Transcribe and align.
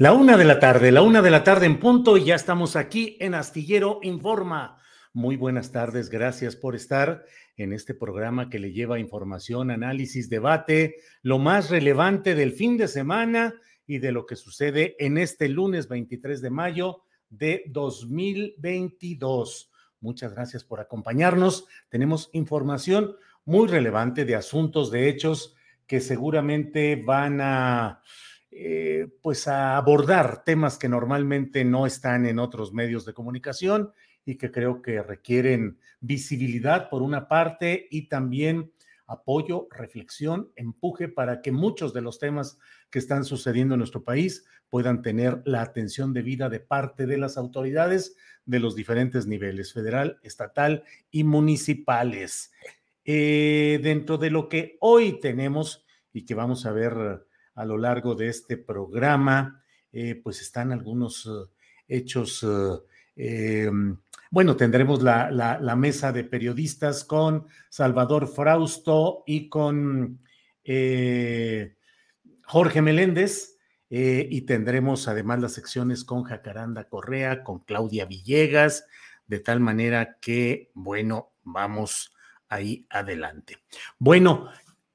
La 0.00 0.12
una 0.12 0.36
de 0.36 0.44
la 0.44 0.60
tarde, 0.60 0.92
la 0.92 1.02
una 1.02 1.22
de 1.22 1.30
la 1.30 1.42
tarde 1.42 1.66
en 1.66 1.80
punto 1.80 2.16
y 2.16 2.26
ya 2.26 2.36
estamos 2.36 2.76
aquí 2.76 3.16
en 3.18 3.34
Astillero 3.34 3.98
Informa. 4.04 4.80
Muy 5.12 5.34
buenas 5.34 5.72
tardes, 5.72 6.08
gracias 6.08 6.54
por 6.54 6.76
estar 6.76 7.24
en 7.56 7.72
este 7.72 7.94
programa 7.94 8.48
que 8.48 8.60
le 8.60 8.70
lleva 8.70 9.00
información, 9.00 9.72
análisis, 9.72 10.30
debate, 10.30 10.98
lo 11.22 11.40
más 11.40 11.68
relevante 11.68 12.36
del 12.36 12.52
fin 12.52 12.76
de 12.76 12.86
semana 12.86 13.56
y 13.88 13.98
de 13.98 14.12
lo 14.12 14.24
que 14.24 14.36
sucede 14.36 14.94
en 15.00 15.18
este 15.18 15.48
lunes 15.48 15.88
23 15.88 16.42
de 16.42 16.50
mayo 16.50 17.02
de 17.28 17.64
2022. 17.66 19.72
Muchas 19.98 20.32
gracias 20.32 20.62
por 20.62 20.78
acompañarnos. 20.78 21.66
Tenemos 21.88 22.30
información 22.34 23.16
muy 23.44 23.66
relevante 23.66 24.24
de 24.24 24.36
asuntos, 24.36 24.92
de 24.92 25.08
hechos 25.08 25.56
que 25.88 25.98
seguramente 25.98 27.02
van 27.04 27.40
a 27.40 28.00
eh, 28.50 29.08
pues 29.22 29.46
a 29.46 29.76
abordar 29.76 30.42
temas 30.44 30.78
que 30.78 30.88
normalmente 30.88 31.64
no 31.64 31.86
están 31.86 32.26
en 32.26 32.38
otros 32.38 32.72
medios 32.72 33.04
de 33.04 33.12
comunicación 33.12 33.92
y 34.24 34.36
que 34.36 34.50
creo 34.50 34.82
que 34.82 35.02
requieren 35.02 35.78
visibilidad 36.00 36.88
por 36.88 37.02
una 37.02 37.28
parte 37.28 37.88
y 37.90 38.08
también 38.08 38.72
apoyo, 39.06 39.68
reflexión, 39.70 40.52
empuje 40.54 41.08
para 41.08 41.40
que 41.40 41.50
muchos 41.50 41.94
de 41.94 42.02
los 42.02 42.18
temas 42.18 42.58
que 42.90 42.98
están 42.98 43.24
sucediendo 43.24 43.74
en 43.74 43.78
nuestro 43.78 44.04
país 44.04 44.44
puedan 44.68 45.02
tener 45.02 45.42
la 45.46 45.62
atención 45.62 46.12
debida 46.12 46.48
de 46.50 46.60
parte 46.60 47.06
de 47.06 47.16
las 47.16 47.38
autoridades 47.38 48.16
de 48.44 48.60
los 48.60 48.76
diferentes 48.76 49.26
niveles, 49.26 49.72
federal, 49.72 50.18
estatal 50.22 50.84
y 51.10 51.24
municipales. 51.24 52.52
Eh, 53.04 53.80
dentro 53.82 54.18
de 54.18 54.30
lo 54.30 54.48
que 54.48 54.76
hoy 54.80 55.20
tenemos 55.20 55.86
y 56.12 56.26
que 56.26 56.34
vamos 56.34 56.66
a 56.66 56.72
ver 56.72 57.26
a 57.58 57.64
lo 57.64 57.76
largo 57.76 58.14
de 58.14 58.28
este 58.28 58.56
programa, 58.56 59.64
eh, 59.92 60.14
pues 60.22 60.40
están 60.40 60.70
algunos 60.70 61.26
uh, 61.26 61.50
hechos. 61.88 62.46
Eh, 63.16 63.68
bueno, 64.30 64.56
tendremos 64.56 65.02
la, 65.02 65.74
mesa 65.76 66.12
de 66.12 66.22
periodistas 66.22 67.04
con 67.04 67.46
Salvador 67.68 68.28
Frausto 68.28 69.24
y 69.26 69.48
con 69.48 70.20
eh, 70.62 71.74
Jorge 72.44 72.80
Meléndez. 72.80 73.56
y 73.90 74.42
tendremos 74.42 75.08
además 75.08 75.40
las 75.40 75.52
secciones 75.52 76.04
con 76.04 76.22
Jacaranda 76.22 76.84
Correa, 76.84 77.42
con 77.42 77.60
Claudia 77.60 78.04
Villegas, 78.04 78.84
de 79.26 79.40
tal 79.40 79.58
manera 79.58 80.18
que, 80.20 80.70
bueno, 80.74 81.32
vamos 81.42 82.14
ahí 82.48 82.86
adelante. 82.90 83.56
Bueno, 83.98 84.48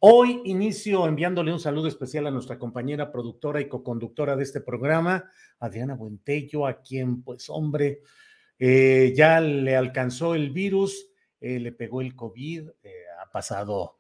Hoy 0.06 0.41
inicio 0.44 1.08
enviándole 1.08 1.53
un 1.53 1.62
saludo 1.62 1.88
especial 1.88 2.28
a 2.28 2.31
nuestra 2.31 2.59
compañera 2.59 3.09
productora 3.09 3.62
y 3.62 3.69
coconductora 3.69 4.36
de 4.36 4.44
este 4.44 4.59
programa, 4.59 5.31
Adriana 5.59 5.96
Buentello, 5.96 6.68
a 6.68 6.81
quien, 6.81 7.24
pues, 7.24 7.50
hombre, 7.50 8.02
eh, 8.59 9.13
ya 9.16 9.40
le 9.40 9.78
alcanzó 9.78 10.36
el 10.36 10.50
virus, 10.50 11.08
eh, 11.40 11.58
le 11.58 11.72
pegó 11.72 12.02
el 12.02 12.18
COVID, 12.18 12.68
eh, 12.84 12.92
ha 13.22 13.31
pasado, 13.31 13.96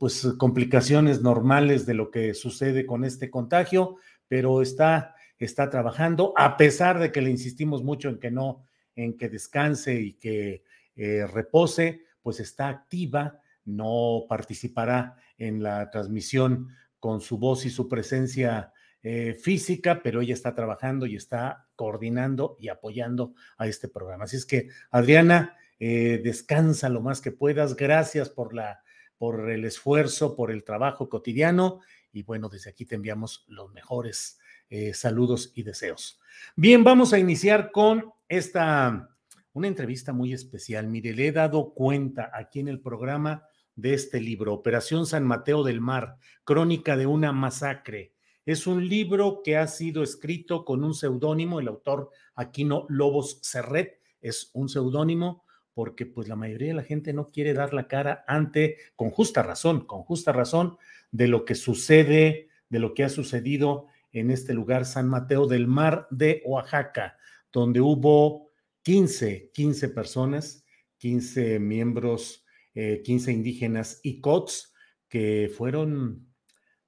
pues, 0.00 0.26
complicaciones 0.38 1.20
normales 1.20 1.84
de 1.84 1.92
lo 1.92 2.10
que 2.10 2.32
sucede 2.32 2.86
con 2.86 3.04
este 3.04 3.28
contagio, 3.28 3.96
pero 4.26 4.62
está, 4.62 5.14
está 5.38 5.68
trabajando, 5.68 6.32
a 6.38 6.56
pesar 6.56 6.98
de 6.98 7.12
que 7.12 7.20
le 7.20 7.28
insistimos 7.28 7.84
mucho 7.84 8.08
en 8.08 8.18
que 8.18 8.30
no, 8.30 8.64
en 8.96 9.18
que 9.18 9.28
descanse 9.28 9.94
y 10.00 10.14
que 10.14 10.64
repose, 10.96 12.00
pues 12.22 12.40
está 12.40 12.68
activa 12.68 13.42
no 13.64 14.26
participará 14.28 15.16
en 15.38 15.62
la 15.62 15.90
transmisión 15.90 16.68
con 16.98 17.20
su 17.20 17.38
voz 17.38 17.66
y 17.66 17.70
su 17.70 17.88
presencia 17.88 18.72
eh, 19.02 19.34
física, 19.34 20.00
pero 20.02 20.22
ella 20.22 20.32
está 20.32 20.54
trabajando 20.54 21.04
y 21.04 21.16
está 21.16 21.68
coordinando 21.76 22.56
y 22.58 22.68
apoyando 22.68 23.34
a 23.58 23.66
este 23.66 23.88
programa. 23.88 24.24
Así 24.24 24.36
es 24.36 24.46
que, 24.46 24.68
Adriana, 24.90 25.56
eh, 25.78 26.22
descansa 26.24 26.88
lo 26.88 27.02
más 27.02 27.20
que 27.20 27.30
puedas. 27.30 27.76
Gracias 27.76 28.30
por, 28.30 28.54
la, 28.54 28.80
por 29.18 29.50
el 29.50 29.66
esfuerzo, 29.66 30.34
por 30.34 30.50
el 30.50 30.64
trabajo 30.64 31.10
cotidiano. 31.10 31.80
Y 32.12 32.22
bueno, 32.22 32.48
desde 32.48 32.70
aquí 32.70 32.86
te 32.86 32.94
enviamos 32.94 33.44
los 33.48 33.70
mejores 33.72 34.38
eh, 34.70 34.94
saludos 34.94 35.52
y 35.54 35.64
deseos. 35.64 36.18
Bien, 36.56 36.82
vamos 36.82 37.12
a 37.12 37.18
iniciar 37.18 37.70
con 37.70 38.10
esta, 38.26 39.10
una 39.52 39.68
entrevista 39.68 40.14
muy 40.14 40.32
especial. 40.32 40.88
Mire, 40.88 41.12
le 41.12 41.28
he 41.28 41.32
dado 41.32 41.74
cuenta 41.74 42.30
aquí 42.32 42.60
en 42.60 42.68
el 42.68 42.80
programa 42.80 43.46
de 43.76 43.94
este 43.94 44.20
libro, 44.20 44.54
Operación 44.54 45.06
San 45.06 45.24
Mateo 45.24 45.62
del 45.62 45.80
Mar, 45.80 46.16
Crónica 46.44 46.96
de 46.96 47.06
una 47.06 47.32
masacre. 47.32 48.12
Es 48.46 48.66
un 48.66 48.88
libro 48.88 49.40
que 49.42 49.56
ha 49.56 49.66
sido 49.66 50.02
escrito 50.02 50.64
con 50.64 50.84
un 50.84 50.94
seudónimo, 50.94 51.60
el 51.60 51.68
autor 51.68 52.10
Aquino 52.34 52.86
Lobos 52.88 53.38
Serret 53.42 54.00
es 54.20 54.50
un 54.54 54.68
seudónimo 54.68 55.44
porque 55.74 56.06
pues 56.06 56.28
la 56.28 56.36
mayoría 56.36 56.68
de 56.68 56.74
la 56.74 56.82
gente 56.82 57.12
no 57.12 57.26
quiere 57.26 57.52
dar 57.52 57.74
la 57.74 57.88
cara 57.88 58.24
ante, 58.26 58.78
con 58.96 59.10
justa 59.10 59.42
razón, 59.42 59.84
con 59.86 60.02
justa 60.02 60.32
razón, 60.32 60.78
de 61.10 61.28
lo 61.28 61.44
que 61.44 61.54
sucede, 61.54 62.48
de 62.68 62.78
lo 62.78 62.94
que 62.94 63.04
ha 63.04 63.08
sucedido 63.08 63.86
en 64.12 64.30
este 64.30 64.54
lugar, 64.54 64.84
San 64.84 65.08
Mateo 65.08 65.46
del 65.46 65.66
Mar 65.66 66.06
de 66.10 66.42
Oaxaca, 66.46 67.18
donde 67.52 67.80
hubo 67.80 68.50
15, 68.82 69.50
15 69.52 69.88
personas, 69.88 70.64
15 70.98 71.58
miembros 71.58 72.43
15 72.74 73.30
eh, 73.30 73.34
indígenas 73.34 74.00
y 74.02 74.20
COTS 74.20 74.74
que 75.08 75.50
fueron 75.56 76.26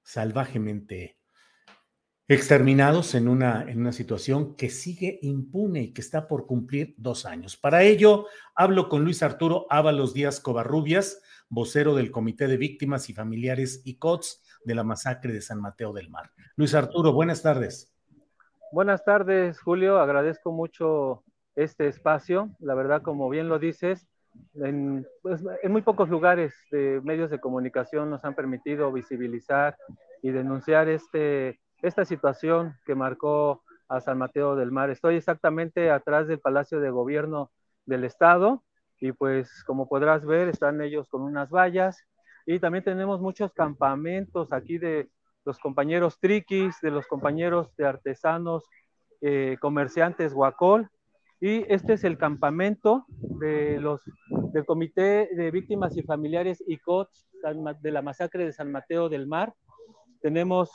salvajemente 0.03 1.17
exterminados 2.29 3.15
en 3.15 3.29
una, 3.29 3.63
en 3.63 3.79
una 3.79 3.93
situación 3.93 4.57
que 4.57 4.69
sigue 4.69 5.17
impune 5.21 5.81
y 5.83 5.93
que 5.93 6.01
está 6.01 6.27
por 6.27 6.45
cumplir 6.45 6.93
dos 6.97 7.25
años. 7.25 7.55
Para 7.55 7.83
ello, 7.83 8.25
hablo 8.53 8.89
con 8.89 9.05
Luis 9.05 9.23
Arturo 9.23 9.65
Ábalos 9.69 10.13
Díaz 10.13 10.41
Covarrubias, 10.41 11.21
vocero 11.47 11.95
del 11.95 12.11
Comité 12.11 12.47
de 12.47 12.57
Víctimas 12.57 13.09
y 13.09 13.13
Familiares 13.13 13.81
y 13.85 13.97
COTS 13.97 14.43
de 14.65 14.75
la 14.75 14.83
masacre 14.83 15.31
de 15.31 15.41
San 15.41 15.61
Mateo 15.61 15.93
del 15.93 16.09
Mar. 16.09 16.31
Luis 16.57 16.73
Arturo, 16.73 17.13
buenas 17.13 17.41
tardes. 17.41 17.93
Buenas 18.73 19.05
tardes, 19.05 19.61
Julio. 19.61 19.99
Agradezco 19.99 20.51
mucho 20.51 21.23
este 21.55 21.87
espacio. 21.87 22.49
La 22.59 22.75
verdad, 22.75 23.01
como 23.01 23.29
bien 23.29 23.47
lo 23.47 23.59
dices, 23.59 24.05
en, 24.55 25.05
pues, 25.21 25.43
en, 25.61 25.71
muy 25.71 25.81
pocos 25.81 26.09
lugares 26.09 26.53
de 26.71 27.01
medios 27.03 27.29
de 27.29 27.39
comunicación 27.39 28.09
nos 28.09 28.23
han 28.25 28.35
permitido 28.35 28.91
visibilizar 28.91 29.77
y 30.21 30.31
denunciar 30.31 30.89
este, 30.89 31.59
esta 31.81 32.05
situación 32.05 32.75
que 32.85 32.95
marcó 32.95 33.63
a 33.87 34.01
San 34.01 34.17
Mateo 34.17 34.55
del 34.55 34.71
Mar. 34.71 34.89
Estoy 34.89 35.15
exactamente 35.15 35.91
atrás 35.91 36.27
del 36.27 36.39
Palacio 36.39 36.79
de 36.79 36.89
Gobierno 36.89 37.51
del 37.85 38.03
Estado 38.03 38.63
y 38.99 39.11
pues 39.11 39.63
como 39.63 39.87
podrás 39.87 40.25
ver 40.25 40.49
están 40.49 40.81
ellos 40.81 41.07
con 41.07 41.21
unas 41.21 41.49
vallas 41.49 42.03
y 42.45 42.59
también 42.59 42.83
tenemos 42.83 43.21
muchos 43.21 43.53
campamentos 43.53 44.51
aquí 44.51 44.77
de 44.77 45.09
los 45.45 45.59
compañeros 45.59 46.19
triquis, 46.19 46.75
de 46.81 46.91
los 46.91 47.07
compañeros 47.07 47.73
de 47.77 47.85
artesanos, 47.85 48.65
eh, 49.21 49.57
comerciantes 49.61 50.33
Huacol 50.33 50.89
y 51.39 51.71
este 51.71 51.93
es 51.93 52.03
el 52.03 52.17
campamento 52.17 53.05
de 53.09 53.79
los, 53.79 54.01
del 54.53 54.65
Comité 54.65 55.29
de 55.35 55.51
Víctimas 55.51 55.95
y 55.95 56.01
Familiares 56.01 56.63
ICOT 56.65 57.09
de 57.81 57.91
la 57.91 58.01
masacre 58.01 58.45
de 58.45 58.53
San 58.53 58.71
Mateo 58.71 59.09
del 59.09 59.27
Mar. 59.27 59.53
Tenemos 60.21 60.71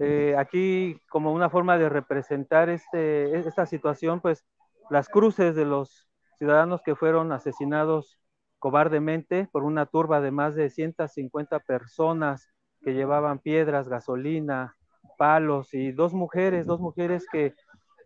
eh, 0.00 0.34
aquí 0.36 1.00
como 1.08 1.32
una 1.32 1.48
forma 1.48 1.78
de 1.78 1.88
representar 1.88 2.68
este, 2.68 3.38
esta 3.38 3.66
situación, 3.66 4.20
pues 4.20 4.44
las 4.90 5.08
cruces 5.08 5.54
de 5.54 5.64
los 5.64 6.08
ciudadanos 6.38 6.82
que 6.82 6.96
fueron 6.96 7.30
asesinados 7.30 8.18
cobardemente 8.58 9.48
por 9.52 9.62
una 9.62 9.86
turba 9.86 10.20
de 10.20 10.32
más 10.32 10.56
de 10.56 10.70
150 10.70 11.60
personas 11.60 12.48
que 12.82 12.94
llevaban 12.94 13.38
piedras, 13.38 13.88
gasolina, 13.88 14.76
palos 15.16 15.72
y 15.72 15.92
dos 15.92 16.12
mujeres, 16.12 16.66
dos 16.66 16.80
mujeres 16.80 17.26
que 17.30 17.54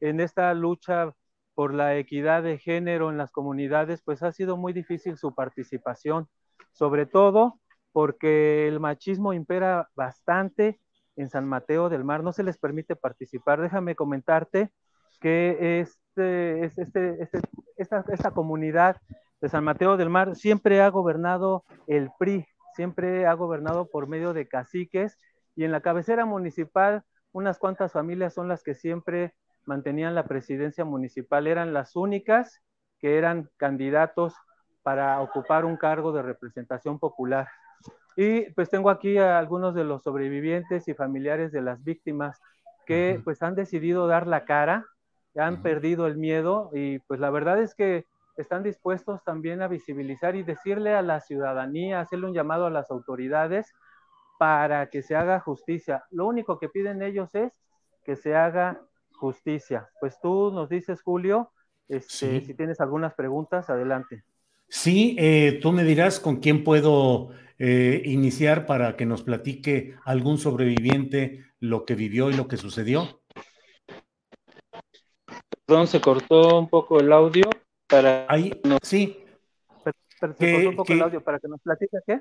en 0.01 0.21
esta 0.21 0.53
lucha 0.55 1.15
por 1.59 1.75
la 1.75 1.97
equidad 1.97 2.45
de 2.45 2.57
género 2.57 3.11
en 3.11 3.19
las 3.19 3.33
comunidades, 3.33 4.01
pues 4.05 4.23
ha 4.23 4.31
sido 4.31 4.57
muy 4.57 4.73
difícil 4.73 5.19
su 5.19 5.35
participación, 5.35 6.29
sobre 6.71 7.05
todo 7.05 7.59
porque 7.91 8.69
el 8.69 8.79
machismo 8.79 9.33
impera 9.33 9.89
bastante 9.97 10.81
en 11.17 11.29
San 11.29 11.49
Mateo 11.49 11.89
del 11.89 12.05
Mar, 12.05 12.23
no 12.23 12.33
se 12.33 12.45
les 12.45 12.59
permite 12.59 12.95
participar. 12.95 13.61
Déjame 13.61 13.97
comentarte 13.97 14.71
que 15.21 15.81
este, 15.81 16.65
este, 16.65 17.23
este, 17.25 17.41
esta, 17.77 18.05
esta 18.07 18.31
comunidad 18.31 18.99
de 19.41 19.49
San 19.49 19.65
Mateo 19.65 19.97
del 19.97 20.11
Mar 20.11 20.37
siempre 20.37 20.81
ha 20.81 20.89
gobernado 20.91 21.65
el 21.89 22.11
PRI, 22.21 22.47
siempre 22.77 23.27
ha 23.27 23.33
gobernado 23.33 23.89
por 23.91 24.07
medio 24.07 24.33
de 24.33 24.47
caciques 24.47 25.19
y 25.57 25.65
en 25.65 25.73
la 25.73 25.81
cabecera 25.81 26.25
municipal 26.25 27.03
unas 27.33 27.59
cuantas 27.59 27.91
familias 27.91 28.33
son 28.33 28.47
las 28.47 28.63
que 28.63 28.77
siempre 28.77 29.35
mantenían 29.69 30.15
la 30.15 30.25
presidencia 30.25 30.85
municipal, 30.85 31.47
eran 31.47 31.73
las 31.73 31.95
únicas 31.95 32.63
que 32.99 33.19
eran 33.19 33.51
candidatos 33.59 34.35
para 34.83 35.21
ocupar 35.21 35.67
un 35.67 35.77
cargo 35.77 36.11
de 36.13 36.23
representación 36.23 36.99
popular. 36.99 37.49
Y 38.17 38.51
pues 38.53 38.71
tengo 38.71 38.91
aquí 38.91 39.19
a 39.19 39.39
algunos 39.39 39.75
de 39.75 39.85
los 39.85 40.03
sobrevivientes 40.03 40.89
y 40.89 40.95
familiares 40.95 41.53
de 41.53 41.61
las 41.61 41.85
víctimas 41.85 42.41
que 42.87 43.21
pues 43.23 43.43
han 43.43 43.55
decidido 43.55 44.07
dar 44.07 44.27
la 44.27 44.47
cara, 44.47 44.87
han 45.37 45.63
perdido 45.63 46.07
el 46.07 46.17
miedo 46.17 46.71
y 46.73 47.01
pues 47.01 47.21
la 47.21 47.31
verdad 47.31 47.61
es 47.61 47.75
que 47.75 48.07
están 48.39 48.63
dispuestos 48.63 49.23
también 49.23 49.61
a 49.61 49.69
visibilizar 49.69 50.35
y 50.35 50.43
decirle 50.43 50.95
a 50.95 51.03
la 51.03 51.21
ciudadanía, 51.21 52.01
hacerle 52.01 52.27
un 52.29 52.35
llamado 52.35 52.67
a 52.67 52.71
las 52.71 52.91
autoridades 52.91 53.75
para 54.39 54.89
que 54.89 55.03
se 55.03 55.15
haga 55.15 55.41
justicia. 55.41 56.05
Lo 56.11 56.27
único 56.27 56.59
que 56.59 56.71
piden 56.71 57.03
ellos 57.03 57.35
es 57.35 57.53
que 58.05 58.17
se 58.17 58.35
haga 58.35 58.81
justicia. 59.19 59.89
Pues 60.01 60.19
tú 60.21 60.51
nos 60.53 60.69
dices, 60.69 61.03
Julio, 61.03 61.51
este, 61.89 62.41
si 62.41 62.55
tienes 62.55 62.81
algunas 62.81 63.15
preguntas, 63.15 63.69
adelante. 63.69 64.25
Sí, 64.69 65.17
eh, 65.19 65.59
tú 65.61 65.73
me 65.73 65.85
dirás 65.85 66.21
con 66.21 66.37
quién 66.37 66.65
puedo 66.65 67.31
eh, 67.59 68.03
iniciar 68.05 68.67
para 68.67 68.97
que 68.97 69.07
nos 69.07 69.23
platique 69.23 69.97
algún 70.05 70.39
sobreviviente 70.39 71.45
lo 71.61 71.85
que 71.85 71.95
vivió 71.95 72.31
y 72.31 72.35
lo 72.35 72.49
que 72.49 72.57
sucedió. 72.57 73.21
Perdón, 75.67 75.87
se 75.87 76.01
cortó 76.01 76.59
un 76.59 76.69
poco 76.69 77.01
el 77.01 77.13
audio 77.13 77.45
para. 77.87 78.27
Ahí, 78.29 78.53
sí. 78.83 79.25
se 79.85 79.93
cortó 80.19 80.69
un 80.69 80.77
poco 80.77 80.93
el 80.93 81.03
audio 81.03 81.23
para 81.23 81.39
que 81.39 81.49
nos 81.49 81.61
platique 81.61 81.99
qué 82.07 82.21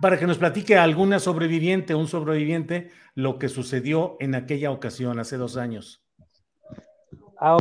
para 0.00 0.18
que 0.18 0.26
nos 0.26 0.38
platique 0.38 0.76
alguna 0.76 1.18
sobreviviente, 1.18 1.94
un 1.94 2.08
sobreviviente, 2.08 2.90
lo 3.14 3.38
que 3.38 3.48
sucedió 3.48 4.16
en 4.20 4.34
aquella 4.34 4.70
ocasión, 4.70 5.18
hace 5.18 5.36
dos 5.36 5.56
años. 5.56 6.02
Ah, 7.38 7.58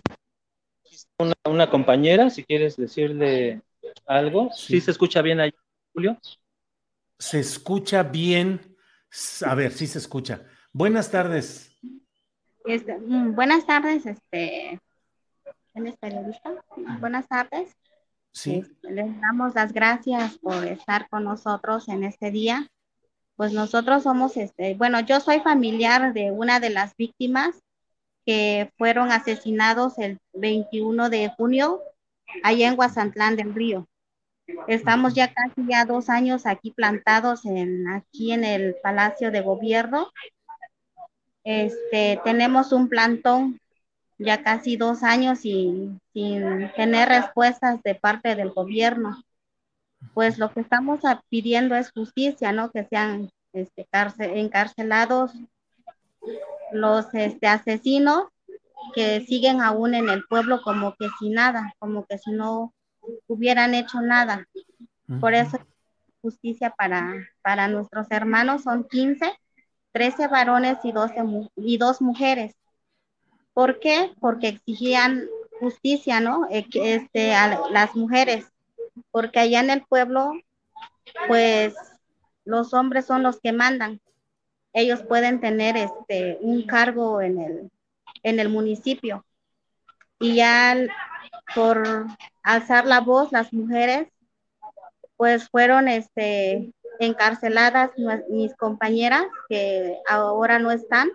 una, 1.46 1.70
compañera, 1.70 2.30
si 2.30 2.44
quieres 2.44 2.76
decirle 2.76 3.62
algo. 4.06 4.50
Sí. 4.54 4.82
se 4.82 4.92
escucha 4.92 5.22
bien 5.22 5.40
ahí, 5.40 5.54
Julio? 5.94 6.18
Se 7.18 7.40
escucha 7.40 8.04
bien. 8.04 8.76
A 9.46 9.56
ver, 9.56 9.72
sí 9.72 9.88
se 9.88 10.00
escucha. 10.00 10.46
Buenas 10.72 11.12
tardes. 11.12 11.78
Este, 12.66 12.98
mm, 12.98 13.36
buenas 13.36 13.66
tardes, 13.66 14.06
este, 14.06 14.80
¿Eres 15.76 15.98
periodista? 15.98 16.52
Buenas 17.00 17.28
tardes. 17.28 17.76
Sí. 18.34 18.64
les 18.82 19.22
damos 19.22 19.54
las 19.54 19.74
gracias 19.74 20.40
por 20.40 20.66
estar 20.66 21.08
con 21.10 21.24
nosotros 21.24 21.88
en 21.88 22.04
este 22.04 22.32
día. 22.32 22.68
Pues 23.36 23.54
nosotros 23.54 24.04
somos, 24.04 24.38
este, 24.38 24.74
bueno, 24.76 25.00
yo 25.00 25.20
soy 25.20 25.40
familiar 25.40 26.14
de 26.14 26.32
una 26.32 26.60
de 26.60 26.70
las 26.70 26.96
víctimas 26.96 27.62
que 28.26 28.72
fueron 28.78 29.12
asesinados 29.12 29.98
el 29.98 30.20
21 30.34 31.10
de 31.10 31.30
junio 31.36 31.82
allá 32.44 32.68
en 32.68 32.76
Guasantlán 32.76 33.36
del 33.36 33.54
Río. 33.54 33.88
Estamos 34.68 35.14
ya 35.14 35.34
casi 35.34 35.68
ya 35.70 35.86
dos 35.86 36.10
años 36.10 36.46
aquí 36.46 36.72
plantados 36.72 37.46
en, 37.46 37.88
aquí 37.88 38.34
en 38.34 38.44
el 38.44 38.76
Palacio 38.82 39.32
de 39.32 39.42
Gobierno. 39.42 40.12
Este, 41.44 42.20
tenemos 42.24 42.72
un 42.72 42.90
plantón 42.90 43.60
ya 44.18 44.44
casi 44.44 44.78
dos 44.78 45.04
años 45.04 45.46
y 45.46 45.92
sin 46.14 46.72
tener 46.76 47.10
respuestas 47.10 47.82
de 47.84 47.96
parte 47.96 48.36
del 48.36 48.52
gobierno. 48.52 49.24
Pues 50.14 50.38
lo 50.38 50.52
que 50.52 50.62
estamos 50.62 51.00
pidiendo 51.30 51.76
es 51.76 51.92
justicia, 51.92 52.52
¿no? 52.52 52.72
Que 52.72 52.86
sean 52.86 53.30
este, 53.54 53.88
encarcelados 54.20 55.32
los 56.72 57.14
este, 57.14 57.48
asesinos 57.48 58.28
que 58.94 59.22
siguen 59.22 59.62
aún 59.62 59.94
en 59.94 60.10
el 60.10 60.26
pueblo 60.26 60.62
como 60.62 60.96
que 60.96 61.08
sin 61.20 61.34
nada, 61.34 61.74
como 61.80 62.06
que 62.06 62.18
si 62.18 62.32
no 62.32 62.74
hubieran 63.28 63.74
hecho 63.74 64.02
nada. 64.02 64.48
Por 65.20 65.34
eso 65.34 65.60
justicia 66.22 66.72
para, 66.72 67.14
para 67.42 67.68
nuestros 67.68 68.08
hermanos 68.10 68.64
son 68.64 68.86
15, 68.86 69.32
13 69.92 70.28
varones 70.28 70.78
y, 70.84 70.92
12, 70.92 71.16
y 71.58 71.78
dos 71.78 72.02
mujeres. 72.02 72.56
¿Por 73.54 73.80
qué? 73.80 74.12
Porque 74.20 74.48
exigían 74.50 75.28
justicia, 75.60 76.20
¿no? 76.20 76.48
Eh, 76.50 76.66
este, 76.74 77.34
a 77.34 77.70
las 77.70 77.96
mujeres, 77.96 78.46
porque 79.12 79.40
allá 79.40 79.60
en 79.60 79.70
el 79.70 79.84
pueblo, 79.86 80.32
pues 81.28 81.76
los 82.46 82.74
hombres 82.74 83.06
son 83.06 83.24
los 83.24 83.40
que 83.40 83.54
mandan. 83.54 84.02
Ellos 84.74 85.04
pueden 85.04 85.40
tener 85.40 85.78
este, 85.78 86.38
un 86.42 86.66
cargo 86.66 87.22
en 87.22 87.40
el, 87.40 87.72
en 88.24 88.40
el 88.40 88.50
municipio. 88.50 89.26
Y 90.20 90.36
ya 90.36 90.76
por 91.54 92.08
alzar 92.42 92.86
la 92.86 93.02
voz, 93.02 93.32
las 93.32 93.54
mujeres, 93.54 94.08
pues 95.16 95.48
fueron 95.50 95.88
este, 95.88 96.74
encarceladas 97.00 97.92
mis 98.30 98.56
compañeras 98.56 99.26
que 99.48 99.98
ahora 100.08 100.60
no 100.60 100.72
están 100.72 101.12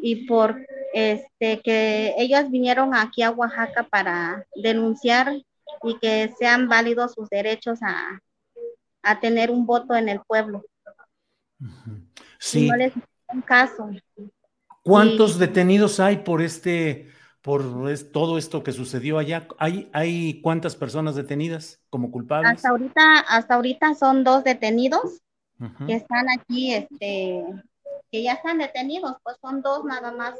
y 0.00 0.26
por 0.26 0.66
este 0.92 1.60
que 1.60 2.14
ellos 2.18 2.50
vinieron 2.50 2.94
aquí 2.94 3.22
a 3.22 3.30
Oaxaca 3.30 3.84
para 3.84 4.44
denunciar 4.54 5.32
y 5.82 5.98
que 5.98 6.32
sean 6.38 6.68
válidos 6.68 7.14
sus 7.14 7.28
derechos 7.28 7.78
a, 7.82 8.20
tener 9.20 9.50
un 9.50 9.64
voto 9.64 9.94
en 9.94 10.10
el 10.10 10.20
pueblo. 10.20 10.64
Sí. 12.38 12.68
un 13.28 13.40
caso. 13.40 13.90
¿Cuántos 14.82 15.38
detenidos 15.38 15.98
hay 15.98 16.18
por 16.18 16.42
este, 16.42 17.08
por 17.40 17.62
todo 18.12 18.36
esto 18.36 18.62
que 18.62 18.72
sucedió 18.72 19.18
allá? 19.18 19.48
¿Hay, 19.58 19.88
hay 19.94 20.42
cuántas 20.42 20.76
personas 20.76 21.14
detenidas 21.14 21.80
como 21.88 22.10
culpables? 22.10 22.52
Hasta 22.52 22.68
ahorita, 22.68 23.20
hasta 23.20 23.54
ahorita 23.54 23.94
son 23.94 24.24
dos 24.24 24.44
detenidos 24.44 25.22
que 25.86 25.94
están 25.94 26.26
aquí, 26.28 26.74
este, 26.74 27.42
que 28.10 28.22
ya 28.22 28.34
están 28.34 28.58
detenidos, 28.58 29.16
pues 29.22 29.36
son 29.40 29.62
dos 29.62 29.84
nada 29.84 30.12
más. 30.12 30.34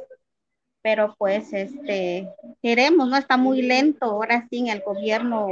Pero 0.83 1.15
pues 1.19 1.53
este 1.53 2.29
queremos, 2.63 3.09
¿no? 3.09 3.17
Está 3.17 3.37
muy 3.37 3.63
lento, 3.63 4.07
ahora 4.07 4.47
sí 4.49 4.59
en 4.59 4.69
el 4.69 4.81
gobierno 4.81 5.49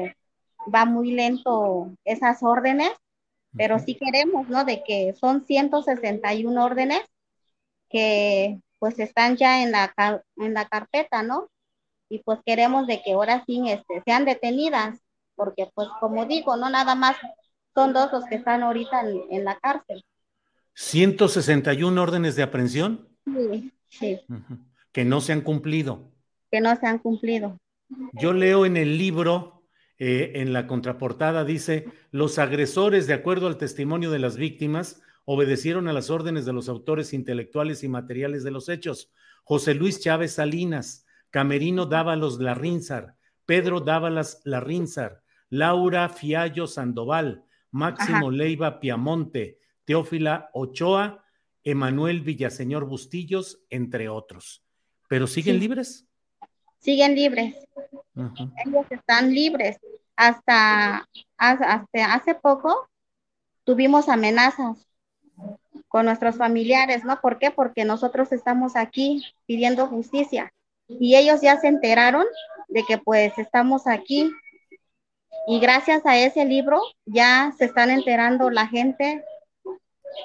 va 0.73 0.85
muy 0.85 1.13
lento 1.13 1.93
esas 2.05 2.43
órdenes, 2.43 2.91
pero 3.57 3.79
sí 3.79 3.97
queremos, 3.97 4.49
¿no? 4.49 4.65
De 4.65 4.83
que 4.85 5.15
son 5.15 5.45
161 5.45 6.65
órdenes 6.65 7.03
que 7.89 8.61
pues 8.79 8.99
están 8.99 9.37
ya 9.37 9.63
en 9.63 9.73
la, 9.73 9.95
en 10.37 10.55
la 10.55 10.67
carpeta, 10.67 11.23
¿no? 11.23 11.49
Y 12.09 12.21
pues 12.21 12.41
queremos 12.45 12.87
de 12.87 13.03
que 13.03 13.13
ahora 13.13 13.43
sí 13.47 13.63
este, 13.67 14.03
sean 14.05 14.25
detenidas, 14.25 15.01
porque 15.35 15.71
pues 15.75 15.89
como 16.01 16.27
digo, 16.27 16.57
no 16.57 16.71
nada 16.71 16.95
más 16.95 17.17
son 17.75 17.93
dos 17.93 18.13
los 18.13 18.25
que 18.27 18.37
están 18.37 18.63
ahorita 18.63 19.03
en, 19.31 19.45
la 19.45 19.59
cárcel. 19.59 20.05
161 20.77 22.03
órdenes 22.03 22.37
de 22.37 22.43
aprehensión. 22.43 23.09
Sí, 23.25 23.73
sí. 23.89 24.21
Que 24.93 25.07
no 25.07 25.23
se 25.23 25.33
han 25.33 25.41
cumplido. 25.41 26.13
Que 26.51 26.61
no 26.61 26.77
se 26.77 26.87
han 26.87 26.99
cumplido. 26.99 27.59
Yo 28.13 28.35
leo 28.35 28.67
en 28.67 28.77
el 28.77 28.99
libro, 28.99 29.63
eh, 29.99 30.33
en 30.35 30.53
la 30.53 30.67
contraportada, 30.67 31.45
dice, 31.45 31.87
los 32.11 32.39
agresores, 32.39 33.07
de 33.07 33.15
acuerdo 33.15 33.47
al 33.47 33.57
testimonio 33.57 34.11
de 34.11 34.19
las 34.19 34.37
víctimas, 34.37 35.01
obedecieron 35.25 35.89
a 35.89 35.95
las 35.95 36.11
órdenes 36.11 36.45
de 36.45 36.53
los 36.53 36.69
autores 36.69 37.15
intelectuales 37.15 37.83
y 37.83 37.89
materiales 37.89 38.45
de 38.45 38.51
los 38.51 38.69
hechos. 38.69 39.11
José 39.45 39.75
Luis 39.75 40.01
Chávez 40.01 40.35
Salinas, 40.35 41.07
Camerino 41.31 41.87
Dávalos 41.87 42.39
Larrinzar, 42.39 43.17
Pedro 43.47 43.81
Dávalas 43.81 44.43
Larrinzar, 44.45 45.23
Laura 45.49 46.11
Fiallo 46.11 46.67
Sandoval, 46.67 47.45
Máximo 47.71 48.31
Leiva 48.31 48.79
Piamonte, 48.79 49.59
Teófila 49.87 50.51
Ochoa, 50.53 51.25
Emanuel 51.65 52.21
Villaseñor 52.21 52.85
Bustillos, 52.85 53.61
entre 53.71 54.09
otros. 54.09 54.63
¿Pero 55.09 55.27
siguen 55.27 55.59
libres? 55.59 56.05
Siguen 56.81 57.15
libres. 57.15 57.55
Ellos 58.67 58.87
están 58.91 59.33
libres. 59.33 59.79
Hasta, 60.17 61.09
hasta 61.39 62.15
hace 62.15 62.35
poco 62.35 62.89
tuvimos 63.65 64.09
amenazas 64.09 64.87
con 65.89 66.07
nuestros 66.07 66.37
familiares, 66.37 67.05
¿no? 67.05 67.21
¿Por 67.21 67.39
qué? 67.39 67.51
Porque 67.51 67.85
nosotros 67.85 68.33
estamos 68.33 68.77
aquí 68.77 69.25
pidiendo 69.47 69.87
justicia 69.87 70.53
y 70.89 71.17
ellos 71.17 71.41
ya 71.43 71.59
se 71.61 71.69
enteraron 71.69 72.25
de 72.69 72.83
que 72.85 72.99
pues 72.99 73.37
estamos 73.39 73.87
aquí 73.87 74.31
y 75.47 75.61
gracias 75.61 76.05
a 76.07 76.19
ese 76.19 76.45
libro 76.45 76.81
ya 77.05 77.53
se 77.57 77.67
están 77.67 77.91
enterando 77.91 78.51
la 78.51 78.67
gente 78.67 79.25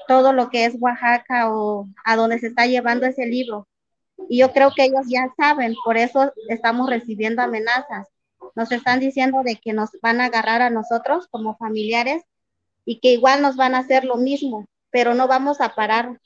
todo 0.07 0.33
lo 0.33 0.50
que 0.50 0.65
es 0.65 0.75
Oaxaca 0.79 1.51
o 1.51 1.88
a 2.05 2.15
dónde 2.15 2.39
se 2.39 2.48
está 2.48 2.65
llevando 2.65 3.05
ese 3.05 3.25
libro. 3.25 3.67
Y 4.29 4.39
yo 4.39 4.51
creo 4.51 4.71
que 4.75 4.86
ellos 4.86 5.05
ya 5.07 5.27
saben, 5.38 5.75
por 5.83 5.98
eso 5.98 6.31
estamos 6.50 6.89
recibiendo 6.89 7.41
amenazas. 7.41 8.07
Nos 8.55 8.71
están 8.71 9.00
diciendo 9.00 9.41
de 9.43 9.55
que 9.55 9.74
nos 9.74 9.89
van 10.01 10.21
a 10.21 10.25
agarrar 10.25 10.62
a 10.62 10.69
nosotros 10.69 11.27
como 11.29 11.57
familiares 11.57 12.24
y 12.86 13.00
que 13.00 13.13
igual 13.13 13.41
nos 13.41 13.55
van 13.55 13.75
a 13.75 13.79
hacer 13.79 14.05
lo 14.05 14.17
mismo 14.17 14.65
pero 14.91 15.15
no 15.15 15.27
vamos 15.27 15.62
a 15.62 15.74
parar, 15.74 16.19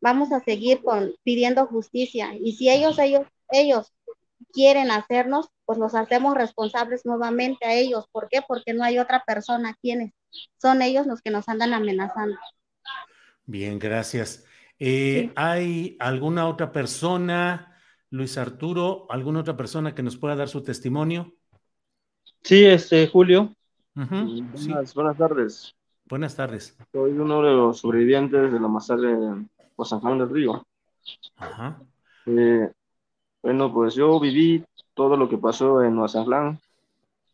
vamos 0.00 0.32
a 0.32 0.40
seguir 0.40 0.82
con, 0.82 1.14
pidiendo 1.24 1.66
justicia. 1.66 2.30
Y 2.40 2.52
si 2.52 2.70
ellos, 2.70 2.98
ellos, 2.98 3.26
ellos 3.50 3.92
quieren 4.52 4.90
hacernos, 4.90 5.48
pues 5.66 5.78
los 5.78 5.94
hacemos 5.94 6.34
responsables 6.34 7.04
nuevamente 7.04 7.66
a 7.66 7.74
ellos. 7.74 8.06
¿Por 8.12 8.28
qué? 8.28 8.40
Porque 8.46 8.72
no 8.72 8.84
hay 8.84 8.98
otra 8.98 9.22
persona 9.26 9.76
quienes 9.82 10.12
son 10.60 10.80
ellos 10.80 11.06
los 11.06 11.20
que 11.20 11.30
nos 11.30 11.48
andan 11.48 11.74
amenazando. 11.74 12.38
Bien, 13.46 13.78
gracias. 13.78 14.46
Eh, 14.78 15.32
¿Hay 15.36 15.96
alguna 16.00 16.48
otra 16.48 16.72
persona, 16.72 17.76
Luis 18.10 18.38
Arturo, 18.38 19.06
alguna 19.10 19.40
otra 19.40 19.56
persona 19.56 19.94
que 19.94 20.02
nos 20.02 20.16
pueda 20.16 20.36
dar 20.36 20.48
su 20.48 20.62
testimonio? 20.62 21.34
Sí, 22.42 22.64
este, 22.64 23.06
Julio. 23.06 23.54
buenas 23.94 25.16
tardes. 25.16 25.74
Buenas 26.06 26.36
tardes. 26.36 26.76
Soy 26.92 27.12
uno 27.12 27.42
de 27.42 27.52
los 27.52 27.78
sobrevivientes 27.78 28.52
de 28.52 28.60
la 28.60 28.68
masacre 28.68 29.08
de 29.08 29.46
San 29.84 30.00
Juan 30.00 30.18
del 30.18 30.30
Río. 30.30 30.66
Ajá. 31.36 31.80
Eh, 32.26 32.70
bueno, 33.42 33.72
pues 33.72 33.94
yo 33.94 34.20
viví 34.20 34.64
todo 34.94 35.16
lo 35.16 35.28
que 35.28 35.38
pasó 35.38 35.82
en 35.82 35.94
Nueva 35.94 36.58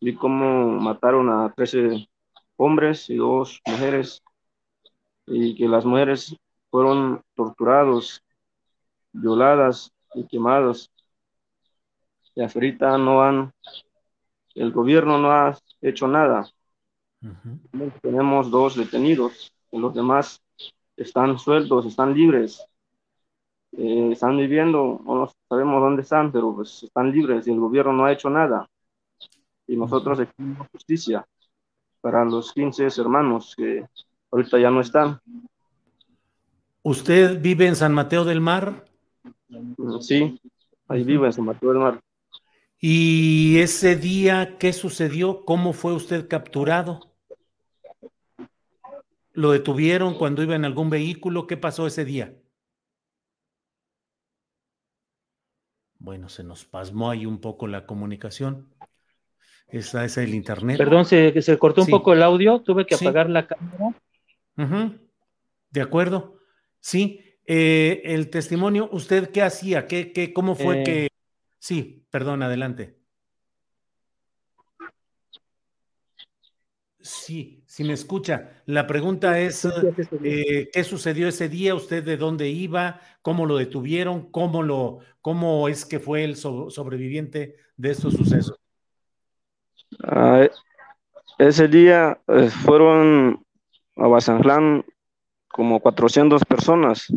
Vi 0.01 0.15
cómo 0.15 0.79
mataron 0.79 1.29
a 1.29 1.51
13 1.53 2.07
hombres 2.55 3.09
y 3.09 3.17
dos 3.17 3.61
mujeres 3.67 4.23
y 5.29 5.55
que 5.55 5.67
las 5.67 5.85
mujeres 5.85 6.35
fueron 6.69 7.21
torturados, 7.35 8.21
violadas 9.11 9.91
y 10.13 10.25
quemadas. 10.25 10.91
Y 12.35 12.41
hasta 12.41 12.97
no 12.97 13.21
han, 13.21 13.53
el 14.55 14.71
gobierno 14.71 15.17
no 15.17 15.31
ha 15.31 15.57
hecho 15.81 16.07
nada. 16.07 16.49
Tenemos 18.01 18.49
dos 18.49 18.75
detenidos, 18.75 19.53
los 19.71 19.93
demás 19.93 20.41
están 20.95 21.37
sueltos, 21.37 21.85
están 21.85 22.13
libres, 22.13 22.65
eh, 23.73 24.09
están 24.13 24.37
viviendo, 24.37 25.01
no 25.03 25.29
sabemos 25.47 25.81
dónde 25.81 26.01
están, 26.03 26.31
pero 26.31 26.55
pues 26.55 26.83
están 26.83 27.11
libres 27.11 27.45
y 27.47 27.51
el 27.51 27.59
gobierno 27.59 27.93
no 27.93 28.05
ha 28.05 28.13
hecho 28.13 28.29
nada. 28.29 28.67
Y 29.67 29.75
nosotros 29.75 30.19
exigimos 30.19 30.67
justicia 30.71 31.27
para 32.01 32.23
los 32.25 32.53
15 32.53 32.87
hermanos 32.99 33.53
que 33.55 33.85
ahorita 34.31 34.59
ya 34.59 34.71
no 34.71 34.81
están. 34.81 35.21
¿Usted 36.81 37.41
vive 37.41 37.67
en 37.67 37.75
San 37.75 37.93
Mateo 37.93 38.25
del 38.25 38.41
Mar? 38.41 38.85
Sí, 40.01 40.39
ahí 40.87 41.03
vivo 41.03 41.25
en 41.25 41.33
San 41.33 41.45
Mateo 41.45 41.69
del 41.69 41.79
Mar. 41.79 41.99
¿Y 42.79 43.59
ese 43.59 43.95
día 43.97 44.57
qué 44.57 44.71
sucedió? 44.71 45.43
¿Cómo 45.43 45.73
fue 45.73 45.93
usted 45.93 46.27
capturado? 46.29 47.11
¿Lo 49.33 49.51
detuvieron 49.51 50.15
cuando 50.15 50.43
iba 50.43 50.55
en 50.55 50.65
algún 50.65 50.89
vehículo? 50.89 51.45
¿Qué 51.45 51.57
pasó 51.57 51.87
ese 51.87 52.05
día? 52.05 52.33
Bueno, 55.97 56.29
se 56.29 56.43
nos 56.45 56.65
pasmó 56.65 57.11
ahí 57.11 57.25
un 57.25 57.39
poco 57.39 57.67
la 57.67 57.85
comunicación. 57.85 58.73
Esa 59.67 60.05
es 60.05 60.17
el 60.17 60.33
internet. 60.33 60.77
Perdón, 60.77 61.05
se, 61.05 61.41
se 61.41 61.57
cortó 61.57 61.81
un 61.81 61.89
poco 61.89 62.13
el 62.13 62.23
audio, 62.23 62.61
tuve 62.61 62.85
que 62.85 62.95
apagar 62.95 63.29
la 63.29 63.45
cámara. 63.45 63.95
De 65.71 65.81
acuerdo. 65.81 66.39
Sí, 66.79 67.21
eh, 67.45 68.01
el 68.05 68.29
testimonio, 68.29 68.89
¿usted 68.91 69.31
qué 69.31 69.41
hacía? 69.41 69.87
¿Qué, 69.87 70.11
qué, 70.11 70.33
¿Cómo 70.33 70.55
fue 70.55 70.81
eh. 70.81 70.83
que... 70.83 71.07
Sí, 71.59 72.05
perdón, 72.09 72.43
adelante. 72.43 72.99
Sí, 77.01 77.63
si 77.65 77.83
me 77.83 77.93
escucha. 77.93 78.61
La 78.65 78.85
pregunta 78.85 79.39
es, 79.39 79.67
eh, 80.23 80.69
¿qué 80.71 80.83
sucedió 80.83 81.27
ese 81.27 81.49
día? 81.49 81.73
¿Usted 81.73 82.03
de 82.03 82.17
dónde 82.17 82.49
iba? 82.49 83.01
¿Cómo 83.21 83.45
lo 83.45 83.57
detuvieron? 83.57 84.29
¿Cómo, 84.31 84.61
lo, 84.61 84.99
cómo 85.21 85.67
es 85.69 85.85
que 85.85 85.99
fue 85.99 86.23
el 86.23 86.35
sobreviviente 86.35 87.55
de 87.77 87.91
estos 87.91 88.13
sucesos? 88.13 88.59
Ah, 90.03 90.47
ese 91.39 91.67
día 91.67 92.19
eh, 92.27 92.49
fueron 92.49 93.43
a 93.99 94.83
como 95.49 95.79
400 95.79 96.45
personas 96.45 97.07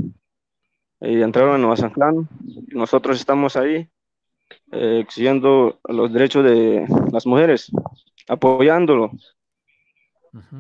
y 1.01 1.21
entraron 1.23 1.65
a 1.65 1.69
Bazanjlán. 1.69 2.29
Nosotros 2.69 3.19
estamos 3.19 3.57
ahí 3.57 3.89
eh, 4.73 5.01
exigiendo 5.03 5.79
los 5.89 6.13
derechos 6.13 6.45
de 6.45 6.87
las 7.13 7.27
mujeres, 7.27 7.71
apoyándolo. 8.29 9.11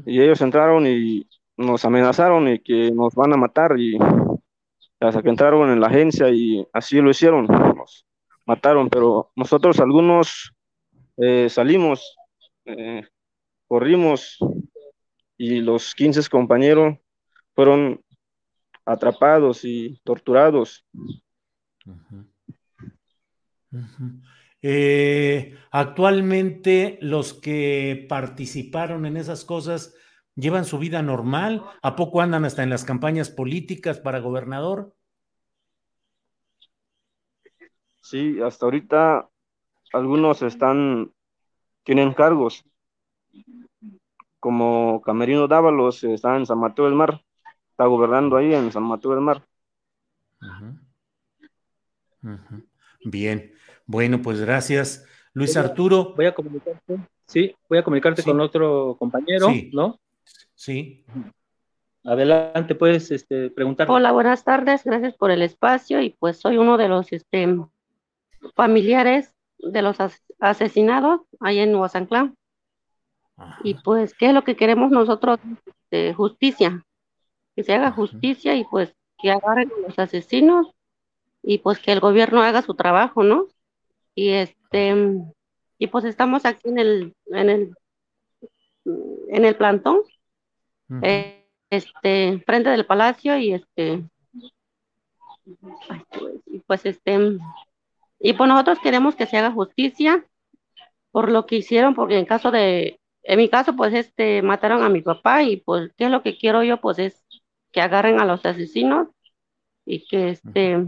Y 0.04 0.20
ellos 0.20 0.40
entraron 0.42 0.86
y 0.86 1.26
nos 1.56 1.84
amenazaron 1.84 2.48
y 2.48 2.58
que 2.58 2.90
nos 2.90 3.14
van 3.14 3.32
a 3.32 3.36
matar 3.36 3.78
y 3.78 3.96
hasta 5.00 5.22
que 5.22 5.30
entraron 5.30 5.70
en 5.70 5.80
la 5.80 5.86
agencia 5.86 6.28
y 6.28 6.66
así 6.72 7.00
lo 7.00 7.10
hicieron, 7.10 7.46
nos 7.46 8.06
mataron, 8.46 8.88
pero 8.88 9.30
nosotros 9.34 9.80
algunos 9.80 10.52
eh, 11.16 11.48
salimos, 11.48 12.16
eh, 12.66 13.02
corrimos 13.66 14.38
y 15.42 15.60
los 15.60 15.96
15 15.96 16.28
compañeros 16.28 16.98
fueron 17.52 18.00
atrapados 18.84 19.64
y 19.64 20.00
torturados. 20.04 20.86
Eh, 24.62 25.58
actualmente 25.72 26.96
los 27.02 27.34
que 27.34 28.06
participaron 28.08 29.04
en 29.04 29.16
esas 29.16 29.44
cosas 29.44 29.96
llevan 30.36 30.64
su 30.64 30.78
vida 30.78 31.02
normal, 31.02 31.64
¿a 31.82 31.96
poco 31.96 32.20
andan 32.20 32.44
hasta 32.44 32.62
en 32.62 32.70
las 32.70 32.84
campañas 32.84 33.28
políticas 33.28 33.98
para 33.98 34.20
gobernador? 34.20 34.94
Sí, 38.00 38.40
hasta 38.40 38.66
ahorita 38.66 39.28
algunos 39.92 40.40
están, 40.42 41.12
tienen 41.82 42.14
cargos, 42.14 42.64
como 44.42 45.00
Camerino 45.02 45.46
Dávalos 45.46 46.02
está 46.02 46.36
en 46.36 46.46
San 46.46 46.58
Mateo 46.58 46.86
del 46.86 46.96
Mar, 46.96 47.22
está 47.70 47.86
gobernando 47.86 48.36
ahí 48.36 48.52
en 48.52 48.72
San 48.72 48.82
Mateo 48.82 49.12
del 49.12 49.20
Mar. 49.20 49.46
Bien. 53.04 53.52
Bueno, 53.86 54.20
pues 54.20 54.40
gracias. 54.40 55.06
Luis 55.32 55.56
Arturo. 55.56 56.14
Voy 56.16 56.26
a 56.26 56.34
comunicarte. 56.34 56.98
Sí, 57.24 57.54
voy 57.68 57.78
a 57.78 57.84
comunicarte 57.84 58.24
con 58.24 58.40
otro 58.40 58.96
compañero, 58.98 59.46
¿no? 59.72 60.00
Sí. 60.56 61.04
Adelante, 62.02 62.74
puedes 62.74 63.12
este, 63.12 63.48
preguntar. 63.48 63.88
Hola, 63.88 64.10
buenas 64.10 64.42
tardes, 64.42 64.82
gracias 64.82 65.14
por 65.14 65.30
el 65.30 65.42
espacio 65.42 66.00
y 66.00 66.10
pues 66.10 66.38
soy 66.38 66.56
uno 66.56 66.78
de 66.78 66.88
los 66.88 67.12
este, 67.12 67.46
familiares 68.56 69.36
de 69.58 69.82
los 69.82 69.98
asesinados 70.40 71.20
ahí 71.38 71.60
en 71.60 71.70
Nueva 71.70 71.88
Y 73.64 73.74
pues, 73.74 74.14
¿qué 74.14 74.26
es 74.26 74.34
lo 74.34 74.44
que 74.44 74.56
queremos 74.56 74.90
nosotros? 74.90 75.38
de 75.92 76.14
justicia, 76.14 76.84
que 77.54 77.62
se 77.62 77.74
haga 77.74 77.92
justicia 77.92 78.56
y 78.56 78.64
pues 78.64 78.92
que 79.18 79.30
agarren 79.30 79.70
a 79.70 79.86
los 79.86 79.98
asesinos 79.98 80.74
y 81.42 81.58
pues 81.58 81.78
que 81.78 81.92
el 81.92 82.00
gobierno 82.00 82.42
haga 82.42 82.62
su 82.62 82.74
trabajo, 82.74 83.22
¿no? 83.22 83.46
Y 84.14 84.30
este, 84.30 84.94
y 85.78 85.86
pues 85.86 86.04
estamos 86.04 86.44
aquí 86.44 86.68
en 86.68 86.78
el, 86.78 87.14
en 87.26 87.50
el, 87.50 87.74
en 88.84 89.44
el 89.44 89.56
plantón, 89.56 90.00
eh, 91.02 91.46
este, 91.70 92.42
frente 92.44 92.70
del 92.70 92.86
palacio 92.86 93.36
y 93.36 93.52
este, 93.52 94.02
y 96.46 96.58
pues 96.60 96.86
este, 96.86 97.38
y 98.18 98.32
pues 98.32 98.48
nosotros 98.48 98.78
queremos 98.82 99.14
que 99.14 99.26
se 99.26 99.36
haga 99.36 99.52
justicia 99.52 100.24
por 101.10 101.30
lo 101.30 101.44
que 101.44 101.56
hicieron, 101.56 101.94
porque 101.94 102.18
en 102.18 102.24
caso 102.24 102.50
de, 102.50 102.98
en 103.22 103.38
mi 103.38 103.48
caso, 103.48 103.76
pues 103.76 103.94
este, 103.94 104.42
mataron 104.42 104.82
a 104.82 104.88
mi 104.88 105.00
papá 105.00 105.42
y 105.42 105.58
pues, 105.58 105.90
¿qué 105.96 106.04
es 106.06 106.10
lo 106.10 106.22
que 106.22 106.36
quiero 106.36 106.62
yo? 106.62 106.80
Pues 106.80 106.98
es 106.98 107.24
que 107.70 107.80
agarren 107.80 108.20
a 108.20 108.24
los 108.24 108.44
asesinos 108.44 109.08
y 109.84 110.06
que 110.06 110.30
este, 110.30 110.86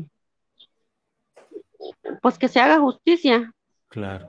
pues 2.22 2.38
que 2.38 2.48
se 2.48 2.60
haga 2.60 2.80
justicia. 2.80 3.52
Claro, 3.88 4.26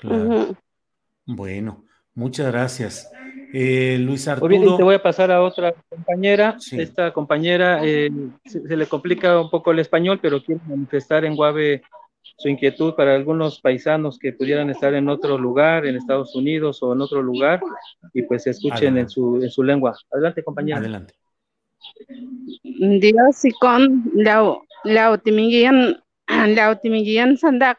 claro. 0.00 0.56
Bueno, 1.26 1.84
muchas 2.14 2.48
gracias. 2.48 3.10
Eh, 3.52 3.98
Luis 3.98 4.28
Arturo. 4.28 4.76
te 4.76 4.82
voy 4.82 4.94
a 4.94 5.02
pasar 5.02 5.30
a 5.30 5.42
otra 5.42 5.74
compañera. 5.88 6.56
Esta 6.72 7.12
compañera 7.12 7.80
eh, 7.84 8.10
se, 8.44 8.76
le 8.76 8.86
complica 8.86 9.40
un 9.40 9.50
poco 9.50 9.72
el 9.72 9.80
español, 9.80 10.18
pero 10.22 10.42
quiere 10.42 10.60
manifestar 10.66 11.24
en 11.24 11.34
Guave 11.34 11.82
su 12.40 12.48
inquietud 12.48 12.94
para 12.94 13.14
algunos 13.14 13.60
paisanos 13.60 14.18
que 14.18 14.32
pudieran 14.32 14.70
estar 14.70 14.94
en 14.94 15.10
otro 15.10 15.36
lugar, 15.36 15.84
en 15.84 15.96
Estados 15.96 16.34
Unidos 16.34 16.82
o 16.82 16.94
en 16.94 17.02
otro 17.02 17.22
lugar, 17.22 17.60
y 18.14 18.22
pues 18.22 18.46
escuchen 18.46 18.96
en 18.96 19.10
su, 19.10 19.42
en 19.42 19.50
su 19.50 19.62
lengua. 19.62 19.94
Adelante, 20.10 20.42
compañera. 20.42 20.78
Adelante. 20.78 21.12
Dios 22.64 23.44
y 23.44 23.50
con 23.52 24.10
la 24.14 25.12
utimigian 25.12 26.02
la 26.46 26.70
utimigian 26.70 27.36
sandak 27.36 27.78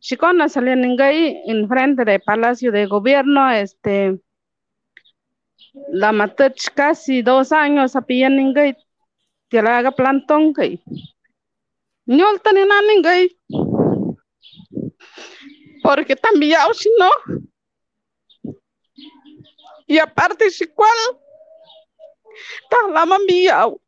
Chicona 0.00 0.48
salían 0.48 0.84
en 0.84 1.68
frente 1.68 2.06
del 2.06 2.22
Palacio 2.22 2.72
de 2.72 2.86
Gobierno, 2.86 3.50
este, 3.50 4.18
la 5.90 6.12
maté 6.12 6.54
casi 6.74 7.20
dos 7.20 7.52
años 7.52 7.94
a 7.94 8.00
pillar 8.00 8.32
en 8.32 8.54
gay, 8.54 8.76
que 9.50 9.60
la 9.60 9.76
haga 9.76 9.90
plantón 9.90 10.54
gay. 10.54 10.80
No 12.06 12.24
ni 12.32 12.60
nada 12.60 12.92
en 12.94 13.02
gay 13.02 13.38
porque 15.82 16.16
también 16.16 16.60
si 16.74 16.90
no. 16.98 17.10
Y 19.86 19.98
aparte, 19.98 20.50
si 20.50 20.66
cual, 20.66 20.98
está 22.62 22.76
la 22.92 23.06
mambiao. 23.06 23.80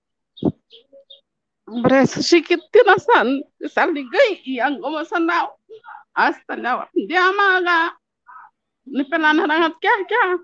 Hombre, 1.67 2.03
eso 2.03 2.23
sí 2.23 2.43
que 2.43 2.57
tiene 2.73 2.95
san, 2.99 3.43
sali 3.69 4.09
gay 4.11 4.41
y 4.45 4.59
ango 4.59 4.91
masanao. 4.91 5.59
Hasta 6.15 6.57
la 6.57 6.91
llamaga. 6.95 8.01
Ni 8.87 9.05
pelana 9.05 9.47
rangat 9.47 9.75
kya 9.79 9.91
kya. 10.09 10.39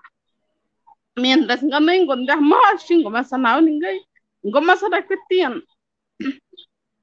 Mientras 1.17 1.63
ganin 1.65 2.07
con 2.07 2.27
ya 2.27 2.37
más 2.37 2.87
singo 2.87 3.11
masanao 3.11 3.61
ni 3.61 3.81
gay. 3.81 4.01
Ngoma 4.45 4.77
sa 4.77 4.89
dakitian. 4.89 5.65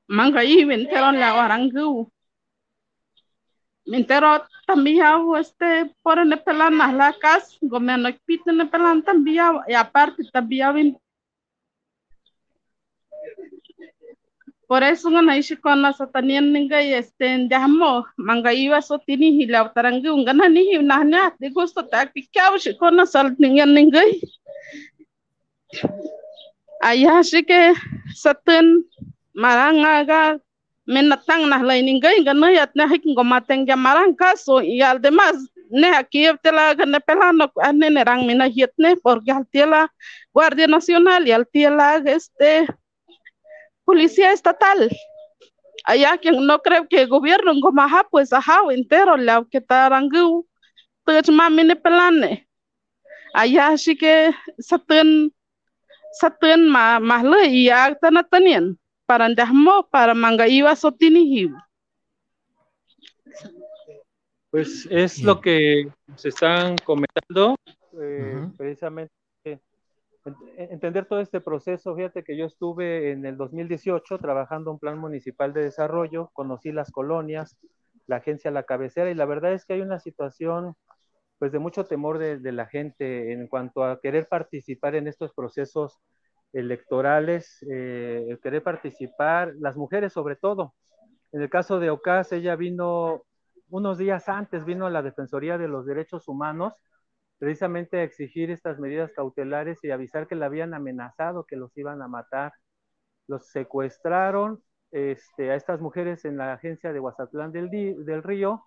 Manga 0.08 0.44
i 0.44 0.64
venteron 0.64 1.20
la. 1.20 1.34
Mintero 3.86 4.46
también 4.66 5.06
este 5.38 5.94
por 6.02 6.18
el 6.20 6.40
pelan 6.42 6.78
la 6.78 7.14
casa, 7.20 7.58
gomeno 7.62 8.10
pito 8.26 8.50
en 8.50 8.62
el 8.62 8.70
pelan 8.70 9.04
también 9.04 9.60
y 9.68 9.74
aparte 9.74 10.24
también 10.32 10.98
por 14.68 14.82
eso 14.84 15.10
no 15.10 15.30
hay 15.30 15.44
con 15.62 15.82
la 15.82 15.94
ninga 16.42 16.82
este 16.82 17.48
jamo 17.50 18.06
manga 18.16 18.54
iba 18.54 18.82
so 18.82 18.98
tini 18.98 19.30
hilau 19.38 19.72
tarangi 19.74 20.10
ungana 20.10 20.50
ni 20.50 20.78
nahnya 20.82 21.36
de 21.38 21.50
gusto 21.50 21.84
tak 21.86 22.14
pikau 22.14 22.58
shi 22.58 22.78
con 22.78 22.96
la 22.96 23.06
sal 23.06 23.36
ninga 23.38 23.66
ninga 23.66 24.02
ayah 26.82 27.22
shi 27.22 27.44
ke 27.44 27.76
marangaga 30.86 31.16
menatang 31.18 31.50
nah 31.50 31.62
lain 31.64 31.88
ingai 31.88 32.24
gana 32.24 32.52
yat 32.52 32.72
nah 32.76 32.88
hiking 32.88 33.16
gomateng 33.16 33.66
jamarang 33.66 34.16
kaso 34.16 34.62
y 34.62 34.82
además 34.82 35.36
ne 35.70 35.88
aquí 35.96 36.28
tela 36.44 36.76
gana 36.76 37.00
pelano 37.00 37.52
ane 37.64 37.90
nerang 37.90 38.28
mina 38.28 38.48
hiet 38.48 38.74
ne 38.78 38.96
porque 38.98 39.32
al 39.32 39.46
tela 39.48 39.92
Guardia 40.34 40.68
Nacional 40.68 41.28
y 41.28 41.32
al 41.32 41.48
tela 41.48 42.02
este 42.06 42.68
Policía 43.86 44.32
Estatal. 44.32 44.90
Allá 45.86 46.18
quien 46.18 46.46
no 46.48 46.60
creo 46.60 46.88
que 46.88 47.06
gobierno 47.06 47.52
en 47.52 47.60
Gomaja 47.60 48.08
pues 48.10 48.32
ajá 48.32 48.62
entero 48.72 49.18
la 49.18 49.46
que 49.52 49.60
tarangu 49.60 50.48
pues 51.04 51.30
mami 51.30 51.76
pelane. 51.76 52.48
Allá 53.34 53.78
sí 53.78 53.96
que 53.98 54.32
satan 54.60 55.32
satan 56.14 56.70
ma 56.70 57.00
mahle 57.00 57.48
y 57.48 57.66
ya 57.66 57.96
tanatanian 58.00 58.78
para 59.06 59.28
para 59.90 60.14
manga 60.14 60.48
iba 60.48 60.76
sotini 60.76 61.52
Pues 64.50 64.88
es 64.90 65.22
lo 65.24 65.42
que 65.42 65.92
se 66.16 66.30
están 66.30 66.76
comentando, 66.86 67.56
eh, 68.00 68.48
precisamente 68.58 69.12
entender 70.58 71.06
todo 71.06 71.20
este 71.20 71.42
proceso. 71.42 71.96
Fíjate 71.96 72.24
que 72.24 72.38
yo 72.38 72.46
estuve 72.46 73.12
en 73.12 73.26
el 73.26 73.36
2018 73.36 74.20
trabajando 74.20 74.72
un 74.72 74.80
plan 74.80 74.98
municipal 74.98 75.54
de 75.54 75.64
desarrollo, 75.64 76.30
conocí 76.34 76.72
las 76.72 76.92
colonias, 76.92 77.58
la 78.08 78.18
agencia 78.18 78.52
La 78.52 78.64
Cabecera, 78.64 79.12
y 79.12 79.16
la 79.16 79.26
verdad 79.26 79.54
es 79.54 79.66
que 79.66 79.74
hay 79.74 79.82
una 79.82 80.00
situación 80.00 80.76
pues 81.40 81.52
de 81.52 81.60
mucho 81.60 81.86
temor 81.86 82.20
de, 82.20 82.40
de 82.40 82.52
la 82.54 82.68
gente 82.68 83.34
en 83.34 83.48
cuanto 83.48 83.84
a 83.84 84.00
querer 84.00 84.28
participar 84.30 84.96
en 84.96 85.08
estos 85.08 85.34
procesos 85.34 86.00
electorales, 86.54 87.58
eh, 87.70 88.38
querer 88.42 88.64
participar, 88.64 89.54
las 89.60 89.76
mujeres 89.76 90.14
sobre 90.14 90.36
todo. 90.36 90.74
En 91.32 91.42
el 91.42 91.50
caso 91.50 91.80
de 91.80 91.90
Ocas, 91.90 92.32
ella 92.32 92.56
vino 92.56 93.24
unos 93.70 93.98
días 93.98 94.30
antes, 94.30 94.66
vino 94.66 94.86
a 94.86 94.92
la 94.92 95.02
Defensoría 95.02 95.58
de 95.58 95.68
los 95.68 95.86
Derechos 95.86 96.28
Humanos, 96.28 96.74
precisamente 97.40 97.98
a 98.00 98.04
exigir 98.04 98.52
estas 98.52 98.80
medidas 98.80 99.12
cautelares 99.14 99.84
y 99.84 99.92
avisar 99.92 100.28
que 100.28 100.36
la 100.36 100.46
habían 100.46 100.74
amenazado, 100.74 101.46
que 101.46 101.56
los 101.56 101.76
iban 101.78 102.02
a 102.02 102.08
matar. 102.08 102.54
Los 103.28 103.48
secuestraron 103.50 104.64
este, 104.92 105.52
a 105.52 105.56
estas 105.56 105.82
mujeres 105.82 106.24
en 106.24 106.38
la 106.38 106.54
agencia 106.54 106.94
de 106.94 107.00
Huazatlán 107.00 107.52
del, 107.52 107.70
del 107.70 108.24
Río 108.24 108.64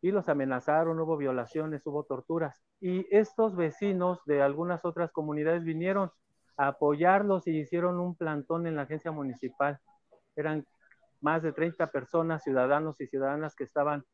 y 0.00 0.12
los 0.12 0.28
amenazaron, 0.28 1.00
hubo 1.00 1.16
violaciones, 1.16 1.84
hubo 1.86 2.04
torturas. 2.04 2.62
Y 2.80 3.06
estos 3.10 3.56
vecinos 3.56 4.20
de 4.26 4.42
algunas 4.42 4.84
otras 4.84 5.10
comunidades 5.10 5.64
vinieron 5.64 6.10
apoyarlos 6.56 7.46
y 7.46 7.58
hicieron 7.58 7.98
un 8.00 8.14
plantón 8.14 8.66
en 8.66 8.76
la 8.76 8.82
agencia 8.82 9.10
municipal. 9.10 9.78
Eran 10.36 10.66
más 11.20 11.42
de 11.42 11.52
30 11.52 11.86
personas, 11.88 12.42
ciudadanos 12.42 13.00
y 13.00 13.06
ciudadanas 13.06 13.54
que 13.54 13.64
estaban 13.64 14.04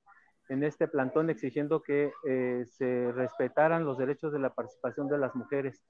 en 0.49 0.65
este 0.65 0.89
plantón 0.89 1.31
exigiendo 1.31 1.81
que 1.81 2.13
eh, 2.27 2.65
se 2.67 3.13
respetaran 3.13 3.85
los 3.85 3.99
derechos 3.99 4.33
de 4.33 4.41
la 4.41 4.51
participación 4.51 5.09
de 5.09 5.19
las 5.19 5.35
mujeres. 5.35 5.83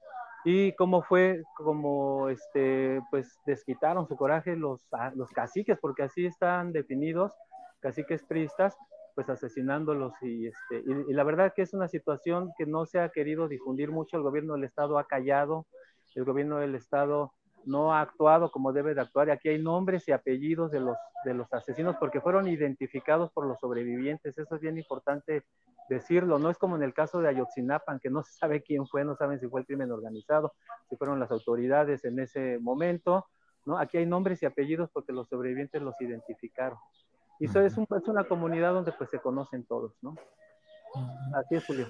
Y 0.43 0.73
cómo 0.75 1.03
fue, 1.03 1.43
como 1.55 2.29
este, 2.29 2.99
pues 3.11 3.39
desquitaron 3.45 4.07
su 4.07 4.15
coraje 4.15 4.55
los, 4.55 4.87
los 5.15 5.29
caciques, 5.31 5.77
porque 5.79 6.03
así 6.03 6.25
están 6.25 6.71
definidos, 6.73 7.31
caciques 7.79 8.23
pristas, 8.23 8.75
pues 9.13 9.29
asesinándolos 9.29 10.13
y, 10.21 10.47
este, 10.47 10.83
y, 10.85 11.11
y, 11.11 11.13
la 11.13 11.23
verdad 11.23 11.53
que 11.55 11.63
es 11.63 11.73
una 11.73 11.87
situación 11.87 12.51
que 12.57 12.65
no 12.65 12.85
se 12.85 12.99
ha 12.99 13.09
querido 13.09 13.47
difundir 13.47 13.91
mucho, 13.91 14.17
el 14.17 14.23
gobierno 14.23 14.53
del 14.53 14.63
estado 14.63 14.97
ha 14.97 15.05
callado, 15.05 15.67
el 16.15 16.25
gobierno 16.25 16.57
del 16.57 16.75
estado 16.75 17.33
no 17.65 17.93
ha 17.93 18.01
actuado 18.01 18.51
como 18.51 18.73
debe 18.73 18.95
de 18.95 19.01
actuar 19.01 19.27
y 19.27 19.31
aquí 19.31 19.49
hay 19.49 19.61
nombres 19.61 20.07
y 20.07 20.11
apellidos 20.11 20.71
de 20.71 20.79
los, 20.79 20.97
de 21.25 21.33
los 21.33 21.51
asesinos 21.53 21.95
porque 21.97 22.21
fueron 22.21 22.47
identificados 22.47 23.31
por 23.31 23.45
los 23.45 23.59
sobrevivientes, 23.59 24.37
eso 24.37 24.55
es 24.55 24.61
bien 24.61 24.77
importante 24.77 25.43
decirlo, 25.89 26.39
no 26.39 26.49
es 26.49 26.57
como 26.57 26.75
en 26.75 26.83
el 26.83 26.93
caso 26.93 27.21
de 27.21 27.29
Ayotzinapan, 27.29 27.99
que 27.99 28.09
no 28.09 28.23
se 28.23 28.33
sabe 28.33 28.63
quién 28.63 28.87
fue, 28.87 29.03
no 29.03 29.15
saben 29.15 29.39
si 29.39 29.47
fue 29.47 29.61
el 29.61 29.65
crimen 29.65 29.91
organizado, 29.91 30.53
si 30.89 30.95
fueron 30.95 31.19
las 31.19 31.31
autoridades 31.31 32.05
en 32.05 32.19
ese 32.19 32.57
momento, 32.59 33.27
¿no? 33.65 33.77
Aquí 33.77 33.97
hay 33.97 34.05
nombres 34.05 34.41
y 34.41 34.45
apellidos 34.45 34.89
porque 34.91 35.11
los 35.11 35.27
sobrevivientes 35.27 35.81
los 35.81 35.99
identificaron. 35.99 36.77
Y 37.39 37.45
eso 37.45 37.59
es, 37.61 37.77
un, 37.77 37.87
es 37.97 38.07
una 38.07 38.23
comunidad 38.23 38.73
donde 38.73 38.93
pues 38.93 39.09
se 39.09 39.19
conocen 39.19 39.65
todos, 39.65 39.93
¿no? 40.01 40.15
Así 41.33 41.55
es, 41.55 41.65
Julio. 41.65 41.87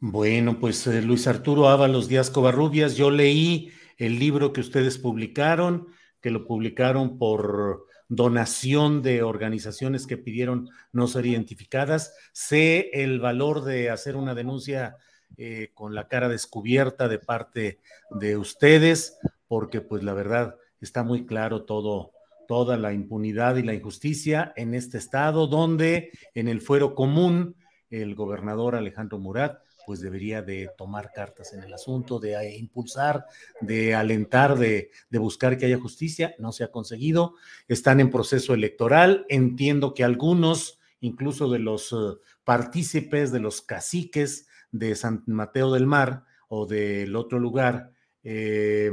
Bueno, 0.00 0.60
pues 0.60 0.86
eh, 0.86 1.02
Luis 1.02 1.26
Arturo 1.26 1.68
Ábalos 1.68 2.06
Díaz 2.06 2.30
Covarrubias, 2.30 2.94
yo 2.94 3.10
leí 3.10 3.72
el 3.96 4.20
libro 4.20 4.52
que 4.52 4.60
ustedes 4.60 4.96
publicaron, 4.96 5.88
que 6.20 6.30
lo 6.30 6.46
publicaron 6.46 7.18
por 7.18 7.84
donación 8.08 9.02
de 9.02 9.24
organizaciones 9.24 10.06
que 10.06 10.16
pidieron 10.16 10.68
no 10.92 11.08
ser 11.08 11.26
identificadas. 11.26 12.14
Sé 12.32 12.90
el 12.92 13.18
valor 13.18 13.64
de 13.64 13.90
hacer 13.90 14.14
una 14.14 14.36
denuncia 14.36 14.98
eh, 15.36 15.72
con 15.74 15.96
la 15.96 16.06
cara 16.06 16.28
descubierta 16.28 17.08
de 17.08 17.18
parte 17.18 17.80
de 18.12 18.36
ustedes, 18.36 19.18
porque 19.48 19.80
pues 19.80 20.04
la 20.04 20.14
verdad 20.14 20.54
está 20.80 21.02
muy 21.02 21.26
claro 21.26 21.64
todo, 21.64 22.12
toda 22.46 22.76
la 22.76 22.92
impunidad 22.92 23.56
y 23.56 23.64
la 23.64 23.74
injusticia 23.74 24.52
en 24.54 24.74
este 24.74 24.96
estado, 24.96 25.48
donde 25.48 26.12
en 26.34 26.46
el 26.46 26.60
fuero 26.60 26.94
común 26.94 27.56
el 27.90 28.14
gobernador 28.14 28.76
Alejandro 28.76 29.18
Murat 29.18 29.58
pues 29.88 30.02
debería 30.02 30.42
de 30.42 30.68
tomar 30.76 31.12
cartas 31.14 31.54
en 31.54 31.62
el 31.62 31.72
asunto, 31.72 32.20
de 32.20 32.34
eh, 32.34 32.58
impulsar, 32.58 33.24
de 33.62 33.94
alentar, 33.94 34.58
de, 34.58 34.90
de, 35.08 35.18
buscar 35.18 35.56
que 35.56 35.64
haya 35.64 35.80
justicia. 35.80 36.34
No 36.38 36.52
se 36.52 36.62
ha 36.62 36.70
conseguido. 36.70 37.36
Están 37.68 37.98
en 37.98 38.10
proceso 38.10 38.52
electoral. 38.52 39.24
Entiendo 39.30 39.94
que 39.94 40.04
algunos, 40.04 40.78
incluso 41.00 41.50
de 41.50 41.60
los 41.60 41.90
uh, 41.94 42.20
partícipes, 42.44 43.32
de 43.32 43.40
los 43.40 43.62
caciques 43.62 44.46
de 44.72 44.94
San 44.94 45.22
Mateo 45.24 45.72
del 45.72 45.86
Mar 45.86 46.24
o 46.48 46.66
del 46.66 47.16
otro 47.16 47.38
lugar, 47.38 47.90
eh, 48.22 48.92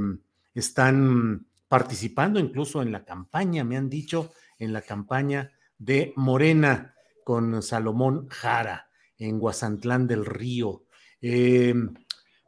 están 0.54 1.46
participando 1.68 2.40
incluso 2.40 2.82
en 2.82 2.94
la 2.94 3.04
campaña, 3.04 3.66
me 3.66 3.76
han 3.76 3.90
dicho, 3.90 4.32
en 4.60 4.72
la 4.72 4.82
campaña 4.82 5.52
de 5.78 6.14
Morena 6.16 6.96
con 7.26 7.62
Salomón 7.62 8.30
Jara 8.30 8.86
en 9.18 9.40
Guasantlán 9.40 10.08
del 10.08 10.26
Río. 10.26 10.85
Eh, 11.28 11.74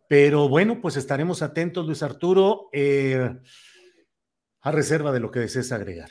pero 0.08 0.48
bueno, 0.48 0.80
pues 0.80 0.98
estaremos 0.98 1.42
atentos, 1.42 1.84
Luis 1.84 2.04
Arturo, 2.04 2.70
eh, 2.72 3.36
a 4.62 4.72
reserva 4.72 5.12
de 5.12 5.20
lo 5.20 5.32
que 5.32 5.40
desees 5.40 5.72
agregar. 5.72 6.10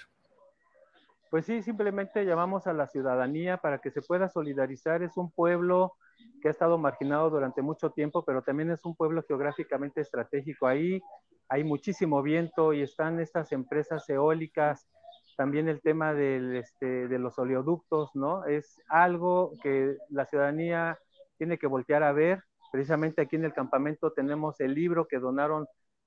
Pues 1.30 1.46
sí, 1.46 1.62
simplemente 1.62 2.24
llamamos 2.24 2.66
a 2.66 2.72
la 2.72 2.88
ciudadanía 2.88 3.58
para 3.58 3.78
que 3.78 3.92
se 3.92 4.02
pueda 4.02 4.28
solidarizar. 4.28 5.04
Es 5.04 5.16
un 5.16 5.30
pueblo 5.30 5.94
que 6.42 6.48
ha 6.48 6.50
estado 6.50 6.76
marginado 6.76 7.30
durante 7.30 7.62
mucho 7.62 7.90
tiempo, 7.90 8.24
pero 8.24 8.42
también 8.42 8.72
es 8.72 8.84
un 8.84 8.96
pueblo 8.96 9.22
geográficamente 9.22 10.00
estratégico. 10.00 10.66
Ahí 10.66 11.00
hay 11.48 11.62
muchísimo 11.62 12.20
viento 12.20 12.72
y 12.72 12.82
están 12.82 13.20
estas 13.20 13.52
empresas 13.52 14.08
eólicas, 14.08 14.88
también 15.36 15.68
el 15.68 15.80
tema 15.82 16.14
del, 16.14 16.56
este, 16.56 17.06
de 17.06 17.18
los 17.20 17.38
oleoductos, 17.38 18.10
¿no? 18.14 18.44
Es 18.44 18.82
algo 18.88 19.52
que 19.62 19.98
la 20.10 20.26
ciudadanía 20.26 20.98
tiene 21.36 21.58
que 21.58 21.68
voltear 21.68 22.02
a 22.02 22.12
ver. 22.12 22.42
Precisamente 22.72 23.22
aquí 23.22 23.36
en 23.36 23.44
el 23.44 23.52
campamento 23.52 24.12
tenemos 24.12 24.60
el 24.60 24.74
libro 24.74 25.06
que 25.06 25.18
donaron 25.18 25.66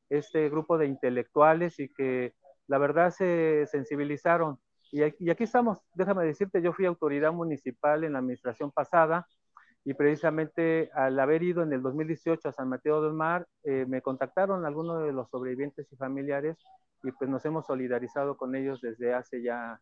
este 0.10 0.50
grupo 0.50 0.78
de 0.78 0.88
intelectuales 0.88 1.80
y 1.80 1.90
que 1.90 2.34
la 2.68 2.78
verdad 2.78 3.12
se 3.12 3.66
sensibilizaron. 3.68 4.60
Y 4.92 5.04
aquí, 5.04 5.44
estamos, 5.44 5.80
déjame 5.94 6.26
decirte, 6.26 6.62
yo 6.62 6.74
fui 6.74 6.86
autoridad 6.86 7.32
municipal 7.32 8.04
en 8.04 8.14
la 8.14 8.20
administración 8.20 8.72
pasada 8.72 9.28
y 9.86 9.94
precisamente 9.94 10.90
al 10.94 11.20
haber 11.20 11.44
ido 11.44 11.62
en 11.62 11.72
el 11.74 11.82
2018 11.82 12.50
a 12.50 12.52
San 12.52 12.70
Mateo 12.70 13.02
del 13.02 13.14
Mar, 13.14 13.48
eh, 13.64 13.86
me 13.88 14.02
contactaron 14.02 14.66
algunos 14.66 15.04
de 15.04 15.14
los 15.14 15.30
sobrevivientes 15.30 15.92
y 15.92 15.96
familiares 15.96 16.58
y 17.04 17.12
pues 17.12 17.30
nos 17.30 17.46
hemos 17.46 17.68
solidarizado 17.68 18.36
con 18.36 18.56
ellos 18.56 18.82
desde 18.82 19.14
hace 19.14 19.44
ya 19.44 19.80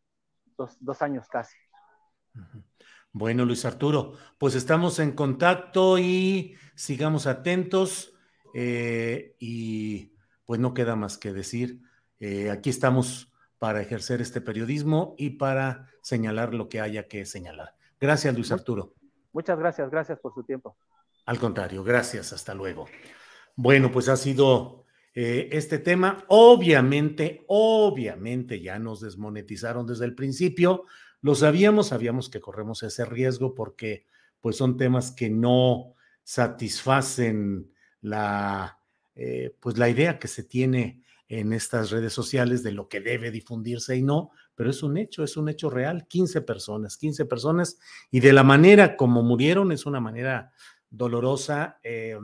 dos, 0.57 0.77
dos 0.81 1.01
años 1.01 1.27
casi. 1.29 1.57
Bueno, 3.17 3.45
Luis 3.45 3.65
Arturo, 3.65 4.13
pues 4.37 4.53
estamos 4.53 4.99
en 4.99 5.13
contacto 5.13 5.97
y 5.97 6.53
sigamos 6.75 7.25
atentos 7.25 8.13
eh, 8.53 9.35
y 9.39 10.11
pues 10.45 10.59
no 10.59 10.75
queda 10.75 10.95
más 10.95 11.17
que 11.17 11.33
decir, 11.33 11.81
eh, 12.19 12.51
aquí 12.51 12.69
estamos 12.69 13.33
para 13.57 13.81
ejercer 13.81 14.21
este 14.21 14.39
periodismo 14.39 15.15
y 15.17 15.31
para 15.31 15.87
señalar 16.03 16.53
lo 16.53 16.69
que 16.69 16.79
haya 16.79 17.07
que 17.07 17.25
señalar. 17.25 17.73
Gracias, 17.99 18.35
Luis 18.35 18.51
Arturo. 18.51 18.93
Muchas 19.33 19.57
gracias, 19.57 19.89
gracias 19.89 20.19
por 20.19 20.35
su 20.35 20.43
tiempo. 20.43 20.77
Al 21.25 21.39
contrario, 21.39 21.83
gracias, 21.83 22.33
hasta 22.33 22.53
luego. 22.53 22.85
Bueno, 23.55 23.91
pues 23.91 24.09
ha 24.09 24.15
sido 24.15 24.85
eh, 25.15 25.49
este 25.51 25.79
tema. 25.79 26.23
Obviamente, 26.27 27.43
obviamente 27.47 28.61
ya 28.61 28.77
nos 28.77 29.01
desmonetizaron 29.01 29.87
desde 29.87 30.05
el 30.05 30.13
principio, 30.13 30.85
lo 31.27 31.35
sabíamos, 31.35 31.89
sabíamos 31.89 32.29
que 32.29 32.39
corremos 32.39 32.83
ese 32.83 33.03
riesgo 33.03 33.53
porque 33.53 34.05
pues 34.39 34.55
son 34.55 34.77
temas 34.77 35.11
que 35.11 35.29
no 35.29 35.93
satisfacen 36.23 37.69
la, 37.99 38.79
eh, 39.13 39.53
pues 39.59 39.77
la 39.77 39.89
idea 39.89 40.19
que 40.19 40.29
se 40.29 40.43
tiene 40.43 41.03
en 41.27 41.51
estas 41.51 41.91
redes 41.91 42.13
sociales 42.13 42.63
de 42.63 42.71
lo 42.71 42.87
que 42.87 43.01
debe 43.01 43.29
difundirse 43.29 43.97
y 43.97 44.03
no, 44.03 44.31
pero 44.55 44.69
es 44.69 44.81
un 44.83 44.95
hecho, 44.95 45.21
es 45.25 45.35
un 45.35 45.49
hecho 45.49 45.69
real, 45.69 46.07
15 46.07 46.41
personas, 46.43 46.95
15 46.95 47.25
personas, 47.25 47.77
y 48.09 48.21
de 48.21 48.31
la 48.31 48.43
manera 48.43 48.95
como 48.95 49.21
murieron 49.21 49.73
es 49.73 49.85
una 49.85 49.99
manera 49.99 50.53
dolorosa, 50.89 51.77
eh, 51.83 52.17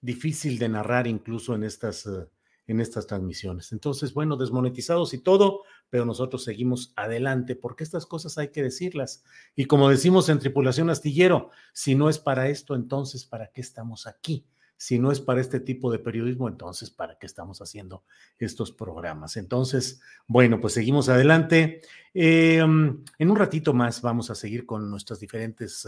difícil 0.00 0.58
de 0.58 0.70
narrar 0.70 1.06
incluso 1.06 1.54
en 1.54 1.64
estas, 1.64 2.06
eh, 2.06 2.26
en 2.66 2.80
estas 2.80 3.06
transmisiones. 3.06 3.72
Entonces, 3.72 4.14
bueno, 4.14 4.38
desmonetizados 4.38 5.12
y 5.12 5.18
todo, 5.18 5.64
pero 5.94 6.04
nosotros 6.04 6.42
seguimos 6.42 6.92
adelante 6.96 7.54
porque 7.54 7.84
estas 7.84 8.04
cosas 8.04 8.36
hay 8.36 8.48
que 8.48 8.64
decirlas. 8.64 9.22
Y 9.54 9.66
como 9.66 9.88
decimos 9.88 10.28
en 10.28 10.40
Tripulación 10.40 10.90
Astillero, 10.90 11.50
si 11.72 11.94
no 11.94 12.08
es 12.08 12.18
para 12.18 12.48
esto, 12.48 12.74
entonces, 12.74 13.24
¿para 13.24 13.52
qué 13.52 13.60
estamos 13.60 14.08
aquí? 14.08 14.44
Si 14.76 14.98
no 14.98 15.12
es 15.12 15.20
para 15.20 15.40
este 15.40 15.60
tipo 15.60 15.92
de 15.92 16.00
periodismo, 16.00 16.48
entonces, 16.48 16.90
¿para 16.90 17.16
qué 17.16 17.26
estamos 17.26 17.62
haciendo 17.62 18.02
estos 18.40 18.72
programas? 18.72 19.36
Entonces, 19.36 20.00
bueno, 20.26 20.60
pues 20.60 20.74
seguimos 20.74 21.08
adelante. 21.08 21.80
Em, 22.12 23.04
en 23.16 23.30
un 23.30 23.36
ratito 23.36 23.72
más 23.72 24.02
vamos 24.02 24.30
a 24.30 24.34
seguir 24.34 24.66
con 24.66 24.90
nuestras 24.90 25.20
diferentes 25.20 25.86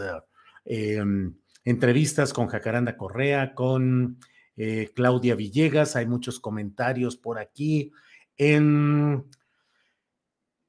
eh, 0.63 0.95
em, 0.99 1.35
entrevistas 1.65 2.31
con 2.31 2.47
Jacaranda 2.47 2.95
Correa, 2.95 3.53
con 3.53 4.19
eh, 4.55 4.89
Claudia 4.95 5.35
Villegas. 5.35 5.97
Hay 5.97 6.05
muchos 6.05 6.39
comentarios 6.39 7.17
por 7.17 7.39
aquí 7.39 7.91
en, 8.37 9.25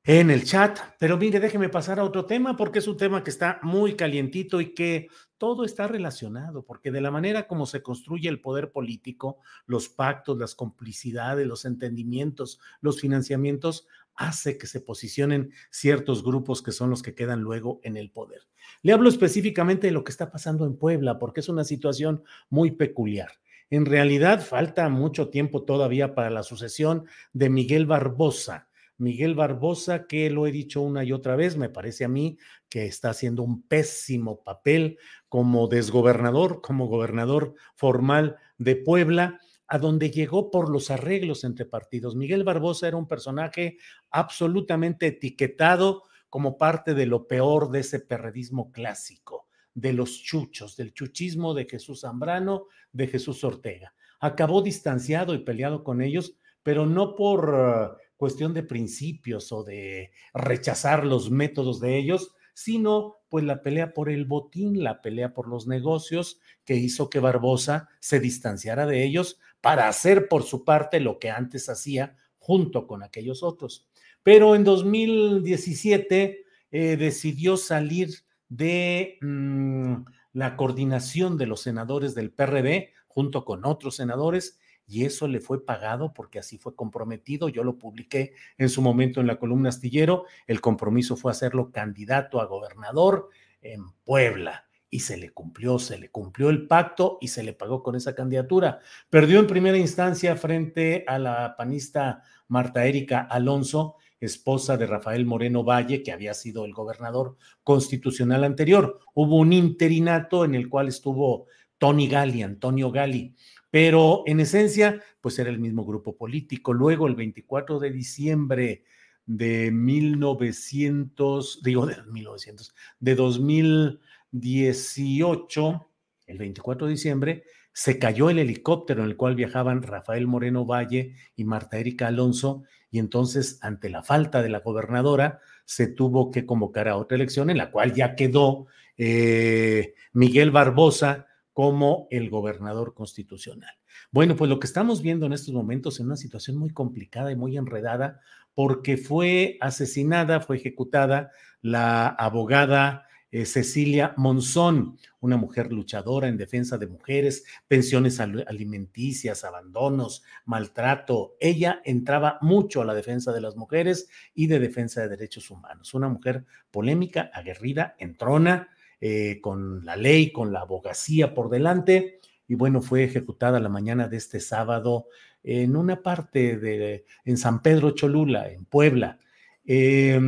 en 0.05 0.31
el 0.31 0.45
chat. 0.45 0.79
Pero 0.99 1.17
mire, 1.17 1.41
déjeme 1.41 1.69
pasar 1.69 2.01
a 2.01 2.05
otro 2.05 2.25
tema 2.25 2.57
porque 2.57 2.79
es 2.79 2.89
un 2.89 2.97
tema 2.97 3.23
que 3.23 3.31
está 3.31 3.59
muy 3.63 3.95
calientito 3.95 4.61
y 4.61 4.75
que 4.75 5.09
todo 5.39 5.65
está 5.65 5.87
relacionado, 5.87 6.65
porque 6.65 6.91
de 6.91 7.01
la 7.01 7.11
manera 7.11 7.47
como 7.47 7.67
se 7.67 7.83
construye 7.83 8.29
el 8.29 8.41
poder 8.41 8.73
político, 8.73 9.39
los 9.67 9.89
pactos, 9.89 10.37
las 10.37 10.55
complicidades, 10.55 11.47
los 11.47 11.65
entendimientos, 11.65 12.59
los 12.81 13.01
financiamientos, 13.01 13.87
hace 14.17 14.59
que 14.59 14.67
se 14.67 14.81
posicionen 14.81 15.53
ciertos 15.71 16.25
grupos 16.25 16.61
que 16.61 16.73
son 16.73 16.91
los 16.91 17.03
que 17.03 17.15
quedan 17.15 17.41
luego 17.41 17.81
en 17.85 17.97
el 17.97 18.11
poder. 18.11 18.43
Le 18.83 18.93
hablo 18.93 19.09
específicamente 19.09 19.87
de 19.87 19.93
lo 19.93 20.03
que 20.03 20.11
está 20.11 20.31
pasando 20.31 20.67
en 20.67 20.77
Puebla, 20.77 21.19
porque 21.21 21.41
es 21.41 21.49
una 21.49 21.65
situación 21.65 22.25
muy 22.51 22.73
peculiar. 22.73 23.31
En 23.71 23.87
realidad 23.87 24.45
falta 24.45 24.89
mucho 24.89 25.29
tiempo 25.29 25.63
todavía 25.63 26.15
para 26.15 26.31
la 26.31 26.43
sucesión 26.43 27.05
de 27.33 27.49
Miguel 27.49 27.87
Barbosa. 27.87 28.68
Miguel 28.99 29.35
Barbosa, 29.35 30.07
que 30.07 30.29
lo 30.29 30.47
he 30.47 30.53
dicho 30.53 30.83
una 30.83 31.05
y 31.05 31.13
otra 31.13 31.37
vez, 31.37 31.57
me 31.57 31.69
parece 31.69 32.05
a 32.05 32.09
mí 32.09 32.37
que 32.69 32.87
está 32.87 33.11
haciendo 33.11 33.43
un 33.43 33.63
pésimo 33.63 34.43
papel 34.43 34.99
como 35.29 35.69
desgobernador, 35.69 36.61
como 36.61 36.87
gobernador 36.87 37.55
formal 37.75 38.37
de 38.59 38.77
Puebla, 38.77 39.41
a 39.69 39.79
donde 39.79 40.11
llegó 40.11 40.51
por 40.51 40.71
los 40.71 40.91
arreglos 40.91 41.45
entre 41.45 41.65
partidos. 41.65 42.17
Miguel 42.17 42.45
Barbosa 42.45 42.89
era 42.89 42.97
un 42.97 43.07
personaje 43.07 43.79
absolutamente 44.11 45.07
etiquetado 45.07 46.03
como 46.29 46.59
parte 46.59 46.95
de 46.95 47.07
lo 47.07 47.27
peor 47.27 47.71
de 47.71 47.81
ese 47.81 48.01
perredismo 48.01 48.73
clásico 48.73 49.47
de 49.75 49.93
los 49.93 50.23
chuchos, 50.23 50.77
del 50.77 50.93
chuchismo 50.93 51.55
de 51.55 51.67
Jesús 51.67 52.01
Zambrano, 52.01 52.67
de 52.93 53.07
Jesús 53.07 53.45
Ortega. 53.45 53.95
Acabó 54.19 54.61
distanciado 54.61 55.35
y 55.35 55.45
peleado 55.45 55.85
con 55.85 56.03
ellos, 56.03 56.37
pero 56.65 56.85
no 56.85 57.15
por 57.15 57.97
cuestión 58.19 58.53
de 58.53 58.65
principios 58.65 59.53
o 59.53 59.65
de 59.65 60.11
rechazar 60.35 61.07
los 61.07 61.31
métodos 61.31 61.81
de 61.81 61.97
ellos, 61.97 62.35
sino 62.53 63.15
pues 63.29 63.45
la 63.45 63.63
pelea 63.63 63.95
por 63.95 64.11
el 64.11 64.25
botín, 64.27 64.83
la 64.83 65.01
pelea 65.01 65.33
por 65.33 65.49
los 65.49 65.69
negocios 65.69 66.41
que 66.65 66.75
hizo 66.75 67.09
que 67.09 67.21
Barbosa 67.21 67.89
se 68.01 68.19
distanciara 68.19 68.85
de 68.85 69.05
ellos 69.05 69.39
para 69.61 69.89
hacer 69.89 70.29
por 70.29 70.43
su 70.43 70.65
parte 70.65 70.99
lo 70.99 71.21
que 71.21 71.31
antes 71.31 71.69
hacía 71.69 72.17
junto 72.39 72.89
con 72.89 73.05
aquellos 73.05 73.45
otros. 73.45 73.89
Pero 74.25 74.57
en 74.57 74.65
2017 74.65 76.45
eh, 76.71 76.97
decidió 76.97 77.57
salir 77.57 78.11
de 78.49 79.19
mm, 79.21 79.95
la 80.33 80.57
coordinación 80.57 81.39
de 81.39 81.47
los 81.47 81.61
senadores 81.61 82.17
del 82.17 82.33
PRD 82.33 82.93
junto 83.07 83.45
con 83.45 83.65
otros 83.65 83.95
senadores 83.97 84.59
y 84.89 85.05
eso 85.05 85.29
le 85.29 85.41
fue 85.41 85.65
pagado 85.65 86.15
porque 86.15 86.39
así 86.39 86.57
fue 86.57 86.75
comprometido. 86.75 87.51
Yo 87.51 87.63
lo 87.63 87.77
publiqué 87.77 88.33
en 88.57 88.71
su 88.71 88.81
momento 88.81 89.21
en 89.21 89.27
la 89.27 89.39
columna 89.39 89.69
astillero. 89.69 90.25
El 90.47 90.63
compromiso 90.63 91.15
fue 91.15 91.31
hacerlo 91.31 91.71
candidato 91.71 92.41
a 92.41 92.47
gobernador 92.47 93.29
en 93.61 93.85
Puebla 94.03 94.65
y 94.91 95.01
se 95.01 95.19
le 95.19 95.31
cumplió, 95.31 95.79
se 95.79 95.99
le 95.99 96.11
cumplió 96.11 96.49
el 96.49 96.67
pacto 96.67 97.19
y 97.21 97.29
se 97.29 97.43
le 97.43 97.53
pagó 97.53 97.83
con 97.83 97.97
esa 97.97 98.15
candidatura. 98.15 98.81
Perdió 99.11 99.39
en 99.39 99.47
primera 99.47 99.77
instancia 99.77 100.35
frente 100.37 101.05
a 101.07 101.19
la 101.19 101.55
panista 101.59 102.23
Marta 102.49 102.87
Erika 102.87 103.21
Alonso, 103.21 103.97
esposa 104.21 104.79
de 104.79 104.87
Rafael 104.87 105.27
Moreno 105.27 105.65
Valle, 105.65 106.03
que 106.03 106.13
había 106.13 106.33
sido 106.33 106.65
el 106.65 106.73
gobernador 106.73 107.37
constitucional 107.63 108.43
anterior. 108.45 109.01
Hubo 109.15 109.37
un 109.37 109.53
interinato 109.53 110.47
en 110.47 110.55
el 110.55 110.71
cual 110.71 110.89
estuvo 110.89 111.47
Tony 111.77 112.09
Gali, 112.09 112.43
Antonio 112.43 112.91
Gali, 112.91 113.37
pero 113.71 114.23
en 114.27 114.41
esencia, 114.41 115.03
pues 115.21 115.39
era 115.39 115.51
el 115.51 115.59
mismo 115.59 115.85
grupo 115.85 116.17
político. 116.17 116.73
Luego, 116.73 117.07
el 117.07 117.15
24 117.15 117.79
de 117.79 117.91
diciembre 117.91 118.85
de 119.27 119.71
1900, 119.71 121.61
digo 121.63 121.85
de 121.87 122.03
1900, 122.05 122.75
de 122.99 123.15
2018, 123.15 125.91
el 126.27 126.39
24 126.39 126.87
de 126.87 126.93
diciembre, 126.93 127.45
se 127.73 127.99
cayó 127.99 128.31
el 128.31 128.39
helicóptero 128.39 129.05
en 129.05 129.11
el 129.11 129.17
cual 129.17 129.35
viajaban 129.37 129.83
Rafael 129.83 130.27
Moreno 130.27 130.65
Valle 130.65 131.15
y 131.37 131.45
Marta 131.45 131.79
Erika 131.79 132.07
Alonso, 132.09 132.65
y 132.91 132.99
entonces, 132.99 133.59
ante 133.63 133.91
la 133.91 134.03
falta 134.03 134.43
de 134.43 134.49
la 134.49 134.61
gobernadora, 134.61 135.41
se 135.65 135.87
tuvo 135.87 136.31
que 136.31 136.47
convocar 136.47 136.89
a 136.89 136.97
otra 136.97 137.17
elección 137.17 137.51
en 137.51 137.59
la 137.59 137.71
cual 137.71 137.93
ya 137.93 138.17
quedó 138.17 138.67
eh, 138.97 139.95
Miguel 140.13 140.51
Barbosa 140.51 141.28
como 141.59 142.07
el 142.13 142.31
gobernador 142.31 142.95
constitucional. 142.95 143.75
Bueno, 144.13 144.37
pues 144.37 144.49
lo 144.49 144.61
que 144.61 144.69
estamos 144.69 145.03
viendo 145.03 145.27
en 145.27 145.33
estos 145.33 145.53
momentos 145.53 145.95
es 145.95 146.07
una 146.07 146.15
situación 146.15 146.57
muy 146.57 146.71
complicada 146.71 147.33
y 147.33 147.35
muy 147.35 147.57
enredada 147.57 148.21
porque 148.55 148.97
fue 148.97 149.59
asesinada, 149.61 150.39
fue 150.39 150.59
ejecutada 150.59 151.33
la 151.61 152.07
abogada 152.07 153.09
eh, 153.33 153.45
Cecilia 153.45 154.15
Monzón, 154.17 154.99
una 155.19 155.37
mujer 155.37 155.73
luchadora 155.73 156.29
en 156.29 156.37
defensa 156.37 156.79
de 156.79 156.87
mujeres, 156.87 157.43
pensiones 157.67 158.21
alimenticias, 158.21 159.43
abandonos, 159.43 160.23
maltrato. 160.45 161.35
Ella 161.41 161.83
entraba 161.85 162.39
mucho 162.41 162.83
a 162.83 162.85
la 162.85 162.95
defensa 162.95 163.33
de 163.33 163.41
las 163.41 163.57
mujeres 163.57 164.09
y 164.33 164.47
de 164.47 164.61
defensa 164.61 165.01
de 165.01 165.09
derechos 165.09 165.51
humanos. 165.51 165.93
Una 165.93 166.09
mujer 166.09 166.45
polémica, 166.71 167.33
aguerrida, 167.35 167.97
entrona, 167.99 168.69
eh, 169.01 169.41
con 169.41 169.85
la 169.85 169.97
ley, 169.97 170.33
con 170.33 170.53
la 170.53 170.61
abogacía 170.61 171.35
por 171.35 171.51
delante. 171.51 172.21
Y 172.47 172.55
bueno, 172.55 172.81
fue 172.81 173.05
ejecutada 173.05 173.61
la 173.61 173.69
mañana 173.69 174.09
de 174.09 174.17
este 174.17 174.41
sábado 174.41 175.07
en 175.43 175.77
una 175.77 176.03
parte 176.03 176.57
de, 176.57 177.05
en 177.25 177.37
San 177.37 177.63
Pedro 177.63 177.93
Cholula, 177.93 178.51
en 178.51 178.65
Puebla. 178.65 179.19
Eh, 179.65 180.19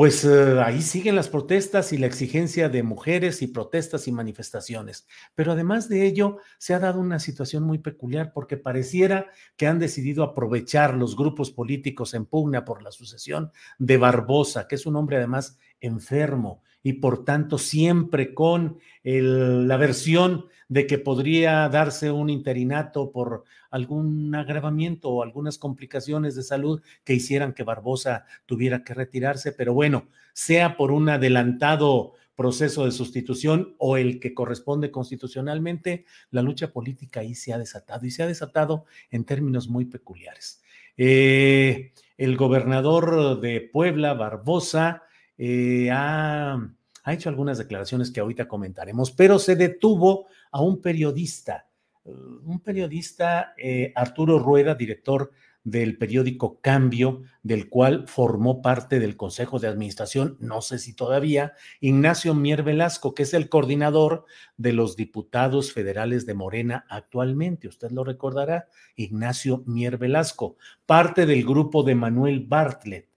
pues 0.00 0.24
eh, 0.24 0.58
ahí 0.64 0.80
siguen 0.80 1.14
las 1.14 1.28
protestas 1.28 1.92
y 1.92 1.98
la 1.98 2.06
exigencia 2.06 2.70
de 2.70 2.82
mujeres 2.82 3.42
y 3.42 3.48
protestas 3.48 4.08
y 4.08 4.12
manifestaciones. 4.12 5.06
Pero 5.34 5.52
además 5.52 5.90
de 5.90 6.06
ello, 6.06 6.38
se 6.56 6.72
ha 6.72 6.78
dado 6.78 7.00
una 7.00 7.18
situación 7.18 7.64
muy 7.64 7.80
peculiar 7.80 8.32
porque 8.32 8.56
pareciera 8.56 9.26
que 9.58 9.66
han 9.66 9.78
decidido 9.78 10.24
aprovechar 10.24 10.94
los 10.96 11.16
grupos 11.16 11.50
políticos 11.50 12.14
en 12.14 12.24
pugna 12.24 12.64
por 12.64 12.82
la 12.82 12.92
sucesión 12.92 13.52
de 13.78 13.98
Barbosa, 13.98 14.66
que 14.68 14.76
es 14.76 14.86
un 14.86 14.96
hombre 14.96 15.18
además 15.18 15.58
enfermo 15.82 16.62
y 16.82 16.94
por 16.94 17.24
tanto 17.24 17.58
siempre 17.58 18.34
con 18.34 18.78
la 19.02 19.76
versión 19.76 20.46
de 20.68 20.86
que 20.86 20.98
podría 20.98 21.68
darse 21.68 22.10
un 22.10 22.30
interinato 22.30 23.10
por 23.10 23.44
algún 23.70 24.34
agravamiento 24.34 25.10
o 25.10 25.22
algunas 25.22 25.58
complicaciones 25.58 26.34
de 26.36 26.42
salud 26.42 26.80
que 27.04 27.14
hicieran 27.14 27.54
que 27.54 27.64
Barbosa 27.64 28.24
tuviera 28.46 28.84
que 28.84 28.94
retirarse, 28.94 29.52
pero 29.52 29.74
bueno, 29.74 30.08
sea 30.32 30.76
por 30.76 30.92
un 30.92 31.08
adelantado 31.08 32.14
proceso 32.36 32.84
de 32.84 32.92
sustitución 32.92 33.74
o 33.78 33.96
el 33.96 34.18
que 34.18 34.32
corresponde 34.32 34.90
constitucionalmente, 34.90 36.06
la 36.30 36.40
lucha 36.40 36.72
política 36.72 37.20
ahí 37.20 37.34
se 37.34 37.52
ha 37.52 37.58
desatado 37.58 38.06
y 38.06 38.10
se 38.10 38.22
ha 38.22 38.26
desatado 38.26 38.86
en 39.10 39.24
términos 39.24 39.68
muy 39.68 39.84
peculiares. 39.84 40.62
Eh, 40.96 41.92
el 42.16 42.36
gobernador 42.36 43.40
de 43.40 43.60
Puebla, 43.60 44.14
Barbosa, 44.14 45.02
eh, 45.42 45.90
ha 45.90 46.60
hecho 47.06 47.30
algunas 47.30 47.56
declaraciones 47.56 48.10
que 48.10 48.20
ahorita 48.20 48.46
comentaremos, 48.46 49.10
pero 49.10 49.38
se 49.38 49.56
detuvo 49.56 50.26
a 50.52 50.60
un 50.60 50.82
periodista, 50.82 51.66
un 52.04 52.60
periodista, 52.60 53.54
eh, 53.56 53.90
Arturo 53.96 54.38
Rueda, 54.38 54.74
director 54.74 55.30
del 55.64 55.96
periódico 55.96 56.60
Cambio, 56.60 57.22
del 57.42 57.70
cual 57.70 58.06
formó 58.06 58.60
parte 58.60 59.00
del 59.00 59.16
Consejo 59.16 59.58
de 59.58 59.68
Administración, 59.68 60.36
no 60.40 60.60
sé 60.60 60.78
si 60.78 60.92
todavía, 60.92 61.54
Ignacio 61.80 62.34
Mier 62.34 62.62
Velasco, 62.62 63.14
que 63.14 63.22
es 63.22 63.32
el 63.32 63.48
coordinador 63.48 64.26
de 64.58 64.74
los 64.74 64.94
diputados 64.94 65.72
federales 65.72 66.26
de 66.26 66.34
Morena 66.34 66.84
actualmente. 66.90 67.66
Usted 67.66 67.92
lo 67.92 68.04
recordará, 68.04 68.68
Ignacio 68.94 69.62
Mier 69.66 69.96
Velasco, 69.96 70.58
parte 70.84 71.24
del 71.24 71.44
grupo 71.44 71.82
de 71.82 71.94
Manuel 71.94 72.40
Bartlett. 72.40 73.08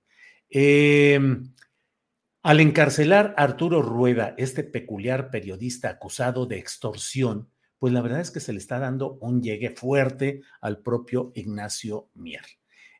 Eh, 0.49 1.19
al 2.43 2.59
encarcelar 2.59 3.33
a 3.37 3.43
Arturo 3.43 3.81
Rueda, 3.81 4.35
este 4.37 4.65
peculiar 4.65 5.31
periodista 5.31 5.89
acusado 5.89 6.45
de 6.45 6.57
extorsión, 6.57 7.49
pues 7.79 7.93
la 7.93 8.01
verdad 8.01 8.19
es 8.19 8.31
que 8.31 8.41
se 8.41 8.51
le 8.51 8.59
está 8.59 8.79
dando 8.79 9.17
un 9.21 9.41
llegue 9.41 9.69
fuerte 9.69 10.41
al 10.59 10.79
propio 10.79 11.31
Ignacio 11.35 12.09
Mier. 12.15 12.43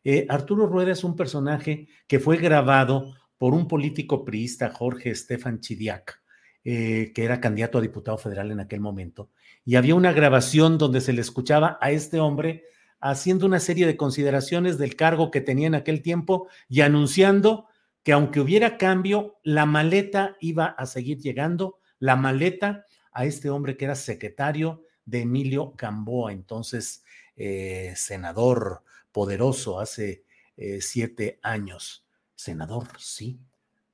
Eh, 0.05 0.25
Arturo 0.29 0.65
Rueda 0.65 0.93
es 0.93 1.03
un 1.03 1.17
personaje 1.17 1.89
que 2.07 2.19
fue 2.19 2.37
grabado 2.37 3.15
por 3.37 3.53
un 3.53 3.67
político 3.67 4.23
priista, 4.23 4.69
Jorge 4.69 5.11
Estefan 5.11 5.59
Chidiac, 5.59 6.21
eh, 6.63 7.11
que 7.13 7.25
era 7.25 7.41
candidato 7.41 7.77
a 7.77 7.81
diputado 7.81 8.17
federal 8.17 8.49
en 8.49 8.61
aquel 8.61 8.79
momento, 8.79 9.29
y 9.65 9.75
había 9.75 9.95
una 9.95 10.13
grabación 10.13 10.77
donde 10.77 11.01
se 11.01 11.11
le 11.11 11.19
escuchaba 11.19 11.77
a 11.81 11.91
este 11.91 12.21
hombre 12.21 12.63
haciendo 13.01 13.45
una 13.45 13.59
serie 13.59 13.85
de 13.85 13.97
consideraciones 13.97 14.77
del 14.77 14.95
cargo 14.95 15.31
que 15.31 15.41
tenía 15.41 15.67
en 15.67 15.75
aquel 15.75 16.01
tiempo 16.01 16.47
y 16.69 16.79
anunciando 16.79 17.67
que 18.03 18.11
aunque 18.11 18.39
hubiera 18.39 18.77
cambio, 18.77 19.39
la 19.43 19.65
maleta 19.65 20.35
iba 20.41 20.65
a 20.65 20.85
seguir 20.85 21.19
llegando, 21.19 21.79
la 21.99 22.15
maleta 22.15 22.85
a 23.11 23.25
este 23.25 23.49
hombre 23.49 23.77
que 23.77 23.85
era 23.85 23.95
secretario 23.95 24.83
de 25.05 25.21
Emilio 25.21 25.73
Gamboa, 25.77 26.31
entonces 26.31 27.03
eh, 27.35 27.93
senador 27.95 28.83
poderoso 29.11 29.79
hace 29.79 30.23
eh, 30.57 30.81
siete 30.81 31.39
años. 31.41 32.05
Senador, 32.35 32.87
sí. 32.97 33.39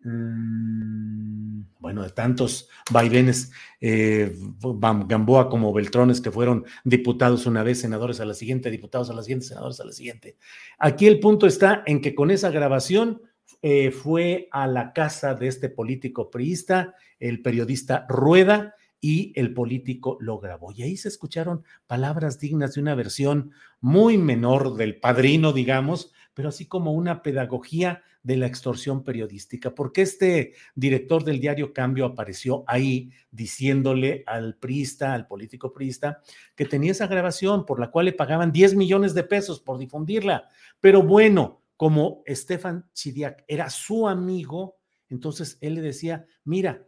Mm, 0.01 1.61
bueno, 1.79 2.03
de 2.03 2.09
tantos 2.11 2.69
vaivenes, 2.89 3.51
eh, 3.81 4.33
Gamboa 4.61 5.49
como 5.49 5.73
Beltrones, 5.73 6.21
que 6.21 6.31
fueron 6.31 6.65
diputados 6.83 7.45
una 7.45 7.63
vez, 7.63 7.81
senadores 7.81 8.19
a 8.21 8.25
la 8.25 8.33
siguiente, 8.33 8.71
diputados 8.71 9.09
a 9.09 9.13
la 9.13 9.23
siguiente, 9.23 9.47
senadores 9.47 9.79
a 9.81 9.85
la 9.85 9.91
siguiente. 9.91 10.37
Aquí 10.77 11.05
el 11.05 11.19
punto 11.19 11.47
está 11.47 11.83
en 11.85 12.01
que 12.01 12.15
con 12.15 12.31
esa 12.31 12.49
grabación 12.49 13.21
eh, 13.61 13.91
fue 13.91 14.47
a 14.51 14.67
la 14.67 14.93
casa 14.93 15.33
de 15.35 15.47
este 15.47 15.69
político 15.69 16.29
priista, 16.29 16.95
el 17.19 17.41
periodista 17.41 18.05
Rueda, 18.07 18.75
y 19.01 19.31
el 19.35 19.53
político 19.53 20.17
lo 20.19 20.39
grabó. 20.39 20.71
Y 20.71 20.83
ahí 20.83 20.97
se 20.97 21.07
escucharon 21.07 21.63
palabras 21.87 22.39
dignas 22.39 22.75
de 22.75 22.81
una 22.81 22.95
versión 22.95 23.51
muy 23.79 24.17
menor 24.17 24.75
del 24.75 24.99
padrino, 24.99 25.53
digamos, 25.53 26.11
pero 26.33 26.49
así 26.49 26.65
como 26.65 26.93
una 26.93 27.21
pedagogía 27.21 28.03
de 28.21 28.35
la 28.35 28.47
extorsión 28.47 29.03
periodística, 29.03 29.73
porque 29.73 30.01
este 30.01 30.53
director 30.75 31.23
del 31.23 31.39
diario 31.39 31.71
Cambio 31.73 32.05
apareció 32.05 32.65
ahí 32.67 33.11
diciéndole 33.31 34.23
al 34.27 34.55
priista, 34.55 35.13
al 35.13 35.25
político 35.25 35.71
priista, 35.71 36.21
que 36.55 36.65
tenía 36.65 36.91
esa 36.91 37.07
grabación 37.07 37.65
por 37.65 37.79
la 37.79 37.91
cual 37.91 38.07
le 38.07 38.13
pagaban 38.13 38.51
10 38.51 38.75
millones 38.75 39.13
de 39.13 39.23
pesos 39.23 39.61
por 39.61 39.77
difundirla. 39.77 40.49
Pero 40.81 41.01
bueno, 41.01 41.61
como 41.79 42.23
Stefan 42.27 42.89
Chidiak 42.91 43.45
era 43.47 43.69
su 43.69 44.09
amigo, 44.09 44.81
entonces 45.07 45.57
él 45.61 45.75
le 45.75 45.81
decía, 45.81 46.25
mira, 46.43 46.85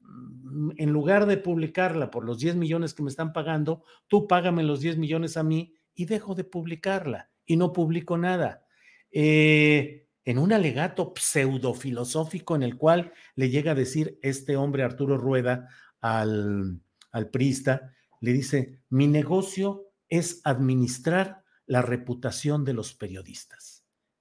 mm, 0.00 0.72
en 0.78 0.90
lugar 0.90 1.26
de 1.26 1.36
publicarla 1.36 2.10
por 2.10 2.24
los 2.24 2.40
10 2.40 2.56
millones 2.56 2.92
que 2.92 3.04
me 3.04 3.08
están 3.08 3.32
pagando, 3.32 3.84
tú 4.08 4.26
págame 4.26 4.64
los 4.64 4.80
10 4.80 4.96
millones 4.96 5.36
a 5.36 5.44
mí 5.44 5.76
y 5.94 6.06
dejo 6.06 6.34
de 6.34 6.42
publicarla 6.42 7.30
y 7.46 7.56
no 7.56 7.72
publico 7.72 8.18
nada. 8.18 8.66
Eh, 9.12 10.08
en 10.24 10.38
un 10.38 10.52
alegato 10.52 11.12
pseudofilosófico 11.16 12.56
en 12.56 12.64
el 12.64 12.76
cual 12.76 13.12
le 13.36 13.48
llega 13.48 13.70
a 13.70 13.76
decir 13.76 14.18
este 14.22 14.56
hombre 14.56 14.82
Arturo 14.82 15.18
Rueda 15.18 15.68
al, 16.00 16.80
al 17.12 17.30
priista, 17.30 17.92
le 18.20 18.32
dice, 18.32 18.80
mi 18.88 19.06
negocio 19.06 19.92
es 20.08 20.40
administrar 20.42 21.44
la 21.64 21.80
reputación 21.80 22.64
de 22.64 22.72
los 22.72 22.92
periodistas. 22.92 23.71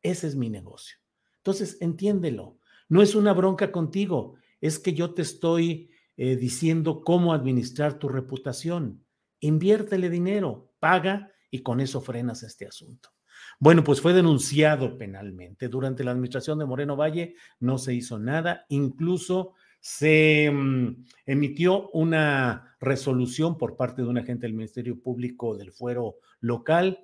Ese 0.02 0.28
es 0.28 0.36
mi 0.36 0.50
negocio. 0.50 0.98
Entonces, 1.38 1.78
entiéndelo. 1.82 2.58
No 2.90 3.02
es 3.02 3.16
una 3.16 3.34
bronca 3.34 3.72
contigo, 3.72 4.36
es 4.60 4.78
que 4.78 4.94
yo 4.94 5.14
te 5.14 5.22
estoy 5.22 5.90
eh, 6.18 6.36
diciendo 6.36 7.04
cómo 7.04 7.34
administrar 7.34 7.98
tu 7.98 8.10
reputación. 8.10 9.04
Inviértele 9.40 10.10
dinero, 10.10 10.74
paga 10.80 11.32
y 11.50 11.60
con 11.60 11.80
eso 11.80 12.02
frenas 12.02 12.44
este 12.44 12.68
asunto. 12.68 13.10
Bueno, 13.60 13.84
pues 13.84 14.02
fue 14.02 14.14
denunciado 14.14 14.98
penalmente. 14.98 15.68
Durante 15.68 16.04
la 16.04 16.12
administración 16.12 16.60
de 16.60 16.66
Moreno 16.66 16.96
Valle 16.96 17.36
no 17.60 17.78
se 17.78 17.94
hizo 17.94 18.20
nada, 18.20 18.66
incluso 18.70 19.54
se 19.80 20.50
mm, 20.52 21.06
emitió 21.26 21.90
una 21.90 22.76
resolución 22.80 23.58
por 23.58 23.76
parte 23.76 24.02
de 24.02 24.08
un 24.08 24.18
agente 24.18 24.48
del 24.48 24.54
Ministerio 24.54 25.00
Público 25.00 25.56
del 25.58 25.72
Fuero 25.72 26.18
local, 26.40 27.00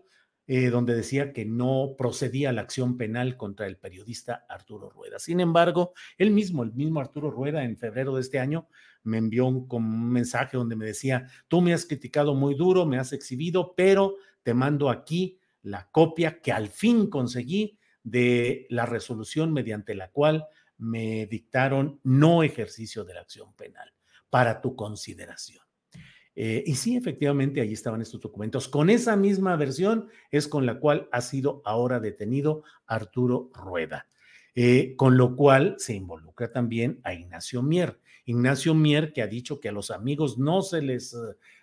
eh, 0.47 0.69
donde 0.69 0.95
decía 0.95 1.33
que 1.33 1.43
no 1.43 1.95
procedía 1.97 2.53
la 2.53 2.62
acción 2.62 2.97
penal 2.97 3.36
contra 3.36 3.67
el 3.67 3.77
periodista 3.77 4.45
Arturo 4.47 4.89
Rueda. 4.89 5.19
Sin 5.19 5.41
embargo, 5.41 5.93
él 6.17 6.31
mismo, 6.31 6.63
el 6.63 6.73
mismo 6.73 7.01
Arturo 7.01 7.29
Rueda, 7.29 7.65
en 7.65 7.77
febrero 7.77 8.15
de 8.15 8.21
este 8.21 8.39
año, 8.39 8.69
me 9.03 9.17
envió 9.17 9.45
un, 9.45 9.67
un 9.69 10.10
mensaje 10.10 10.55
donde 10.55 10.77
me 10.77 10.86
decía, 10.86 11.27
tú 11.49 11.60
me 11.60 11.73
has 11.73 11.86
criticado 11.86 12.33
muy 12.33 12.55
duro, 12.55 12.86
me 12.86 12.97
has 12.97 13.12
exhibido, 13.12 13.73
pero 13.75 14.15
te 14.41 14.53
mando 14.53 14.89
aquí 14.89 15.38
la 15.63 15.89
copia 15.91 16.39
que 16.39 16.53
al 16.53 16.69
fin 16.69 17.10
conseguí 17.10 17.77
de 18.03 18.67
la 18.69 18.86
resolución 18.86 19.51
mediante 19.51 19.95
la 19.95 20.12
cual 20.12 20.47
me 20.77 21.25
dictaron 21.25 21.99
no 22.03 22.41
ejercicio 22.41 23.03
de 23.03 23.15
la 23.15 23.21
acción 23.21 23.53
penal 23.53 23.93
para 24.29 24.62
tu 24.62 24.77
consideración. 24.77 25.66
Eh, 26.39 26.63
y 26.67 26.76
sí, 26.76 26.95
efectivamente, 26.95 27.62
ahí 27.62 27.73
estaban 27.73 28.00
estos 28.00 28.21
documentos. 28.21 28.67
Con 28.67 28.91
esa 28.91 29.15
misma 29.15 29.56
versión 29.56 30.08
es 30.30 30.47
con 30.47 30.67
la 30.67 30.80
cual 30.80 31.10
ha 31.12 31.21
sido 31.21 31.63
ahora 31.65 32.00
detenido 32.00 32.62
Arturo 32.86 33.50
Rueda, 33.56 34.08
eh, 34.54 34.93
con 34.97 35.17
lo 35.17 35.36
cual 35.36 35.73
se 35.80 35.95
involucra 35.95 36.52
también 36.52 37.00
a 37.04 37.15
Ignacio 37.15 37.63
Mier. 37.63 38.00
Ignacio 38.26 38.76
Mier 38.76 39.13
que 39.13 39.23
ha 39.23 39.28
dicho 39.28 39.60
que 39.60 39.69
a 39.69 39.71
los 39.71 39.89
amigos 39.89 40.38
no 40.38 40.62
se 40.62 40.84
les 40.84 41.15
eh, 41.15 41.17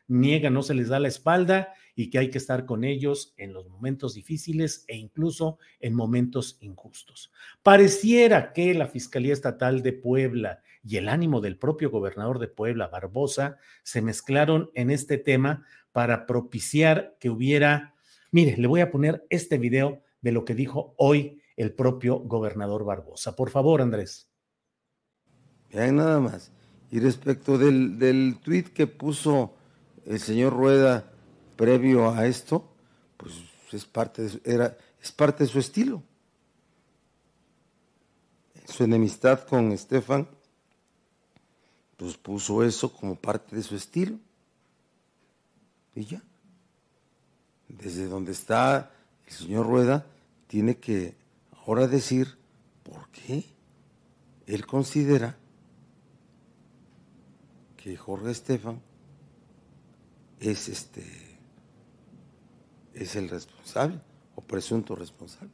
niega, 0.09 0.51
no 0.51 0.65
se 0.65 0.75
les 0.75 0.89
da 0.89 0.99
la 0.99 1.07
espalda 1.07 1.73
y 1.95 2.11
que 2.11 2.19
hay 2.19 2.31
que 2.31 2.39
estar 2.39 2.67
con 2.67 2.83
ellos 2.83 3.33
en 3.37 3.53
los 3.53 3.69
momentos 3.69 4.15
difíciles 4.15 4.85
e 4.89 4.97
incluso 4.97 5.59
en 5.79 5.95
momentos 5.95 6.59
injustos. 6.61 7.31
Pareciera 7.63 8.53
que 8.53 8.75
la 8.75 8.89
Fiscalía 8.89 9.35
Estatal 9.35 9.85
de 9.85 9.93
Puebla 9.93 10.63
y 10.85 10.99
el 10.99 11.09
ánimo 11.09 11.40
del 11.40 11.57
propio 11.57 11.90
gobernador 11.90 12.38
de 12.38 12.49
Puebla, 12.49 12.88
Barbosa, 12.88 13.57
se 13.83 14.03
mezclaron 14.03 14.70
en 14.75 14.90
este 14.90 15.18
tema 15.18 15.64
para 15.92 16.27
propiciar 16.27 17.16
que 17.18 17.31
hubiera, 17.31 17.94
mire, 18.31 18.57
le 18.57 18.66
voy 18.66 18.81
a 18.81 18.90
poner 18.90 19.27
este 19.31 19.59
video 19.59 20.03
de 20.20 20.33
lo 20.33 20.44
que 20.44 20.55
dijo 20.55 20.94
hoy 20.99 21.40
el 21.57 21.73
propio 21.73 22.18
gobernador 22.18 22.85
Barbosa. 22.85 23.35
Por 23.35 23.51
favor, 23.51 23.81
Andrés. 23.81 24.29
Vean 25.73 25.97
nada 25.97 26.20
más. 26.20 26.53
Y 26.90 27.01
respecto 27.01 27.59
del, 27.59 27.99
del 27.99 28.38
tuit 28.42 28.68
que 28.68 28.87
puso 28.87 29.55
el 30.05 30.20
señor 30.20 30.53
Rueda 30.53 31.11
previo 31.57 32.11
a 32.11 32.27
esto, 32.27 32.75
pues 33.16 33.35
es 33.73 33.85
parte 33.85 34.23
de, 34.23 34.40
era, 34.44 34.77
es 35.03 35.12
parte 35.12 35.44
de 35.44 35.51
su 35.51 35.59
estilo. 35.59 36.03
Su 38.66 38.85
enemistad 38.85 39.40
con 39.47 39.73
Estefan, 39.73 40.29
pues 41.96 42.16
puso 42.16 42.62
eso 42.62 42.92
como 42.92 43.16
parte 43.16 43.57
de 43.57 43.62
su 43.62 43.76
estilo. 43.76 44.18
Y 45.94 46.04
ya. 46.04 46.22
Desde 47.68 48.07
donde 48.07 48.33
está 48.33 48.90
el 49.26 49.33
señor 49.33 49.66
Rueda, 49.66 50.07
tiene 50.46 50.76
que 50.76 51.16
ahora 51.64 51.87
decir 51.87 52.37
por 52.83 53.09
qué 53.09 53.44
él 54.46 54.66
considera 54.66 55.37
que 57.76 57.96
Jorge 57.96 58.30
Estefan 58.30 58.80
es 60.40 60.68
este 60.68 61.04
es 62.94 63.16
el 63.16 63.28
responsable 63.28 64.00
o 64.37 64.40
presunto 64.40 64.94
responsable. 64.94 65.52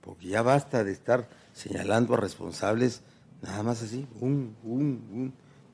Porque 0.00 0.28
ya 0.28 0.42
basta 0.42 0.84
de 0.84 0.92
estar 0.92 1.28
señalando 1.52 2.14
a 2.14 2.18
responsables 2.18 3.00
nada 3.44 3.62
más 3.62 3.82
así, 3.82 4.06
un, 4.20 4.56
un, 4.64 4.80
un, 5.12 5.32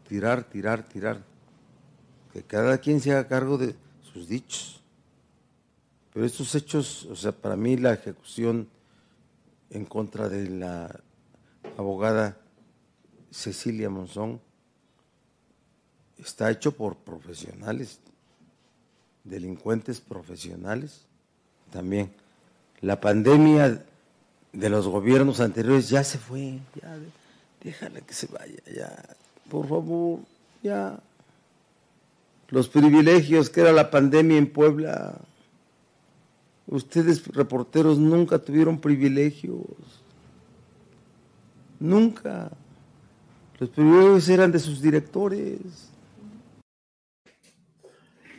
tirar, 0.08 0.42
tirar, 0.44 0.82
tirar. 0.82 1.22
Que 2.32 2.42
cada 2.42 2.78
quien 2.78 3.00
se 3.00 3.12
haga 3.12 3.28
cargo 3.28 3.58
de 3.58 3.76
sus 4.02 4.28
dichos. 4.28 4.82
Pero 6.12 6.26
estos 6.26 6.54
hechos, 6.56 7.06
o 7.06 7.14
sea, 7.14 7.30
para 7.32 7.56
mí 7.56 7.76
la 7.76 7.92
ejecución 7.92 8.68
en 9.70 9.84
contra 9.84 10.28
de 10.28 10.50
la 10.50 11.00
abogada 11.76 12.36
Cecilia 13.30 13.88
Monzón 13.88 14.40
está 16.18 16.50
hecho 16.50 16.72
por 16.72 16.96
profesionales, 16.96 18.00
delincuentes 19.22 20.00
profesionales 20.00 21.06
también. 21.70 22.12
La 22.80 23.00
pandemia 23.00 23.84
de 24.52 24.68
los 24.68 24.88
gobiernos 24.88 25.38
anteriores 25.38 25.88
ya 25.88 26.02
se 26.02 26.18
fue, 26.18 26.58
ya 26.74 26.98
déjala 27.62 28.00
que 28.00 28.14
se 28.14 28.26
vaya, 28.26 28.62
ya, 28.74 29.16
por 29.50 29.68
favor, 29.68 30.20
ya. 30.62 31.00
Los 32.48 32.68
privilegios 32.68 33.48
que 33.48 33.60
era 33.60 33.72
la 33.72 33.90
pandemia 33.90 34.36
en 34.36 34.52
Puebla, 34.52 35.20
ustedes 36.66 37.26
reporteros 37.28 37.98
nunca 37.98 38.38
tuvieron 38.38 38.80
privilegios, 38.80 39.66
nunca. 41.78 42.50
Los 43.58 43.70
privilegios 43.70 44.28
eran 44.28 44.50
de 44.52 44.58
sus 44.58 44.80
directores. 44.80 45.90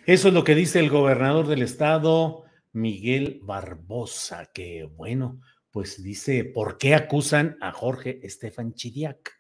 Eso 0.06 0.28
es 0.28 0.34
lo 0.34 0.44
que 0.44 0.56
dice 0.56 0.80
el 0.80 0.90
gobernador 0.90 1.48
del 1.48 1.62
estado, 1.62 2.44
Miguel 2.74 3.40
Barbosa, 3.44 4.48
que 4.48 4.90
bueno, 4.96 5.40
pues 5.72 6.04
dice, 6.04 6.44
¿por 6.44 6.78
qué 6.78 6.94
acusan 6.94 7.58
a 7.62 7.72
Jorge 7.72 8.20
Estefan 8.24 8.74
Chiriac, 8.74 9.32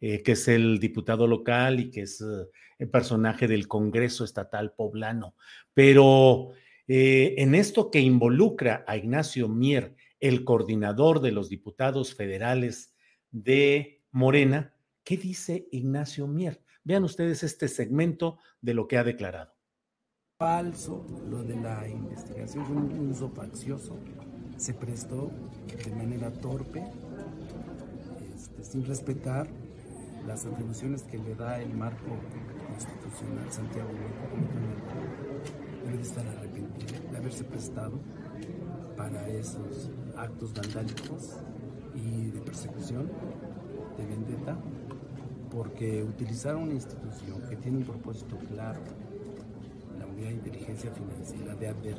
eh, 0.00 0.22
que 0.22 0.32
es 0.32 0.46
el 0.48 0.78
diputado 0.78 1.26
local 1.26 1.80
y 1.80 1.90
que 1.90 2.02
es 2.02 2.20
eh, 2.20 2.46
el 2.78 2.90
personaje 2.90 3.48
del 3.48 3.66
Congreso 3.66 4.24
Estatal 4.24 4.74
Poblano? 4.74 5.34
Pero 5.72 6.50
eh, 6.86 7.34
en 7.38 7.54
esto 7.54 7.90
que 7.90 8.00
involucra 8.00 8.84
a 8.86 8.96
Ignacio 8.96 9.48
Mier, 9.48 9.96
el 10.20 10.44
coordinador 10.44 11.20
de 11.20 11.32
los 11.32 11.48
diputados 11.48 12.14
federales 12.14 12.94
de 13.30 14.02
Morena, 14.10 14.74
¿qué 15.04 15.16
dice 15.16 15.68
Ignacio 15.72 16.26
Mier? 16.26 16.62
Vean 16.84 17.04
ustedes 17.04 17.42
este 17.42 17.68
segmento 17.68 18.38
de 18.60 18.74
lo 18.74 18.88
que 18.88 18.98
ha 18.98 19.04
declarado 19.04 19.58
falso, 20.38 21.04
lo 21.28 21.42
de 21.42 21.56
la 21.56 21.88
investigación 21.88 22.64
fue 22.64 22.76
un 22.76 23.10
uso 23.10 23.28
faccioso, 23.28 23.98
se 24.58 24.74
prestó 24.74 25.30
de 25.84 25.94
manera 25.94 26.30
torpe, 26.32 26.82
este, 28.36 28.64
sin 28.64 28.84
respetar 28.84 29.46
las 30.26 30.44
atribuciones 30.44 31.02
que 31.04 31.16
le 31.16 31.34
da 31.36 31.62
el 31.62 31.72
marco 31.74 32.10
constitucional 32.68 33.50
Santiago 33.50 33.88
debe 35.86 36.02
estar 36.02 36.26
arrepentido 36.26 37.10
de 37.10 37.16
haberse 37.16 37.44
prestado 37.44 37.98
para 38.96 39.28
esos 39.28 39.90
actos 40.16 40.52
vandálicos 40.52 41.36
y 41.94 42.30
de 42.30 42.40
persecución, 42.40 43.10
de 43.96 44.06
vendetta, 44.06 44.58
porque 45.50 46.02
utilizar 46.02 46.56
una 46.56 46.74
institución 46.74 47.40
que 47.48 47.56
tiene 47.56 47.78
un 47.78 47.84
propósito 47.84 48.36
claro 48.48 48.80
de 50.24 50.32
inteligencia 50.32 50.90
financiera 50.90 51.54
de 51.54 51.68
advertir 51.68 51.96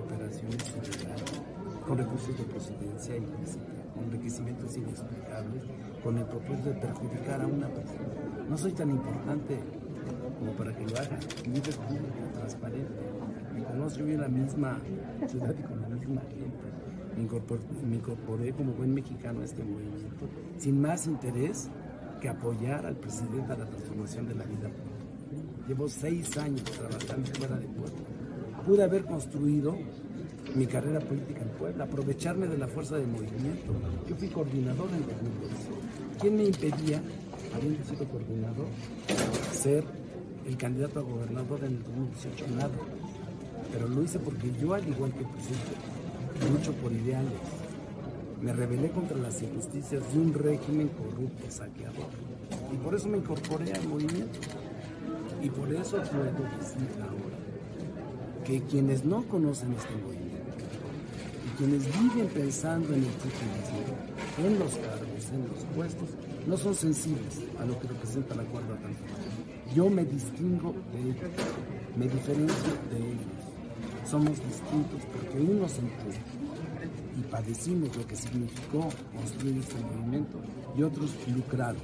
operaciones 0.00 0.74
ilegales 0.76 1.57
con 1.88 1.96
recursos 1.96 2.36
de 2.36 2.44
procedencia 2.44 3.16
ilícita, 3.16 3.64
con 3.94 4.04
enriquecimientos 4.04 4.76
inexplicables, 4.76 5.62
con 6.04 6.18
el 6.18 6.24
propósito 6.26 6.68
de 6.68 6.74
perjudicar 6.74 7.40
a 7.40 7.46
una 7.46 7.68
persona. 7.68 8.08
No 8.46 8.58
soy 8.58 8.72
tan 8.72 8.90
importante 8.90 9.58
como 10.38 10.52
para 10.52 10.76
que 10.76 10.84
lo 10.84 10.96
haga. 10.98 11.18
Libre 11.46 11.72
pública, 11.72 12.32
transparente. 12.34 13.00
Me 13.54 13.64
conozco 13.64 14.00
yo 14.00 14.08
en 14.08 14.20
la 14.20 14.28
misma 14.28 14.78
ciudad 15.26 15.54
y 15.58 15.62
con 15.62 15.80
la 15.80 15.88
misma 15.88 16.20
gente. 16.20 16.68
Me 17.16 17.22
incorporé, 17.22 17.62
me 17.82 17.96
incorporé 17.96 18.52
como 18.52 18.72
buen 18.72 18.92
mexicano 18.92 19.40
a 19.40 19.44
este 19.44 19.64
movimiento 19.64 20.28
sin 20.58 20.80
más 20.80 21.06
interés 21.06 21.70
que 22.20 22.28
apoyar 22.28 22.84
al 22.84 22.96
presidente 22.96 23.52
a 23.52 23.56
la 23.56 23.64
transformación 23.64 24.28
de 24.28 24.34
la 24.34 24.44
vida. 24.44 24.70
Llevo 25.66 25.88
seis 25.88 26.36
años 26.36 26.64
trabajando 26.64 27.30
fuera 27.34 27.56
de 27.56 27.66
Puebla. 27.66 28.04
Pude 28.66 28.82
haber 28.82 29.04
construido 29.04 29.76
mi 30.54 30.66
carrera 30.66 31.00
política 31.00 31.42
en 31.42 31.48
Puebla, 31.50 31.84
aprovecharme 31.84 32.46
de 32.46 32.58
la 32.58 32.66
fuerza 32.66 32.96
del 32.96 33.08
movimiento. 33.08 33.72
Yo 34.08 34.16
fui 34.16 34.28
coordinador 34.28 34.88
en 34.90 35.00
2012. 35.00 35.54
¿Quién 36.20 36.36
me 36.36 36.44
impedía, 36.44 37.00
habiendo 37.54 37.84
sido 37.84 38.06
coordinador, 38.08 38.66
ser 39.52 39.84
el 40.46 40.56
candidato 40.56 41.00
a 41.00 41.02
gobernador 41.02 41.60
en 41.60 41.72
el 41.72 41.82
2018? 41.82 42.46
Nada. 42.56 42.70
Pero 43.72 43.88
lo 43.88 44.02
hice 44.02 44.18
porque 44.18 44.50
yo, 44.60 44.74
al 44.74 44.88
igual 44.88 45.12
que 45.12 45.20
el 45.20 45.26
presidente, 45.26 46.52
lucho 46.52 46.72
por 46.74 46.92
ideales. 46.92 47.32
Me 48.40 48.52
rebelé 48.52 48.88
contra 48.90 49.16
las 49.18 49.42
injusticias 49.42 50.12
de 50.12 50.18
un 50.18 50.32
régimen 50.32 50.88
corrupto, 50.88 51.50
saqueador. 51.50 52.06
Y 52.72 52.76
por 52.76 52.94
eso 52.94 53.08
me 53.08 53.18
incorporé 53.18 53.72
al 53.72 53.86
movimiento. 53.88 54.38
Y 55.42 55.50
por 55.50 55.72
eso 55.72 55.96
puedo 55.96 56.56
decir 56.58 56.88
ahora 57.00 57.38
que 58.44 58.62
quienes 58.62 59.04
no 59.04 59.24
conocen 59.24 59.72
este 59.72 59.94
movimiento 59.96 60.27
quienes 61.58 61.84
viven 62.00 62.28
pensando 62.28 62.94
en 62.94 63.02
el 63.02 63.10
futuro, 63.10 64.46
en 64.46 64.58
los 64.60 64.72
cargos, 64.76 65.28
en 65.32 65.48
los 65.48 65.64
puestos, 65.74 66.08
no 66.46 66.56
son 66.56 66.74
sensibles 66.74 67.40
a 67.58 67.64
lo 67.64 67.78
que 67.80 67.88
representa 67.88 68.36
la 68.36 68.44
cuarta 68.44 68.76
transformación. 68.76 69.44
Yo 69.74 69.90
me 69.90 70.04
distingo 70.04 70.72
de 70.92 71.00
ellos, 71.00 71.30
me 71.96 72.08
diferencio 72.08 72.72
de 72.90 72.98
ellos. 72.98 74.08
Somos 74.08 74.30
distintos 74.30 75.02
porque 75.12 75.40
unos 75.40 75.76
entró 75.78 76.10
y 77.18 77.22
padecimos 77.22 77.94
lo 77.96 78.06
que 78.06 78.14
significó 78.14 78.88
construir 79.16 79.58
este 79.58 79.74
movimiento 79.80 80.38
y 80.76 80.82
otros 80.84 81.10
lucraron 81.34 81.82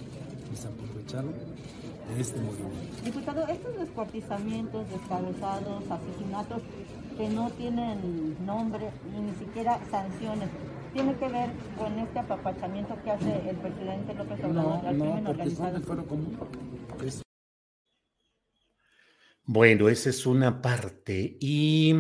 y 0.53 0.57
se 0.57 0.69
aprovecharon 0.69 1.35
de 2.09 2.21
este 2.21 2.41
movimiento. 2.41 3.03
Diputado, 3.05 3.47
estos 3.49 3.79
descuartizamientos, 3.79 4.91
descabezados, 4.91 5.83
asesinatos 5.91 6.63
que 7.17 7.29
no 7.29 7.51
tienen 7.51 8.37
nombre 8.45 8.91
y 9.17 9.21
ni 9.21 9.35
siquiera 9.35 9.79
sanciones, 9.91 10.49
¿tiene 10.93 11.15
que 11.15 11.29
ver 11.29 11.51
con 11.79 11.99
este 11.99 12.19
apapachamiento 12.19 12.97
que 13.03 13.11
hace 13.11 13.49
el 13.49 13.57
presidente 13.57 14.15
López 14.15 14.45
Obrador 14.45 14.83
no, 14.83 14.89
al 14.89 14.99
no, 14.99 15.05
crimen 15.05 15.27
organizado? 15.27 15.81
Son 15.83 16.05
común. 16.05 16.39
Bueno, 19.47 19.89
esa 19.89 20.11
es 20.11 20.25
una 20.27 20.63
parte. 20.63 21.37
Y 21.39 21.95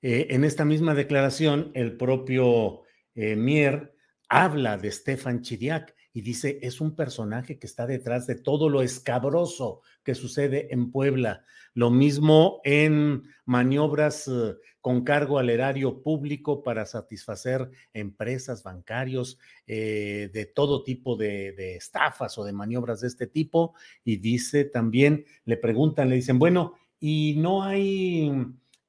eh, 0.00 0.28
en 0.30 0.44
esta 0.44 0.64
misma 0.64 0.94
declaración, 0.94 1.72
el 1.74 1.96
propio 1.96 2.82
eh, 3.14 3.34
Mier 3.34 3.94
habla 4.28 4.76
de 4.76 4.92
Stefan 4.92 5.42
Chidiak 5.42 5.94
y 6.12 6.22
dice, 6.22 6.58
es 6.62 6.80
un 6.80 6.96
personaje 6.96 7.58
que 7.58 7.66
está 7.66 7.86
detrás 7.86 8.26
de 8.26 8.34
todo 8.34 8.68
lo 8.68 8.82
escabroso 8.82 9.82
que 10.02 10.14
sucede 10.14 10.72
en 10.72 10.90
Puebla. 10.90 11.44
Lo 11.74 11.90
mismo 11.90 12.60
en 12.64 13.22
maniobras 13.44 14.26
eh, 14.28 14.54
con 14.80 15.04
cargo 15.04 15.38
al 15.38 15.50
erario 15.50 16.02
público 16.02 16.62
para 16.62 16.86
satisfacer 16.86 17.70
empresas, 17.92 18.62
bancarios, 18.62 19.38
de 19.66 20.52
todo 20.54 20.82
tipo 20.82 21.16
de, 21.16 21.52
de, 21.52 21.76
estafas 21.76 22.38
o 22.38 22.44
de 22.44 22.52
maniobras 22.52 23.00
de 23.00 23.08
este 23.08 23.26
tipo. 23.26 23.74
Y 24.04 24.16
dice 24.16 24.64
también, 24.64 25.26
le 25.44 25.56
preguntan, 25.56 26.08
le 26.08 26.16
dicen, 26.16 26.38
bueno, 26.38 26.74
y 27.00 27.34
no 27.36 27.62
hay 27.62 28.30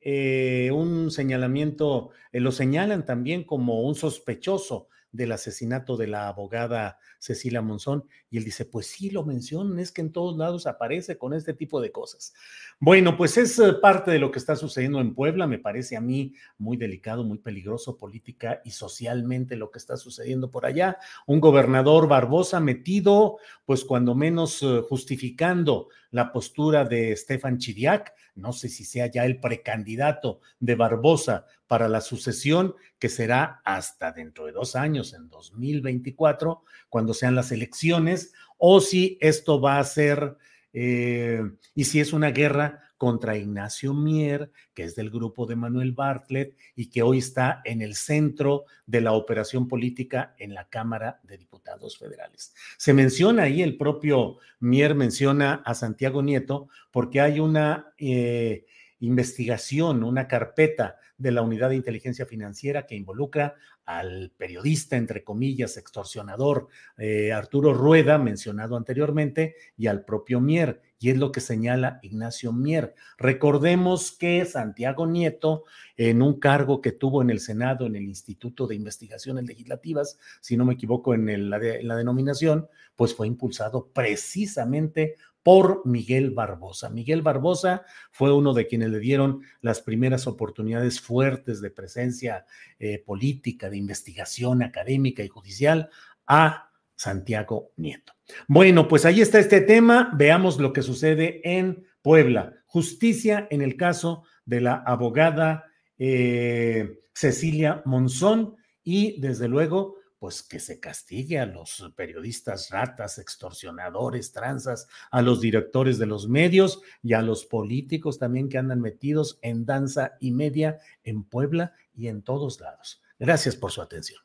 eh, 0.02 0.72
un 0.74 1.12
señalamiento, 1.12 2.12
eh, 2.32 2.40
lo 2.40 2.52
señalan 2.52 3.06
también 3.06 3.44
como 3.44 3.82
un 3.82 3.96
sospechoso 3.96 4.88
del 5.12 5.32
asesinato 5.32 5.98
de 5.98 6.08
la 6.08 6.28
abogada 6.28 7.00
Cecilia 7.18 7.62
Monzón. 7.62 8.06
Y 8.30 8.38
él 8.38 8.44
dice, 8.44 8.66
pues 8.66 8.88
sí, 8.88 9.10
lo 9.10 9.24
mencionan, 9.24 9.80
es 9.80 9.92
que 9.92 10.02
en 10.02 10.12
todos 10.12 10.38
lados 10.38 10.68
aparece 10.68 11.18
con 11.18 11.34
este 11.34 11.54
tipo 11.54 11.82
de 11.82 11.92
cosas. 11.92 12.34
Bueno, 12.80 13.18
pues 13.18 13.38
es 13.38 13.58
eh, 13.60 13.74
parte 13.74 14.12
de 14.12 14.20
lo 14.20 14.32
que 14.32 14.40
está 14.40 14.56
sucediendo 14.56 15.02
en 15.02 15.14
Puebla, 15.14 15.48
me 15.48 15.60
parece 15.60 15.98
a 15.98 16.02
mí 16.02 16.34
muy 16.58 16.78
delicado, 16.78 17.24
muy 17.24 17.40
peligroso 17.40 17.98
política 17.98 18.62
y 18.64 18.72
socialmente 18.72 19.56
lo 19.56 19.72
que 19.72 19.80
está 19.80 19.98
sucediendo 19.98 20.52
por 20.52 20.66
allá. 20.66 20.98
Un 21.28 21.40
gobernador 21.40 22.08
Barbosa 22.08 22.60
metido, 22.60 23.38
pues 23.66 23.84
cuando 23.84 24.16
menos 24.16 24.64
justificando 24.88 25.90
la 26.12 26.32
postura 26.32 26.86
de 26.86 27.16
Stefan 27.16 27.58
Chiriac, 27.58 28.14
no 28.36 28.54
sé 28.54 28.70
si 28.70 28.86
sea 28.86 29.08
ya 29.08 29.26
el 29.26 29.40
precandidato 29.40 30.40
de 30.60 30.76
Barbosa 30.76 31.46
para 31.70 31.88
la 31.88 32.02
sucesión, 32.02 32.74
que 32.98 33.10
será 33.10 33.62
hasta 33.64 34.12
dentro 34.12 34.48
de 34.48 34.54
dos 34.54 34.76
años, 34.76 35.14
en 35.14 35.30
2024, 35.30 36.64
cuando 36.90 37.14
sean 37.14 37.36
las 37.36 37.52
elecciones, 37.52 38.34
o 38.58 38.82
si 38.82 39.20
esto 39.22 39.62
va 39.62 39.78
a 39.78 39.84
ser, 39.84 40.36
eh, 40.74 41.44
y 41.76 41.84
si 41.84 42.00
es 42.00 42.12
una 42.12 42.32
guerra 42.32 42.82
contra 42.98 43.38
Ignacio 43.38 43.94
Mier, 43.94 44.52
que 44.74 44.84
es 44.84 44.96
del 44.96 45.12
grupo 45.12 45.46
de 45.46 45.56
Manuel 45.56 45.92
Bartlett 45.92 46.58
y 46.76 46.90
que 46.90 47.04
hoy 47.04 47.20
está 47.20 47.62
en 47.66 47.84
el 47.84 47.94
centro 47.94 48.66
de 48.88 49.02
la 49.02 49.12
operación 49.12 49.68
política 49.68 50.34
en 50.40 50.56
la 50.56 50.68
Cámara 50.70 51.20
de 51.22 51.38
Diputados 51.38 52.00
Federales. 52.00 52.52
Se 52.78 52.96
menciona 52.96 53.44
ahí, 53.44 53.62
el 53.62 53.78
propio 53.78 54.40
Mier 54.60 54.96
menciona 54.96 55.62
a 55.64 55.76
Santiago 55.76 56.24
Nieto 56.24 56.68
porque 56.90 57.22
hay 57.22 57.40
una 57.40 57.94
eh, 58.00 58.66
investigación, 59.00 60.04
una 60.04 60.28
carpeta 60.28 60.98
de 61.18 61.32
la 61.32 61.42
Unidad 61.42 61.70
de 61.70 61.76
Inteligencia 61.76 62.26
Financiera 62.26 62.86
que 62.86 62.96
involucra 62.96 63.56
al 63.86 64.32
periodista, 64.38 64.98
entre 64.98 65.24
comillas, 65.24 65.76
extorsionador 65.76 66.68
eh, 66.98 67.34
Arturo 67.34 67.74
Rueda, 67.74 68.20
mencionado 68.20 68.78
anteriormente, 68.78 69.56
y 69.78 69.88
al 69.88 70.06
propio 70.06 70.40
Mier, 70.40 70.82
y 71.00 71.10
es 71.10 71.18
lo 71.18 71.32
que 71.32 71.42
señala 71.42 72.00
Ignacio 72.04 72.54
Mier. 72.54 72.94
Recordemos 73.18 74.12
que 74.12 74.46
Santiago 74.46 75.08
Nieto, 75.08 75.64
en 75.98 76.22
un 76.22 76.40
cargo 76.40 76.82
que 76.82 76.92
tuvo 76.92 77.24
en 77.24 77.32
el 77.32 77.40
Senado, 77.40 77.88
en 77.88 77.96
el 77.96 78.04
Instituto 78.04 78.68
de 78.68 78.76
Investigaciones 78.76 79.46
Legislativas, 79.46 80.20
si 80.40 80.56
no 80.56 80.66
me 80.66 80.76
equivoco 80.76 81.16
en, 81.16 81.50
la, 81.50 81.58
en 81.58 81.88
la 81.88 81.96
denominación, 81.96 82.68
pues 82.96 83.16
fue 83.16 83.28
impulsado 83.28 83.88
precisamente 83.92 85.16
por 85.44 85.86
Miguel 85.86 86.32
Barbosa. 86.32 86.90
Miguel 86.90 87.22
Barbosa 87.22 87.84
fue 88.12 88.34
uno 88.34 88.54
de 88.54 88.68
quienes 88.68 88.90
le 88.90 89.00
dieron 89.00 89.42
las 89.62 89.82
primeras 89.82 90.28
oportunidades 90.28 91.00
fuertes 91.00 91.62
de 91.62 91.72
presencia 91.72 92.46
eh, 92.78 93.02
política, 93.06 93.70
de 93.70 93.78
investigación 93.78 94.64
académica 94.64 95.24
y 95.24 95.28
judicial 95.28 95.90
a 96.28 96.72
Santiago 96.96 97.72
Nieto. 97.78 98.14
Bueno, 98.48 98.88
pues 98.88 99.06
ahí 99.06 99.22
está 99.22 99.40
este 99.40 99.62
tema. 99.62 100.12
Veamos 100.16 100.60
lo 100.60 100.74
que 100.74 100.82
sucede 100.82 101.42
en 101.44 101.86
Puebla. 102.02 102.54
Justicia 102.66 103.48
en 103.50 103.62
el 103.62 103.78
caso 103.78 104.24
de 104.46 104.62
la 104.62 104.76
abogada 104.86 105.66
eh, 105.98 107.00
Cecilia 107.14 107.82
Monzón 107.86 108.56
y 108.84 109.20
desde 109.22 109.48
luego 109.48 109.99
pues 110.20 110.44
que 110.44 110.60
se 110.60 110.82
castigue 110.82 111.40
a 111.40 111.46
los 111.46 111.92
periodistas 111.96 112.70
ratas, 112.70 113.18
extorsionadores, 113.18 114.34
tranzas, 114.34 114.88
a 115.12 115.22
los 115.22 115.40
directores 115.40 115.98
de 115.98 116.06
los 116.06 116.28
medios 116.28 116.82
y 117.02 117.14
a 117.14 117.22
los 117.22 117.46
políticos 117.46 118.20
también 118.20 118.50
que 118.50 118.58
andan 118.58 118.82
metidos 118.82 119.40
en 119.42 119.66
danza 119.66 120.18
y 120.20 120.32
media 120.32 120.78
en 121.04 121.24
Puebla 121.24 121.74
y 121.96 122.10
en 122.10 122.22
todos 122.22 122.60
lados. 122.60 123.02
Gracias 123.18 123.56
por 123.56 123.72
su 123.72 123.82
atención. 123.82 124.20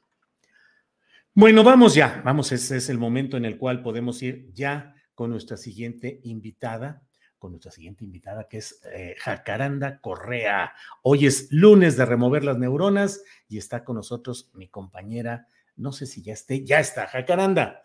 Bueno, 1.33 1.63
vamos 1.63 1.95
ya, 1.95 2.23
vamos, 2.25 2.51
ese 2.51 2.77
es 2.77 2.89
el 2.89 2.99
momento 2.99 3.37
en 3.37 3.45
el 3.45 3.57
cual 3.57 3.83
podemos 3.83 4.21
ir 4.23 4.53
ya 4.53 4.95
con 5.15 5.31
nuestra 5.31 5.57
siguiente 5.57 6.21
invitada, 6.25 7.03
con 7.39 7.53
nuestra 7.53 7.71
siguiente 7.71 8.05
invitada 8.05 8.49
que 8.49 8.59
es 8.59 8.81
eh, 8.93 9.15
Jacaranda 9.19 10.01
Correa. 10.01 10.73
Hoy 11.03 11.27
es 11.27 11.49
lunes 11.51 11.97
de 11.97 12.05
remover 12.05 12.43
las 12.43 12.59
neuronas 12.59 13.23
y 13.49 13.59
está 13.59 13.85
con 13.85 13.97
nosotros 13.97 14.51
mi 14.55 14.69
compañera 14.69 15.47
no 15.77 15.93
sé 15.93 16.07
si 16.07 16.23
ya 16.23 16.33
esté, 16.33 16.65
ya 16.65 16.81
está, 16.81 17.07
Jacaranda. 17.07 17.83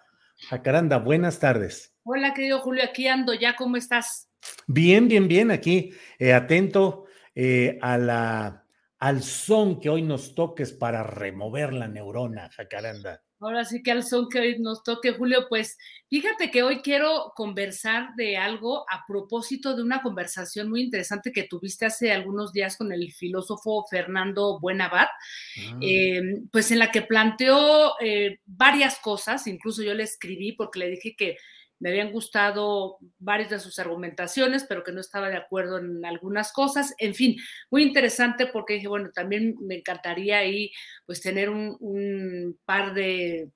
Jacaranda, 0.49 0.97
buenas 0.97 1.39
tardes. 1.39 1.95
Hola, 2.03 2.33
querido 2.33 2.59
Julio, 2.59 2.83
aquí 2.83 3.07
ando 3.07 3.33
ya, 3.33 3.55
¿cómo 3.55 3.77
estás? 3.77 4.29
Bien, 4.67 5.07
bien, 5.07 5.27
bien, 5.27 5.51
aquí 5.51 5.93
eh, 6.17 6.33
atento 6.33 7.05
eh, 7.35 7.77
a 7.81 7.97
la, 7.97 8.65
al 8.99 9.21
son 9.21 9.79
que 9.79 9.89
hoy 9.89 10.01
nos 10.01 10.35
toques 10.35 10.71
para 10.71 11.03
remover 11.03 11.73
la 11.73 11.87
neurona, 11.87 12.49
Jacaranda. 12.49 13.23
Ahora 13.41 13.63
sí 13.63 13.81
que 13.81 13.91
al 13.91 14.03
son 14.03 14.27
que 14.29 14.39
hoy 14.39 14.59
nos 14.59 14.83
toque, 14.83 15.13
Julio, 15.13 15.47
pues 15.47 15.77
fíjate 16.09 16.51
que 16.51 16.61
hoy 16.61 16.81
quiero 16.81 17.31
conversar 17.35 18.13
de 18.15 18.35
algo 18.35 18.85
a 18.89 19.05
propósito 19.07 19.75
de 19.75 19.81
una 19.81 20.01
conversación 20.01 20.69
muy 20.69 20.81
interesante 20.81 21.31
que 21.31 21.43
tuviste 21.43 21.85
hace 21.85 22.11
algunos 22.11 22.51
días 22.51 22.75
con 22.75 22.91
el 22.91 23.11
filósofo 23.13 23.85
Fernando 23.89 24.59
Buenabad, 24.59 25.07
ah. 25.07 25.77
em, 25.81 26.47
pues 26.51 26.71
en 26.71 26.79
la 26.79 26.91
que 26.91 27.01
planteó 27.01 27.93
eh, 28.01 28.39
varias 28.45 28.99
cosas, 28.99 29.47
incluso 29.47 29.83
yo 29.83 29.93
le 29.93 30.03
escribí 30.03 30.51
porque 30.51 30.79
le 30.79 30.89
dije 30.89 31.15
que 31.15 31.37
me 31.79 31.89
habían 31.89 32.11
gustado 32.11 32.97
varias 33.17 33.49
de 33.49 33.59
sus 33.59 33.79
argumentaciones, 33.79 34.65
pero 34.67 34.83
que 34.83 34.91
no 34.91 35.01
estaba 35.01 35.29
de 35.29 35.37
acuerdo 35.37 35.77
en 35.77 36.05
algunas 36.05 36.51
cosas. 36.51 36.93
En 36.97 37.15
fin, 37.15 37.37
muy 37.71 37.83
interesante 37.83 38.47
porque 38.47 38.75
dije, 38.75 38.87
bueno, 38.87 39.11
también 39.13 39.55
me 39.61 39.75
encantaría 39.75 40.39
ahí 40.39 40.71
pues 41.05 41.21
tener 41.21 41.49
un, 41.49 41.77
un 41.79 42.59
par 42.65 42.93
de 42.93 43.49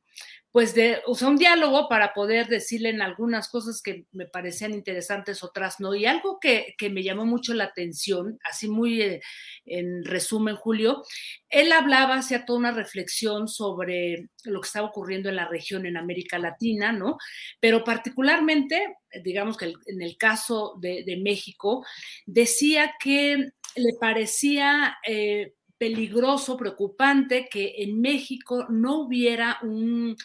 pues 0.54 0.76
de, 0.76 1.02
o 1.08 1.16
sea, 1.16 1.30
un 1.30 1.36
diálogo 1.36 1.90
para 1.90 2.14
poder 2.14 2.48
decirle 2.48 2.90
en 2.90 3.02
algunas 3.02 3.50
cosas 3.50 3.82
que 3.82 4.06
me 4.12 4.28
parecían 4.28 4.72
interesantes, 4.72 5.44
otras 5.44 5.80
no. 5.80 5.96
Y 5.96 6.06
algo 6.06 6.40
que, 6.40 6.76
me 6.92 7.02
llamó 7.02 7.26
mucho 7.26 7.56
la 7.56 7.64
atención, 7.64 8.38
así 8.44 8.70
muy 8.70 9.02
eh, 9.02 9.22
en 9.66 10.06
resumen, 10.06 10.56
Julio, 10.56 11.02
él 11.50 11.72
hablaba, 11.72 12.18
hacía 12.18 12.46
toda 12.46 12.60
una 12.60 12.72
reflexión 12.72 13.48
sobre 13.48 14.30
lo 14.44 14.62
que 14.62 14.68
estaba 14.68 14.90
ocurriendo 14.90 15.28
en 15.28 15.38
la 15.38 15.48
región 15.48 15.88
en 15.88 15.98
América 15.98 16.38
Latina, 16.38 16.92
¿no? 16.92 17.18
Pero 17.60 17.84
particularmente, 17.84 18.98
digamos 19.24 19.58
que 19.58 19.74
en 19.88 20.02
el 20.04 20.18
caso 20.18 20.76
de, 20.80 21.20
México, 21.20 21.84
decía 22.28 22.94
que 23.00 23.54
le 23.76 23.94
parecía... 24.00 25.00
Eh, 25.04 25.56
peligroso, 25.78 26.58
preocupante 26.58 27.48
que 27.50 27.76
en 27.78 28.00
México 28.02 28.68
no 28.70 29.02
hubiera 29.02 29.60
un, 29.64 30.16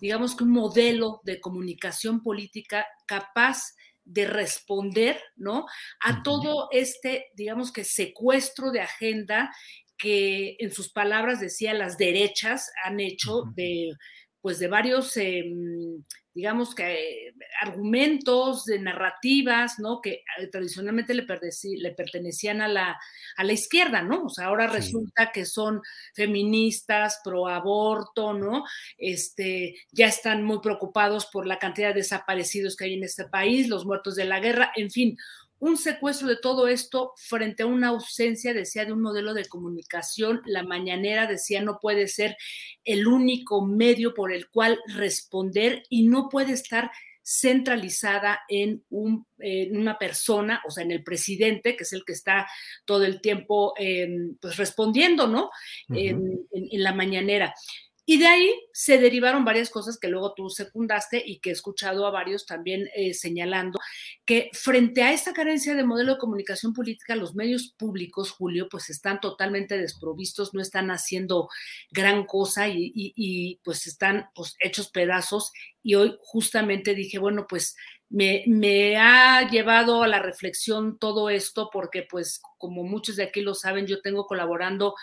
digamos 0.00 0.34
que 0.34 0.44
un 0.44 0.50
modelo 0.50 1.20
de 1.24 1.40
comunicación 1.40 2.22
política 2.22 2.86
capaz 3.06 3.74
de 4.04 4.26
responder, 4.26 5.20
¿no? 5.36 5.66
A 6.00 6.22
todo 6.22 6.68
este, 6.72 7.26
digamos 7.34 7.72
que 7.72 7.84
secuestro 7.84 8.70
de 8.70 8.80
agenda 8.80 9.54
que 9.96 10.56
en 10.58 10.72
sus 10.72 10.90
palabras 10.90 11.40
decía 11.40 11.74
las 11.74 11.96
derechas 11.96 12.72
han 12.84 12.98
hecho 12.98 13.44
de, 13.54 13.92
pues 14.40 14.58
de 14.58 14.66
varios 14.66 15.16
em, 15.16 16.02
digamos 16.34 16.74
que 16.74 17.34
argumentos 17.60 18.64
de 18.64 18.78
narrativas, 18.78 19.78
¿no? 19.78 20.00
Que 20.00 20.24
eh, 20.38 20.46
tradicionalmente 20.50 21.14
le, 21.14 21.24
le 21.24 21.90
pertenecían 21.92 22.60
a 22.62 22.68
la, 22.68 22.98
a 23.36 23.44
la, 23.44 23.52
izquierda, 23.52 24.02
¿no? 24.02 24.24
O 24.24 24.28
sea, 24.28 24.46
ahora 24.46 24.66
resulta 24.66 25.30
que 25.32 25.44
son 25.44 25.82
feministas, 26.14 27.20
pro 27.22 27.48
aborto, 27.48 28.32
¿no? 28.32 28.64
Este, 28.96 29.76
ya 29.90 30.06
están 30.06 30.42
muy 30.42 30.60
preocupados 30.60 31.26
por 31.26 31.46
la 31.46 31.58
cantidad 31.58 31.88
de 31.88 32.00
desaparecidos 32.00 32.76
que 32.76 32.84
hay 32.84 32.94
en 32.94 33.04
este 33.04 33.26
país, 33.26 33.68
los 33.68 33.84
muertos 33.84 34.14
de 34.14 34.24
la 34.24 34.40
guerra, 34.40 34.72
en 34.74 34.90
fin, 34.90 35.16
un 35.62 35.76
secuestro 35.76 36.26
de 36.26 36.38
todo 36.38 36.66
esto 36.66 37.12
frente 37.16 37.62
a 37.62 37.66
una 37.66 37.88
ausencia, 37.88 38.52
decía, 38.52 38.84
de 38.84 38.92
un 38.92 39.00
modelo 39.00 39.32
de 39.32 39.44
comunicación. 39.44 40.42
La 40.44 40.64
mañanera 40.64 41.28
decía, 41.28 41.62
no 41.62 41.78
puede 41.80 42.08
ser 42.08 42.36
el 42.82 43.06
único 43.06 43.64
medio 43.64 44.12
por 44.12 44.32
el 44.32 44.48
cual 44.48 44.80
responder 44.88 45.84
y 45.88 46.08
no 46.08 46.28
puede 46.28 46.52
estar 46.52 46.90
centralizada 47.22 48.40
en, 48.48 48.82
un, 48.90 49.24
una 49.70 49.98
persona, 49.98 50.60
o 50.66 50.70
sea, 50.72 50.82
en 50.82 50.90
el 50.90 51.04
presidente, 51.04 51.76
que 51.76 51.84
es 51.84 51.92
el 51.92 52.04
que 52.04 52.14
está 52.14 52.48
todo 52.84 53.04
el 53.04 53.20
tiempo 53.20 53.72
em, 53.76 54.36
pues 54.40 54.56
respondiendo, 54.56 55.28
¿no? 55.28 55.48
en, 55.90 56.44
la 56.72 56.92
mañanera. 56.92 57.54
Y 58.04 58.18
de 58.18 58.26
ahí 58.26 58.52
se 58.72 58.98
derivaron 58.98 59.44
varias 59.44 59.70
cosas 59.70 59.96
que 59.98 60.08
luego 60.08 60.34
tú 60.34 60.50
secundaste 60.50 61.22
y 61.24 61.38
que 61.38 61.50
he 61.50 61.52
escuchado 61.52 62.04
a 62.04 62.10
varios 62.10 62.46
también 62.46 62.88
eh, 62.96 63.14
señalando 63.14 63.78
que 64.24 64.50
frente 64.52 65.02
a 65.02 65.12
esta 65.12 65.32
carencia 65.32 65.74
de 65.74 65.84
modelo 65.84 66.14
de 66.14 66.18
comunicación 66.18 66.72
política, 66.72 67.14
los 67.14 67.36
medios 67.36 67.74
públicos, 67.76 68.32
Julio, 68.32 68.68
pues 68.68 68.90
están 68.90 69.20
totalmente 69.20 69.78
desprovistos, 69.78 70.52
no 70.52 70.60
están 70.60 70.90
haciendo 70.90 71.48
gran 71.90 72.24
cosa 72.24 72.66
y, 72.68 73.60
pues 73.62 73.86
están 73.86 74.26
pues, 74.34 74.56
hechos 74.58 74.90
pedazos. 74.90 75.52
Y 75.82 75.94
hoy 75.94 76.16
justamente 76.22 76.94
dije, 76.94 77.18
bueno, 77.18 77.46
pues 77.48 77.76
me, 78.08 78.44
me, 78.46 78.96
ha 78.96 79.48
llevado 79.48 80.02
a 80.02 80.08
la 80.08 80.18
reflexión 80.18 80.98
todo 80.98 81.30
esto 81.30 81.70
porque 81.72 82.06
pues 82.08 82.42
como 82.58 82.84
muchos 82.84 83.16
de 83.16 83.24
aquí 83.24 83.40
lo 83.40 83.54
saben, 83.54 83.86
yo 83.86 84.02
tengo 84.02 84.26
colaborando 84.26 84.94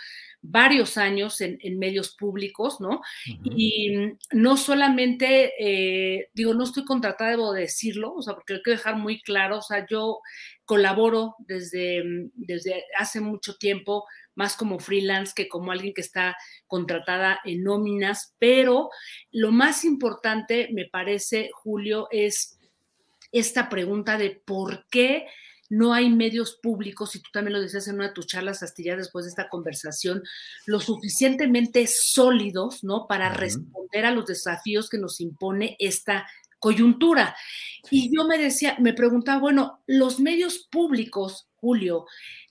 varios 0.41 0.97
años 0.97 1.41
en, 1.41 1.59
medios 1.79 2.15
públicos, 2.15 2.79
¿no? 2.79 3.01
Y 3.43 3.93
no 4.31 4.57
solamente, 4.57 5.53
eh, 5.59 6.29
digo, 6.33 6.53
no 6.53 6.63
estoy 6.63 6.85
contratada, 6.85 7.31
debo 7.31 7.53
decirlo, 7.53 8.13
o 8.13 8.21
sea, 8.21 8.35
porque 8.35 8.53
lo 8.53 8.61
quiero 8.61 8.77
dejar 8.77 8.95
muy 8.95 9.21
claro, 9.21 9.57
o 9.57 9.61
sea, 9.61 9.85
yo 9.85 10.19
colaboro 10.65 11.35
desde, 11.39 12.03
desde 12.35 12.83
hace 12.97 13.19
mucho 13.21 13.55
tiempo, 13.57 14.05
más 14.35 14.55
como 14.55 14.79
freelance 14.79 15.33
que 15.35 15.49
como 15.49 15.71
alguien 15.71 15.93
que 15.93 16.01
está 16.01 16.37
contratada 16.67 17.39
en 17.43 17.63
nóminas, 17.63 18.35
pero 18.39 18.89
lo 19.31 19.51
más 19.51 19.83
importante, 19.83 20.69
me 20.71 20.85
parece, 20.85 21.49
Julio, 21.53 22.07
es 22.11 22.57
esta 23.31 23.69
pregunta 23.69 24.17
de 24.17 24.41
por 24.45 24.85
qué 24.89 25.27
no 25.69 25.93
hay 25.93 26.09
medios 26.09 26.59
públicos, 26.61 27.15
y 27.15 27.21
tú 27.21 27.29
también 27.31 27.53
lo 27.53 27.61
decías 27.61 27.87
en 27.87 27.95
una 27.95 28.07
de 28.07 28.13
tus 28.13 28.27
charlas 28.27 28.63
astilladas 28.63 29.05
después 29.05 29.25
de 29.25 29.29
esta 29.29 29.49
conversación, 29.49 30.23
lo 30.65 30.79
suficientemente 30.79 31.87
sólidos, 31.87 32.83
¿no? 32.83 33.07
Para 33.07 33.29
responder 33.33 34.05
a 34.05 34.11
los 34.11 34.25
desafíos 34.25 34.89
que 34.89 34.97
nos 34.97 35.21
impone 35.21 35.75
esta 35.79 36.27
coyuntura. 36.59 37.35
Y 37.89 38.13
yo 38.13 38.27
me 38.27 38.37
decía, 38.37 38.75
me 38.79 38.93
preguntaba, 38.93 39.39
bueno, 39.39 39.81
los 39.87 40.19
medios 40.19 40.67
públicos, 40.69 41.47
Julio, 41.55 42.05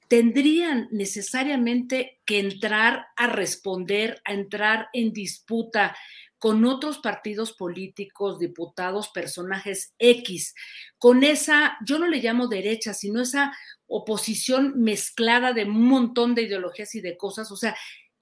tendrían 0.09 0.89
necesariamente 0.91 2.21
que 2.25 2.39
entrar 2.39 3.09
a 3.17 3.27
responder, 3.27 4.21
a 4.25 4.33
entrar 4.33 4.89
en 4.95 5.13
disputa 5.13 5.95
con 6.39 6.65
otros 6.65 6.99
partidos 6.99 7.53
políticos, 7.53 8.39
diputados, 8.39 9.09
personajes 9.09 9.95
X, 9.99 10.55
con 10.99 11.25
esa, 11.25 11.77
yo 11.85 11.99
no 11.99 12.07
le 12.07 12.19
llamo 12.19 12.49
derecha, 12.49 12.95
sino 12.95 13.21
esa 13.21 13.53
oposición 13.87 14.81
mezclada 14.81 15.53
de 15.53 15.65
un 15.65 15.85
montón 15.85 16.35
de 16.35 16.43
ideologías 16.43 16.95
y 16.95 17.01
de 17.01 17.17
cosas, 17.17 17.51
o 17.51 17.57
sea, 17.57 17.77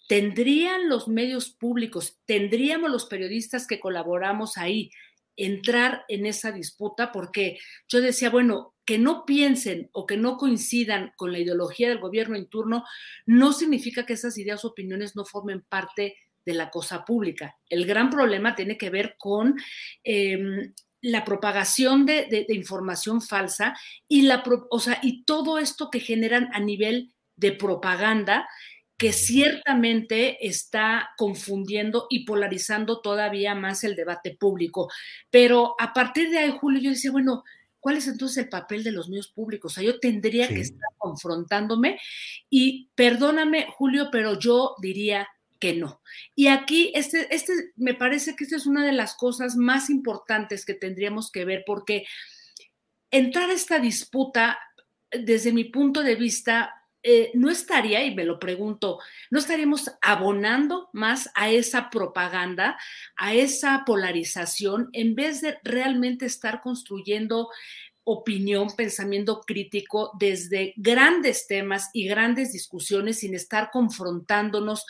tendrían 0.08 0.88
los 0.88 1.08
medios 1.08 1.50
públicos, 1.50 2.18
tendríamos 2.24 2.90
los 2.90 3.06
periodistas 3.06 3.66
que 3.66 3.80
colaboramos 3.80 4.56
ahí 4.56 4.90
entrar 5.36 6.04
en 6.08 6.24
esa 6.24 6.50
disputa, 6.50 7.12
porque 7.12 7.58
yo 7.88 8.00
decía, 8.00 8.30
bueno, 8.30 8.74
que 8.86 8.98
no 8.98 9.24
piensen 9.26 9.90
o 9.92 10.06
que 10.06 10.16
no 10.16 10.38
coincidan 10.38 11.12
con 11.16 11.32
la 11.32 11.40
ideología 11.40 11.88
del 11.88 11.98
gobierno 11.98 12.36
en 12.36 12.48
turno, 12.48 12.84
no 13.26 13.52
significa 13.52 14.06
que 14.06 14.14
esas 14.14 14.38
ideas 14.38 14.64
o 14.64 14.68
opiniones 14.68 15.14
no 15.16 15.24
formen 15.24 15.62
parte 15.68 16.16
de 16.46 16.54
la 16.54 16.70
cosa 16.70 17.04
pública. 17.04 17.58
El 17.68 17.84
gran 17.84 18.08
problema 18.08 18.54
tiene 18.54 18.78
que 18.78 18.88
ver 18.88 19.16
con 19.18 19.56
em, 20.04 20.72
la 21.02 21.24
propagación 21.24 22.06
de, 22.06 22.46
información 22.48 23.20
falsa 23.20 23.76
y, 24.08 24.22
la, 24.22 24.42
o 24.70 24.80
sea, 24.80 24.98
y 25.02 25.24
todo 25.24 25.58
esto 25.58 25.90
que 25.90 26.00
generan 26.00 26.48
a 26.52 26.60
nivel 26.60 27.12
de 27.36 27.52
propaganda 27.52 28.48
que 28.96 29.12
ciertamente 29.12 30.46
está 30.46 31.10
confundiendo 31.18 32.06
y 32.08 32.24
polarizando 32.24 33.00
todavía 33.02 33.54
más 33.54 33.84
el 33.84 33.94
debate 33.94 34.34
público. 34.40 34.88
Pero 35.30 35.74
a 35.78 35.92
partir 35.92 36.30
de 36.30 36.38
ahí, 36.38 36.56
Julio, 36.58 36.80
yo 36.80 36.90
decía, 36.90 37.10
bueno, 37.12 37.44
¿cuál 37.78 37.98
es 37.98 38.06
entonces 38.06 38.38
el 38.38 38.48
papel 38.48 38.82
de 38.82 38.92
los 38.92 39.10
medios 39.10 39.28
públicos? 39.28 39.72
O 39.72 39.74
sea, 39.74 39.84
yo 39.84 40.00
tendría 40.00 40.48
que 40.48 40.60
estar 40.60 40.88
confrontándome 40.96 42.00
y 42.48 42.88
perdóname, 42.94 43.66
Julio, 43.76 44.08
pero 44.10 44.38
yo 44.38 44.76
diría 44.80 45.28
que 45.58 45.74
no. 45.74 46.00
Y 46.34 46.48
aquí, 46.48 46.92
este, 46.94 47.34
este, 47.34 47.52
me 47.76 47.94
parece 47.94 48.36
que 48.36 48.44
esta 48.44 48.56
es 48.56 48.66
una 48.66 48.84
de 48.84 48.92
las 48.92 49.14
cosas 49.14 49.56
más 49.56 49.90
importantes 49.90 50.64
que 50.64 50.74
tendríamos 50.74 51.30
que 51.30 51.44
ver, 51.44 51.64
porque 51.66 52.06
entrar 53.10 53.50
a 53.50 53.54
esta 53.54 53.78
disputa, 53.78 54.58
desde 55.10 55.52
mi 55.52 55.64
punto 55.64 56.02
de 56.02 56.16
vista, 56.16 56.72
eh, 57.02 57.30
no 57.34 57.50
estaría, 57.50 58.04
y 58.04 58.14
me 58.14 58.24
lo 58.24 58.40
pregunto, 58.40 58.98
no 59.30 59.38
estaríamos 59.38 59.92
abonando 60.02 60.90
más 60.92 61.30
a 61.36 61.50
esa 61.50 61.88
propaganda, 61.88 62.76
a 63.16 63.32
esa 63.32 63.84
polarización, 63.86 64.90
en 64.92 65.14
vez 65.14 65.40
de 65.40 65.56
realmente 65.62 66.26
estar 66.26 66.60
construyendo 66.60 67.48
opinión, 68.08 68.68
pensamiento 68.76 69.40
crítico 69.40 70.12
desde 70.18 70.74
grandes 70.76 71.46
temas 71.48 71.90
y 71.92 72.06
grandes 72.06 72.52
discusiones 72.52 73.18
sin 73.18 73.34
estar 73.34 73.70
confrontándonos 73.72 74.84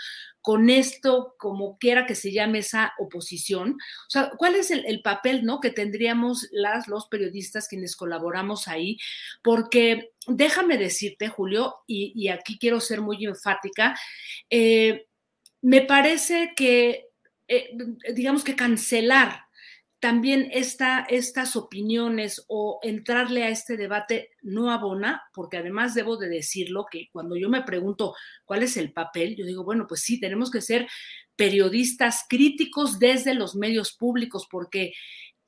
con 0.47 0.71
esto, 0.71 1.35
como 1.39 1.77
quiera 1.77 2.07
que 2.07 2.15
se 2.15 2.31
llame 2.31 2.61
esa 2.61 2.93
oposición. 3.01 3.73
O 3.73 4.11
sea, 4.11 4.31
¿cuál 4.39 4.55
es 4.55 4.71
el, 4.71 5.03
papel 5.03 5.45
¿no? 5.45 5.59
que 5.59 5.71
tendríamos 5.71 6.47
las, 6.53 6.87
los 6.87 7.09
periodistas 7.09 7.67
quienes 7.67 7.97
colaboramos 7.97 8.69
ahí? 8.69 8.97
Porque 9.43 10.13
déjame 10.29 10.79
decirte, 10.79 11.27
Julio, 11.27 11.79
y, 11.89 12.29
aquí 12.29 12.61
quiero 12.61 12.79
ser 12.79 13.01
muy 13.01 13.25
enfática, 13.25 13.99
eh, 14.49 15.09
me 15.63 15.81
parece 15.81 16.53
que, 16.55 17.09
eh, 17.49 17.77
digamos 18.15 18.45
que 18.45 18.55
cancelar 18.55 19.46
también 20.07 20.49
estas 20.53 21.57
opiniones 21.57 22.45
o 22.47 22.79
entrarle 22.85 23.43
a 23.43 23.49
este 23.49 23.77
debate 23.77 24.31
no 24.41 24.71
abona, 24.71 25.25
porque 25.35 25.57
además 25.57 25.97
debo 25.97 26.17
de 26.17 26.29
decirlo 26.29 26.87
que 26.89 27.09
cuando 27.11 27.35
yo 27.35 27.49
me 27.49 27.63
pregunto 27.63 28.15
cuál 28.45 28.63
es 28.63 28.77
el 28.77 28.93
papel, 28.93 29.35
yo 29.35 29.45
digo, 29.45 29.65
bueno, 29.65 29.87
pues 29.89 30.03
sí, 30.03 30.21
tenemos 30.21 30.53
que 30.53 30.61
ser 30.61 30.87
periodistas 31.35 32.25
críticos 32.29 33.01
desde 33.01 33.35
los 33.35 33.57
medios 33.57 33.97
públicos, 33.97 34.47
porque 34.49 34.93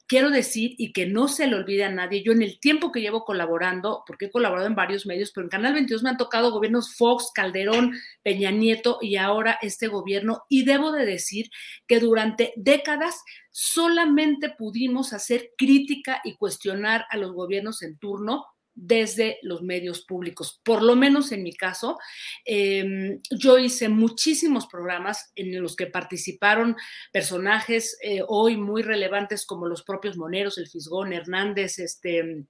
quiero 0.09 0.31
decir, 0.31 0.75
y 0.79 0.93
que 0.93 1.07
no 1.07 1.29
se 1.29 1.47
le 1.47 1.55
olvide 1.55 1.85
a 1.85 1.91
nadie, 1.91 2.25
yo 2.25 2.33
en 2.33 2.43
el 2.43 2.59
tiempo 2.59 2.91
que 2.91 3.01
llevo 3.01 3.25
colaborando, 3.25 4.03
porque 4.07 4.25
he 4.27 4.31
colaborado 4.31 4.67
en 4.67 4.75
varios 4.75 5.07
medios, 5.07 5.31
pero 5.33 5.45
en 5.45 5.51
Canal 5.51 5.75
22 5.75 6.03
me 6.03 6.11
han 6.11 6.17
tocado 6.17 6.51
gobiernos 6.51 6.97
Fox, 6.97 7.31
Calderón, 7.35 7.93
Peña 8.23 8.51
Nieto 8.51 8.99
y 9.03 9.17
ahora 9.17 9.59
este 9.61 9.87
gobierno, 9.87 10.45
y 10.49 10.65
debo 10.65 10.93
de 10.93 11.05
decir 11.05 11.51
que 11.87 12.01
durante 12.01 12.55
décadas 12.57 13.23
solamente 13.51 14.51
pudimos 14.51 15.13
hacer 15.13 15.51
crítica 15.59 16.23
y 16.25 16.37
cuestionar 16.37 17.05
a 17.11 17.19
los 17.19 17.33
gobiernos 17.33 17.83
en 17.83 17.99
turno 17.99 18.47
desde 18.81 19.39
los 19.43 19.63
medios 19.63 20.05
públicos. 20.05 20.61
Por 20.63 20.83
lo 20.83 20.95
menos 20.95 21.33
en 21.33 21.43
mi 21.43 21.53
caso, 21.53 21.99
em, 22.45 23.21
yo 23.31 23.59
hice 23.59 23.89
muchísimos 23.89 24.67
programas 24.67 25.33
en 25.35 25.61
los 25.61 25.75
que 25.75 25.87
participaron 25.87 26.77
personajes 27.13 27.99
eh, 28.03 28.23
hoy 28.27 28.57
muy 28.57 28.83
relevantes 28.83 29.45
como 29.45 29.67
los 29.67 29.83
propios 29.83 30.17
Moneros, 30.17 30.59
el 30.59 30.69
Fisgón, 30.69 31.13
Hernández, 31.13 31.79
este 31.81 32.47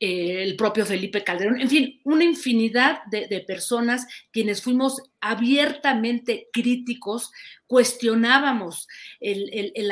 eh, 0.00 0.42
el 0.42 0.56
propio 0.56 0.86
Felipe 0.86 1.24
Calderón, 1.24 1.60
en 1.60 1.68
fin, 1.68 2.00
una 2.04 2.24
infinidad 2.24 3.02
de, 3.10 3.44
personas 3.46 4.06
quienes 4.30 4.62
fuimos 4.62 5.02
abiertamente 5.20 6.48
críticos, 6.52 7.30
cuestionábamos 7.66 8.86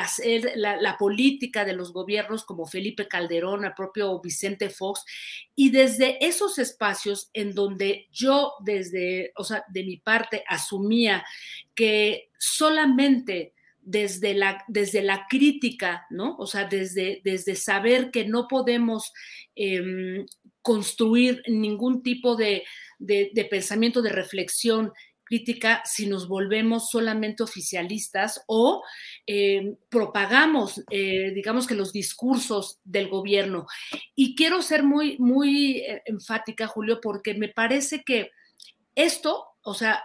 hacer 0.00 0.52
la, 0.56 0.96
política 0.98 1.64
de 1.64 1.72
los 1.72 1.92
gobiernos 1.92 2.44
como 2.44 2.66
Felipe 2.66 3.08
Calderón, 3.08 3.64
el 3.64 3.74
propio 3.74 4.20
Vicente 4.20 4.70
Fox, 4.70 5.04
y 5.54 5.70
desde 5.70 6.24
esos 6.24 6.58
espacios 6.58 7.30
en 7.32 7.54
donde 7.54 8.08
yo 8.12 8.52
desde, 8.64 9.32
o 9.36 9.44
sea, 9.44 9.64
de 9.68 9.84
mi 9.84 9.96
parte 9.96 10.44
asumía 10.48 11.24
que 11.74 12.30
solamente 12.38 13.54
desde 13.86 14.34
la, 14.34 14.64
desde 14.66 15.00
la 15.00 15.26
crítica, 15.28 16.06
¿no? 16.10 16.36
O 16.38 16.46
sea, 16.46 16.64
desde, 16.64 17.20
desde 17.24 17.54
saber 17.54 18.10
que 18.10 18.26
no 18.26 18.48
podemos 18.48 19.12
em, 19.54 20.26
construir 20.60 21.40
ningún 21.46 22.02
tipo 22.02 22.34
de, 22.34 22.64
pensamiento, 23.48 24.02
de 24.02 24.10
reflexión 24.10 24.92
crítica 25.22 25.82
si 25.84 26.06
nos 26.06 26.26
volvemos 26.28 26.90
solamente 26.90 27.44
oficialistas 27.44 28.42
o 28.48 28.82
em, 29.24 29.76
propagamos, 29.88 30.82
eh, 30.90 31.30
digamos 31.32 31.68
que 31.68 31.74
los 31.74 31.92
discursos 31.92 32.80
del 32.82 33.08
gobierno. 33.08 33.66
Y 34.16 34.34
quiero 34.34 34.62
ser 34.62 34.82
muy, 34.82 35.16
muy 35.18 35.78
eh, 35.78 36.02
enfática, 36.06 36.66
Julio, 36.66 36.98
porque 37.00 37.34
me 37.34 37.48
parece 37.48 38.02
que 38.02 38.30
esto, 38.96 39.44
o 39.62 39.74
sea, 39.74 40.02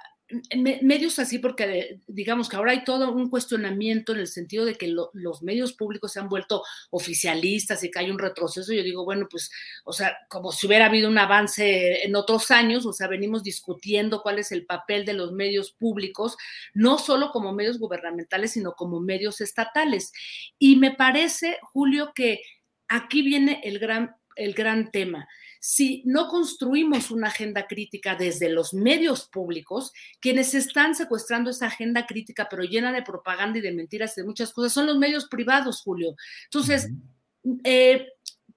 medios 0.56 1.20
así 1.20 1.40
porque 1.40 2.00
digamos 2.08 2.50
que 2.50 2.56
ahora 2.56 2.72
hay 2.72 2.84
todo 2.84 3.12
un 3.12 3.30
cuestionamiento 3.30 4.14
en 4.14 4.20
el 4.20 4.28
sentido 4.28 4.66
de 4.66 4.76
que 4.76 4.88
los 4.88 5.44
medios 5.44 5.74
públicos 5.74 6.12
se 6.14 6.20
han 6.20 6.30
vuelto 6.30 6.64
oficialistas 6.90 7.84
y 7.84 7.92
que 7.92 8.00
hay 8.00 8.12
un 8.12 8.20
retroceso. 8.20 8.74
Yo 8.74 8.84
digo, 8.84 9.06
bueno, 9.06 9.28
pues, 9.30 9.52
o 9.84 9.94
sea, 9.94 10.18
como 10.30 10.52
si 10.52 10.68
hubiera 10.68 10.86
habido 10.86 11.10
un 11.10 11.18
avance 11.18 12.06
en 12.06 12.16
otros 12.16 12.52
años, 12.52 12.86
o 12.86 12.94
sea, 12.94 13.08
venimos 13.08 13.44
discutiendo 13.44 14.22
cuál 14.22 14.40
es 14.40 14.52
el 14.52 14.66
papel 14.66 15.06
de 15.06 15.14
los 15.14 15.32
medios 15.32 15.72
públicos, 15.72 16.38
no 16.74 16.98
solo 16.98 17.32
como 17.32 17.54
medios 17.54 17.80
gubernamentales, 17.80 18.52
sino 18.52 18.74
como 18.74 19.00
medios 19.00 19.42
estatales. 19.42 20.12
Y 20.58 20.76
me 20.78 20.92
parece, 20.92 21.58
Julio, 21.62 22.12
que 22.16 22.42
aquí 22.88 23.22
viene 23.22 23.62
el 23.64 23.80
gran, 23.80 24.16
el 24.36 24.54
gran 24.54 24.92
tema 24.92 25.28
si 25.64 26.02
no 26.08 26.28
construimos 26.28 27.12
una 27.12 27.28
agenda 27.28 27.68
crítica 27.68 28.16
desde 28.16 28.50
los 28.50 28.74
medios 28.74 29.28
públicos, 29.28 29.94
quienes 30.20 30.56
están 30.56 30.96
secuestrando 30.96 31.52
esa 31.52 31.68
agenda 31.68 32.08
crítica, 32.08 32.48
pero 32.50 32.64
llena 32.64 32.92
de 32.92 33.04
propaganda 33.04 33.60
y 33.60 33.62
de 33.62 33.72
mentiras 33.72 34.18
y 34.18 34.22
de 34.22 34.28
muchas 34.28 34.52
cosas, 34.54 34.74
son 34.74 34.88
los 34.88 34.98
medios 34.98 35.28
privados, 35.28 35.84
Julio. 35.84 36.16
Entonces, 36.46 36.90
eh, 37.64 38.08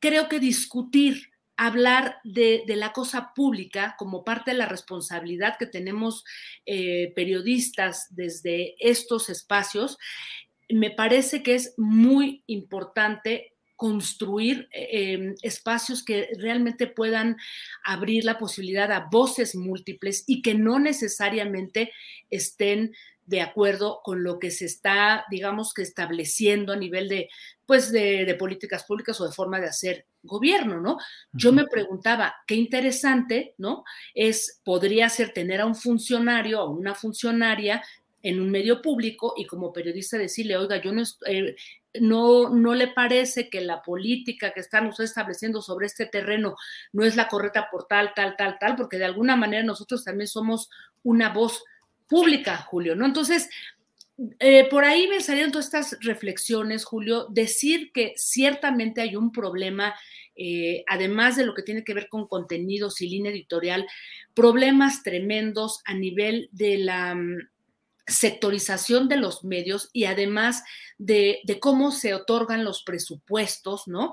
creo 0.01 0.31
que 0.31 0.41
discutir 0.41 1.31
hablar 1.59 2.17
de, 2.25 2.65
la 2.69 2.95
cosa 2.95 3.33
pública 3.35 3.97
como 3.99 4.25
parte 4.25 4.53
de 4.53 4.57
la 4.57 4.67
responsabilidad 4.67 5.57
que 5.59 5.67
tenemos 5.67 6.25
eh, 6.65 7.13
periodistas 7.15 8.07
desde 8.17 8.77
estos 8.79 9.29
espacios, 9.29 9.99
me 10.71 10.91
parece 10.91 11.43
que 11.43 11.55
es 11.55 11.75
muy 11.77 12.43
importante 12.47 13.54
construir 13.77 14.69
em, 14.73 15.35
espacios 15.43 16.05
que 16.05 16.29
realmente 16.39 16.87
puedan 16.87 17.37
abrir 17.85 18.25
la 18.25 18.39
posibilidad 18.39 18.91
a 18.93 19.09
voces 19.11 19.55
múltiples 19.55 20.25
y 20.27 20.43
que 20.43 20.55
no 20.55 20.79
necesariamente 20.79 21.93
estén 22.31 22.93
de 23.27 23.41
acuerdo 23.41 24.01
con 24.05 24.23
lo 24.23 24.39
que 24.39 24.51
se 24.51 24.67
está, 24.67 25.25
digamos 25.31 25.73
que 25.73 25.83
estableciendo 25.83 26.73
a 26.73 26.77
nivel 26.77 27.09
de, 27.09 27.29
pues, 27.65 27.91
de, 27.91 28.35
políticas 28.39 28.85
públicas 28.85 29.19
o 29.21 29.27
de 29.27 29.33
forma 29.33 29.61
de 29.61 29.67
hacer 29.67 30.07
gobierno, 30.23 30.81
¿no? 30.81 30.99
Yo 31.33 31.53
me 31.53 31.67
preguntaba, 31.67 32.35
qué 32.47 32.55
interesante, 32.55 33.55
¿no? 33.57 33.85
Es, 34.15 34.61
podría 34.63 35.09
ser 35.09 35.33
tener 35.33 35.63
a 35.63 35.67
un 35.67 35.75
funcionario 35.75 36.63
o 36.63 36.71
una 36.71 36.95
funcionaria 36.95 37.83
en 38.25 38.41
un 38.41 38.51
medio 38.51 38.81
público 38.81 39.35
y 39.37 39.45
como 39.45 39.73
periodista 39.73 40.17
decirle, 40.17 40.57
oiga, 40.57 40.81
yo 40.81 40.93
no, 40.93 41.03
estoy, 41.03 41.55
no, 42.01 42.49
no 42.49 42.75
le 42.75 42.89
parece 42.89 43.51
que 43.51 43.61
la 43.61 43.83
política 43.83 44.53
que 44.55 44.61
están 44.61 44.87
ustedes 44.87 45.11
estableciendo 45.11 45.61
sobre 45.61 45.87
este 45.87 46.07
terreno 46.07 46.57
no 46.93 47.05
es 47.05 47.17
la 47.17 47.29
correcta 47.29 47.69
por 47.71 47.87
tal, 47.87 48.13
tal, 48.17 48.35
tal, 48.37 48.57
tal, 48.59 48.77
porque 48.77 48.97
de 48.97 49.05
alguna 49.05 49.37
manera 49.37 49.63
nosotros 49.63 50.05
también 50.05 50.27
somos 50.27 50.71
una 51.03 51.29
voz 51.29 51.63
pública, 52.09 52.57
Julio, 52.57 52.97
¿no? 52.97 53.05
Entonces, 53.05 53.51
eh, 54.39 54.69
por 54.71 54.87
ahí 54.87 55.07
me 55.07 55.21
salieron 55.21 55.53
todas 55.53 55.67
estas 55.67 55.99
reflexiones, 56.01 56.87
Julio, 56.87 57.27
decir 57.29 57.93
que 57.93 58.15
ciertamente 58.17 59.03
hay 59.03 59.17
un 59.17 59.33
problema, 59.33 59.95
eh, 60.35 60.83
además 60.87 61.37
de 61.37 61.45
lo 61.45 61.53
que 61.53 61.63
tiene 61.63 61.85
que 61.85 61.93
ver 61.93 62.09
con 62.09 62.27
contenidos 62.27 63.03
y 63.03 63.09
línea 63.11 63.33
editorial, 63.33 63.87
problemas 64.33 65.03
tremendos 65.03 65.83
a 65.85 65.93
nivel 65.93 66.49
de 66.53 66.79
la 66.79 67.15
mm, 67.15 67.49
sectorización 68.07 69.09
de 69.09 69.17
los 69.17 69.45
medios 69.45 69.89
y 69.93 70.05
además 70.05 70.63
de, 70.99 71.41
cómo 71.61 71.91
se 71.91 72.15
otorgan 72.15 72.65
los 72.65 72.83
presupuestos, 72.83 73.89
¿no? 73.89 74.13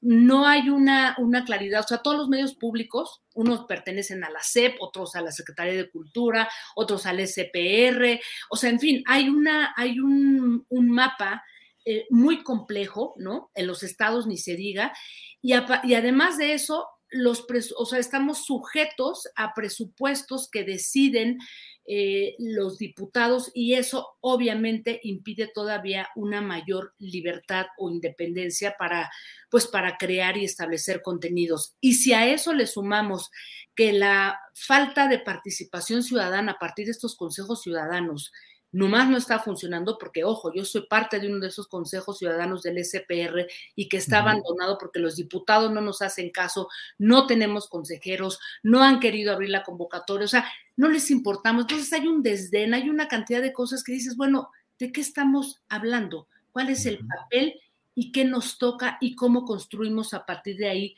No 0.00 0.46
hay 0.46 0.68
una, 0.68 1.14
una, 1.18 1.44
claridad, 1.44 1.80
o 1.80 1.88
sea, 1.88 1.98
todos 1.98 2.16
los 2.16 2.28
medios 2.28 2.54
públicos, 2.54 3.22
unos 3.34 3.66
pertenecen 3.66 4.24
a 4.24 4.30
la 4.30 4.42
SEP, 4.42 4.76
otros 4.80 5.14
a 5.14 5.22
la 5.22 5.30
Secretaría 5.30 5.74
de 5.74 5.90
Cultura, 5.90 6.48
otros 6.74 7.06
al 7.06 7.20
SPR, 7.26 8.20
o 8.50 8.56
sea, 8.56 8.70
en 8.70 8.80
fin, 8.80 9.04
hay, 9.06 9.28
una, 9.28 9.72
hay 9.76 10.00
un, 10.00 10.66
mapa 10.70 11.44
eh, 11.84 12.06
muy 12.10 12.42
complejo, 12.42 13.14
¿no? 13.16 13.50
En 13.54 13.66
los 13.66 13.82
estados 13.82 14.26
ni 14.26 14.36
se 14.36 14.56
diga, 14.56 14.92
y, 15.40 15.54
y 15.84 15.94
además 15.94 16.38
de 16.38 16.54
eso, 16.54 16.88
los, 17.10 17.46
o 17.76 17.86
sea, 17.86 17.98
estamos 17.98 18.44
sujetos 18.44 19.28
a 19.36 19.54
presupuestos 19.54 20.50
que 20.50 20.64
deciden 20.64 21.38
eh, 21.86 22.34
los 22.38 22.78
diputados 22.78 23.50
y 23.52 23.74
eso 23.74 24.16
obviamente 24.20 25.00
impide 25.02 25.50
todavía 25.54 26.08
una 26.16 26.40
mayor 26.40 26.94
libertad 26.98 27.66
o 27.76 27.90
independencia 27.90 28.74
para, 28.78 29.10
pues, 29.50 29.66
para 29.66 29.98
crear 29.98 30.38
y 30.38 30.44
establecer 30.44 31.02
contenidos. 31.02 31.76
Y 31.80 31.94
si 31.94 32.14
a 32.14 32.26
eso 32.26 32.54
le 32.54 32.66
sumamos 32.66 33.30
que 33.74 33.92
la 33.92 34.40
falta 34.54 35.08
de 35.08 35.18
participación 35.18 36.02
ciudadana 36.02 36.52
a 36.52 36.58
partir 36.58 36.86
de 36.86 36.92
estos 36.92 37.16
consejos 37.16 37.62
ciudadanos 37.62 38.32
nomás 38.74 39.08
no 39.08 39.16
está 39.16 39.38
funcionando 39.38 39.96
porque, 39.98 40.24
ojo, 40.24 40.52
yo 40.52 40.64
soy 40.64 40.86
parte 40.88 41.20
de 41.20 41.28
uno 41.28 41.38
de 41.38 41.46
esos 41.46 41.68
consejos 41.68 42.18
ciudadanos 42.18 42.62
del 42.62 42.84
SPR 42.84 43.46
y 43.76 43.88
que 43.88 43.98
está 43.98 44.18
abandonado 44.18 44.78
porque 44.78 44.98
los 44.98 45.14
diputados 45.14 45.70
no 45.70 45.80
nos 45.80 46.02
hacen 46.02 46.30
caso, 46.30 46.68
no 46.98 47.28
tenemos 47.28 47.68
consejeros, 47.68 48.40
no 48.64 48.82
han 48.82 48.98
querido 48.98 49.32
abrir 49.32 49.50
la 49.50 49.62
convocatoria, 49.62 50.24
o 50.24 50.28
sea, 50.28 50.44
no 50.76 50.88
les 50.88 51.12
importamos. 51.12 51.62
Entonces 51.62 51.92
hay 51.92 52.08
un 52.08 52.24
desdén, 52.24 52.74
hay 52.74 52.90
una 52.90 53.06
cantidad 53.06 53.40
de 53.40 53.52
cosas 53.52 53.84
que 53.84 53.92
dices, 53.92 54.16
bueno, 54.16 54.50
¿de 54.80 54.90
qué 54.90 55.00
estamos 55.00 55.62
hablando? 55.68 56.26
¿Cuál 56.50 56.70
es 56.70 56.84
el 56.86 56.98
papel 57.06 57.60
y 57.94 58.10
qué 58.10 58.24
nos 58.24 58.58
toca 58.58 58.98
y 59.00 59.14
cómo 59.14 59.44
construimos 59.44 60.14
a 60.14 60.26
partir 60.26 60.56
de 60.56 60.68
ahí? 60.68 60.96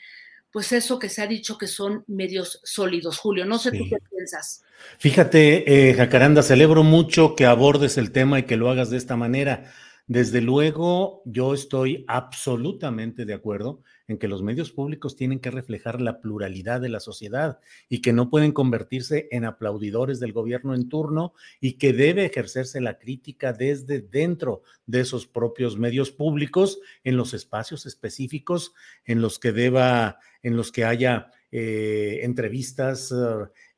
Pues 0.56 0.72
eso 0.72 0.98
que 0.98 1.10
se 1.10 1.20
ha 1.20 1.26
dicho 1.26 1.58
que 1.58 1.66
son 1.66 2.02
medios 2.06 2.62
sólidos. 2.64 3.18
Julio, 3.18 3.44
no 3.44 3.58
sé 3.58 3.72
tú 3.72 3.84
qué 3.90 3.98
piensas. 4.10 4.62
Fíjate, 4.98 5.90
eh, 5.90 5.92
Jacaranda, 5.92 6.42
celebro 6.42 6.82
mucho 6.82 7.34
que 7.36 7.44
abordes 7.44 7.98
el 7.98 8.10
tema 8.10 8.38
y 8.38 8.44
que 8.44 8.56
lo 8.56 8.70
hagas 8.70 8.88
de 8.88 8.96
esta 8.96 9.16
manera. 9.16 9.70
Desde 10.08 10.40
luego, 10.40 11.20
yo 11.24 11.52
estoy 11.52 12.04
absolutamente 12.06 13.24
de 13.24 13.34
acuerdo 13.34 13.82
en 14.06 14.18
que 14.18 14.28
los 14.28 14.40
medios 14.40 14.70
públicos 14.70 15.16
tienen 15.16 15.40
que 15.40 15.50
reflejar 15.50 16.00
la 16.00 16.20
pluralidad 16.20 16.80
de 16.80 16.88
la 16.88 17.00
sociedad 17.00 17.58
y 17.88 18.02
que 18.02 18.12
no 18.12 18.30
pueden 18.30 18.52
convertirse 18.52 19.26
en 19.32 19.44
aplaudidores 19.44 20.20
del 20.20 20.32
gobierno 20.32 20.76
en 20.76 20.88
turno 20.88 21.34
y 21.60 21.72
que 21.72 21.92
debe 21.92 22.24
ejercerse 22.24 22.80
la 22.80 23.00
crítica 23.00 23.52
desde 23.52 24.00
dentro 24.00 24.62
de 24.86 25.00
esos 25.00 25.26
propios 25.26 25.76
medios 25.76 26.12
públicos 26.12 26.78
en 27.02 27.16
los 27.16 27.34
espacios 27.34 27.84
específicos 27.84 28.74
en 29.06 29.20
los 29.20 29.40
que 29.40 29.50
deba, 29.50 30.20
en 30.44 30.56
los 30.56 30.70
que 30.70 30.84
haya 30.84 31.32
eh, 31.50 32.20
entrevistas, 32.22 33.12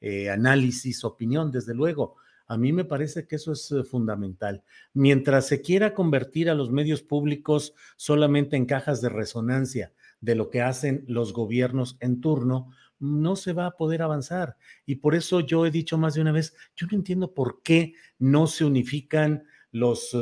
eh, 0.03 0.29
análisis, 0.29 1.05
opinión, 1.05 1.51
desde 1.51 1.75
luego. 1.75 2.17
A 2.49 2.57
mí 2.57 2.73
me 2.73 2.85
parece 2.85 3.27
que 3.27 3.37
eso 3.37 3.53
es 3.53 3.71
eh, 3.71 3.85
fundamental. 3.85 4.65
Mientras 4.95 5.47
se 5.47 5.61
quiera 5.61 5.95
convertir 5.95 6.49
a 6.49 6.55
los 6.55 6.71
medios 6.71 7.03
públicos 7.03 7.75
solamente 7.97 8.57
en 8.57 8.65
cajas 8.65 9.03
de 9.03 9.11
resonancia 9.11 9.93
de 10.21 10.35
lo 10.35 10.49
que 10.49 10.63
hacen 10.63 11.05
los 11.07 11.33
gobiernos 11.33 11.99
en 12.01 12.21
turno, 12.21 12.71
no 12.99 13.37
se 13.37 13.53
va 13.53 13.67
a 13.67 13.77
poder 13.77 14.03
avanzar. 14.03 14.57
Y 14.87 14.97
por 14.97 15.15
eso 15.15 15.41
yo 15.41 15.67
he 15.67 15.71
dicho 15.71 15.99
más 15.99 16.15
de 16.15 16.23
una 16.23 16.33
vez, 16.33 16.55
yo 16.75 16.87
no 16.91 16.97
entiendo 16.97 17.35
por 17.35 17.63
qué 17.63 17.93
no 18.19 18.47
se 18.47 18.65
unifican 18.65 19.45
los, 19.71 20.17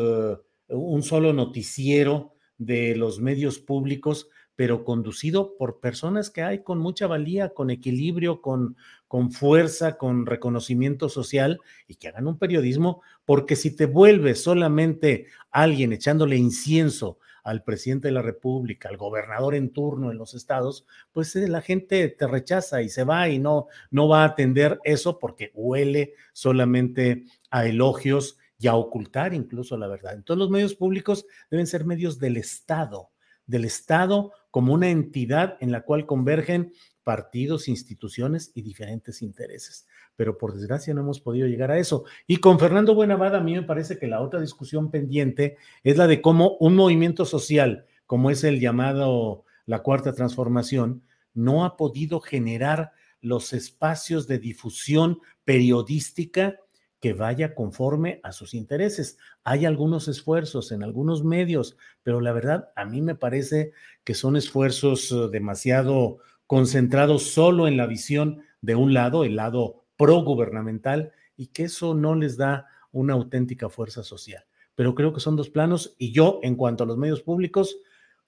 un 0.69 1.03
solo 1.03 1.33
noticiero 1.33 2.35
de 2.59 2.97
los 2.97 3.21
medios 3.21 3.59
públicos 3.59 4.29
pero 4.57 4.85
conducido 4.85 5.57
por 5.57 5.81
personas 5.81 6.31
que 6.31 6.43
hay 6.43 6.63
con 6.63 6.79
mucha 6.79 7.07
valía, 7.07 7.51
con 7.51 7.71
equilibrio, 7.71 8.41
con, 8.41 8.77
con 9.07 9.31
fuerza, 9.31 9.99
con 9.99 10.27
reconocimiento 10.27 11.09
social 11.09 11.61
y 11.87 11.97
que 11.97 12.09
hagan 12.09 12.27
un 12.27 12.39
periodismo, 12.39 13.03
porque 13.25 13.55
si 13.55 13.77
te 13.77 13.87
vuelves 13.87 14.43
solamente 14.43 15.27
alguien 15.51 15.93
echándole 15.93 16.37
incienso 16.37 17.19
al 17.47 17.63
presidente 17.63 18.09
de 18.09 18.13
la 18.13 18.23
República, 18.23 18.89
al 18.89 18.97
gobernador 18.97 19.55
en 19.55 19.71
turno 19.71 20.11
en 20.11 20.19
los 20.19 20.35
estados, 20.35 20.85
pues 21.13 21.37
eh, 21.37 21.47
la 21.47 21.61
gente 21.61 22.09
te 22.09 22.27
rechaza 22.27 22.83
y 22.83 22.89
se 22.89 23.05
va 23.05 23.29
y 23.29 23.39
no, 23.39 23.69
no 23.93 24.09
va 24.09 24.23
a 24.23 24.29
atender 24.29 24.81
eso 24.83 25.21
porque 25.21 25.53
huele 25.55 26.15
solamente 26.33 27.25
a 27.51 27.67
elogios 27.67 28.39
y 28.59 28.67
a 28.67 28.75
ocultar 28.75 29.33
incluso 29.33 29.77
la 29.77 29.87
verdad. 29.87 30.15
Entonces 30.15 30.41
los 30.41 30.51
medios 30.51 30.75
públicos 30.75 31.25
deben 31.49 31.69
ser 31.69 31.85
medios 31.85 32.19
del 32.19 32.37
Estado, 32.37 33.11
del 33.47 33.65
Estado 33.65 34.33
como 34.57 34.73
una 34.73 34.89
entidad 34.89 35.59
en 35.61 35.71
la 35.71 35.83
cual 35.83 36.07
convergen 36.07 36.73
partidos, 37.05 37.69
instituciones 37.69 38.53
y 38.55 38.63
diferentes 38.63 39.21
intereses. 39.21 39.87
Pero 40.17 40.39
por 40.39 40.55
desgracia 40.55 40.95
no 40.95 41.03
hemos 41.03 41.21
podido 41.21 41.47
llegar 41.47 41.71
a 41.71 41.79
eso. 41.79 42.05
Y 42.27 42.39
con 42.39 42.59
Fernando 42.59 42.95
Buenavada, 42.95 43.37
a 43.37 43.43
mí 43.43 43.53
me 43.53 43.65
parece 43.65 43.99
que 43.99 44.07
la 44.07 44.23
otra 44.23 44.41
discusión 44.41 44.91
pendiente 44.91 45.59
es 45.85 45.99
la 45.99 46.07
de 46.07 46.23
cómo 46.23 46.57
un 46.59 46.75
movimiento 46.75 47.27
social, 47.27 47.85
como 48.07 48.31
es 48.31 48.45
el 48.45 48.59
llamado 48.59 49.45
la 49.67 49.83
cuarta 49.83 50.15
transformación, 50.15 51.03
no 51.35 51.67
ha 51.67 51.77
podido 51.77 52.21
generar 52.21 52.93
los 53.21 53.53
espacios 53.53 54.27
de 54.27 54.39
difusión 54.39 55.19
periodística 55.45 56.61
que 57.07 57.13
vaya 57.13 57.55
conforme 57.55 58.19
a 58.25 58.33
sus 58.33 58.53
intereses. 58.53 59.17
Hay 59.45 59.65
algunos 59.65 60.09
esfuerzos 60.09 60.73
en 60.73 60.83
algunos 60.83 61.23
medios, 61.23 61.77
pero 62.03 62.21
la 62.21 62.33
verdad 62.33 62.71
a 62.75 62.85
mí 62.85 63.01
me 63.01 63.15
parece 63.15 63.71
que 64.03 64.13
son 64.13 64.35
esfuerzos 64.35 65.13
eh, 65.13 65.29
demasiado 65.31 66.19
concentrados 66.49 67.23
solo 67.31 67.69
en 67.69 67.77
la 67.77 67.87
visión 67.87 68.43
de 68.61 68.75
un 68.75 68.93
lado, 68.93 69.23
el 69.23 69.37
lado 69.37 69.85
pro-gubernamental, 69.97 71.13
y 71.37 71.47
que 71.47 71.63
eso 71.63 71.95
no 71.95 72.17
les 72.17 72.37
da 72.37 72.67
una 72.91 73.13
auténtica 73.15 73.69
fuerza 73.69 74.03
social. 74.03 74.45
Pero 74.75 74.97
creo 74.97 75.13
que 75.13 75.21
son 75.21 75.37
dos 75.37 75.49
planos 75.49 75.95
y 75.97 76.11
yo, 76.11 76.41
en 76.43 76.57
cuanto 76.57 76.83
a 76.83 76.89
los 76.89 76.99
medios 76.99 77.23
públicos, 77.23 77.77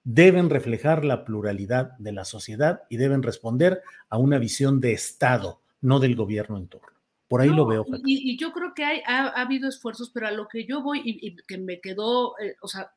deben 0.05 0.49
reflejar 0.49 1.03
la 1.03 1.25
pluralidad 1.25 1.97
de 1.97 2.13
la 2.13 2.23
sociedad 2.23 2.83
y 2.87 2.95
deben 2.95 3.23
responder 3.23 3.81
a 4.07 4.17
una 4.17 4.39
visión 4.39 4.79
de 4.79 4.93
Estado, 4.93 5.59
no 5.81 5.99
del 5.99 6.15
gobierno 6.15 6.55
en 6.55 6.69
turno. 6.69 6.98
Por 7.29 7.41
ahí 7.41 7.49
lo 7.49 7.67
veo. 7.67 7.85
Y, 8.05 8.37
yo 8.37 8.51
creo 8.51 8.73
que 8.73 8.83
hay, 8.83 9.01
ha, 9.05 9.27
habido 9.27 9.69
esfuerzos, 9.69 10.09
pero 10.11 10.27
a 10.27 10.31
lo 10.31 10.47
que 10.47 10.65
yo 10.65 10.81
voy 10.81 11.01
y, 11.05 11.35
que 11.47 11.59
me 11.59 11.79
quedó, 11.79 12.37
eh, 12.39 12.55
o 12.61 12.67
sea, 12.67 12.91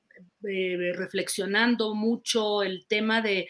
eh, 0.49 0.93
reflexionando 0.97 1.95
mucho 1.95 2.63
el 2.63 2.87
tema 2.87 3.21
de 3.21 3.47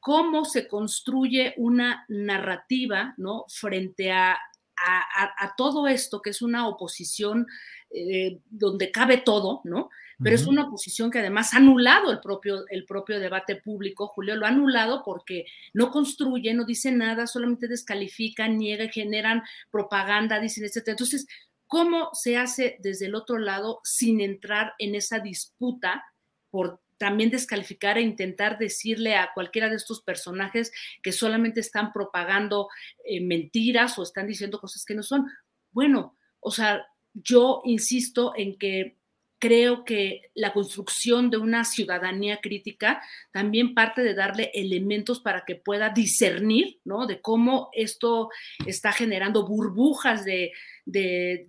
cómo 0.00 0.44
se 0.44 0.66
construye 0.66 1.54
una 1.58 2.04
narrativa, 2.08 3.14
¿no? 3.18 3.44
Frente 3.48 4.10
a, 4.10 4.36
a, 4.76 5.54
todo 5.56 5.86
esto, 5.86 6.20
que 6.20 6.30
es 6.30 6.42
una 6.42 6.66
oposición 6.66 7.46
eh, 7.90 8.40
donde 8.46 8.90
cabe 8.90 9.18
todo, 9.18 9.60
¿no? 9.64 9.90
Pero 10.22 10.36
es 10.36 10.46
una 10.46 10.64
oposición 10.64 11.10
que 11.10 11.18
además 11.18 11.54
ha 11.54 11.58
anulado 11.58 12.10
el 12.10 12.20
propio, 12.20 12.66
el 12.68 12.84
propio 12.84 13.18
debate 13.18 13.56
público, 13.56 14.08
Julio, 14.08 14.36
lo 14.36 14.46
ha 14.46 14.50
anulado 14.50 15.02
porque 15.04 15.46
no 15.72 15.90
construye, 15.90 16.52
no 16.54 16.64
dice 16.64 16.92
nada, 16.92 17.26
solamente 17.26 17.68
descalifican, 17.68 18.58
niegan, 18.58 18.90
generan 18.90 19.42
propaganda, 19.70 20.40
dicen, 20.40 20.64
etc. 20.64 20.88
Entonces, 20.88 21.26
¿cómo 21.66 22.10
se 22.12 22.36
hace 22.36 22.76
desde 22.80 23.06
el 23.06 23.14
otro 23.14 23.38
lado 23.38 23.80
sin 23.84 24.20
entrar 24.20 24.74
en 24.78 24.94
esa 24.94 25.20
disputa 25.20 26.04
por 26.50 26.80
también 27.00 27.30
descalificar 27.30 27.96
e 27.96 28.02
intentar 28.02 28.58
decirle 28.58 29.16
a 29.16 29.30
cualquiera 29.32 29.70
de 29.70 29.76
estos 29.76 30.02
personajes 30.02 30.70
que 31.02 31.12
solamente 31.12 31.60
están 31.60 31.94
propagando 31.94 32.68
eh, 33.06 33.22
mentiras 33.22 33.98
o 33.98 34.02
están 34.02 34.26
diciendo 34.26 34.60
cosas 34.60 34.84
que 34.84 34.94
no 34.94 35.02
son. 35.02 35.26
Bueno, 35.72 36.18
o 36.40 36.50
sea, 36.50 36.86
yo 37.14 37.62
insisto 37.64 38.34
en 38.36 38.58
que 38.58 38.99
creo 39.40 39.84
que 39.86 40.20
la 40.34 40.52
construcción 40.52 41.30
de 41.30 41.38
una 41.38 41.64
ciudadanía 41.64 42.40
crítica 42.42 43.02
también 43.32 43.74
parte 43.74 44.02
de 44.02 44.14
darle 44.14 44.50
elementos 44.52 45.18
para 45.20 45.44
que 45.46 45.56
pueda 45.56 45.88
discernir, 45.88 46.78
¿no? 46.84 47.06
De 47.06 47.22
cómo 47.22 47.70
esto 47.72 48.28
está 48.66 48.92
generando 48.92 49.48
burbujas 49.48 50.26
de, 50.26 50.52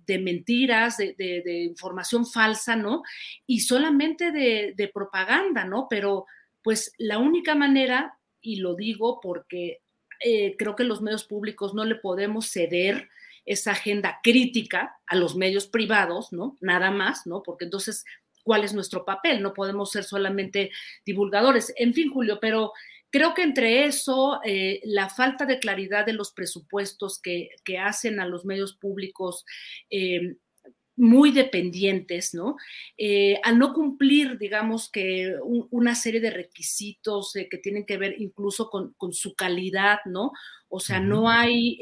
mentiras, 0.08 0.96
de, 0.96 1.64
información 1.68 2.26
falsa, 2.26 2.76
¿no? 2.76 3.02
Y 3.46 3.60
solamente 3.60 4.32
de, 4.32 4.90
propaganda, 4.92 5.64
¿no? 5.64 5.86
Pero 5.90 6.24
pues 6.62 6.92
la 6.96 7.18
única 7.18 7.54
manera, 7.54 8.18
y 8.40 8.56
lo 8.56 8.74
digo 8.74 9.20
porque 9.20 9.82
eh, 10.24 10.56
creo 10.56 10.76
que 10.76 10.84
los 10.84 11.02
medios 11.02 11.24
públicos 11.24 11.74
no 11.74 11.84
le 11.84 11.96
podemos 11.96 12.50
ceder, 12.50 13.10
esa 13.44 13.72
agenda 13.72 14.20
crítica 14.22 14.96
a 15.06 15.16
los 15.16 15.36
medios 15.36 15.66
privados, 15.66 16.32
¿no? 16.32 16.56
Nada 16.60 16.90
más, 16.90 17.26
¿no? 17.26 17.42
Porque 17.42 17.64
entonces, 17.64 18.04
¿cuál 18.42 18.64
es 18.64 18.72
nuestro 18.72 19.04
papel? 19.04 19.42
No 19.42 19.52
podemos 19.52 19.90
ser 19.90 20.04
solamente 20.04 20.70
divulgadores. 21.04 21.72
En 21.76 21.92
fin, 21.94 22.10
Julio, 22.10 22.38
pero 22.40 22.72
creo 23.10 23.34
que 23.34 23.42
entre 23.42 23.84
eso, 23.84 24.40
eh, 24.44 24.80
la 24.84 25.08
falta 25.08 25.44
de 25.44 25.58
claridad 25.58 26.06
de 26.06 26.14
los 26.14 26.32
presupuestos 26.32 27.20
que, 27.20 27.50
hacen 27.78 28.20
a 28.20 28.26
los 28.26 28.44
medios 28.44 28.74
públicos, 28.74 29.44
eh, 29.90 30.36
muy 30.94 31.32
dependientes, 31.32 32.34
¿no? 32.34 32.56
Eh, 32.98 33.40
al 33.44 33.58
no 33.58 33.72
cumplir, 33.72 34.38
digamos 34.38 34.90
que 34.90 35.34
una 35.42 35.94
serie 35.94 36.20
de 36.20 36.30
requisitos 36.30 37.32
que 37.50 37.58
tienen 37.58 37.86
que 37.86 37.96
ver 37.96 38.14
incluso 38.20 38.68
con, 38.68 38.94
su 39.12 39.34
calidad, 39.34 40.00
¿no? 40.04 40.32
O 40.68 40.80
sea, 40.80 41.00
no 41.00 41.30
hay 41.30 41.78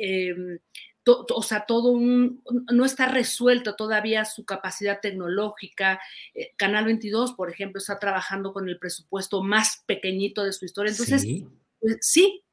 o 1.18 1.42
sea, 1.42 1.66
todo 1.66 1.90
un, 1.90 2.42
no 2.72 2.84
está 2.84 3.06
resuelto 3.06 3.76
todavía 3.76 4.24
su 4.24 4.44
capacidad 4.44 5.00
tecnológica. 5.00 6.00
Eh, 6.34 6.52
Canal 6.56 6.84
22, 6.86 7.34
por 7.34 7.50
ejemplo, 7.50 7.78
está 7.78 7.98
trabajando 7.98 8.52
con 8.52 8.68
el 8.68 8.78
presupuesto 8.78 9.42
más 9.42 9.82
pequeñito 9.86 10.44
de 10.44 10.52
su 10.52 10.64
historia. 10.64 10.92
Entonces, 10.92 11.22
sí, 11.22 11.46
pues, 11.80 11.98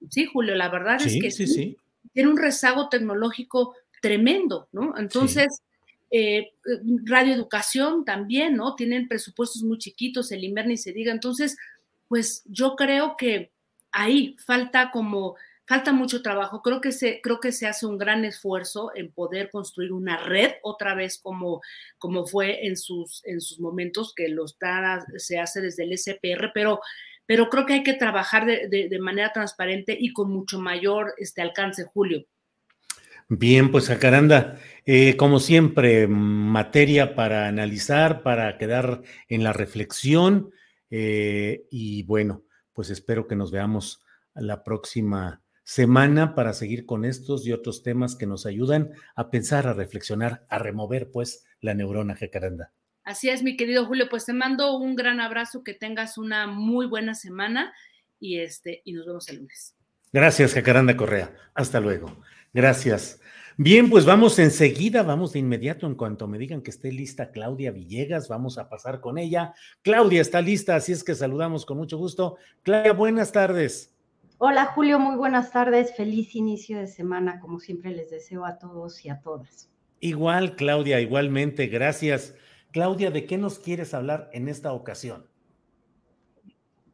sí, 0.09 0.25
Julio, 0.31 0.55
la 0.55 0.69
verdad 0.69 1.01
es 1.01 1.19
que 1.21 1.31
sí, 1.31 1.77
tiene 2.13 2.29
un 2.29 2.37
rezago 2.37 2.89
tecnológico 2.89 3.75
tremendo, 4.01 4.69
¿no? 4.71 4.97
Entonces, 4.97 5.61
eh, 6.09 6.53
Radio 7.03 7.33
Educación 7.33 8.05
también, 8.05 8.55
¿no? 8.55 8.75
Tienen 8.75 9.07
presupuestos 9.07 9.63
muy 9.63 9.77
chiquitos, 9.77 10.31
el 10.31 10.43
Inver 10.43 10.67
ni 10.67 10.77
se 10.77 10.93
diga. 10.93 11.11
Entonces, 11.11 11.57
pues 12.07 12.43
yo 12.45 12.75
creo 12.75 13.15
que 13.17 13.51
ahí 13.91 14.35
falta 14.45 14.91
como 14.91 15.35
falta 15.67 15.91
mucho 15.91 16.21
trabajo. 16.21 16.61
Creo 16.61 16.79
que 16.79 16.91
se, 16.91 17.19
creo 17.21 17.39
que 17.39 17.51
se 17.51 17.67
hace 17.67 17.85
un 17.85 17.97
gran 17.97 18.23
esfuerzo 18.25 18.91
en 18.95 19.11
poder 19.11 19.49
construir 19.49 19.91
una 19.91 20.17
red 20.17 20.53
otra 20.63 20.95
vez 20.95 21.19
como, 21.21 21.61
como 21.97 22.25
fue 22.25 22.65
en 22.65 22.77
sus, 22.77 23.21
en 23.25 23.41
sus 23.41 23.59
momentos, 23.59 24.13
que 24.15 24.29
los 24.29 24.57
se 25.17 25.39
hace 25.39 25.61
desde 25.61 25.83
el 25.83 25.97
SPR, 25.97 26.51
pero, 26.53 26.79
pero 27.25 27.49
creo 27.49 27.65
que 27.65 27.73
hay 27.73 27.83
que 27.83 27.93
trabajar 27.93 28.45
de, 28.45 28.99
manera 29.01 29.31
transparente 29.33 29.95
y 29.99 30.13
con 30.13 30.31
mucho 30.31 30.59
mayor 30.59 31.13
este, 31.17 31.41
alcance, 31.41 31.83
Julio. 31.83 32.25
Bien, 33.29 33.69
pues 33.71 33.87
Jacaranda, 33.87 34.57
eh, 34.85 35.17
como 35.17 35.41
siempre, 35.41 36.07
materia 36.07 37.13
para 37.13 37.49
analizar, 37.49 38.23
para 38.23 38.57
quedar 38.57 39.01
en 39.27 39.43
la 39.43 39.51
reflexión 39.51 40.51
eh, 40.89 41.65
y 41.69 42.03
bueno, 42.03 42.45
pues 42.71 42.89
espero 42.89 43.27
que 43.27 43.35
nos 43.35 43.51
veamos 43.51 43.99
la 44.33 44.63
próxima 44.63 45.41
semana 45.67 46.33
para 46.33 46.53
seguir 46.53 46.85
con 46.85 47.03
estos 47.03 47.45
y 47.45 47.51
otros 47.51 47.83
temas 47.83 48.15
que 48.15 48.25
nos 48.25 48.45
ayudan 48.45 48.91
a 49.15 49.29
pensar, 49.29 49.67
a 49.67 49.73
reflexionar, 49.73 50.45
a 50.47 50.59
remover 50.59 51.11
pues 51.11 51.43
la 51.59 51.73
neurona 51.73 52.15
jacaranda. 52.15 52.71
Así 53.03 53.27
es, 53.27 53.43
mi 53.43 53.57
querido 53.57 53.85
Julio, 53.85 54.07
pues 54.09 54.23
te 54.25 54.31
mando 54.31 54.77
un 54.77 54.95
gran 54.95 55.19
abrazo, 55.19 55.65
que 55.65 55.73
tengas 55.73 56.17
una 56.17 56.47
muy 56.47 56.85
buena 56.85 57.15
semana 57.15 57.73
y 58.17 58.39
este 58.39 58.81
y 58.85 58.93
nos 58.93 59.05
vemos 59.07 59.27
el 59.27 59.39
lunes. 59.39 59.75
Gracias, 60.13 60.53
Jacaranda 60.53 60.95
Correa. 60.95 61.35
Hasta 61.53 61.81
luego. 61.81 62.17
Gracias. 62.53 63.19
Bien, 63.57 63.89
pues 63.89 64.05
vamos 64.05 64.39
enseguida, 64.39 65.03
vamos 65.03 65.33
de 65.33 65.39
inmediato 65.39 65.85
en 65.85 65.95
cuanto 65.95 66.29
me 66.29 66.37
digan 66.37 66.61
que 66.61 66.71
esté 66.71 66.93
lista 66.93 67.31
Claudia 67.31 67.71
Villegas, 67.71 68.29
vamos 68.29 68.57
a 68.57 68.69
pasar 68.69 69.01
con 69.01 69.17
ella. 69.17 69.53
Claudia 69.81 70.21
está 70.21 70.41
lista, 70.41 70.77
así 70.77 70.93
es 70.93 71.03
que 71.03 71.13
saludamos 71.13 71.65
con 71.65 71.75
mucho 71.75 71.97
gusto. 71.97 72.37
Claudia, 72.63 72.93
buenas 72.93 73.33
tardes. 73.33 73.96
Hola 74.39 74.65
Julio, 74.65 74.99
muy 74.99 75.15
buenas 75.15 75.51
tardes. 75.51 75.95
Feliz 75.95 76.35
inicio 76.35 76.77
de 76.77 76.85
semana, 76.85 77.39
como 77.39 77.59
siempre 77.59 77.89
les 77.89 78.11
deseo 78.11 78.45
a 78.45 78.59
todos 78.59 79.03
y 79.03 79.09
a 79.09 79.19
todas. 79.19 79.67
Igual, 79.99 80.55
Claudia, 80.55 81.01
igualmente, 81.01 81.65
gracias. 81.65 82.35
Claudia, 82.71 83.09
¿de 83.09 83.25
qué 83.25 83.39
nos 83.39 83.57
quieres 83.57 83.95
hablar 83.95 84.29
en 84.33 84.47
esta 84.47 84.73
ocasión? 84.73 85.25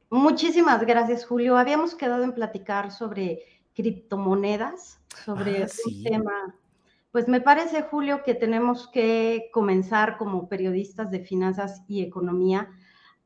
Muchísimas 0.09 0.85
gracias, 0.85 1.25
Julio. 1.25 1.57
Habíamos 1.57 1.95
quedado 1.95 2.23
en 2.23 2.31
platicar 2.31 2.91
sobre 2.91 3.41
criptomonedas, 3.73 5.01
sobre 5.25 5.63
ah, 5.63 5.67
un 5.85 6.03
tema. 6.03 6.55
Pues 7.11 7.27
me 7.27 7.41
parece, 7.41 7.81
Julio, 7.81 8.23
que 8.23 8.35
tenemos 8.35 8.87
que 8.87 9.49
comenzar 9.51 10.15
como 10.15 10.47
periodistas 10.47 11.11
de 11.11 11.19
finanzas 11.19 11.83
y 11.89 12.03
economía 12.03 12.69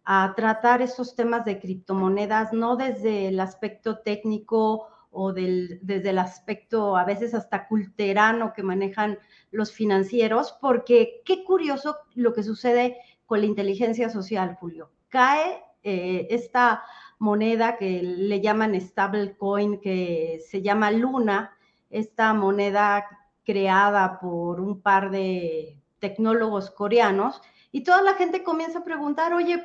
a 0.09 0.33
tratar 0.37 0.81
esos 0.81 1.17
temas 1.17 1.43
de 1.43 1.59
criptomonedas, 1.59 2.53
no 2.53 2.77
desde 2.77 3.27
el 3.27 3.41
aspecto 3.41 3.99
técnico 3.99 4.87
o 5.11 5.33
del, 5.33 5.79
desde 5.81 6.11
el 6.11 6.19
aspecto 6.19 6.95
a 6.95 7.03
veces 7.03 7.33
hasta 7.33 7.67
culterano 7.67 8.53
que 8.53 8.63
manejan 8.63 9.19
los 9.51 9.73
financieros, 9.73 10.57
porque 10.61 11.21
qué 11.25 11.43
curioso 11.43 11.97
lo 12.15 12.33
que 12.33 12.43
sucede 12.43 12.95
con 13.25 13.41
la 13.41 13.47
inteligencia 13.47 14.09
social, 14.09 14.55
Julio. 14.57 14.91
Cae 15.09 15.61
eh, 15.83 16.27
esta 16.29 16.85
moneda 17.19 17.75
que 17.75 18.01
le 18.01 18.39
llaman 18.39 18.79
stablecoin, 18.79 19.81
que 19.81 20.39
se 20.47 20.61
llama 20.61 20.89
Luna, 20.89 21.51
esta 21.89 22.33
moneda 22.33 23.05
creada 23.43 24.21
por 24.21 24.61
un 24.61 24.81
par 24.81 25.11
de 25.11 25.81
tecnólogos 25.99 26.71
coreanos, 26.71 27.41
y 27.73 27.83
toda 27.83 28.01
la 28.01 28.13
gente 28.13 28.41
comienza 28.41 28.79
a 28.79 28.83
preguntar, 28.85 29.33
oye, 29.33 29.61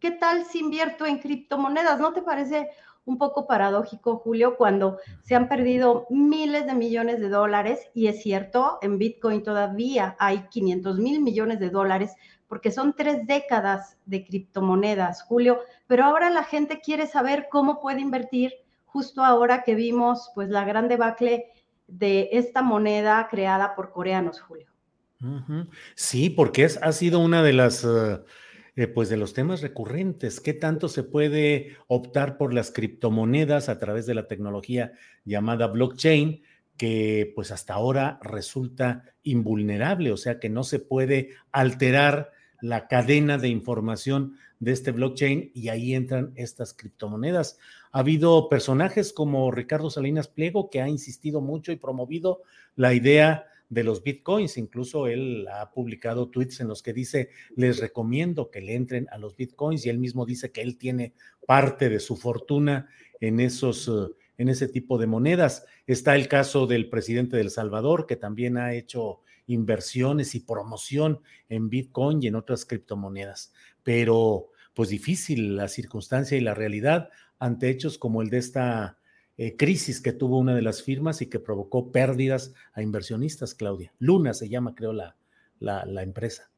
¿qué 0.00 0.10
tal 0.10 0.44
si 0.46 0.60
invierto 0.60 1.06
en 1.06 1.18
criptomonedas? 1.18 2.00
¿No 2.00 2.12
te 2.12 2.22
parece 2.22 2.70
un 3.04 3.18
poco 3.18 3.46
paradójico, 3.46 4.16
Julio, 4.18 4.56
cuando 4.56 4.98
se 5.22 5.34
han 5.34 5.48
perdido 5.48 6.06
miles 6.10 6.66
de 6.66 6.74
millones 6.74 7.20
de 7.20 7.28
dólares 7.28 7.90
y 7.94 8.06
es 8.08 8.22
cierto, 8.22 8.78
en 8.82 8.98
Bitcoin 8.98 9.42
todavía 9.42 10.16
hay 10.18 10.46
500 10.50 10.98
mil 10.98 11.20
millones 11.20 11.60
de 11.60 11.70
dólares 11.70 12.12
porque 12.46 12.70
son 12.70 12.94
tres 12.94 13.26
décadas 13.26 13.96
de 14.06 14.24
criptomonedas, 14.24 15.22
Julio, 15.22 15.60
pero 15.86 16.04
ahora 16.04 16.30
la 16.30 16.44
gente 16.44 16.80
quiere 16.80 17.06
saber 17.06 17.48
cómo 17.50 17.80
puede 17.80 18.00
invertir 18.00 18.52
justo 18.84 19.24
ahora 19.24 19.62
que 19.62 19.74
vimos 19.74 20.30
pues 20.34 20.48
la 20.48 20.64
gran 20.64 20.88
debacle 20.88 21.46
de 21.86 22.28
esta 22.32 22.62
moneda 22.62 23.28
creada 23.30 23.74
por 23.74 23.92
coreanos, 23.92 24.40
Julio. 24.40 24.66
Sí, 25.94 26.30
porque 26.30 26.64
ha 26.80 26.92
sido 26.92 27.18
una 27.20 27.42
de 27.42 27.52
las... 27.52 27.84
Uh 27.84 28.24
eh, 28.76 28.86
pues 28.86 29.08
de 29.08 29.16
los 29.16 29.34
temas 29.34 29.62
recurrentes. 29.62 30.40
¿Qué 30.40 30.54
tanto 30.54 30.88
se 30.88 31.02
puede 31.02 31.76
optar 31.86 32.36
por 32.36 32.54
las 32.54 32.70
criptomonedas 32.70 33.68
a 33.68 33.78
través 33.78 34.06
de 34.06 34.14
la 34.14 34.26
tecnología 34.26 34.92
llamada 35.24 35.66
blockchain? 35.66 36.42
que 36.80 37.30
pues 37.34 37.50
hasta 37.50 37.74
ahora 37.74 38.18
resulta 38.22 39.04
invulnerable, 39.22 40.12
o 40.12 40.16
sea 40.16 40.40
que 40.40 40.48
no 40.48 40.64
se 40.64 40.78
puede 40.78 41.28
alterar 41.52 42.32
la 42.62 42.88
cadena 42.88 43.36
de 43.36 43.48
información 43.48 44.38
de 44.60 44.72
este 44.72 44.90
blockchain 44.90 45.50
y 45.54 45.68
ahí 45.68 45.94
entran 45.94 46.32
estas 46.36 46.72
criptomonedas. 46.72 47.58
Ha 47.92 47.98
habido 47.98 48.48
personajes 48.48 49.12
como 49.12 49.50
Ricardo 49.50 49.90
Salinas 49.90 50.28
Pliego 50.28 50.70
que 50.70 50.80
ha 50.80 50.88
insistido 50.88 51.42
mucho 51.42 51.70
y 51.70 51.76
promovido 51.76 52.40
la 52.76 52.94
idea 52.94 53.49
de 53.70 53.84
los 53.84 54.02
bitcoins. 54.02 54.58
Incluso 54.58 55.06
él 55.06 55.46
ha 55.50 55.72
publicado 55.72 56.28
tweets 56.28 56.60
en 56.60 56.68
los 56.68 56.82
que 56.82 56.92
dice, 56.92 57.30
les 57.56 57.78
recomiendo 57.78 58.50
que 58.50 58.60
le 58.60 58.74
entren 58.74 59.06
a 59.10 59.16
los 59.16 59.36
bitcoins 59.36 59.86
y 59.86 59.88
él 59.88 59.98
mismo 59.98 60.26
dice 60.26 60.52
que 60.52 60.60
él 60.60 60.76
tiene 60.76 61.14
parte 61.46 61.88
de 61.88 62.00
su 62.00 62.16
fortuna 62.16 62.90
en 63.20 63.40
esos... 63.40 63.88
Eh, 63.88 64.14
en 64.40 64.48
ese 64.48 64.68
tipo 64.68 64.96
de 64.96 65.06
monedas. 65.06 65.66
Está 65.86 66.16
el 66.16 66.26
caso 66.26 66.66
del 66.66 66.88
presidente 66.88 67.36
del 67.36 67.50
Salvador, 67.50 68.06
que 68.06 68.16
también 68.16 68.56
ha 68.56 68.72
hecho 68.72 69.20
inversiones 69.46 70.34
y 70.34 70.40
promoción 70.40 71.20
en 71.50 71.68
Bitcoin 71.68 72.22
y 72.22 72.28
en 72.28 72.36
otras 72.36 72.64
criptomonedas. 72.64 73.52
Pero, 73.82 74.48
pues 74.72 74.88
difícil 74.88 75.56
la 75.56 75.68
circunstancia 75.68 76.38
y 76.38 76.40
la 76.40 76.54
realidad 76.54 77.10
ante 77.38 77.68
hechos 77.68 77.98
como 77.98 78.22
el 78.22 78.30
de 78.30 78.38
esta 78.38 78.96
eh, 79.42 79.56
crisis 79.56 80.02
que 80.02 80.12
tuvo 80.12 80.36
una 80.36 80.54
de 80.54 80.60
las 80.60 80.82
firmas 80.82 81.22
y 81.22 81.30
que 81.30 81.38
provocó 81.38 81.90
pérdidas 81.90 82.52
a 82.74 82.82
inversionistas, 82.82 83.54
Claudia. 83.54 83.90
Luna 83.98 84.34
se 84.34 84.50
llama, 84.50 84.74
creo, 84.74 84.92
la, 84.92 85.16
la, 85.60 86.02
empresa. 86.02 86.50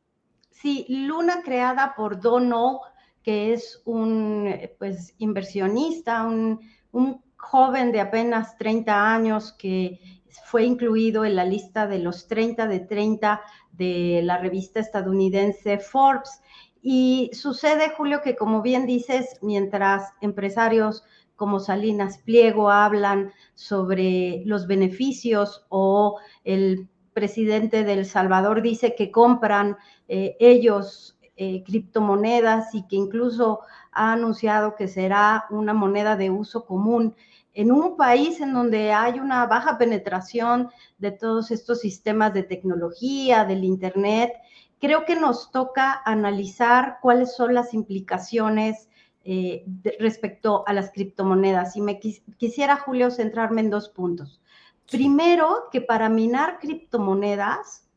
Sí, 0.51 0.85
Luna 0.89 1.43
creada 1.45 1.95
por 1.97 2.21
Dono, 2.21 2.81
que 3.23 3.53
es 3.53 3.81
un 3.85 4.53
pues, 4.81 5.15
inversionista, 5.19 6.25
un, 6.25 6.59
un 6.91 7.23
joven 7.37 7.93
de 7.93 8.01
apenas 8.01 8.59
30 8.59 9.15
años 9.15 9.53
que 9.53 10.01
fue 10.47 10.65
incluido 10.65 11.25
en 11.25 11.37
la 11.37 11.45
lista 11.45 11.87
de 11.87 12.01
los 12.01 12.27
30 12.27 12.67
de 12.67 12.81
30 12.81 13.43
de 13.71 14.23
la 14.25 14.39
revista 14.39 14.81
estadounidense 14.81 15.79
Forbes. 15.79 16.43
Y 16.83 17.31
sucede, 17.33 17.93
Julio, 17.97 18.23
que 18.23 18.35
como 18.35 18.61
bien 18.61 18.87
dices, 18.87 19.39
mientras 19.41 20.15
empresarios 20.21 21.05
como 21.37 21.61
Salinas 21.61 22.19
Pliego 22.19 22.71
hablan 22.71 23.33
sobre 23.55 24.43
los 24.47 24.67
beneficios 24.67 25.67
o 25.69 26.19
el 26.45 26.89
presidente 27.13 27.85
del 27.85 28.07
Salvador 28.07 28.63
dice 28.63 28.95
que 28.95 29.11
compran 29.11 29.77
eh, 30.09 30.37
ellos 30.41 31.19
eh, 31.37 31.63
criptomonedas 31.65 32.75
y 32.75 32.87
que 32.87 32.97
incluso 32.97 33.61
ha 33.93 34.13
anunciado 34.13 34.75
que 34.75 34.89
será 34.89 35.45
una 35.51 35.75
moneda 35.75 36.17
de 36.17 36.31
uso 36.31 36.65
común 36.65 37.15
en 37.55 37.71
un 37.71 37.97
país 37.97 38.41
en 38.41 38.55
donde 38.55 38.93
hay 38.93 39.21
una 39.21 39.47
baja 39.47 39.77
penetración 39.77 40.71
de 40.99 41.11
todos 41.11 41.51
estos 41.51 41.81
sistemas 41.81 42.33
de 42.33 42.43
tecnología, 42.43 43.45
del 43.45 43.65
Internet, 43.65 44.33
creo 44.81 45.05
que 45.05 45.17
nos 45.17 45.51
toca 45.51 46.01
analizar 46.05 46.99
cuáles 47.03 47.37
son 47.37 47.55
las 47.55 47.75
implicaciones 47.75 48.89
eh, 49.25 49.65
respecto 49.99 50.65
a 50.67 50.73
las 50.73 50.91
criptomonedas. 50.91 51.77
Y 51.77 51.81
me 51.81 52.01
quisiera, 52.01 52.77
Julio, 52.77 53.11
centrarme 53.11 53.61
en 53.61 53.71
dos 53.71 53.89
puntos. 53.89 54.41
Primero, 54.91 55.69
que 55.71 55.81
para 55.81 56.09
minar 56.09 56.59
criptomonedas 56.59 57.89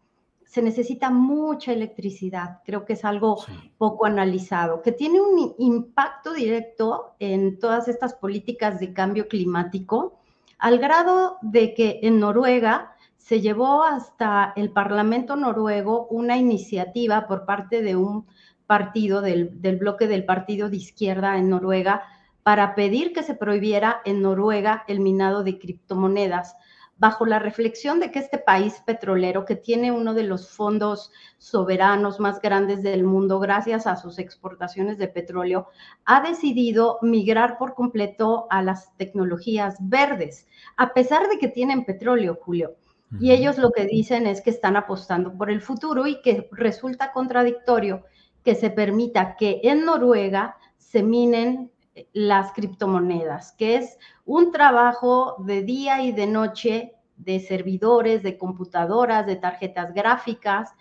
se 0.46 0.62
necesita 0.62 1.10
mucha 1.10 1.74
electricidad. 1.74 2.62
Creo 2.66 2.86
que 2.86 2.94
es 2.94 3.04
algo 3.04 3.44
poco 3.78 4.06
analizado, 4.06 4.82
que 4.82 4.94
tiene 4.94 5.20
un 5.20 5.54
impacto 5.58 6.34
directo 6.34 7.16
en 7.20 7.60
todas 7.60 7.90
estas 7.90 8.14
políticas 8.14 8.80
de 8.80 8.94
cambio 8.94 9.28
climático, 9.28 10.18
al 10.58 10.80
grado 10.80 11.38
de 11.42 11.74
que 11.74 12.00
en 12.04 12.22
Noruega 12.22 12.96
se 13.18 13.42
llevó 13.42 13.84
hasta 13.84 14.54
el 14.56 14.72
Parlamento 14.72 15.36
noruego 15.36 16.08
una 16.12 16.38
iniciativa 16.38 17.28
por 17.28 17.46
parte 17.46 17.82
de 17.82 17.96
un 17.96 18.28
partido, 18.68 19.22
del, 19.22 19.50
bloque 19.80 20.08
del 20.08 20.26
partido 20.26 20.70
de 20.70 20.78
izquierda 20.78 21.38
en 21.38 21.50
Noruega, 21.50 22.04
para 22.44 22.76
pedir 22.76 23.14
que 23.14 23.24
se 23.24 23.36
prohibiera 23.36 24.02
en 24.06 24.22
Noruega 24.22 24.84
el 24.88 25.00
minado 25.00 25.44
de 25.44 25.58
criptomonedas, 25.58 26.56
bajo 26.98 27.26
la 27.26 27.40
reflexión 27.40 28.00
de 28.00 28.12
que 28.12 28.20
este 28.20 28.38
país 28.38 28.82
petrolero, 28.86 29.44
que 29.46 29.56
tiene 29.56 29.92
uno 29.92 30.14
de 30.14 30.24
los 30.24 30.50
fondos 30.50 31.12
soberanos 31.38 32.20
más 32.20 32.40
grandes 32.42 32.84
del 32.84 33.04
mundo 33.04 33.40
gracias 33.40 33.86
a 33.86 33.98
sus 33.98 34.18
exportaciones 34.18 34.98
de 34.98 35.08
petróleo, 35.08 35.68
ha 36.06 36.22
decidido 36.22 37.00
migrar 37.02 37.58
por 37.58 37.74
completo 37.74 38.48
a 38.50 38.62
las 38.62 38.96
tecnologías 38.96 39.76
verdes, 39.82 40.48
a 40.78 40.94
pesar 40.94 41.28
de 41.28 41.38
que 41.38 41.50
tienen 41.50 41.84
petróleo, 41.84 42.40
Julio. 42.42 42.76
Y 43.20 43.32
ellos 43.32 43.58
lo 43.58 43.72
que 43.72 43.86
dicen 43.86 44.26
es 44.26 44.42
que 44.42 44.50
están 44.50 44.76
apostando 44.76 45.38
por 45.38 45.50
el 45.50 45.62
futuro 45.62 46.08
y 46.08 46.22
que 46.22 46.50
resulta 46.52 47.12
contradictorio 47.14 48.04
que 48.46 48.56
se 48.56 48.70
permita 48.70 49.36
que 49.36 49.60
en 49.64 49.86
Noruega 49.86 50.56
se 50.78 51.04
minen 51.04 51.72
las 52.14 52.52
criptomonedas, 52.54 53.54
que 53.54 53.76
es 53.76 53.98
un 54.24 54.52
trabajo 54.52 55.36
de 55.40 55.64
día 55.64 56.02
y 56.04 56.12
de 56.12 56.28
noche 56.28 56.94
de 57.18 57.40
servidores, 57.40 58.22
de 58.24 58.38
computadoras, 58.38 59.26
de 59.26 59.36
tarjetas 59.36 59.94
gráficas, 59.94 60.72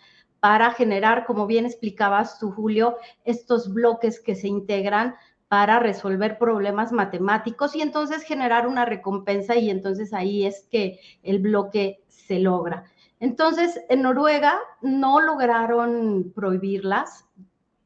para 0.40 0.72
generar, 0.72 1.24
como 1.24 1.46
bien 1.46 1.64
explicabas 1.64 2.38
tú, 2.38 2.50
Julio, 2.50 2.98
estos 3.24 3.72
bloques 3.72 4.20
que 4.20 4.34
se 4.34 4.46
integran 4.46 5.14
para 5.48 5.78
resolver 5.78 6.36
problemas 6.36 6.92
matemáticos 6.92 7.74
y 7.74 7.80
entonces 7.80 8.24
generar 8.24 8.66
una 8.66 8.84
recompensa 8.84 9.56
y 9.56 9.70
entonces 9.70 10.12
ahí 10.12 10.44
es 10.44 10.66
que 10.70 11.00
el 11.22 11.38
bloque 11.38 12.02
se 12.08 12.40
logra. 12.40 12.84
Entonces, 13.20 13.80
en 13.88 14.02
Noruega 14.02 14.58
no 14.82 15.20
lograron 15.20 16.32
prohibirlas, 16.34 17.26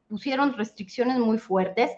pusieron 0.09 0.53
restricciones 0.53 1.19
muy 1.19 1.37
fuertes, 1.37 1.91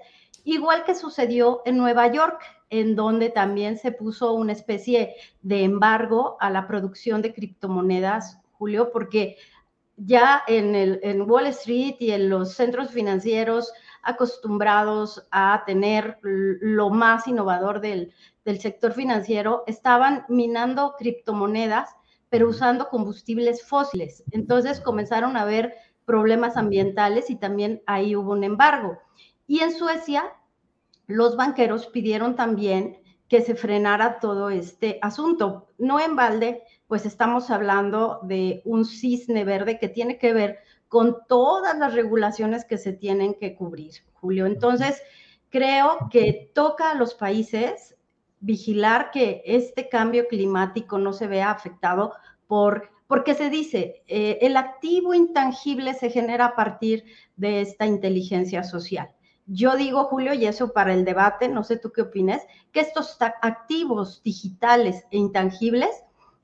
igual 0.43 0.84
que 0.84 0.93
sucedió 0.93 1.62
en 1.66 1.78
Nueva 1.78 2.12
York, 2.12 2.43
en 2.70 2.95
donde 2.95 3.30
también 3.30 3.78
se 3.78 3.91
puso 3.91 4.34
una 4.34 4.51
especie 4.51 5.16
de 5.41 5.64
embargo 5.64 6.38
a 6.39 6.49
la 6.49 6.68
producción 6.68 7.22
de 7.22 7.34
criptomonedas, 7.34 8.39
Julio, 8.51 8.91
porque 8.91 9.38
ya 9.97 10.43
en, 10.47 10.76
el, 10.76 10.99
en 11.03 11.30
Wall 11.30 11.47
Street 11.47 11.95
y 11.99 12.12
en 12.12 12.30
los 12.30 12.53
centros 12.53 12.91
financieros 12.91 13.72
acostumbrados 14.03 15.28
a 15.32 15.64
tener 15.66 16.18
lo 16.22 16.89
más 16.89 17.28
innovador 17.28 17.82
del, 17.82 18.14
del 18.45 18.59
sector 18.59 18.93
financiero, 18.93 19.64
estaban 19.68 20.26
minando 20.28 20.95
criptomonedas, 20.97 21.95
pero 22.30 22.49
usando 22.49 22.88
combustibles 22.89 23.64
fósiles. 23.64 24.24
Entonces 24.32 24.80
comenzaron 24.80 25.38
a 25.38 25.45
ver 25.45 25.76
problemas 26.06 26.58
ambientales 26.58 27.30
y 27.30 27.36
también 27.36 27.82
ahí 27.86 28.16
hubo 28.16 28.32
un 28.32 28.43
embargo. 28.43 28.97
Y 29.47 29.60
en 29.60 29.74
Suecia, 29.74 30.24
los 31.08 31.36
banqueros 31.36 31.88
pidieron 31.88 32.36
también 32.36 33.02
que 33.28 33.41
se 33.41 33.56
frenara 33.56 34.20
todo 34.20 34.49
este 34.49 34.99
asunto. 35.02 35.68
No 35.78 35.99
en 35.99 36.16
balde, 36.16 36.64
pues 36.88 37.06
estamos 37.06 37.49
hablando 37.49 38.20
de 38.24 38.62
un 38.66 38.86
cisne 38.86 39.45
verde 39.45 39.80
que 39.80 39.88
tiene 39.88 40.18
que 40.18 40.34
ver 40.34 40.60
con 40.89 41.20
todas 41.30 41.78
las 41.78 41.93
regulaciones 41.93 42.66
que 42.66 42.78
se 42.78 42.91
tienen 42.91 43.36
que 43.36 43.56
cubrir, 43.56 43.93
Julio. 44.14 44.45
Entonces, 44.45 45.02
creo 45.49 46.10
que 46.12 46.52
toca 46.54 46.91
a 46.91 46.95
los 46.95 47.14
países 47.14 47.95
vigilar 48.41 49.12
que 49.12 49.41
este 49.45 49.88
cambio 49.88 50.28
climático 50.28 50.97
no 50.97 51.14
se 51.14 51.28
vea 51.28 51.52
afectado 51.52 52.14
por 52.47 52.89
porque 53.12 53.36
se 53.36 53.49
dice, 53.49 54.05
eh, 54.07 54.38
el 54.39 54.55
activo 54.55 55.14
intangible 55.14 55.93
se 55.95 56.09
genera 56.09 56.45
a 56.45 56.55
partir 56.55 57.03
de 57.36 57.59
esta 57.59 57.86
inteligencia 57.86 58.64
social. 58.64 59.12
Yo 59.45 59.76
digo, 59.76 60.05
Julio, 60.05 60.34
y 60.34 60.45
eso 60.45 60.72
para 60.72 60.93
el 60.93 61.03
debate, 61.03 61.49
no 61.49 61.66
sé 61.66 61.76
tú 61.76 61.91
qué 61.91 62.03
opines, 62.03 62.41
que 62.72 62.80
estos 62.80 63.18
activos 63.20 64.24
digitales 64.24 65.03
e 65.12 65.18
intangibles 65.18 65.89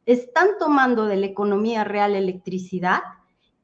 están 0.05 0.57
tomando 0.59 1.05
de 1.05 1.15
la 1.15 1.27
economía 1.27 1.85
real 1.85 2.17
electricidad 2.17 2.99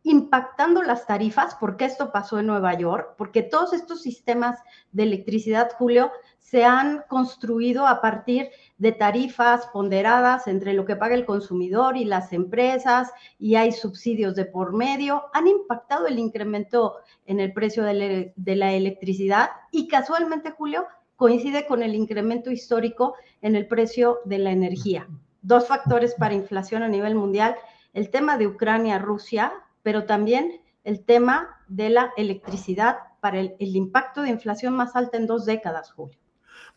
impactando 0.03 0.81
las 0.81 1.05
tarifas, 1.05 1.55
porque 1.55 1.83
esto 1.83 2.09
pasó 2.13 2.39
en 2.39 2.47
Nueva 2.47 2.73
York, 2.73 3.15
porque 3.17 3.41
todos 3.41 3.73
estos 3.73 4.01
sistemas 4.01 4.59
de 4.93 5.03
electricidad, 5.03 5.71
Julio, 5.77 6.09
se 6.43 6.65
han 6.65 7.03
construido 7.07 7.87
a 7.87 8.01
partir 8.01 8.49
de 8.77 8.91
tarifas 8.91 9.65
ponderadas 9.67 10.45
entre 10.47 10.73
lo 10.73 10.85
que 10.85 10.97
paga 10.97 11.15
el 11.15 11.25
consumidor 11.25 11.95
y 11.95 12.03
las 12.03 12.33
empresas, 12.33 13.11
y 13.39 13.55
hay 13.55 13.71
subsidios 13.71 14.35
de 14.35 14.45
por 14.45 14.73
medio, 14.73 15.23
han 15.33 15.47
impactado 15.47 16.05
el 16.05 16.19
incremento 16.19 16.97
en 17.25 17.39
el 17.39 17.53
precio 17.53 17.83
de, 17.83 18.33
la 18.35 18.73
electricidad 18.73 19.51
y 19.71 19.87
casualmente, 19.87 20.51
Julio, 20.51 20.85
coincide 21.15 21.65
con 21.65 21.81
el 21.81 21.95
incremento 21.95 22.51
histórico 22.51 23.15
en 23.41 23.55
el 23.55 23.67
precio 23.67 24.19
de 24.25 24.37
la 24.37 24.51
energía. 24.51 25.07
Dos 25.41 25.67
factores 25.67 26.13
para 26.13 26.33
inflación 26.33 26.83
a 26.83 26.89
nivel 26.89 27.15
mundial, 27.15 27.55
el 27.93 28.09
tema 28.09 28.37
de 28.37 28.47
Ucrania-Rusia, 28.47 29.53
pero 29.81 30.05
también 30.05 30.61
el 30.83 31.05
tema 31.05 31.57
de 31.67 31.89
la 31.89 32.11
electricidad 32.17 32.97
para 33.21 33.39
el, 33.39 33.55
impacto 33.59 34.21
de 34.21 34.29
inflación 34.29 34.75
más 34.75 34.95
alta 34.97 35.15
en 35.15 35.25
dos 35.25 35.45
décadas, 35.45 35.93
Julio. 35.93 36.19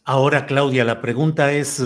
Ahora, 0.08 0.46
Claudia, 0.46 0.84
la 0.84 1.00
pregunta 1.00 1.52
es, 1.52 1.82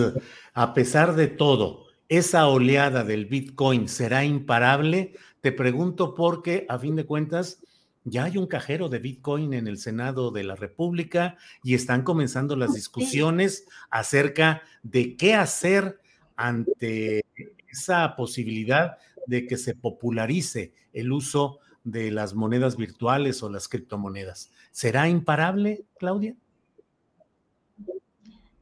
a 0.52 0.74
pesar 0.74 1.14
de 1.14 1.26
todo, 1.26 1.86
¿esa 2.10 2.48
oleada 2.48 3.02
del 3.02 3.24
Bitcoin 3.24 3.88
será 3.88 4.26
imparable? 4.26 5.14
Te 5.40 5.52
pregunto 5.52 6.14
porque, 6.14 6.66
a 6.68 6.78
fin 6.78 6.96
de 6.96 7.06
cuentas, 7.06 7.62
ya 8.04 8.24
hay 8.24 8.36
un 8.36 8.46
cajero 8.46 8.90
de 8.90 8.98
Bitcoin 8.98 9.54
en 9.54 9.66
el 9.66 9.78
Senado 9.78 10.32
de 10.32 10.44
la 10.44 10.54
República 10.54 11.38
y 11.64 11.72
están 11.72 12.02
comenzando 12.02 12.56
las 12.56 12.74
discusiones 12.74 13.66
acerca 13.88 14.60
de 14.82 15.16
qué 15.16 15.34
hacer 15.34 15.98
ante 16.36 17.24
esa 17.68 18.16
posibilidad 18.16 18.98
de 19.26 19.46
que 19.46 19.56
se 19.56 19.74
popularice 19.74 20.74
el 20.92 21.10
uso 21.10 21.60
de 21.84 22.10
las 22.10 22.34
monedas 22.34 22.76
virtuales 22.76 23.42
o 23.42 23.48
las 23.48 23.66
criptomonedas. 23.66 24.50
¿Será 24.72 25.08
imparable, 25.08 25.86
Claudia? 25.98 26.36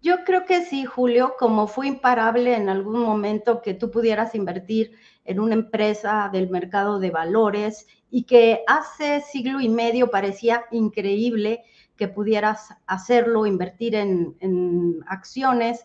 Yo 0.08 0.24
creo 0.24 0.46
que 0.46 0.64
sí, 0.64 0.86
Julio, 0.86 1.34
como 1.38 1.66
fue 1.66 1.86
imparable 1.86 2.56
en 2.56 2.70
algún 2.70 3.02
momento 3.02 3.60
que 3.60 3.74
tú 3.74 3.90
pudieras 3.90 4.34
invertir 4.34 4.96
en 5.26 5.38
una 5.38 5.52
empresa 5.52 6.30
del 6.32 6.48
mercado 6.48 6.98
de 6.98 7.10
valores 7.10 7.86
y 8.10 8.22
que 8.22 8.62
hace 8.66 9.20
siglo 9.20 9.60
y 9.60 9.68
medio 9.68 10.10
parecía 10.10 10.64
increíble 10.70 11.62
que 11.94 12.08
pudieras 12.08 12.70
hacerlo, 12.86 13.44
invertir 13.44 13.96
en, 13.96 15.04
acciones. 15.08 15.84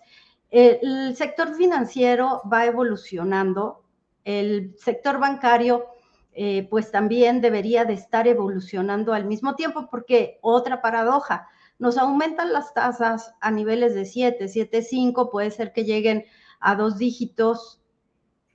El 0.49 1.17
sector 1.17 1.55
financiero 1.55 2.43
va 2.49 2.65
evolucionando 2.65 3.83
el 4.23 4.73
sector 4.77 5.19
bancario 5.19 5.87
eh, 6.31 6.65
pues 6.69 6.91
también 6.91 7.41
debería 7.41 7.83
de 7.83 7.95
estar 7.95 8.25
evolucionando 8.25 9.13
al 9.13 9.25
mismo 9.25 9.55
tiempo, 9.55 9.89
porque 9.91 10.39
otra 10.41 10.81
paradoja, 10.81 11.49
nos 11.83 11.97
aumentan 11.97 12.53
las 12.53 12.73
tasas 12.73 13.35
a 13.41 13.51
niveles 13.51 13.93
de 13.93 14.05
7, 14.05 14.47
7, 14.47 14.81
5, 14.83 15.29
puede 15.29 15.51
ser 15.51 15.73
que 15.73 15.83
lleguen 15.83 16.23
a 16.61 16.75
dos 16.75 16.97
dígitos, 16.97 17.83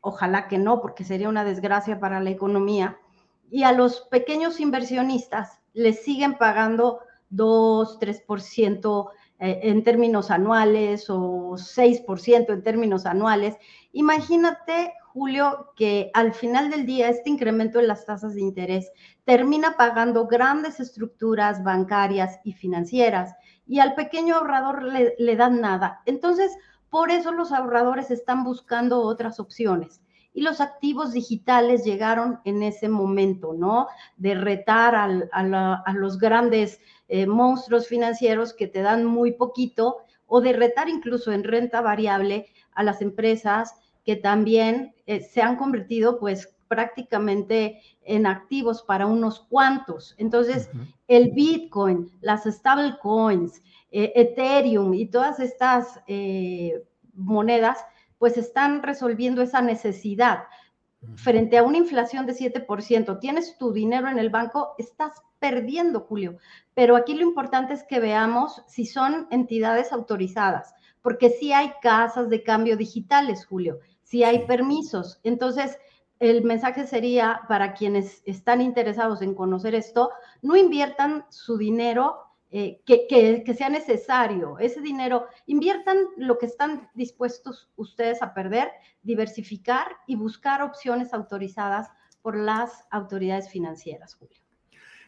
ojalá 0.01 0.49
que 0.49 0.57
no, 0.57 0.81
porque 0.81 1.05
sería 1.05 1.29
una 1.29 1.45
desgracia 1.45 2.01
para 2.01 2.21
la 2.21 2.31
economía, 2.31 2.99
y 3.51 3.65
a 3.65 3.73
los 3.73 4.01
pequeños 4.11 4.61
inversionistas 4.61 5.61
les 5.75 6.03
siguen 6.03 6.39
pagando 6.39 7.01
2, 7.29 7.99
3% 8.01 9.11
eh, 9.41 9.61
en 9.63 9.85
términos 9.85 10.31
anuales 10.31 11.09
o 11.11 11.53
6% 11.57 12.53
en 12.53 12.63
términos 12.63 13.07
anuales. 13.07 13.57
Imagínate 13.93 14.95
Julio, 15.13 15.73
que 15.77 16.11
al 16.15 16.35
final 16.35 16.71
del 16.71 16.87
día 16.87 17.09
este 17.09 17.31
incremento 17.31 17.79
en 17.79 17.89
las 17.89 18.05
tasas 18.05 18.35
de 18.35 18.41
interés 18.41 18.91
termina 19.25 19.77
pagando 19.77 20.27
grandes 20.27 20.81
estructuras 20.81 21.63
bancarias 21.63 22.41
y 22.45 22.53
financieras 22.53 23.35
y 23.67 23.81
al 23.81 23.95
pequeño 23.95 24.37
ahorrador 24.37 24.83
le, 24.83 25.15
le 25.19 25.37
dan 25.37 25.61
nada. 25.61 26.03
Entonces, 26.07 26.57
por 26.91 27.11
eso 27.11 27.33
los 27.33 27.53
ahorradores 27.53 28.11
están 28.11 28.45
buscando 28.45 29.01
otras 29.03 29.41
opciones 29.41 30.01
y 30.39 30.43
los 30.43 30.61
activos 30.61 31.13
digitales 31.13 31.85
llegaron 31.85 32.41
en 32.45 32.63
ese 32.63 32.89
momento, 32.89 33.55
¿no? 33.55 33.89
De 34.17 34.37
retar 34.37 34.95
a, 34.95 35.93
los 35.93 36.19
grandes 36.19 36.81
eh, 37.09 37.27
monstruos 37.27 37.89
financieros 37.89 38.53
que 38.53 38.67
te 38.67 38.83
dan 38.83 39.05
muy 39.05 39.33
poquito 39.33 39.99
o 40.27 40.41
de 40.41 40.53
retar 40.53 40.89
incluso 40.89 41.33
en 41.33 41.43
renta 41.43 41.81
variable 41.81 42.47
a 42.73 42.83
las 42.83 43.01
empresas 43.01 43.75
que 44.05 44.17
también 44.17 44.95
eh, 45.07 45.21
se 45.21 45.41
han 45.41 45.57
convertido 45.57 46.19
pues 46.19 46.55
prácticamente 46.69 47.81
en 48.03 48.27
activos 48.27 48.83
para 48.83 49.07
unos 49.07 49.41
cuantos. 49.41 50.15
Entonces, 50.19 50.71
el 51.07 51.31
Bitcoin, 51.33 52.11
las 52.21 52.45
stablecoins, 52.45 53.63
eh, 53.91 54.13
Ethereum 54.15 54.93
y 54.93 55.07
todas 55.07 55.41
estas 55.41 56.01
monedas, 57.15 57.79
pues 58.19 58.37
están 58.37 58.83
resolviendo 58.83 59.41
esa 59.41 59.63
necesidad. 59.63 60.41
Frente 61.15 61.59
a 61.59 61.63
una 61.63 61.79
inflación 61.79 62.27
de 62.27 62.35
7%, 62.35 63.21
tienes 63.21 63.57
tu 63.57 63.73
dinero 63.73 64.09
en 64.09 64.19
el 64.19 64.31
banco, 64.31 64.75
estás 64.79 65.13
perdiendo, 65.39 66.01
Julio. 66.01 66.39
Pero 66.75 66.97
aquí 66.97 67.15
lo 67.15 67.23
importante 67.23 67.73
es 67.73 67.85
que 67.85 68.01
veamos 68.01 68.63
si 68.67 68.85
son 68.85 69.29
entidades 69.31 69.93
autorizadas, 69.93 70.75
porque 71.03 71.31
sí 71.31 71.53
hay 71.53 71.73
casas 71.81 72.29
de 72.29 72.43
cambio 72.43 72.77
digitales, 72.77 73.47
Julio 73.47 73.79
si 74.09 74.25
hay 74.25 74.47
permisos. 74.47 75.21
Entonces, 75.23 75.79
el 76.19 76.43
mensaje 76.43 76.87
sería 76.87 77.43
para 77.47 77.75
quienes 77.75 78.23
están 78.25 78.63
interesados 78.63 79.21
en 79.21 79.35
conocer 79.35 79.75
esto, 79.75 80.11
no 80.41 80.57
inviertan 80.57 81.27
su 81.29 81.59
dinero 81.59 82.17
eh, 82.51 82.81
que, 82.87 83.55
sea 83.57 83.69
necesario. 83.69 84.59
Ese 84.59 84.81
dinero, 84.81 85.27
inviertan 85.47 85.99
lo 86.17 86.39
que 86.39 86.47
están 86.47 86.89
dispuestos 86.95 87.69
ustedes 87.77 88.23
a 88.23 88.33
perder, 88.33 88.71
diversificar 89.03 89.89
y 90.07 90.17
buscar 90.17 90.63
opciones 90.63 91.13
autorizadas 91.13 91.89
por 92.23 92.37
las 92.37 92.87
autoridades 92.91 93.51
financieras, 93.51 94.15
Julio. 94.15 94.39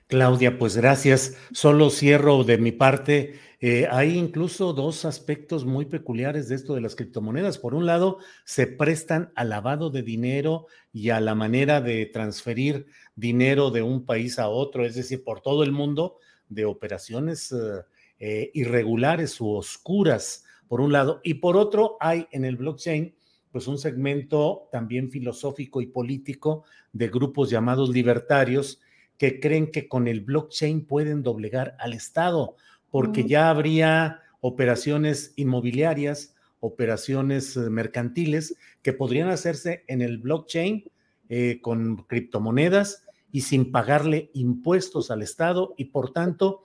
Claudia, 0.07 0.59
pues 0.59 0.77
gracias. 0.77 1.37
Solo 1.53 1.89
cierro 1.89 2.45
de 2.45 2.59
mi 2.59 2.73
parte. 2.73 3.39
Eh, 3.61 3.87
hay 3.91 4.19
incluso 4.19 4.73
dos 4.73 5.05
aspectos 5.05 5.65
muy 5.65 5.87
peculiares 5.87 6.49
de 6.49 6.57
esto 6.57 6.75
de 6.75 6.81
las 6.81 6.97
criptomonedas. 6.97 7.59
Por 7.59 7.75
un 7.75 7.87
lado, 7.87 8.19
se 8.45 8.67
prestan 8.67 9.33
al 9.37 9.51
lavado 9.51 9.89
de 9.89 10.03
dinero 10.03 10.67
y 10.93 11.11
a 11.11 11.21
la 11.21 11.35
manera 11.35 11.81
de 11.81 12.07
transferir 12.07 12.87
dinero 13.15 13.71
de 13.71 13.83
un 13.83 14.05
país 14.05 14.39
a 14.39 14.49
otro, 14.49 14.85
es 14.85 14.97
decir, 14.97 15.23
por 15.23 15.43
todo 15.43 15.63
el 15.63 15.73
mundo, 15.73 16.17
de 16.51 16.67
operaciones 16.67 17.51
eh, 17.53 17.81
eh, 18.19 18.51
irregulares 18.53 19.41
u 19.41 19.49
oscuras, 19.49 20.45
por 20.69 20.83
un 20.83 20.93
lado. 20.93 21.21
Y 21.25 21.35
por 21.35 21.57
otro, 21.57 21.97
hay 22.01 22.27
en 22.33 22.45
el 22.45 22.57
blockchain 22.57 23.15
pues 23.51 23.67
un 23.67 23.79
segmento 23.79 24.69
también 24.71 25.11
filosófico 25.11 25.81
y 25.81 25.87
político 25.87 26.65
de 26.93 27.09
grupos 27.09 27.51
llamados 27.51 27.91
libertarios 27.91 28.81
que 29.17 29.41
creen 29.41 29.71
que 29.71 29.89
con 29.89 30.07
el 30.07 30.21
blockchain 30.21 30.87
pueden 30.87 31.23
doblegar 31.23 31.77
al 31.79 31.93
Estado, 31.93 32.57
porque 32.91 33.25
ya 33.25 33.51
habría 33.51 34.21
operaciones 34.41 35.33
inmobiliarias, 35.37 36.35
operaciones 36.61 37.57
eh, 37.57 37.71
mercantiles 37.71 38.57
que 38.83 38.93
podrían 38.93 39.29
hacerse 39.29 39.85
en 39.89 40.03
el 40.03 40.19
blockchain 40.19 40.85
eh, 41.29 41.61
con 41.61 42.05
criptomonedas 42.05 43.05
y 43.33 43.43
sin 43.43 43.71
pagarle 43.73 44.31
impuestos 44.35 45.11
al 45.11 45.23
Estado 45.23 45.75
y 45.77 45.87
por 45.87 46.13
tanto 46.13 46.65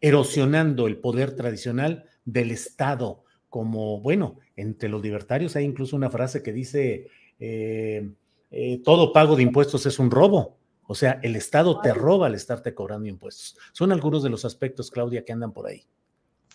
erosionando 0.00 0.86
el 0.86 0.98
poder 0.98 1.34
tradicional 1.34 2.04
del 2.24 2.50
Estado. 2.50 3.24
Como, 3.48 4.00
bueno, 4.00 4.38
entre 4.56 4.88
los 4.88 5.02
libertarios 5.02 5.56
hay 5.56 5.64
incluso 5.64 5.96
una 5.96 6.10
frase 6.10 6.42
que 6.42 6.52
dice, 6.52 7.08
eh, 7.38 8.10
todo 8.84 9.12
pago 9.12 9.36
de 9.36 9.42
impuestos 9.42 9.86
es 9.86 9.98
un 9.98 10.10
robo. 10.10 10.58
O 10.86 10.94
sea, 10.94 11.18
el 11.22 11.34
Estado 11.36 11.80
te 11.80 11.94
roba 11.94 12.26
al 12.26 12.34
estarte 12.34 12.74
cobrando 12.74 13.08
impuestos. 13.08 13.56
Son 13.72 13.90
algunos 13.92 14.22
de 14.22 14.30
los 14.30 14.44
aspectos, 14.44 14.90
Claudia, 14.90 15.24
que 15.24 15.32
andan 15.32 15.52
por 15.52 15.66
ahí. 15.66 15.86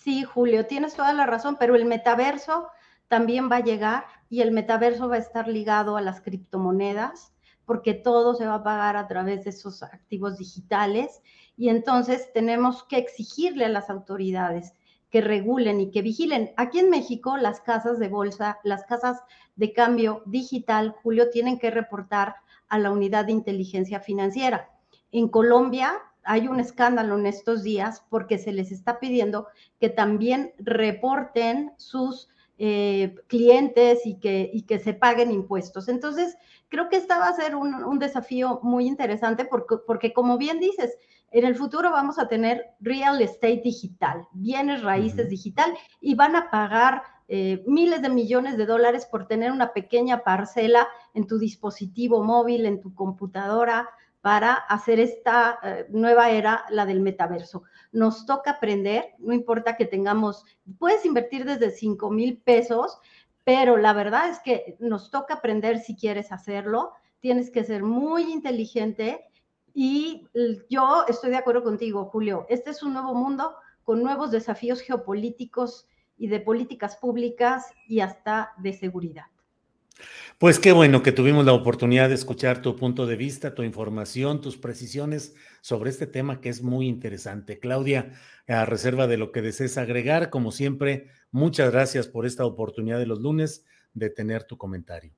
Sí, 0.04 0.24
Julio, 0.24 0.66
tienes 0.66 0.94
toda 0.94 1.14
la 1.14 1.26
razón, 1.26 1.58
pero 1.60 1.76
el 1.76 1.86
metaverso 1.86 2.68
también 3.08 3.50
va 3.52 3.58
a 3.58 3.64
llegar 3.64 4.06
y 4.30 4.42
el 4.42 4.52
metaverso 4.52 5.10
va 5.10 5.16
a 5.16 5.20
estar 5.20 5.48
ligado 5.48 5.98
a 5.98 6.02
las 6.02 6.22
criptomonedas 6.22 7.34
porque 7.70 7.94
todo 7.94 8.34
se 8.34 8.48
va 8.48 8.56
a 8.56 8.64
pagar 8.64 8.98
a 8.98 9.08
través 9.08 9.44
de 9.44 9.52
esos 9.52 9.84
activos 9.84 10.40
digitales 10.40 11.22
y 11.56 11.70
entonces 11.70 12.34
tenemos 12.34 12.82
que 12.82 12.98
exigirle 12.98 13.66
a 13.66 13.70
las 13.70 13.92
autoridades 13.92 14.74
que 15.12 15.22
regulen 15.22 15.80
y 15.80 15.92
que 15.92 16.02
vigilen. 16.02 16.52
Aquí 16.58 16.80
en 16.80 16.90
México, 16.90 17.38
las 17.38 17.62
casas 17.62 18.00
de 18.00 18.08
bolsa, 18.08 18.58
las 18.64 18.86
casas 18.86 19.22
de 19.56 19.72
cambio 19.72 20.24
digital, 20.26 20.96
Julio, 21.04 21.30
tienen 21.30 21.60
que 21.60 21.70
reportar 21.70 22.38
a 22.70 22.80
la 22.80 22.90
unidad 22.90 23.26
de 23.26 23.34
inteligencia 23.34 24.00
financiera. 24.00 24.72
En 25.12 25.28
Colombia 25.28 25.94
hay 26.24 26.48
un 26.48 26.60
escándalo 26.60 27.20
en 27.20 27.28
estos 27.28 27.62
días 27.62 28.04
porque 28.10 28.40
se 28.40 28.52
les 28.52 28.72
está 28.72 29.00
pidiendo 29.00 29.46
que 29.80 29.90
también 29.90 30.56
reporten 30.58 31.72
sus 31.78 32.30
eh, 32.62 33.16
clientes 33.28 34.06
y 34.06 34.20
que, 34.20 34.52
y 34.54 34.64
que 34.64 34.80
se 34.80 34.94
paguen 34.94 35.32
impuestos. 35.32 35.88
Entonces, 35.88 36.38
creo 36.68 36.90
que 36.90 36.98
esta 36.98 37.18
va 37.18 37.30
a 37.30 37.34
ser 37.34 37.56
un, 37.56 38.00
desafío 38.00 38.60
muy 38.64 38.86
interesante 38.86 39.46
porque, 39.46 39.78
porque, 39.88 40.12
como 40.12 40.38
bien 40.38 40.60
dices, 40.60 40.98
en 41.32 41.46
el 41.46 41.56
futuro 41.56 41.90
vamos 41.90 42.20
a 42.20 42.28
tener 42.28 42.66
real 42.82 43.22
estate 43.22 43.62
digital, 43.64 44.28
bienes 44.34 44.84
raíces 44.84 45.30
digital, 45.30 45.74
y 46.02 46.16
van 46.16 46.36
a 46.36 46.52
pagar 46.52 47.04
eh, 47.30 47.64
miles 47.66 48.02
de 48.02 48.10
millones 48.10 48.58
de 48.58 48.66
dólares 48.66 49.06
por 49.06 49.26
tener 49.26 49.54
una 49.54 49.72
pequeña 49.72 50.24
parcela 50.24 50.88
en 51.14 51.28
tu 51.28 51.40
dispositivo 51.40 52.24
móvil, 52.24 52.66
en 52.66 52.82
tu 52.82 52.94
computadora, 52.94 53.88
para 54.22 54.54
hacer 54.54 55.00
esta 55.00 55.60
eh, 55.64 55.88
nueva 55.90 56.30
era, 56.32 56.66
la 56.70 56.86
del 56.86 57.00
metaverso. 57.00 57.64
Nos 57.92 58.26
toca 58.26 58.52
aprender, 58.52 59.14
no 59.20 59.34
importa 59.34 59.78
que 59.78 59.86
tengamos, 59.86 60.46
puedes 60.78 61.06
invertir 61.06 61.46
desde 61.46 61.72
5 61.72 62.12
mil 62.12 62.38
pesos, 62.38 63.00
pero 63.44 63.78
la 63.78 63.94
verdad 63.94 64.30
es 64.30 64.40
que 64.40 64.76
nos 64.80 65.10
toca 65.10 65.36
aprender 65.36 65.80
si 65.80 65.96
quieres 65.96 66.32
hacerlo, 66.32 66.94
tienes 67.20 67.50
que 67.50 67.64
ser 67.64 67.84
muy 67.84 68.32
inteligente 68.32 69.26
y 69.74 70.28
yo 70.70 71.06
estoy 71.08 71.30
de 71.32 71.38
acuerdo 71.38 71.64
contigo, 71.64 72.06
Julio, 72.06 72.46
este 72.50 72.72
es 72.72 72.84
un 72.84 72.94
nuevo 72.94 73.14
mundo 73.14 73.56
con 73.84 74.04
nuevos 74.04 74.32
desafíos 74.32 74.82
geopolíticos 74.82 75.88
y 76.18 76.28
de 76.28 76.42
políticas 76.42 76.98
públicas 76.98 77.74
y 77.88 78.02
hasta 78.02 78.52
de 78.58 78.74
seguridad. 78.74 79.26
Pues 80.38 80.60
qué 80.60 80.72
bueno 80.72 81.04
que 81.04 81.12
tuvimos 81.12 81.46
la 81.46 81.54
oportunidad 81.54 82.10
de 82.10 82.16
escuchar 82.16 82.62
tu 82.62 82.76
punto 82.76 83.06
de 83.06 83.16
vista, 83.16 83.56
tu 83.56 83.64
información, 83.64 84.42
tus 84.42 84.58
precisiones 84.58 85.36
sobre 85.62 85.90
este 85.90 86.08
tema 86.08 86.40
que 86.40 86.50
es 86.50 86.62
muy 86.62 86.88
interesante. 86.88 87.60
Claudia, 87.60 88.14
a 88.48 88.66
reserva 88.66 89.08
de 89.08 89.18
lo 89.18 89.32
que 89.32 89.42
desees 89.42 89.78
agregar, 89.78 90.30
como 90.30 90.52
siempre, 90.52 91.08
muchas 91.32 91.72
gracias 91.72 92.08
por 92.08 92.26
esta 92.26 92.46
oportunidad 92.46 93.00
de 93.00 93.06
los 93.06 93.20
lunes 93.20 93.66
de 93.94 94.10
tener 94.10 94.44
tu 94.44 94.58
comentario. 94.58 95.14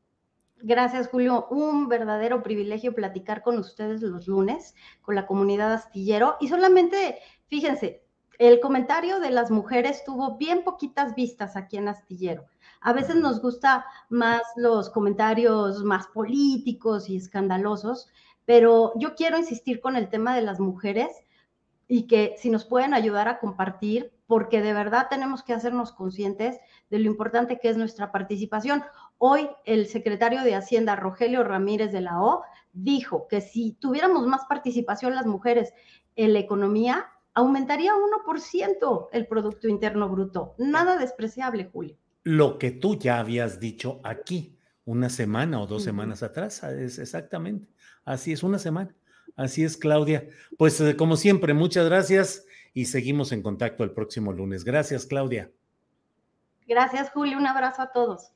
Gracias, 0.63 1.07
Julio. 1.07 1.47
Un 1.49 1.87
verdadero 1.87 2.43
privilegio 2.43 2.93
platicar 2.93 3.41
con 3.41 3.57
ustedes 3.57 4.01
los 4.01 4.27
lunes, 4.27 4.75
con 5.01 5.15
la 5.15 5.25
comunidad 5.25 5.73
astillero. 5.73 6.37
Y 6.39 6.49
solamente, 6.49 7.17
fíjense, 7.47 8.00
el 8.41 8.59
comentario 8.59 9.19
de 9.19 9.29
las 9.29 9.51
mujeres 9.51 10.03
tuvo 10.03 10.35
bien 10.35 10.63
poquitas 10.63 11.13
vistas 11.13 11.55
aquí 11.55 11.77
en 11.77 11.87
Astillero. 11.87 12.47
A 12.79 12.91
veces 12.91 13.15
nos 13.15 13.39
gusta 13.39 13.85
más 14.09 14.41
los 14.55 14.89
comentarios 14.89 15.83
más 15.83 16.07
políticos 16.07 17.07
y 17.07 17.17
escandalosos, 17.17 18.09
pero 18.43 18.93
yo 18.95 19.13
quiero 19.13 19.37
insistir 19.37 19.79
con 19.79 19.95
el 19.95 20.09
tema 20.09 20.35
de 20.35 20.41
las 20.41 20.59
mujeres 20.59 21.11
y 21.87 22.07
que 22.07 22.33
si 22.39 22.49
nos 22.49 22.65
pueden 22.65 22.95
ayudar 22.95 23.27
a 23.27 23.37
compartir, 23.37 24.11
porque 24.25 24.63
de 24.63 24.73
verdad 24.73 25.05
tenemos 25.07 25.43
que 25.43 25.53
hacernos 25.53 25.91
conscientes 25.91 26.59
de 26.89 26.97
lo 26.97 27.05
importante 27.05 27.59
que 27.59 27.69
es 27.69 27.77
nuestra 27.77 28.11
participación. 28.11 28.83
Hoy 29.19 29.51
el 29.65 29.85
secretario 29.85 30.41
de 30.41 30.55
Hacienda, 30.55 30.95
Rogelio 30.95 31.43
Ramírez 31.43 31.91
de 31.91 32.01
la 32.01 32.23
O, 32.23 32.41
dijo 32.73 33.27
que 33.27 33.39
si 33.39 33.73
tuviéramos 33.73 34.25
más 34.25 34.45
participación 34.45 35.13
las 35.13 35.27
mujeres 35.27 35.75
en 36.15 36.33
la 36.33 36.39
economía, 36.39 37.05
aumentaría 37.33 37.93
1% 37.93 39.09
el 39.11 39.27
Producto 39.27 39.67
Interno 39.67 40.09
Bruto. 40.09 40.55
Nada 40.57 40.97
despreciable, 40.97 41.69
Julio 41.71 41.97
lo 42.23 42.57
que 42.57 42.71
tú 42.71 42.97
ya 42.97 43.19
habías 43.19 43.59
dicho 43.59 43.99
aquí 44.03 44.57
una 44.85 45.09
semana 45.09 45.61
o 45.61 45.67
dos 45.67 45.83
semanas 45.83 46.23
atrás. 46.23 46.63
Es 46.63 46.99
exactamente. 46.99 47.67
Así 48.05 48.31
es, 48.31 48.43
una 48.43 48.59
semana. 48.59 48.93
Así 49.35 49.63
es, 49.63 49.77
Claudia. 49.77 50.27
Pues 50.57 50.79
eh, 50.81 50.95
como 50.95 51.15
siempre, 51.15 51.53
muchas 51.53 51.85
gracias 51.85 52.45
y 52.73 52.85
seguimos 52.85 53.31
en 53.31 53.41
contacto 53.41 53.83
el 53.83 53.91
próximo 53.91 54.33
lunes. 54.33 54.63
Gracias, 54.63 55.05
Claudia. 55.05 55.51
Gracias, 56.67 57.11
Julio. 57.11 57.37
Un 57.37 57.47
abrazo 57.47 57.81
a 57.81 57.91
todos. 57.91 58.31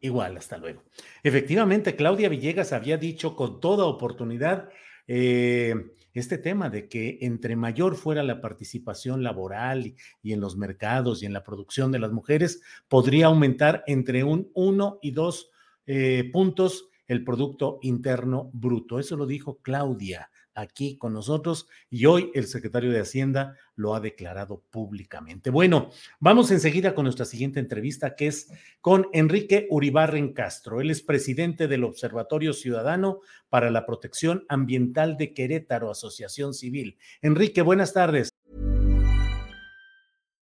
Igual, 0.00 0.36
hasta 0.36 0.58
luego. 0.58 0.82
Efectivamente, 1.22 1.96
Claudia 1.96 2.28
Villegas 2.28 2.72
había 2.72 2.98
dicho 2.98 3.34
con 3.34 3.60
toda 3.60 3.86
oportunidad 3.86 4.68
eh, 5.08 5.74
este 6.20 6.38
tema 6.38 6.70
de 6.70 6.88
que 6.88 7.18
entre 7.20 7.56
mayor 7.56 7.96
fuera 7.96 8.22
la 8.22 8.40
participación 8.40 9.22
laboral 9.22 9.94
y, 10.22 10.32
en 10.32 10.40
los 10.40 10.56
mercados 10.56 11.22
y 11.22 11.26
en 11.26 11.32
la 11.32 11.44
producción 11.44 11.92
de 11.92 11.98
las 11.98 12.12
mujeres, 12.12 12.62
podría 12.88 13.26
aumentar 13.26 13.84
entre 13.86 14.24
un 14.24 14.50
1 14.54 14.98
y 15.02 15.10
2 15.10 15.50
eh, 15.86 16.30
puntos 16.32 16.88
el 17.06 17.22
Producto 17.24 17.78
Interno 17.82 18.50
Bruto. 18.52 18.98
Eso 18.98 19.16
lo 19.16 19.26
dijo 19.26 19.58
Claudia 19.62 20.30
aquí 20.56 20.96
con 20.96 21.12
nosotros 21.12 21.68
y 21.88 22.06
hoy 22.06 22.32
el 22.34 22.46
secretario 22.46 22.90
de 22.90 23.00
Hacienda 23.00 23.56
lo 23.76 23.94
ha 23.94 24.00
declarado 24.00 24.64
públicamente. 24.70 25.50
Bueno, 25.50 25.90
vamos 26.18 26.50
enseguida 26.50 26.94
con 26.94 27.04
nuestra 27.04 27.26
siguiente 27.26 27.60
entrevista 27.60 28.16
que 28.16 28.26
es 28.26 28.50
con 28.80 29.06
Enrique 29.12 29.68
Uribarren 29.70 30.32
Castro. 30.32 30.80
Él 30.80 30.90
es 30.90 31.02
presidente 31.02 31.68
del 31.68 31.84
Observatorio 31.84 32.52
Ciudadano 32.54 33.20
para 33.48 33.70
la 33.70 33.86
Protección 33.86 34.44
Ambiental 34.48 35.16
de 35.16 35.34
Querétaro, 35.34 35.90
Asociación 35.90 36.54
Civil. 36.54 36.98
Enrique, 37.20 37.62
buenas 37.62 37.92
tardes. 37.92 38.35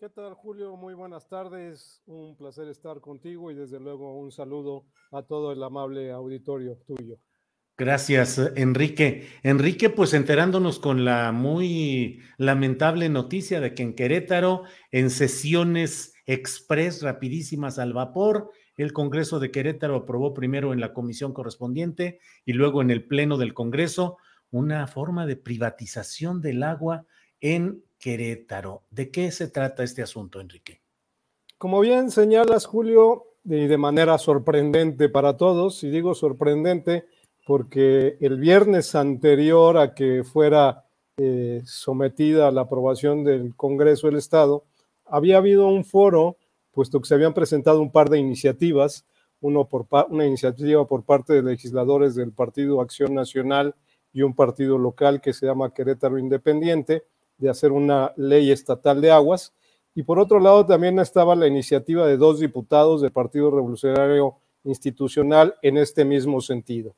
¿Qué 0.00 0.08
tal, 0.08 0.32
Julio? 0.32 0.78
Muy 0.78 0.94
buenas 0.94 1.28
tardes. 1.28 2.00
Un 2.06 2.34
placer 2.34 2.66
estar 2.68 3.02
contigo 3.02 3.50
y 3.50 3.54
desde 3.54 3.78
luego 3.78 4.18
un 4.18 4.32
saludo 4.32 4.86
a 5.12 5.24
todo 5.24 5.52
el 5.52 5.62
amable 5.62 6.10
auditorio 6.10 6.78
tuyo. 6.86 7.18
Gracias, 7.76 8.38
Enrique. 8.56 9.28
Enrique, 9.42 9.90
pues 9.90 10.14
enterándonos 10.14 10.78
con 10.78 11.04
la 11.04 11.32
muy 11.32 12.22
lamentable 12.38 13.10
noticia 13.10 13.60
de 13.60 13.74
que 13.74 13.82
en 13.82 13.94
Querétaro, 13.94 14.62
en 14.90 15.10
sesiones 15.10 16.14
express 16.24 17.02
rapidísimas 17.02 17.78
al 17.78 17.92
vapor, 17.92 18.52
el 18.78 18.94
Congreso 18.94 19.38
de 19.38 19.50
Querétaro 19.50 19.96
aprobó 19.96 20.32
primero 20.32 20.72
en 20.72 20.80
la 20.80 20.94
comisión 20.94 21.34
correspondiente 21.34 22.20
y 22.46 22.54
luego 22.54 22.80
en 22.80 22.90
el 22.90 23.06
Pleno 23.06 23.36
del 23.36 23.52
Congreso 23.52 24.16
una 24.50 24.86
forma 24.86 25.26
de 25.26 25.36
privatización 25.36 26.40
del 26.40 26.62
agua 26.62 27.04
en 27.42 27.84
Querétaro. 28.00 28.82
¿De 28.90 29.10
qué 29.10 29.30
se 29.30 29.48
trata 29.48 29.84
este 29.84 30.02
asunto, 30.02 30.40
Enrique? 30.40 30.80
Como 31.58 31.80
bien 31.80 32.10
señalas, 32.10 32.64
Julio, 32.64 33.26
y 33.44 33.66
de 33.66 33.78
manera 33.78 34.18
sorprendente 34.18 35.08
para 35.08 35.36
todos, 35.36 35.84
y 35.84 35.90
digo 35.90 36.14
sorprendente 36.14 37.04
porque 37.46 38.16
el 38.20 38.38
viernes 38.38 38.94
anterior 38.94 39.76
a 39.76 39.94
que 39.94 40.24
fuera 40.24 40.86
eh, 41.16 41.62
sometida 41.64 42.48
a 42.48 42.50
la 42.50 42.62
aprobación 42.62 43.24
del 43.24 43.54
Congreso 43.54 44.06
del 44.06 44.16
Estado, 44.16 44.64
había 45.04 45.36
habido 45.38 45.66
un 45.68 45.84
foro, 45.84 46.36
puesto 46.70 47.00
que 47.00 47.08
se 47.08 47.14
habían 47.14 47.34
presentado 47.34 47.82
un 47.82 47.92
par 47.92 48.08
de 48.08 48.18
iniciativas, 48.18 49.04
uno 49.40 49.68
por 49.68 49.86
una 50.10 50.26
iniciativa 50.26 50.86
por 50.86 51.04
parte 51.04 51.34
de 51.34 51.42
legisladores 51.42 52.14
del 52.14 52.32
Partido 52.32 52.80
Acción 52.80 53.14
Nacional 53.14 53.74
y 54.12 54.22
un 54.22 54.34
partido 54.34 54.78
local 54.78 55.20
que 55.20 55.32
se 55.32 55.46
llama 55.46 55.74
Querétaro 55.74 56.18
Independiente, 56.18 57.04
de 57.40 57.50
hacer 57.50 57.72
una 57.72 58.12
ley 58.16 58.52
estatal 58.52 59.00
de 59.00 59.10
aguas. 59.10 59.52
Y 59.94 60.04
por 60.04 60.18
otro 60.18 60.38
lado 60.38 60.64
también 60.64 60.98
estaba 60.98 61.34
la 61.34 61.46
iniciativa 61.46 62.06
de 62.06 62.16
dos 62.16 62.38
diputados 62.38 63.02
del 63.02 63.10
Partido 63.10 63.50
Revolucionario 63.50 64.36
Institucional 64.62 65.56
en 65.62 65.78
este 65.78 66.04
mismo 66.04 66.40
sentido. 66.40 66.94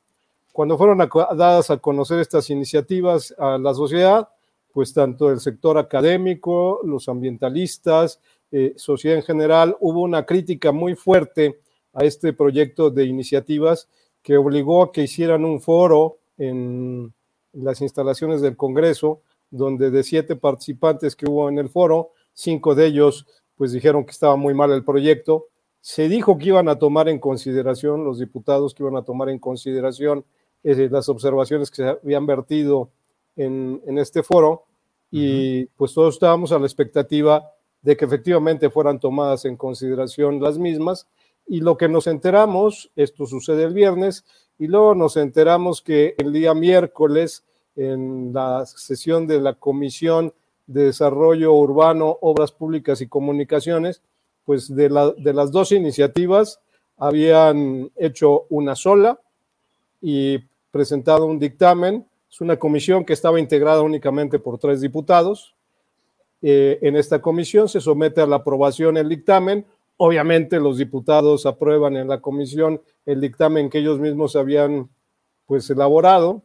Cuando 0.51 0.77
fueron 0.77 0.99
dadas 0.99 1.71
a 1.71 1.77
conocer 1.77 2.19
estas 2.19 2.49
iniciativas 2.51 3.33
a 3.39 3.57
la 3.57 3.73
sociedad, 3.73 4.29
pues 4.71 4.93
tanto 4.93 5.31
el 5.31 5.39
sector 5.39 5.77
académico, 5.77 6.81
los 6.83 7.07
ambientalistas, 7.09 8.19
eh, 8.51 8.73
sociedad 8.75 9.17
en 9.17 9.23
general, 9.23 9.75
hubo 9.79 10.01
una 10.01 10.25
crítica 10.25 10.71
muy 10.71 10.93
fuerte 10.95 11.59
a 11.93 12.03
este 12.03 12.33
proyecto 12.33 12.91
de 12.91 13.05
iniciativas 13.05 13.87
que 14.21 14.37
obligó 14.37 14.83
a 14.83 14.91
que 14.91 15.03
hicieran 15.03 15.45
un 15.45 15.59
foro 15.59 16.17
en 16.37 17.13
las 17.53 17.81
instalaciones 17.81 18.41
del 18.41 18.57
Congreso, 18.57 19.21
donde 19.53 19.91
de 19.91 20.03
siete 20.03 20.35
participantes 20.35 21.15
que 21.15 21.29
hubo 21.29 21.47
en 21.47 21.59
el 21.59 21.69
foro, 21.69 22.11
cinco 22.33 22.73
de 22.75 22.87
ellos 22.87 23.27
pues 23.55 23.71
dijeron 23.71 24.03
que 24.03 24.11
estaba 24.11 24.35
muy 24.35 24.53
mal 24.53 24.71
el 24.71 24.83
proyecto. 24.83 25.47
Se 25.79 26.09
dijo 26.09 26.37
que 26.37 26.47
iban 26.47 26.69
a 26.69 26.79
tomar 26.79 27.07
en 27.07 27.19
consideración, 27.19 28.03
los 28.03 28.17
diputados 28.17 28.73
que 28.73 28.83
iban 28.83 28.95
a 28.95 29.03
tomar 29.03 29.29
en 29.29 29.37
consideración 29.37 30.25
eh, 30.63 30.89
las 30.91 31.07
observaciones 31.07 31.69
que 31.69 31.75
se 31.75 31.87
habían 31.87 32.25
vertido 32.25 32.89
en, 33.35 33.81
en 33.85 33.97
este 33.99 34.23
foro. 34.23 34.65
Y 35.11 35.65
pues 35.77 35.93
todos 35.93 36.15
estábamos 36.15 36.51
a 36.51 36.57
la 36.57 36.65
expectativa 36.65 37.51
de 37.83 37.95
que 37.95 38.05
efectivamente 38.05 38.71
fueran 38.71 38.99
tomadas 38.99 39.45
en 39.45 39.55
consideración 39.55 40.41
las 40.41 40.57
mismas. 40.57 41.07
Y 41.45 41.59
lo 41.59 41.77
que 41.77 41.89
nos 41.89 42.07
enteramos, 42.07 42.91
esto 42.95 43.27
sucede 43.27 43.65
el 43.65 43.73
viernes, 43.73 44.25
y 44.57 44.67
luego 44.67 44.95
nos 44.95 45.17
enteramos 45.17 45.81
que 45.81 46.15
el 46.17 46.31
día 46.31 46.53
miércoles, 46.53 47.43
en 47.75 48.31
la 48.33 48.65
sesión 48.65 49.27
de 49.27 49.39
la 49.39 49.53
Comisión 49.55 50.33
de 50.67 50.85
Desarrollo 50.85 51.53
Urbano, 51.53 52.17
Obras 52.21 52.51
Públicas 52.51 53.01
y 53.01 53.07
Comunicaciones, 53.07 54.01
pues 54.45 54.73
de, 54.73 54.89
la, 54.89 55.11
de 55.11 55.33
las 55.33 55.51
dos 55.51 55.71
iniciativas 55.71 56.59
habían 56.97 57.91
hecho 57.95 58.45
una 58.49 58.75
sola 58.75 59.19
y 60.01 60.39
presentado 60.71 61.25
un 61.25 61.39
dictamen. 61.39 62.05
Es 62.29 62.41
una 62.41 62.57
comisión 62.57 63.05
que 63.05 63.13
estaba 63.13 63.39
integrada 63.39 63.81
únicamente 63.81 64.39
por 64.39 64.57
tres 64.57 64.81
diputados. 64.81 65.55
Eh, 66.41 66.79
en 66.81 66.95
esta 66.95 67.21
comisión 67.21 67.69
se 67.69 67.79
somete 67.79 68.21
a 68.21 68.27
la 68.27 68.37
aprobación 68.37 68.97
el 68.97 69.09
dictamen. 69.09 69.65
Obviamente 69.97 70.59
los 70.59 70.77
diputados 70.77 71.45
aprueban 71.45 71.95
en 71.95 72.07
la 72.07 72.19
comisión 72.19 72.81
el 73.05 73.21
dictamen 73.21 73.69
que 73.69 73.79
ellos 73.79 73.99
mismos 73.99 74.35
habían 74.35 74.89
pues 75.45 75.69
elaborado 75.69 76.41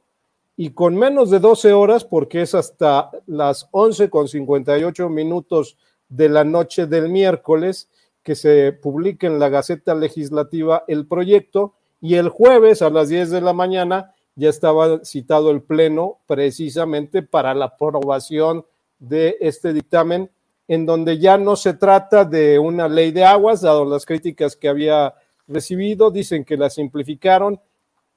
y 0.61 0.71
con 0.71 0.97
menos 0.97 1.31
de 1.31 1.39
12 1.39 1.73
horas, 1.73 2.05
porque 2.05 2.43
es 2.43 2.53
hasta 2.53 3.13
las 3.27 3.69
11 3.71 4.11
con 4.11 4.27
58 4.27 5.09
minutos 5.09 5.77
de 6.09 6.29
la 6.29 6.43
noche 6.43 6.89
del 6.89 7.11
miércoles 7.11 7.89
que 8.25 8.35
se 8.35 8.73
publica 8.73 9.29
en 9.29 9.39
la 9.39 9.51
Gaceta 9.51 9.95
Legislativa 9.95 10.83
el 10.89 11.07
proyecto 11.07 11.75
y 12.01 12.17
el 12.17 12.29
jueves 12.29 12.83
a 12.83 12.91
las 12.91 13.09
10 13.09 13.31
de 13.31 13.41
la 13.41 13.53
mañana 13.53 14.17
ya 14.35 14.49
estaba 14.49 15.05
citado 15.05 15.53
el 15.53 15.63
Pleno 15.63 16.19
precisamente 16.27 17.23
para 17.23 17.55
la 17.55 17.67
aprobación 17.67 18.67
de 18.99 19.37
este 19.41 19.73
dictamen 19.73 20.29
en 20.67 20.87
donde 20.87 21.19
ya 21.19 21.39
no 21.39 21.55
se 21.55 21.75
trata 21.75 22.25
de 22.25 22.59
una 22.59 22.89
ley 22.89 23.13
de 23.13 23.25
aguas, 23.25 23.61
dado 23.61 23.85
las 23.85 24.05
críticas 24.05 24.57
que 24.57 24.69
había 24.69 25.15
recibido, 25.47 26.11
dicen 26.11 26.45
que 26.45 26.57
la 26.57 26.69
simplificaron. 26.69 27.61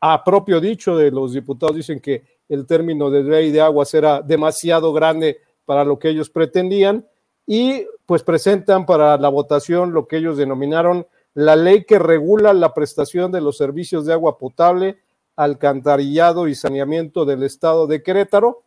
A 0.03 0.23
propio 0.23 0.59
dicho 0.59 0.97
de 0.97 1.11
los 1.11 1.33
diputados, 1.33 1.75
dicen 1.75 1.99
que 1.99 2.23
el 2.51 2.67
término 2.67 3.09
de 3.09 3.23
ley 3.23 3.49
de 3.49 3.61
aguas 3.61 3.93
era 3.93 4.21
demasiado 4.21 4.91
grande 4.91 5.39
para 5.63 5.85
lo 5.85 5.97
que 5.97 6.09
ellos 6.09 6.29
pretendían 6.29 7.07
y 7.47 7.85
pues 8.05 8.23
presentan 8.23 8.85
para 8.85 9.17
la 9.17 9.29
votación 9.29 9.93
lo 9.93 10.05
que 10.05 10.17
ellos 10.17 10.35
denominaron 10.35 11.07
la 11.33 11.55
ley 11.55 11.85
que 11.85 11.97
regula 11.97 12.51
la 12.51 12.73
prestación 12.73 13.31
de 13.31 13.39
los 13.39 13.55
servicios 13.55 14.05
de 14.05 14.11
agua 14.11 14.37
potable, 14.37 14.99
alcantarillado 15.37 16.49
y 16.49 16.55
saneamiento 16.55 17.23
del 17.23 17.43
estado 17.43 17.87
de 17.87 18.03
Querétaro, 18.03 18.63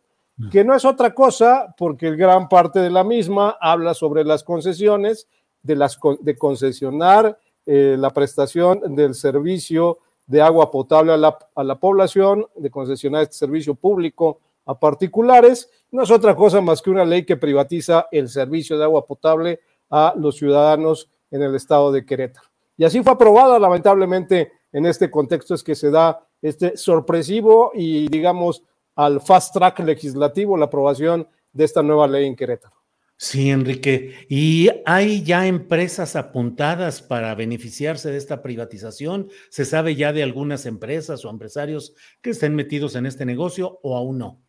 que 0.51 0.63
no 0.63 0.75
es 0.75 0.83
otra 0.83 1.13
cosa 1.13 1.75
porque 1.77 2.15
gran 2.15 2.49
parte 2.49 2.79
de 2.79 2.89
la 2.89 3.03
misma 3.03 3.55
habla 3.61 3.93
sobre 3.93 4.25
las 4.25 4.43
concesiones, 4.43 5.27
de, 5.61 5.75
las, 5.75 5.99
de 6.21 6.35
concesionar 6.35 7.37
eh, 7.67 7.95
la 7.99 8.09
prestación 8.09 8.95
del 8.95 9.13
servicio 9.13 9.99
de 10.27 10.41
agua 10.41 10.71
potable 10.71 11.13
a 11.13 11.17
la, 11.17 11.37
a 11.55 11.63
la 11.63 11.79
población, 11.79 12.45
de 12.55 12.69
concesionar 12.69 13.23
este 13.23 13.35
servicio 13.35 13.75
público 13.75 14.39
a 14.65 14.79
particulares. 14.79 15.69
No 15.91 16.03
es 16.03 16.11
otra 16.11 16.35
cosa 16.35 16.61
más 16.61 16.81
que 16.81 16.89
una 16.89 17.05
ley 17.05 17.25
que 17.25 17.37
privatiza 17.37 18.07
el 18.11 18.29
servicio 18.29 18.77
de 18.77 18.83
agua 18.83 19.05
potable 19.05 19.59
a 19.89 20.13
los 20.17 20.37
ciudadanos 20.37 21.09
en 21.31 21.43
el 21.43 21.55
estado 21.55 21.91
de 21.91 22.05
Querétaro. 22.05 22.47
Y 22.77 22.83
así 22.83 23.01
fue 23.03 23.13
aprobada, 23.13 23.57
lamentablemente, 23.59 24.51
en 24.71 24.85
este 24.85 25.09
contexto 25.09 25.53
es 25.53 25.63
que 25.63 25.75
se 25.75 25.89
da 25.89 26.27
este 26.41 26.75
sorpresivo 26.75 27.71
y, 27.73 28.07
digamos, 28.09 28.63
al 28.95 29.21
fast 29.21 29.53
track 29.53 29.79
legislativo 29.79 30.57
la 30.57 30.65
aprobación 30.65 31.27
de 31.53 31.63
esta 31.63 31.81
nueva 31.81 32.07
ley 32.07 32.25
en 32.25 32.35
Querétaro. 32.35 32.75
Sí, 33.17 33.49
Enrique. 33.49 34.25
¿Y 34.27 34.69
hay 34.85 35.23
ya 35.23 35.47
empresas 35.47 36.17
apuntadas 36.17 37.01
para 37.01 37.33
beneficiarse 37.33 38.11
de 38.11 38.17
esta 38.17 38.41
privatización? 38.41 39.29
¿Se 39.49 39.63
sabe 39.63 39.95
ya 39.95 40.11
de 40.11 40.21
algunas 40.21 40.65
empresas 40.65 41.23
o 41.23 41.29
empresarios 41.29 41.95
que 42.21 42.31
estén 42.31 42.55
metidos 42.55 42.95
en 42.95 43.05
este 43.05 43.25
negocio 43.25 43.79
o 43.83 43.95
aún 43.95 44.17
no? 44.17 44.41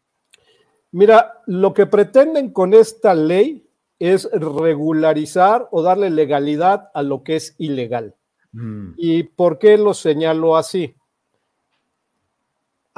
Mira, 0.91 1.43
lo 1.47 1.73
que 1.75 1.87
pretenden 1.87 2.51
con 2.51 2.75
esta 2.75 3.15
ley 3.15 3.69
es 3.99 4.29
regularizar 4.33 5.69
o 5.71 5.83
darle 5.83 6.11
legalidad 6.11 6.91
a 6.93 7.03
lo 7.03 7.23
que 7.23 7.37
es 7.37 7.55
ilegal. 7.59 8.15
Mm. 8.53 8.95
¿Y 8.97 9.23
por 9.23 9.59
qué 9.59 9.79
lo 9.79 9.95
señalo 9.95 10.57
así? 10.57 10.97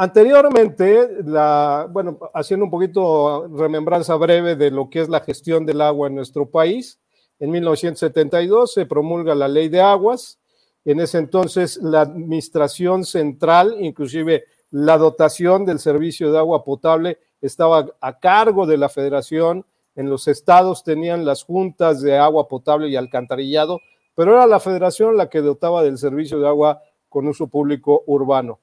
Anteriormente, 0.01 1.09
la, 1.25 1.89
bueno, 1.91 2.21
haciendo 2.33 2.67
un 2.67 2.71
poquito 2.71 3.49
remembranza 3.49 4.15
breve 4.15 4.55
de 4.55 4.71
lo 4.71 4.89
que 4.89 5.01
es 5.01 5.09
la 5.09 5.19
gestión 5.19 5.67
del 5.67 5.81
agua 5.81 6.07
en 6.07 6.15
nuestro 6.15 6.49
país, 6.49 7.01
en 7.41 7.51
1972 7.51 8.75
se 8.75 8.87
promulga 8.87 9.35
la 9.35 9.49
ley 9.49 9.69
de 9.69 9.81
aguas. 9.81 10.39
En 10.85 11.01
ese 11.01 11.19
entonces 11.19 11.79
la 11.83 12.03
administración 12.03 13.05
central, 13.05 13.75
inclusive 13.81 14.45
la 14.71 14.99
dotación 14.99 15.67
del 15.67 15.81
servicio 15.81 16.31
de 16.31 16.39
agua 16.39 16.63
potable, 16.63 17.19
estaba 17.41 17.87
a 18.01 18.21
cargo 18.21 18.67
de 18.67 18.77
la 18.77 18.89
federación. 18.89 19.67
En 19.97 20.09
los 20.09 20.29
estados 20.29 20.85
tenían 20.85 21.25
las 21.25 21.43
juntas 21.43 22.01
de 22.01 22.17
agua 22.17 22.47
potable 22.47 22.89
y 22.89 22.95
alcantarillado, 22.95 23.81
pero 24.15 24.35
era 24.35 24.47
la 24.47 24.61
federación 24.61 25.17
la 25.17 25.29
que 25.29 25.41
dotaba 25.41 25.83
del 25.83 25.99
servicio 25.99 26.39
de 26.39 26.47
agua 26.47 26.83
con 27.09 27.27
uso 27.27 27.49
público 27.49 28.05
urbano. 28.07 28.61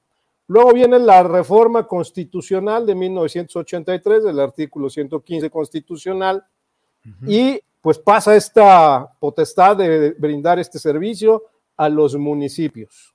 Luego 0.48 0.72
viene 0.72 0.98
la 0.98 1.22
reforma 1.22 1.86
constitucional 1.86 2.86
de 2.86 2.94
1983, 2.94 4.24
del 4.24 4.40
artículo 4.40 4.88
115 4.88 5.50
constitucional, 5.50 6.44
y 7.26 7.60
pues 7.80 7.98
pasa 7.98 8.34
esta 8.34 9.12
potestad 9.20 9.76
de 9.76 10.10
brindar 10.18 10.58
este 10.58 10.78
servicio 10.78 11.44
a 11.76 11.88
los 11.88 12.16
municipios. 12.16 13.14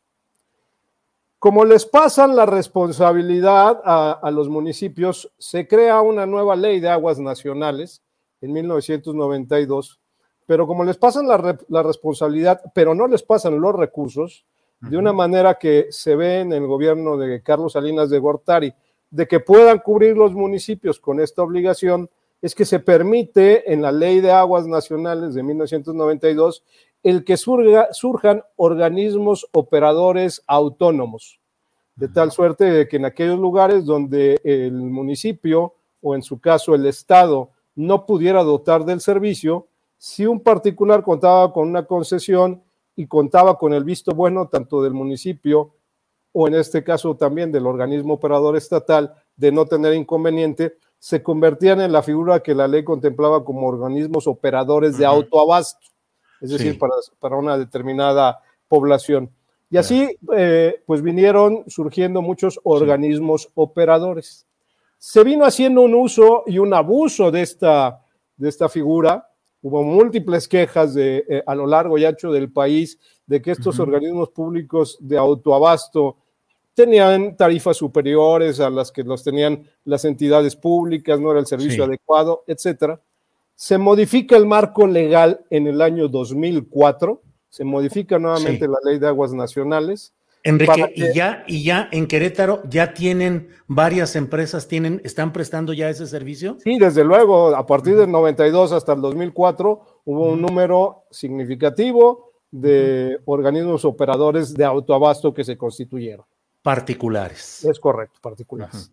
Como 1.40 1.66
les 1.66 1.86
pasan 1.86 2.36
la 2.36 2.46
responsabilidad 2.46 3.82
a, 3.84 4.30
los 4.32 4.48
municipios, 4.48 5.34
se 5.40 5.68
crea 5.68 6.00
una 6.02 6.26
nueva 6.26 6.56
ley 6.56 6.80
de 6.80 6.90
aguas 6.90 7.20
nacionales 7.20 8.04
en 8.42 8.54
1992, 8.54 10.00
pero 10.46 10.68
como 10.68 10.84
les 10.84 10.98
pasan 10.98 11.28
la 11.28 11.84
responsabilidad, 11.84 12.62
pero 12.76 12.94
no 12.94 13.08
les 13.08 13.24
pasan 13.24 13.60
los 13.60 13.76
recursos, 13.76 14.46
de 14.82 14.98
una 14.98 15.14
manera 15.14 15.56
que 15.56 15.88
se 15.92 16.16
ve 16.16 16.40
en 16.40 16.54
el 16.54 16.66
gobierno 16.66 17.16
de 17.18 17.42
Carlos 17.42 17.74
Salinas 17.74 18.10
de 18.10 18.20
Gortari, 18.20 18.74
de 19.10 19.28
que 19.28 19.40
puedan 19.40 19.80
cubrir 19.80 20.18
los 20.18 20.34
municipios 20.34 21.00
con 21.00 21.20
esta 21.20 21.44
obligación, 21.44 22.10
es 22.42 22.56
que 22.56 22.66
se 22.66 22.80
permite 22.80 23.72
en 23.72 23.82
la 23.82 23.92
Ley 23.92 24.20
de 24.20 24.32
Aguas 24.32 24.66
Nacionales 24.66 25.36
de 25.36 25.44
1992 25.44 26.64
el 27.04 27.24
que 27.24 27.38
surjan 27.38 28.44
organismos 28.56 29.48
operadores 29.52 30.44
autónomos, 30.48 31.40
de 31.96 32.08
tal 32.08 32.32
suerte 32.32 32.66
de 32.66 32.88
que 32.88 32.98
en 32.98 33.06
aquellos 33.06 33.40
lugares 33.40 33.86
donde 33.86 34.40
el 34.44 34.74
municipio 34.74 35.76
o 36.02 36.16
en 36.16 36.22
su 36.22 36.40
caso 36.40 36.76
el 36.76 36.86
Estado 36.86 37.50
no 37.76 38.06
pudiera 38.06 38.44
dotar 38.44 38.86
del 38.86 39.02
servicio, 39.02 39.68
si 39.98 40.26
un 40.26 40.40
particular 40.40 41.04
contaba 41.04 41.52
con 41.54 41.68
una 41.68 41.86
concesión, 41.86 42.62
y 42.96 43.08
contaba 43.08 43.58
con 43.58 43.74
el 43.74 43.84
visto 43.84 44.12
bueno 44.14 44.48
tanto 44.48 44.82
del 44.84 44.94
municipio 44.94 45.74
o 46.34 46.48
en 46.48 46.56
este 46.56 46.84
caso 46.84 47.16
también 47.16 47.52
del 47.52 47.68
organismo 47.68 48.14
operador 48.16 48.56
estatal 48.56 49.14
de 49.36 49.52
no 49.52 49.66
tener 49.66 49.94
inconveniente, 49.94 50.78
se 50.98 51.24
convertían 51.24 51.82
en 51.82 51.92
la 51.92 52.04
figura 52.04 52.42
que 52.42 52.56
la 52.56 52.68
ley 52.68 52.84
contemplaba 52.84 53.44
como 53.44 53.68
organismos 53.68 54.28
operadores 54.28 54.98
de 54.98 55.06
autoabasto, 55.06 55.88
es 56.40 56.52
decir, 56.52 56.78
para, 57.20 57.36
una 57.36 57.58
determinada 57.58 58.40
población. 58.68 59.32
Y 59.70 59.78
así, 59.78 60.16
eh, 60.36 60.84
pues 60.86 61.02
vinieron 61.02 61.64
surgiendo 61.68 62.22
muchos 62.22 62.60
organismos 62.64 63.50
operadores. 63.56 64.46
Se 64.98 65.24
vino 65.24 65.46
haciendo 65.46 65.82
un 65.82 65.96
uso 65.96 66.44
y 66.46 66.60
un 66.60 66.74
abuso 66.74 67.32
de 67.32 67.42
esta, 67.42 68.06
de 68.38 68.50
esta 68.50 68.70
figura, 68.70 69.31
Hubo 69.62 69.84
múltiples 69.84 70.48
quejas 70.48 70.94
de, 70.94 71.24
eh, 71.30 71.44
a 71.46 71.54
lo 71.56 71.68
largo 71.68 71.98
y 71.98 72.06
ancho 72.06 72.32
del 72.32 72.52
país 72.52 72.98
de 73.28 73.42
que 73.42 73.52
estos 73.52 73.80
organismos 73.80 74.30
públicos 74.30 74.98
de 75.00 75.18
autoabasto 75.18 76.18
tenían 76.74 77.36
tarifas 77.38 77.78
superiores 77.78 78.60
a 78.60 78.70
las 78.70 78.92
que 78.92 79.04
los 79.04 79.24
tenían 79.24 79.64
las 79.86 80.04
entidades 80.06 80.56
públicas, 80.56 81.20
no 81.20 81.32
era 81.32 81.40
el 81.40 81.46
servicio 81.46 81.84
Sí. 81.84 81.90
adecuado, 81.90 82.44
etcétera. 82.48 83.00
Se 83.56 83.78
modifica 83.78 84.36
el 84.36 84.48
marco 84.48 84.88
legal 84.88 85.42
en 85.52 85.68
el 85.68 85.82
año 85.82 86.08
2004, 86.08 87.22
se 87.50 87.64
modifica 87.64 88.18
nuevamente 88.18 88.66
Sí. 88.66 88.72
la 88.72 88.78
ley 88.90 88.98
de 89.00 89.08
aguas 89.08 89.34
nacionales. 89.34 90.14
Enrique, 90.44 90.94
que- 90.96 91.10
y 91.10 91.14
ya, 91.14 91.44
y 91.48 91.64
ya 91.64 91.88
en 91.92 92.08
Querétaro 92.08 92.64
ya 92.68 92.94
tienen 92.94 93.50
varias 93.68 94.16
empresas, 94.16 94.68
tienen, 94.68 95.02
están 95.04 95.32
prestando 95.34 95.72
ya 95.74 95.90
ese 95.90 96.08
servicio. 96.08 96.58
Sí, 96.64 96.78
desde 96.80 97.04
luego, 97.04 97.56
a 97.56 97.66
partir 97.66 97.96
del 97.96 98.10
92 98.12 98.72
hasta 98.72 98.94
el 98.94 99.02
2004 99.02 100.02
hubo 100.06 100.32
un 100.32 100.42
número 100.42 101.04
significativo 101.12 102.32
de 102.50 103.20
organismos 103.26 103.86
operadores 103.86 104.54
de 104.54 104.66
autoabasto 104.66 105.34
que 105.34 105.44
se 105.44 105.58
constituyeron. 105.58 106.26
Particulares. 106.64 107.64
Es 107.64 107.80
correcto, 107.80 108.20
particulares. 108.22 108.92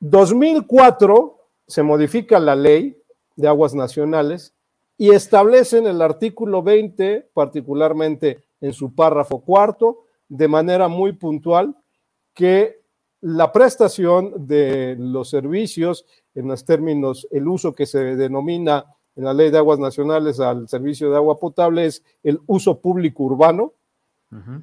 2004 0.00 1.38
se 1.66 1.82
modifica 1.82 2.38
la 2.38 2.54
ley 2.54 2.96
de 3.36 3.48
aguas 3.48 3.74
nacionales 3.74 4.54
y 4.96 5.10
establece 5.10 5.78
en 5.78 5.86
el 5.86 6.02
artículo 6.02 6.62
20, 6.62 7.28
particularmente 7.32 8.44
en 8.60 8.72
su 8.72 8.94
párrafo 8.94 9.40
cuarto, 9.40 10.04
de 10.28 10.48
manera 10.48 10.88
muy 10.88 11.12
puntual, 11.12 11.74
que 12.34 12.80
la 13.20 13.50
prestación 13.50 14.46
de 14.46 14.94
los 14.98 15.28
servicios, 15.30 16.04
en 16.34 16.48
los 16.48 16.64
términos, 16.64 17.26
el 17.30 17.48
uso 17.48 17.72
que 17.74 17.86
se 17.86 18.16
denomina 18.16 18.84
en 19.16 19.24
la 19.24 19.34
ley 19.34 19.50
de 19.50 19.58
aguas 19.58 19.80
nacionales 19.80 20.38
al 20.38 20.68
servicio 20.68 21.10
de 21.10 21.16
agua 21.16 21.38
potable 21.40 21.86
es 21.86 22.04
el 22.22 22.38
uso 22.46 22.78
público 22.80 23.24
urbano, 23.24 23.72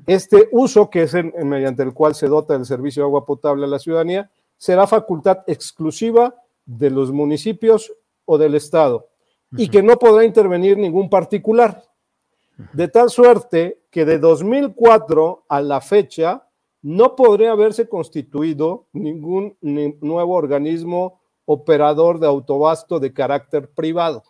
este 0.06 0.48
uso, 0.52 0.90
que 0.92 1.02
es 1.04 1.14
en- 1.16 1.34
en 1.36 1.50
mediante 1.50 1.82
el 1.84 1.92
cual 1.94 2.14
se 2.14 2.28
dota 2.28 2.54
del 2.54 2.66
servicio 2.66 3.02
de 3.02 3.08
agua 3.08 3.26
potable 3.26 3.66
a 3.66 3.68
la 3.68 3.80
ciudadanía, 3.80 4.30
será 4.58 4.86
facultad 4.88 5.40
exclusiva 5.48 6.36
de 6.66 6.92
los 6.92 7.12
municipios 7.12 7.92
o 8.26 8.38
del 8.38 8.54
Estado 8.56 9.08
y 9.58 9.68
que 9.70 9.82
no 9.84 9.98
podrá 9.98 10.24
intervenir 10.24 10.78
ningún 10.78 11.10
particular. 11.10 11.84
De 12.74 12.88
tal 12.88 13.10
suerte 13.10 13.82
que 13.90 14.06
de 14.06 14.18
2004 14.20 15.46
a 15.50 15.62
la 15.62 15.82
fecha 15.82 16.48
no 16.82 17.16
podría 17.16 17.52
haberse 17.52 17.90
constituido 17.90 18.86
ningún 18.94 19.58
ni- 19.62 19.98
nuevo 20.02 20.36
organismo 20.36 21.20
operador 21.46 22.20
de 22.20 22.28
autobasto 22.28 23.00
de 23.00 23.14
carácter 23.14 23.70
privado. 23.70 24.24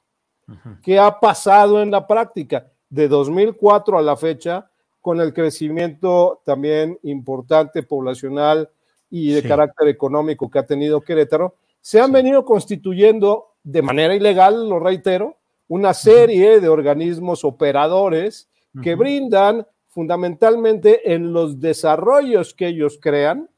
¿Qué 0.82 1.00
ha 1.00 1.20
pasado 1.20 1.82
en 1.82 1.92
la 1.92 2.06
práctica? 2.08 2.68
De 2.90 3.08
2004 3.08 3.98
a 3.98 4.02
la 4.02 4.16
fecha, 4.16 4.70
con 5.02 5.20
el 5.20 5.34
crecimiento 5.34 6.42
también 6.46 6.98
importante 7.04 7.84
poblacional 7.84 8.70
y 9.10 9.32
de 9.34 9.42
Sí. 9.42 9.48
carácter 9.48 9.88
económico 9.88 10.50
que 10.50 10.60
ha 10.60 10.66
tenido 10.66 11.02
Querétaro, 11.02 11.56
se 11.82 12.00
han 12.00 12.12
venido 12.12 12.44
constituyendo 12.46 13.54
de 13.64 13.82
manera 13.82 14.16
ilegal, 14.16 14.68
lo 14.70 14.80
reitero, 14.80 15.38
una 15.68 15.94
serie 15.94 16.60
de 16.60 16.70
organismos 16.70 17.44
operadores 17.44 18.50
que 18.84 18.96
brindan 18.96 19.66
fundamentalmente 19.88 21.14
en 21.14 21.32
los 21.34 21.60
desarrollos 21.60 22.54
que 22.54 22.68
ellos 22.68 23.00
crean. 23.02 23.50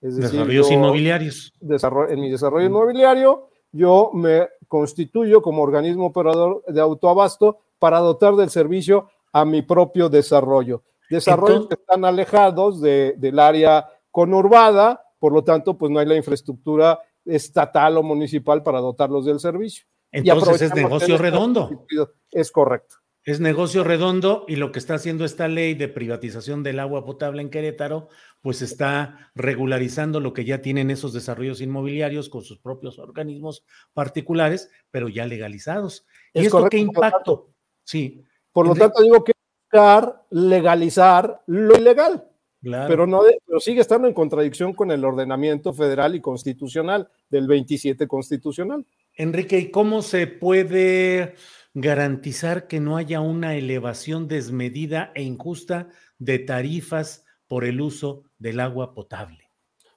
Es 0.00 0.16
decir, 0.16 0.32
Desarrollos 0.32 0.68
yo- 0.68 0.74
inmobiliarios. 0.74 1.52
desarrollo- 1.60 2.10
en 2.12 2.20
mi 2.20 2.30
desarrollo 2.30 2.66
inmobiliario, 2.66 3.48
yo 3.72 4.10
me 4.14 4.48
constituyo 4.68 5.42
como 5.42 5.62
organismo 5.62 6.06
operador 6.06 6.64
de 6.66 6.80
autoabasto 6.80 7.58
para 7.78 7.98
dotar 7.98 8.34
del 8.36 8.50
servicio 8.50 9.08
a 9.32 9.44
mi 9.44 9.62
propio 9.62 10.08
desarrollo. 10.08 10.82
Desarrollos 11.10 11.50
Entonces- 11.56 11.76
que 11.76 11.82
están 11.82 12.04
alejados 12.04 12.80
de- 12.80 13.14
del 13.18 13.38
área 13.38 13.86
conurbada, 14.10 15.02
por 15.18 15.32
lo 15.32 15.44
tanto, 15.44 15.76
pues 15.76 15.90
no 15.90 15.98
hay 15.98 16.06
la 16.06 16.16
infraestructura 16.16 16.98
estatal 17.24 17.96
o 17.98 18.02
municipal 18.02 18.62
para 18.62 18.80
dotarlos 18.80 19.24
del 19.26 19.40
servicio. 19.40 19.86
Entonces 20.14 20.62
es 20.62 20.74
negocio 20.74 21.18
redondo. 21.18 21.86
Es 22.30 22.50
correcto. 22.50 22.96
Es 23.26 23.40
negocio 23.40 23.84
redondo 23.84 24.44
y 24.48 24.56
lo 24.56 24.70
que 24.70 24.78
está 24.78 24.94
haciendo 24.96 25.24
esta 25.24 25.48
ley 25.48 25.72
de 25.74 25.88
privatización 25.88 26.62
del 26.62 26.78
agua 26.78 27.06
potable 27.06 27.40
en 27.40 27.48
Querétaro, 27.48 28.08
pues 28.42 28.60
está 28.60 29.30
regularizando 29.34 30.20
lo 30.20 30.34
que 30.34 30.44
ya 30.44 30.60
tienen 30.60 30.90
esos 30.90 31.14
desarrollos 31.14 31.62
inmobiliarios 31.62 32.28
con 32.28 32.42
sus 32.42 32.58
propios 32.58 32.98
organismos 32.98 33.64
particulares, 33.94 34.68
pero 34.90 35.08
ya 35.08 35.24
legalizados. 35.26 36.04
¿Y 36.34 36.40
Es 36.40 36.44
esto 36.46 36.58
correcto, 36.58 36.76
qué 36.76 36.84
por 36.84 36.94
impacto? 36.96 37.50
Sí. 37.82 38.22
Por 38.52 38.66
lo 38.68 38.74
tanto, 38.74 39.02
digo 39.02 39.24
que 39.24 39.32
buscar 39.72 40.22
legalizar 40.30 41.42
lo 41.46 41.76
ilegal. 41.78 42.28
Claro. 42.62 42.88
pero 42.88 43.06
no 43.06 43.22
de- 43.22 43.38
pero 43.46 43.60
sigue 43.60 43.82
estando 43.82 44.08
en 44.08 44.14
contradicción 44.14 44.72
con 44.72 44.90
el 44.90 45.04
ordenamiento 45.04 45.74
federal 45.74 46.14
y 46.14 46.22
constitucional 46.22 47.10
del 47.28 47.46
27 47.46 48.08
constitucional. 48.08 48.86
Enrique, 49.16 49.58
¿y 49.58 49.70
cómo 49.70 50.02
se 50.02 50.26
puede 50.26 51.34
garantizar 51.72 52.66
que 52.66 52.80
no 52.80 52.96
haya 52.96 53.20
una 53.20 53.54
elevación 53.54 54.26
desmedida 54.26 55.12
e 55.14 55.22
injusta 55.22 55.88
de 56.18 56.40
tarifas 56.40 57.24
por 57.46 57.64
el 57.64 57.80
uso 57.80 58.24
del 58.38 58.60
agua 58.60 58.92
potable? 58.92 59.50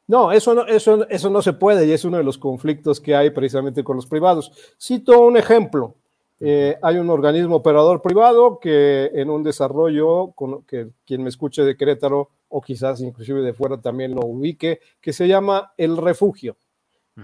No, 0.08 0.32
eso 0.32 0.54
no, 0.54 0.66
eso, 0.66 1.08
eso 1.10 1.30
no 1.30 1.42
se 1.42 1.54
puede 1.54 1.86
y 1.86 1.92
es 1.92 2.06
uno 2.06 2.18
de 2.18 2.24
los 2.24 2.38
conflictos 2.38 3.02
que 3.02 3.16
hay 3.16 3.32
precisamente 3.32 3.84
con 3.84 3.96
los 3.96 4.06
privados. 4.06 4.52
Cito 4.80 5.20
un 5.20 5.36
ejemplo. 5.36 5.96
Eh, 6.40 6.78
hay 6.84 6.98
un 6.98 7.10
organismo 7.10 7.56
operador 7.56 8.02
privado 8.02 8.60
que 8.60 9.10
en 9.14 9.30
un 9.32 9.44
desarrollo, 9.44 10.32
con, 10.34 10.64
que 10.64 10.90
quien 11.04 11.24
me 11.24 11.30
escuche 11.30 11.64
de 11.64 11.76
Querétaro 11.76 12.30
o 12.48 12.62
quizás 12.62 13.02
inclusive 13.02 13.42
de 13.42 13.54
fuera 13.54 13.82
también 13.82 14.14
lo 14.14 14.22
ubique, 14.22 14.80
que 15.02 15.12
se 15.12 15.28
llama 15.28 15.74
El 15.78 15.98
Refugio. 15.98 16.56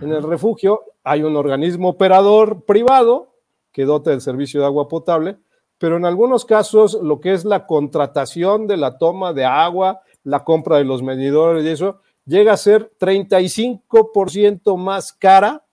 En 0.02 0.12
el 0.12 0.24
refugio 0.24 0.82
hay 1.04 1.24
un 1.24 1.36
organismo 1.36 1.90
operador 1.90 2.64
privado 2.66 3.36
que 3.72 3.86
dota 3.86 4.12
del 4.12 4.22
servicio 4.22 4.60
de 4.60 4.66
agua 4.66 4.88
potable, 4.88 5.38
pero 5.78 5.98
en 5.98 6.06
algunos 6.06 6.46
casos 6.46 6.98
lo 7.02 7.20
que 7.20 7.34
es 7.34 7.46
la 7.46 7.66
contratación 7.66 8.68
de 8.68 8.78
la 8.78 8.98
toma 8.98 9.34
de 9.34 9.46
agua, 9.46 10.02
la 10.24 10.44
compra 10.44 10.78
de 10.78 10.86
los 10.86 11.04
medidores 11.04 11.64
y 11.66 11.70
eso, 11.70 12.00
llega 12.26 12.54
a 12.54 12.58
ser 12.58 12.92
35% 13.00 14.78
más 14.78 15.14
cara 15.14 15.66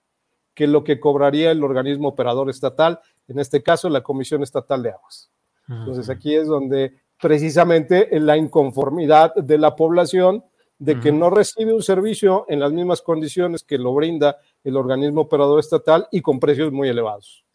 que 0.53 0.67
lo 0.67 0.83
que 0.83 0.99
cobraría 0.99 1.51
el 1.51 1.63
organismo 1.63 2.09
operador 2.09 2.49
estatal, 2.49 2.99
en 3.27 3.39
este 3.39 3.63
caso 3.63 3.89
la 3.89 4.01
Comisión 4.01 4.43
Estatal 4.43 4.83
de 4.83 4.91
Aguas. 4.91 5.31
Entonces 5.69 6.09
aquí 6.09 6.35
es 6.35 6.47
donde 6.47 6.93
precisamente 7.21 8.09
la 8.19 8.35
inconformidad 8.35 9.33
de 9.35 9.57
la 9.57 9.75
población 9.75 10.43
de 10.81 10.99
que 10.99 11.11
no 11.11 11.29
recibe 11.29 11.73
un 11.73 11.83
servicio 11.83 12.45
en 12.49 12.59
las 12.59 12.71
mismas 12.71 13.03
condiciones 13.03 13.63
que 13.63 13.77
lo 13.77 13.93
brinda 13.93 14.37
el 14.63 14.75
organismo 14.75 15.21
operador 15.21 15.59
estatal 15.59 16.07
y 16.11 16.21
con 16.21 16.39
precios 16.39 16.71
muy 16.71 16.89
elevados. 16.89 17.45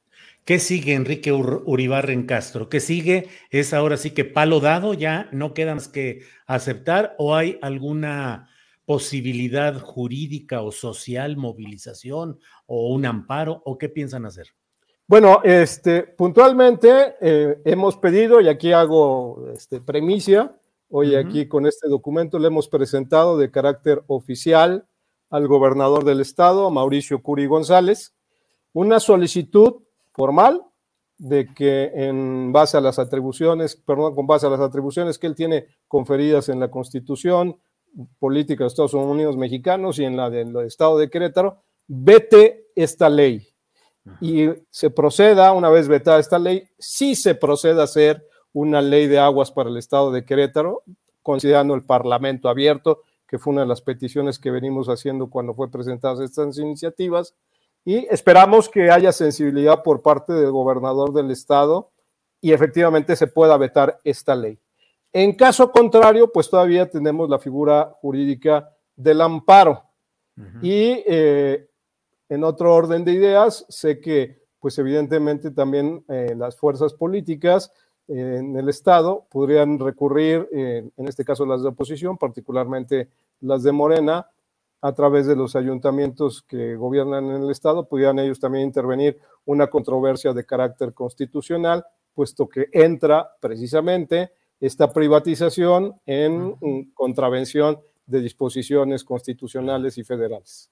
¿Qué 0.45 0.61
sigue 0.61 0.95
Enrique 0.95 1.33
Ur- 1.33 1.65
Uribarren 1.67 2.25
Castro? 2.25 2.69
¿Qué 2.69 2.79
sigue? 2.79 3.29
¿Es 3.51 3.75
ahora 3.75 3.97
sí 3.97 4.13
que 4.13 4.25
palo 4.25 4.61
dado? 4.61 4.95
¿Ya 4.95 5.29
no 5.33 5.55
queda 5.55 5.75
más 5.75 5.89
que 5.89 6.21
aceptar 6.47 7.17
o 7.19 7.35
hay 7.35 7.59
alguna 7.63 8.49
posibilidad 8.85 9.77
jurídica 9.81 10.63
o 10.63 10.71
social, 10.71 11.37
movilización 11.37 12.39
o 12.67 12.95
un 12.95 13.07
amparo 13.07 13.61
o 13.65 13.77
qué 13.77 13.89
piensan 13.89 14.25
hacer? 14.25 14.55
Bueno, 15.09 15.41
este, 15.43 16.05
puntualmente 16.05 17.17
eh, 17.21 17.59
hemos 17.65 17.97
pedido, 17.97 18.41
y 18.41 18.49
aquí 18.49 18.71
hago 18.71 19.49
este, 19.53 19.81
premicia, 19.81 20.55
hoy 20.91 21.15
aquí 21.15 21.49
con 21.49 21.67
este 21.67 21.89
documento 21.89 22.39
le 22.39 22.49
hemos 22.49 22.69
presentado 22.69 23.39
de 23.39 23.51
carácter 23.51 24.03
oficial 24.07 24.87
al 25.31 25.49
gobernador 25.49 26.05
del 26.05 26.21
estado, 26.21 26.71
Mauricio 26.71 27.23
Curi 27.23 27.47
González, 27.47 28.15
una 28.73 29.01
solicitud 29.01 29.83
formal 30.13 30.63
de 31.19 31.53
que 31.55 31.91
en 31.95 32.53
base 32.53 32.77
a 32.77 32.81
las 32.81 32.99
atribuciones, 32.99 33.77
perdón, 33.77 34.15
con 34.15 34.27
base 34.27 34.47
a 34.47 34.51
las 34.51 34.61
atribuciones 34.61 35.19
que 35.19 35.27
él 35.27 35.35
tiene 35.35 35.67
conferidas 35.89 36.49
en 36.49 36.61
la 36.61 36.71
Constitución 36.71 37.59
Política 38.19 38.65
de 38.65 38.69
Estados 38.69 38.93
Unidos 38.93 39.37
Mexicanos 39.37 39.99
y 39.99 40.05
en 40.05 40.17
la 40.17 40.29
del 40.29 40.55
Estado 40.67 40.99
de 40.99 41.09
Querétaro, 41.09 41.63
vete 41.87 42.67
esta 42.75 43.09
ley. 43.09 43.49
Y 44.21 44.49
se 44.71 44.91
proceda, 44.91 45.53
una 45.53 45.71
vez 45.71 45.89
vetada 45.89 46.21
esta 46.21 46.39
ley, 46.39 46.69
sí 46.79 47.17
se 47.17 47.35
proceda 47.35 47.81
a 47.81 47.85
hacer 47.85 48.25
una 48.57 48.81
ley 48.81 49.07
de 49.07 49.19
aguas 49.19 49.51
para 49.51 49.69
el 49.69 49.77
estado 49.77 50.11
de 50.11 50.25
Querétaro, 50.25 50.83
considerando 51.23 51.75
el 51.75 51.85
Parlamento 51.85 52.49
abierto, 52.49 53.03
que 53.29 53.39
fue 53.39 53.53
una 53.53 53.61
de 53.61 53.67
las 53.67 53.83
peticiones 53.83 54.39
que 54.39 54.51
venimos 54.51 54.89
haciendo 54.89 55.29
cuando 55.29 55.53
fue 55.53 55.71
presentadas 55.71 56.21
estas 56.21 56.57
iniciativas, 56.57 57.35
y 57.85 58.07
esperamos 58.11 58.71
que 58.71 58.91
haya 58.91 59.13
sensibilidad 59.13 59.83
por 59.83 60.01
parte 60.01 60.33
del 60.33 60.53
gobernador 60.53 61.13
del 61.13 61.31
estado 61.31 61.91
y 62.41 62.53
efectivamente 62.53 63.15
se 63.15 63.27
pueda 63.27 63.59
vetar 63.59 64.01
esta 64.05 64.35
ley. 64.35 64.59
En 65.13 65.35
caso 65.35 65.71
contrario, 65.71 66.33
pues 66.33 66.49
todavía 66.49 66.91
tenemos 66.91 67.29
la 67.29 67.39
figura 67.39 67.95
jurídica 68.01 68.71
del 68.97 69.21
amparo. 69.21 69.83
Y 70.63 71.03
eh, 71.07 71.69
en 72.31 72.43
otro 72.43 72.75
orden 72.75 73.05
de 73.05 73.13
ideas, 73.13 73.67
sé 73.69 74.01
que, 74.01 74.43
pues 74.61 74.79
evidentemente 74.79 75.51
también 75.51 76.05
eh, 76.09 76.35
las 76.37 76.57
fuerzas 76.57 76.95
políticas 76.95 77.71
en 78.09 78.57
el 78.57 78.69
Estado, 78.69 79.27
podrían 79.31 79.79
recurrir, 79.79 80.49
en 80.53 81.09
este 81.09 81.25
caso 81.25 81.45
las 81.45 81.63
de 81.63 81.69
oposición, 81.69 82.19
particularmente 82.19 83.09
las 83.41 83.63
de 83.63 83.73
Morena, 83.73 84.29
a 84.81 84.93
través 84.93 85.27
de 85.27 85.35
los 85.35 85.57
ayuntamientos 85.57 86.43
que 86.43 86.77
gobiernan 86.77 87.25
en 87.31 87.43
el 87.43 87.51
Estado, 87.51 87.89
pudieran 87.89 88.19
ellos 88.19 88.39
también 88.39 88.67
intervenir 88.67 89.19
una 89.45 89.67
controversia 89.69 90.33
de 90.33 90.45
carácter 90.45 90.93
constitucional, 90.93 91.85
puesto 92.15 92.49
que 92.49 92.67
entra 92.73 93.29
precisamente 93.41 94.31
esta 94.61 94.93
privatización 94.93 95.95
en 96.07 96.93
contravención 96.95 97.79
de 98.07 98.21
disposiciones 98.21 99.03
constitucionales 99.03 99.99
y 99.99 100.05
federales. 100.05 100.71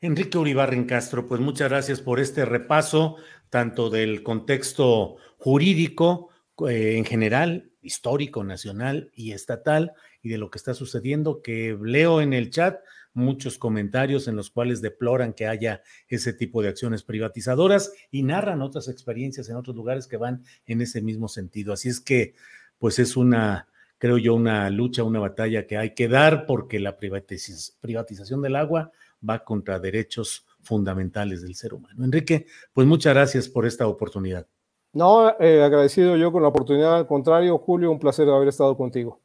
Enrique 0.00 0.38
Uribarren 0.38 0.86
Castro, 0.86 1.26
pues 1.26 1.40
muchas 1.40 1.68
gracias 1.68 2.00
por 2.00 2.20
este 2.20 2.44
repaso, 2.44 3.16
tanto 3.50 3.90
del 3.90 4.22
contexto 4.22 5.16
jurídico 5.38 6.28
eh, 6.68 6.96
en 6.96 7.04
general, 7.04 7.70
histórico, 7.82 8.44
nacional 8.44 9.10
y 9.14 9.32
estatal, 9.32 9.92
y 10.22 10.28
de 10.28 10.38
lo 10.38 10.50
que 10.50 10.58
está 10.58 10.74
sucediendo, 10.74 11.42
que 11.42 11.78
leo 11.80 12.20
en 12.20 12.32
el 12.32 12.50
chat 12.50 12.80
muchos 13.12 13.58
comentarios 13.58 14.28
en 14.28 14.36
los 14.36 14.50
cuales 14.50 14.80
deploran 14.80 15.32
que 15.32 15.46
haya 15.46 15.82
ese 16.08 16.32
tipo 16.32 16.62
de 16.62 16.68
acciones 16.68 17.02
privatizadoras 17.02 17.92
y 18.10 18.22
narran 18.22 18.62
otras 18.62 18.88
experiencias 18.88 19.48
en 19.48 19.56
otros 19.56 19.74
lugares 19.74 20.06
que 20.06 20.16
van 20.16 20.44
en 20.66 20.80
ese 20.80 21.02
mismo 21.02 21.28
sentido. 21.28 21.72
Así 21.72 21.88
es 21.88 22.00
que, 22.00 22.34
pues 22.78 22.98
es 22.98 23.16
una, 23.16 23.68
creo 23.98 24.18
yo, 24.18 24.34
una 24.34 24.70
lucha, 24.70 25.02
una 25.02 25.18
batalla 25.18 25.66
que 25.66 25.76
hay 25.76 25.94
que 25.94 26.08
dar 26.08 26.46
porque 26.46 26.78
la 26.78 26.98
privatización 26.98 28.42
del 28.42 28.56
agua 28.56 28.92
va 29.28 29.44
contra 29.44 29.80
derechos 29.80 30.46
fundamentales 30.62 31.42
del 31.42 31.54
ser 31.54 31.74
humano. 31.74 32.04
Enrique, 32.04 32.46
pues 32.72 32.86
muchas 32.86 33.14
gracias 33.14 33.48
por 33.48 33.66
esta 33.66 33.86
oportunidad. 33.86 34.46
No, 34.92 35.38
eh, 35.38 35.62
agradecido 35.62 36.16
yo 36.16 36.32
con 36.32 36.42
la 36.42 36.48
oportunidad. 36.48 36.96
Al 36.96 37.06
contrario, 37.06 37.58
Julio, 37.58 37.92
un 37.92 37.98
placer 37.98 38.28
haber 38.28 38.48
estado 38.48 38.76
contigo. 38.76 39.20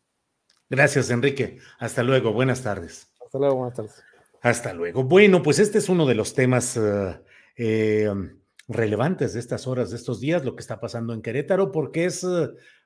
Gracias, 0.69 1.09
Enrique. 1.09 1.59
Hasta 1.79 2.03
luego. 2.03 2.33
Buenas 2.33 2.61
tardes. 2.61 3.11
Hasta 3.23 3.39
luego. 3.39 3.55
Buenas 3.55 3.75
tardes. 3.75 4.03
Hasta 4.41 4.73
luego. 4.73 5.03
Bueno, 5.03 5.41
pues 5.41 5.59
este 5.59 5.79
es 5.79 5.89
uno 5.89 6.05
de 6.05 6.15
los 6.15 6.35
temas 6.35 6.77
eh, 6.77 7.19
eh, 7.57 8.11
relevantes 8.67 9.33
de 9.33 9.39
estas 9.39 9.65
horas, 9.65 9.89
de 9.89 9.95
estos 9.95 10.19
días, 10.19 10.45
lo 10.45 10.55
que 10.55 10.61
está 10.61 10.79
pasando 10.79 11.13
en 11.13 11.23
Querétaro, 11.23 11.71
porque 11.71 12.05
es 12.05 12.25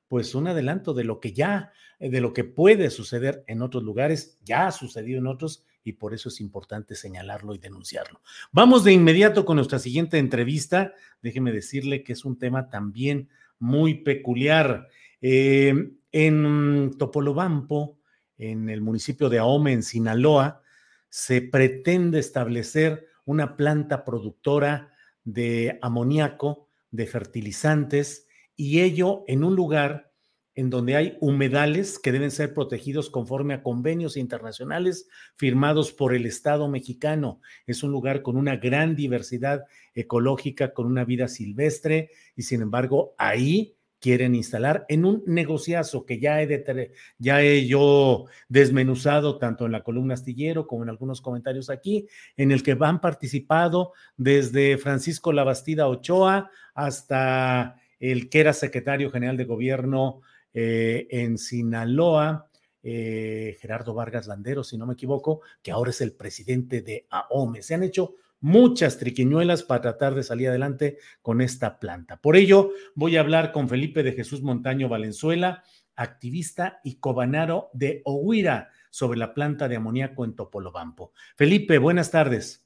pues 0.08 0.36
un 0.36 0.48
adelanto 0.48 0.94
de 0.94 1.04
lo 1.04 1.20
que 1.20 1.34
ya, 1.34 1.74
de 2.00 2.22
lo 2.22 2.34
que 2.34 2.46
puede 2.46 2.90
suceder 2.90 3.44
en 3.48 3.62
otros 3.62 3.84
lugares, 3.84 4.40
ya 4.44 4.68
ha 4.68 4.72
sucedido 4.72 5.20
en 5.20 5.28
otros 5.28 5.66
y 5.84 5.94
por 5.94 6.14
eso 6.14 6.30
es 6.30 6.42
importante 6.42 6.96
señalarlo 6.96 7.56
y 7.56 7.58
denunciarlo. 7.58 8.22
Vamos 8.52 8.84
de 8.84 8.94
inmediato 8.94 9.46
con 9.46 9.56
nuestra 9.56 9.80
siguiente 9.80 10.18
entrevista. 10.18 10.94
Déjeme 11.22 11.52
decirle 11.52 12.04
que 12.04 12.14
es 12.14 12.26
un 12.26 12.38
tema 12.38 12.70
también 12.70 13.30
muy 13.60 13.96
peculiar. 13.96 14.88
Eh, 15.22 15.92
en 16.12 16.92
Topolobampo, 16.98 17.98
en 18.38 18.70
el 18.70 18.82
municipio 18.82 19.30
de 19.30 19.40
Ahome, 19.40 19.74
en 19.74 19.84
Sinaloa, 19.84 20.62
se 21.10 21.42
pretende 21.42 22.20
establecer 22.20 23.08
una 23.26 23.58
planta 23.58 24.06
productora 24.06 24.94
de 25.24 25.78
amoníaco, 25.82 26.68
de 26.92 27.06
fertilizantes, 27.06 28.28
y 28.56 28.82
ello 28.82 29.24
en 29.28 29.44
un 29.44 29.56
lugar 29.56 30.09
en 30.56 30.70
donde 30.70 30.96
hay 30.96 31.18
humedales 31.22 32.00
que 32.00 32.12
deben 32.12 32.32
ser 32.32 32.54
protegidos 32.54 33.10
conforme 33.10 33.54
a 33.54 33.64
convenios 33.64 34.18
internacionales 34.18 35.08
firmados 35.36 35.92
por 35.92 36.14
el 36.14 36.26
Estado 36.26 36.68
mexicano. 36.68 37.40
Es 37.66 37.84
un 37.84 37.92
lugar 37.92 38.22
con 38.22 38.36
una 38.36 38.58
gran 38.58 38.96
diversidad 38.96 39.66
ecológica, 39.94 40.74
con 40.74 40.86
una 40.86 41.06
vida 41.06 41.28
silvestre, 41.28 42.10
y 42.36 42.44
sin 42.44 42.62
embargo 42.62 43.16
ahí 43.18 43.76
quieren 44.00 44.34
instalar 44.34 44.86
en 44.88 45.06
un 45.06 45.24
negociazo 45.26 46.06
que 46.06 46.20
ya 46.20 46.42
he, 46.42 46.92
ya 47.18 47.42
yo 47.42 48.26
desmenuzado 48.48 49.38
tanto 49.38 49.66
en 49.66 49.74
la 49.74 49.84
columna 49.84 50.14
astillero 50.14 50.68
como 50.68 50.84
en 50.84 50.90
algunos 50.90 51.22
comentarios 51.22 51.70
aquí, 51.70 52.08
en 52.38 52.52
el 52.52 52.64
que 52.64 52.78
han 52.80 53.02
participado 53.02 53.94
desde 54.18 54.78
Francisco 54.78 55.34
Labastida 55.34 55.88
Ochoa 55.88 56.50
hasta 56.74 57.76
el 58.00 58.30
que 58.30 58.40
era 58.40 58.54
secretario 58.54 59.12
general 59.12 59.36
de 59.36 59.44
gobierno 59.44 60.22
eh, 60.54 61.08
en 61.10 61.38
Sinaloa, 61.38 62.50
eh, 62.82 63.58
Gerardo 63.60 63.94
Vargas 63.94 64.28
Landero, 64.28 64.64
si 64.64 64.78
no 64.78 64.86
me 64.86 64.94
equivoco, 64.94 65.42
que 65.62 65.72
ahora 65.72 65.92
es 65.92 66.02
el 66.02 66.14
presidente 66.14 66.82
de 66.82 67.08
AOME. 67.10 67.62
Se 67.62 67.76
han 67.76 67.84
hecho 67.84 68.16
muchas 68.40 68.98
triquiñuelas 68.98 69.64
para 69.64 69.82
tratar 69.82 70.16
de 70.16 70.24
salir 70.24 70.50
adelante 70.50 70.98
con 71.22 71.42
esta 71.42 71.80
planta. 71.80 72.18
Por 72.18 72.36
ello, 72.36 72.72
voy 72.96 73.18
a 73.18 73.22
hablar 73.22 73.52
con 73.52 73.68
Felipe 73.68 74.04
de 74.04 74.14
Jesús 74.14 74.42
Montaño 74.42 74.88
Valenzuela, 74.88 75.64
activista 75.96 76.80
y 76.84 76.96
cobanaro 77.00 77.70
de 77.74 78.02
Ohuira 78.06 78.70
sobre 78.90 79.20
la 79.20 79.34
planta 79.34 79.68
de 79.68 79.76
amoníaco 79.76 80.24
en 80.24 80.36
Topolobampo. 80.36 81.12
Felipe, 81.36 81.78
buenas 81.78 82.10
tardes. 82.12 82.66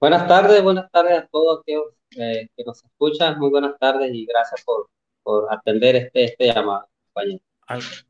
Buenas 0.00 0.28
tardes, 0.28 0.62
buenas 0.62 0.88
tardes 0.92 1.18
a 1.18 1.26
todos 1.26 1.60
aquellos 1.60 1.86
eh, 2.16 2.48
que 2.56 2.64
nos 2.64 2.84
escuchan. 2.84 3.38
Muy 3.40 3.50
buenas 3.50 3.76
tardes 3.80 4.14
y 4.14 4.24
gracias 4.26 4.62
por 4.64 4.88
por 5.28 5.46
atender 5.52 5.94
este, 5.94 6.24
este 6.24 6.46
llamado, 6.46 6.88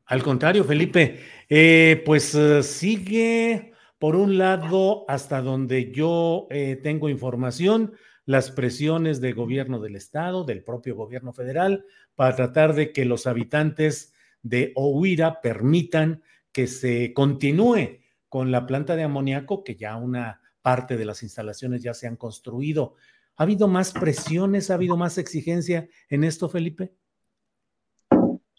Al, 0.05 0.23
contrario, 0.23 0.63
Felipe, 0.63 1.19
eh, 1.49 2.01
pues 2.05 2.33
eh, 2.33 2.63
sigue, 2.63 3.73
por 3.97 4.15
un 4.15 4.37
lado, 4.37 5.03
hasta 5.09 5.41
donde 5.41 5.91
yo 5.91 6.47
eh, 6.49 6.79
tengo 6.81 7.09
información, 7.09 7.91
las 8.25 8.51
presiones 8.51 9.19
del 9.19 9.35
gobierno 9.35 9.81
del 9.81 9.97
estado, 9.97 10.45
del 10.45 10.63
propio 10.63 10.95
gobierno 10.95 11.33
federal, 11.33 11.83
para 12.15 12.37
tratar 12.37 12.73
de 12.73 12.93
que 12.93 13.03
los 13.03 13.27
habitantes 13.27 14.13
de 14.41 14.71
Ohuira 14.75 15.41
permitan 15.41 16.23
que 16.53 16.67
se 16.67 17.11
continúe 17.11 17.99
con 18.29 18.49
la 18.49 18.65
planta 18.65 18.95
de 18.95 19.03
amoníaco, 19.03 19.65
que 19.65 19.75
ya 19.75 19.97
una 19.97 20.39
parte 20.61 20.95
de 20.95 21.03
las 21.03 21.21
instalaciones 21.21 21.83
ya 21.83 21.93
se 21.93 22.07
han 22.07 22.15
construido. 22.15 22.95
¿Ha 23.35 23.43
habido 23.43 23.67
más 23.67 23.91
presiones, 23.91 24.71
ha 24.71 24.75
habido 24.75 24.95
más 24.95 25.17
exigencia 25.17 25.89
en 26.07 26.23
esto, 26.23 26.47
Felipe? 26.47 26.93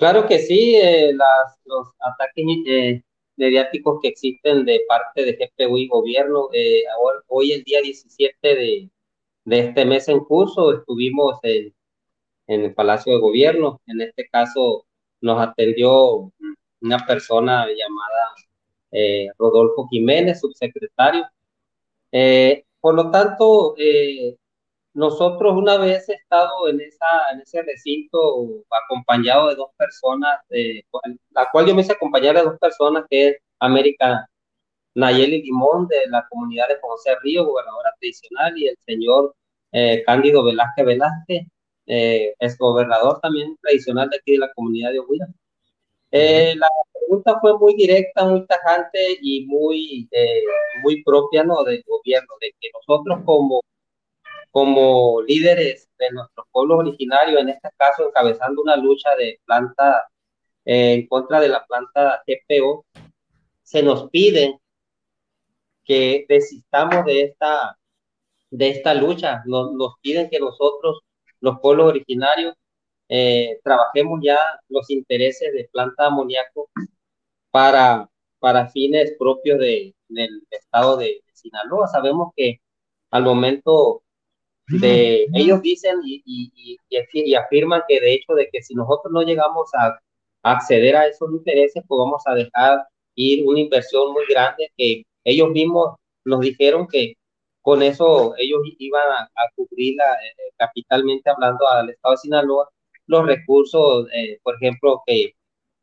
Claro 0.01 0.27
que 0.27 0.39
sí, 0.39 0.77
eh, 0.77 1.13
los 1.13 1.93
ataques 1.99 2.47
eh, 2.67 3.03
mediáticos 3.37 3.99
que 4.01 4.09
existen 4.09 4.65
de 4.65 4.81
parte 4.89 5.27
de 5.27 5.33
GPU 5.37 5.77
y 5.77 5.89
gobierno. 5.89 6.49
Eh, 6.55 6.85
hoy, 7.29 7.53
el 7.53 7.63
día 7.65 7.83
17 7.83 8.39
de, 8.43 8.91
este 9.45 9.85
mes 9.85 10.09
en 10.09 10.21
curso, 10.21 10.73
estuvimos 10.73 11.39
en, 11.43 11.75
en, 12.47 12.65
el 12.65 12.75
Palacio 12.75 13.13
de 13.13 13.21
Gobierno. 13.21 13.83
En 13.87 14.01
este 14.01 14.27
caso, 14.31 14.87
nos 15.21 15.39
atendió 15.39 16.33
una 16.81 17.07
persona 17.07 17.67
llamada 17.67 19.35
Rodolfo 19.37 19.87
Jiménez, 19.91 20.41
subsecretario. 20.41 21.27
por 22.81 22.95
lo 22.95 23.11
tanto, 23.11 23.75
nosotros 24.93 25.55
una 25.57 25.79
vez 25.79 26.09
he 26.09 26.15
estado 26.15 26.69
en, 26.69 26.81
esa, 26.81 27.07
en 27.33 27.41
ese 27.41 27.63
recinto 27.63 28.19
acompañado 28.71 29.49
de 29.49 29.55
dos 29.55 29.71
personas, 29.77 30.41
la 31.31 31.49
cual 31.53 31.67
yo 31.67 31.75
me 31.75 31.83
hice 31.83 31.93
acompañar 31.93 32.37
de 32.37 32.43
dos 32.43 32.59
personas, 32.59 33.05
que 33.09 33.29
es 33.29 33.37
América 33.61 34.27
Nayeli 34.95 35.43
Limón 35.43 35.87
de 35.89 36.07
la 36.09 36.27
comunidad 36.29 36.69
de 36.69 36.79
José 36.81 37.13
Río, 37.23 37.45
gobernadora 37.45 37.91
tradicional, 38.01 38.57
y 38.59 38.69
el 38.69 38.77
señor 38.87 39.35
eh, 39.73 40.03
Cándido 40.05 40.45
Velázquez 40.45 40.85
Velázquez, 40.85 41.47
eh, 41.87 42.35
es 42.39 42.59
gobernador 42.59 43.21
también 43.21 43.57
tradicional 43.63 44.09
de 44.11 44.17
aquí 44.19 44.33
de 44.33 44.39
la 44.39 44.53
comunidad 44.53 44.93
de 44.93 45.01
Ohuira. 45.01 45.27
Eh, 46.13 46.55
la 46.57 46.69
pregunta 46.93 47.39
fue 47.41 47.57
muy 47.59 47.75
directa, 47.77 48.25
muy 48.25 48.45
tajante 48.47 49.19
y 49.23 49.47
muy, 49.47 50.09
muy 50.83 51.03
propia 51.05 51.45
¿no? 51.45 51.63
del 51.65 51.85
gobierno, 51.87 52.35
de 52.41 52.53
que 52.61 52.69
nosotros 52.75 53.21
como 53.25 53.61
como 54.51 55.23
líderes 55.23 55.89
de 55.99 56.11
nuestros 56.11 56.47
pueblos 56.51 56.81
originarios, 56.81 57.41
en 57.41 57.51
este 57.51 57.71
caso 57.77 58.09
encabezando 58.09 58.63
una 58.63 58.77
lucha 58.77 59.15
de 59.17 59.41
planta 59.45 60.09
eh, 60.65 60.95
en 60.95 61.07
contra 61.07 61.41
de 61.41 61.49
la 61.49 61.65
planta 61.67 62.23
GPO, 62.27 62.85
se 63.63 63.83
nos 63.83 64.11
pide 64.11 64.59
que 65.85 66.27
desistamos 66.29 67.05
de 67.05 67.23
esta, 67.23 67.79
de 68.51 68.69
esta 68.71 68.95
lucha. 68.95 69.43
Nos, 69.47 69.73
nos 69.73 69.95
piden 70.03 70.29
que 70.31 70.41
nosotros, 70.41 71.01
los 71.41 71.61
pueblos 71.61 71.87
originarios, 71.89 72.55
eh, 73.09 73.61
trabajemos 73.65 74.21
ya 74.23 74.39
los 74.69 74.89
intereses 74.91 75.53
de 75.53 75.69
planta 75.73 76.07
amoníaco 76.07 76.71
para, 77.51 78.09
para 78.39 78.69
fines 78.69 79.15
propios 79.19 79.59
de, 79.59 79.95
del 80.09 80.47
estado 80.51 80.97
de 80.97 81.23
Sinaloa. 81.33 81.89
Sabemos 81.89 82.33
que 82.37 82.61
al 83.11 83.25
momento 83.25 84.03
de, 84.79 85.27
ellos 85.35 85.63
dicen 85.63 85.97
y, 86.05 86.23
y, 86.25 86.79
y, 86.89 87.35
afirman 87.35 87.83
que 87.89 88.01
de 88.01 88.15
hecho 88.15 88.35
de 88.35 88.49
que 88.53 88.63
si 88.63 88.75
nosotros 88.75 89.13
no 89.13 89.23
llegamos 89.23 89.71
a, 89.75 89.99
acceder 90.43 90.97
a 90.97 91.07
esos 91.07 91.31
intereses, 91.33 91.83
pues 91.87 91.99
vamos 91.99 92.23
a 92.27 92.35
dejar 92.35 92.79
ir 93.15 93.47
una 93.47 93.61
inversión 93.61 94.13
muy 94.13 94.25
grande 94.29 94.71
que 94.77 95.03
ellos 95.25 95.51
mismos 95.51 95.97
nos 96.25 96.41
dijeron 96.41 96.87
que 96.89 97.15
con 97.61 97.83
eso 97.83 98.35
ellos 98.39 98.61
iban 98.79 99.03
a, 99.11 99.29
cubrir 99.55 99.97
eh, 100.01 100.53
capitalmente 100.57 101.29
hablando 101.29 101.69
al 101.69 101.91
estado 101.91 102.13
de 102.15 102.19
Sinaloa 102.19 102.69
los 103.07 103.27
recursos, 103.27 104.07
eh, 104.15 104.39
por 104.43 104.55
ejemplo, 104.55 105.03
que, 105.05 105.35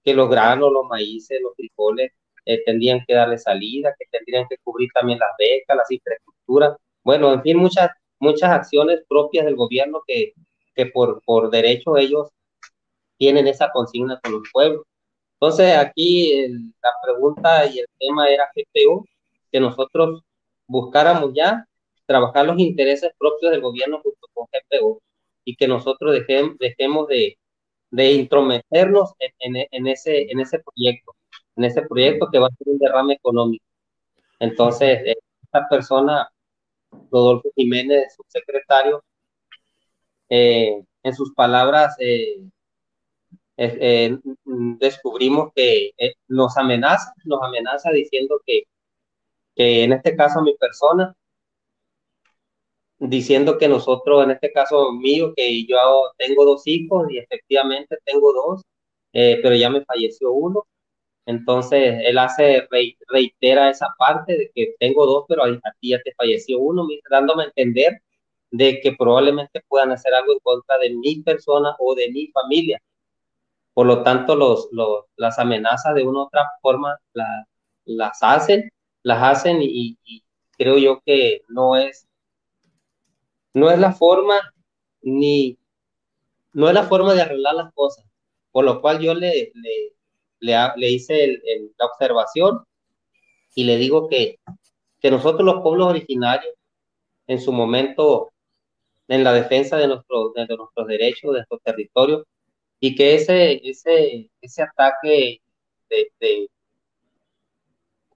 que 0.03 0.14
los 0.14 0.30
granos, 0.30 0.72
los 0.72 0.85
maíces, 0.88 1.39
los 1.41 1.53
frijoles 1.55 2.11
eh, 2.45 2.64
tendrían 2.65 3.03
que 3.05 3.14
darle 3.14 3.38
salida, 3.38 3.93
que 3.99 4.05
tendrían 4.09 4.47
que 4.49 4.57
cubrir 4.64 4.89
también 4.93 5.19
las 5.19 5.31
becas, 5.38 5.76
las 5.77 5.91
infraestructuras, 5.91 6.77
bueno, 7.03 7.34
en 7.34 7.41
fin, 7.41 7.57
muchas, 7.57 7.89
muchas 8.19 8.52
acciones 8.52 9.02
propias 9.07 9.45
del 9.45 9.56
gobierno 9.56 10.02
que, 10.07 10.34
que 10.76 10.88
por, 10.88 11.22
por 11.23 11.49
derecho 11.49 11.98
ellos 11.98 12.30
tienen 13.18 13.48
esa 13.48 13.72
consigna 13.72 14.19
con 14.22 14.34
los 14.34 14.44
pueblos. 14.52 14.84
Entonces, 15.39 15.76
aquí 15.77 16.48
la 16.81 16.91
pregunta 17.03 17.65
y 17.68 17.80
el 17.80 17.88
tema 17.99 18.30
era 18.30 18.49
GPU, 18.56 19.06
que 19.52 19.60
nosotros 19.60 20.23
buscáramos 20.68 21.31
ya 21.34 21.65
trabajar 22.06 22.45
los 22.45 22.60
intereses 22.60 23.11
propios 23.18 23.52
del 23.52 23.61
gobierno 23.61 24.02
junto 24.02 24.27
con 24.34 24.45
GPU 24.52 24.99
y 25.45 25.56
que 25.56 25.68
nosotros 25.68 26.14
dejemos, 26.14 26.57
dejemos 26.57 27.07
de, 27.07 27.38
de 27.91 28.11
intrometernos 28.14 29.14
en, 29.19 29.68
en, 29.72 29.88
ese, 29.88 30.31
en 30.31 30.39
ese 30.39 30.60
proyecto, 30.60 31.15
en 31.56 31.65
ese 31.65 31.81
proyecto 31.84 32.30
que 32.31 32.39
va 32.39 32.48
a 32.48 32.56
ser 32.57 32.68
un 32.68 32.77
derrame 32.80 33.14
económico. 33.14 33.65
Entonces, 34.39 34.99
eh, 35.06 35.18
esta 35.44 35.68
persona, 35.69 36.30
Rodolfo 37.11 37.49
Jiménez, 37.55 38.15
subsecretario, 38.15 39.03
eh, 40.29 40.84
en 41.03 41.15
sus 41.15 41.34
palabras, 41.34 41.95
eh, 41.99 42.47
descubrimos 44.79 45.51
que 45.55 45.91
nos 46.27 46.57
amenaza, 46.57 47.13
nos 47.25 47.41
amenaza 47.41 47.91
diciendo 47.91 48.41
que, 48.45 48.63
que 49.55 49.84
en 49.84 49.93
este 49.93 50.15
caso 50.15 50.41
mi 50.41 50.55
persona 50.55 51.15
diciendo 52.99 53.57
que 53.57 53.67
nosotros, 53.67 54.23
en 54.23 54.31
este 54.31 54.51
caso 54.51 54.91
mío, 54.93 55.34
que 55.35 55.65
yo 55.65 55.77
tengo 56.17 56.45
dos 56.45 56.63
hijos 56.65 57.07
y 57.11 57.17
efectivamente 57.19 57.97
tengo 58.05 58.34
dos, 58.34 58.63
eh, 59.13 59.39
pero 59.41 59.55
ya 59.55 59.69
me 59.69 59.84
falleció 59.85 60.31
uno. 60.31 60.65
Entonces, 61.27 62.01
él 62.05 62.17
hace, 62.17 62.67
reitera 63.09 63.69
esa 63.69 63.93
parte 63.99 64.37
de 64.37 64.51
que 64.55 64.75
tengo 64.79 65.05
dos, 65.05 65.25
pero 65.27 65.43
a, 65.43 65.49
ti 65.79 65.89
ya 65.89 66.01
te 66.01 66.13
falleció 66.15 66.59
uno, 66.59 66.87
dándome 67.09 67.43
a 67.43 67.47
entender 67.47 68.01
de 68.51 68.79
que 68.81 68.93
probablemente 68.93 69.63
puedan 69.67 69.91
hacer 69.91 70.13
algo 70.13 70.33
en 70.33 70.39
contra 70.39 70.77
de 70.79 70.91
mi 70.91 71.21
persona 71.21 71.75
o 71.79 71.95
de 71.95 72.09
mi 72.11 72.27
familia. 72.27 72.81
Por 73.73 73.87
lo 73.87 74.03
tanto, 74.03 74.35
los, 74.35 74.69
los 74.71 75.05
las 75.17 75.39
amenazas 75.39 75.93
de 75.95 76.03
una 76.03 76.19
u 76.19 76.21
otra 76.23 76.47
forma 76.61 76.97
las 77.85 78.23
hacen, 78.23 78.69
las 79.03 79.21
hacen 79.23 79.59
y 79.61 79.97
creo 80.57 80.77
yo 80.77 81.01
que 81.05 81.41
no 81.49 81.75
es 81.77 82.07
no 83.53 83.71
es 83.71 83.79
la 83.79 83.91
forma 83.91 84.39
ni 85.01 85.57
no 86.53 86.67
es 86.67 86.73
la 86.73 86.83
forma 86.83 87.13
de 87.13 87.21
arreglar 87.21 87.55
las 87.55 87.73
cosas, 87.73 88.05
por 88.51 88.65
lo 88.65 88.81
cual 88.81 88.99
yo 88.99 89.13
le, 89.13 89.51
le, 89.55 89.93
hice 90.39 91.39
la 91.77 91.85
observación 91.85 92.64
y 93.55 93.64
le 93.64 93.77
digo 93.77 94.07
que, 94.07 94.39
que 94.99 95.11
nosotros 95.11 95.45
los 95.45 95.61
pueblos 95.61 95.88
originarios, 95.88 96.53
en 97.27 97.41
su 97.41 97.51
momento, 97.51 98.31
en 99.07 99.23
la 99.23 99.34
defensa 99.34 99.77
de, 99.77 99.88
nuestro, 99.88 100.31
de 100.34 100.47
nuestros 100.47 100.88
derechos, 100.88 101.31
de 101.31 101.39
nuestro 101.39 101.59
territorio, 101.59 102.26
y 102.80 102.95
que 102.95 103.15
ese, 103.15 103.61
ese, 103.68 104.30
ese 104.41 104.61
ataque 104.64 105.41
de, 105.89 106.49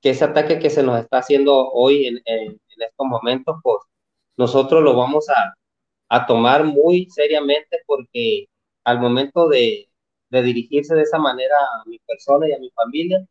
que 0.01 0.09
ese 0.09 0.25
ataque 0.25 0.59
que 0.59 0.69
se 0.69 0.83
nos 0.83 0.99
está 0.99 1.19
haciendo 1.19 1.69
hoy 1.71 2.05
en, 2.05 2.21
en 2.25 2.59
estos 2.81 3.07
momentos, 3.07 3.57
pues 3.63 3.77
nosotros 4.37 4.83
lo 4.83 4.95
vamos 4.95 5.27
a, 5.29 5.55
tomar 6.27 6.65
muy 6.65 7.07
seriamente 7.09 7.79
porque 7.85 8.47
al 8.83 8.99
momento 8.99 9.47
de, 9.47 9.87
dirigirse 10.39 10.95
de 10.95 11.01
esa 11.01 11.17
manera 11.17 11.55
a 11.55 11.89
mi 11.89 11.99
persona 11.99 12.47
y 12.47 12.53
a 12.53 12.59
mi 12.59 12.69
familia, 12.71 13.25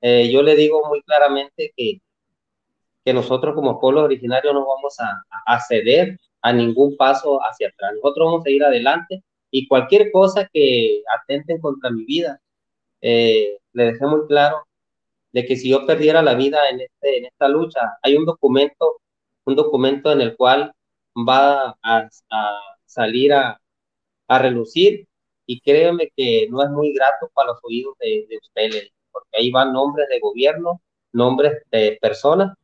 eh, 0.00 0.30
yo 0.30 0.42
le 0.42 0.54
digo 0.54 0.86
muy 0.88 1.02
claramente 1.02 1.72
que, 1.76 2.00
que 3.04 3.12
nosotros 3.12 3.54
como 3.54 3.80
pueblo 3.80 4.04
originario 4.04 4.52
no 4.52 4.66
vamos 4.66 4.96
a, 5.00 5.60
ceder 5.60 6.18
a 6.42 6.52
ningún 6.52 6.96
paso 6.96 7.38
hacia 7.42 7.68
atrás. 7.68 7.92
Nosotros 7.94 8.26
vamos 8.26 8.46
a 8.46 8.50
ir 8.50 8.62
adelante 8.64 9.22
y 9.50 9.66
cualquier 9.66 10.12
cosa 10.12 10.48
que 10.52 11.02
atenten 11.18 11.60
contra 11.60 11.90
mi 11.90 12.04
vida, 12.04 12.40
eh, 13.00 13.58
le 13.72 13.84
dejé 13.84 14.06
muy 14.06 14.26
claro 14.26 14.64
de 15.32 15.44
que 15.46 15.56
si 15.56 15.70
yo 15.70 15.86
perdiera 15.86 16.22
la 16.22 16.34
vida 16.34 16.58
en, 16.70 16.80
este, 16.80 17.18
en 17.18 17.24
esta 17.26 17.48
lucha, 17.48 17.98
hay 18.02 18.16
un 18.16 18.24
documento 18.24 19.00
un 19.46 19.54
documento 19.54 20.12
en 20.12 20.20
el 20.20 20.36
cual 20.36 20.72
va 21.16 21.76
a, 21.82 22.08
salir 22.84 23.32
a, 23.32 23.58
relucir 24.28 25.06
y 25.46 25.60
créeme 25.60 26.10
que 26.16 26.48
no 26.50 26.62
es 26.62 26.70
muy 26.70 26.92
grato 26.92 27.30
para 27.34 27.52
los 27.52 27.60
oídos 27.62 27.94
de, 28.00 28.26
ustedes, 28.40 28.90
porque 29.12 29.38
ahí 29.38 29.50
van 29.50 29.72
nombres 29.72 30.08
de 30.08 30.18
gobierno, 30.20 30.82
nombres 31.12 31.62
de 31.70 31.98
personas 32.00 32.56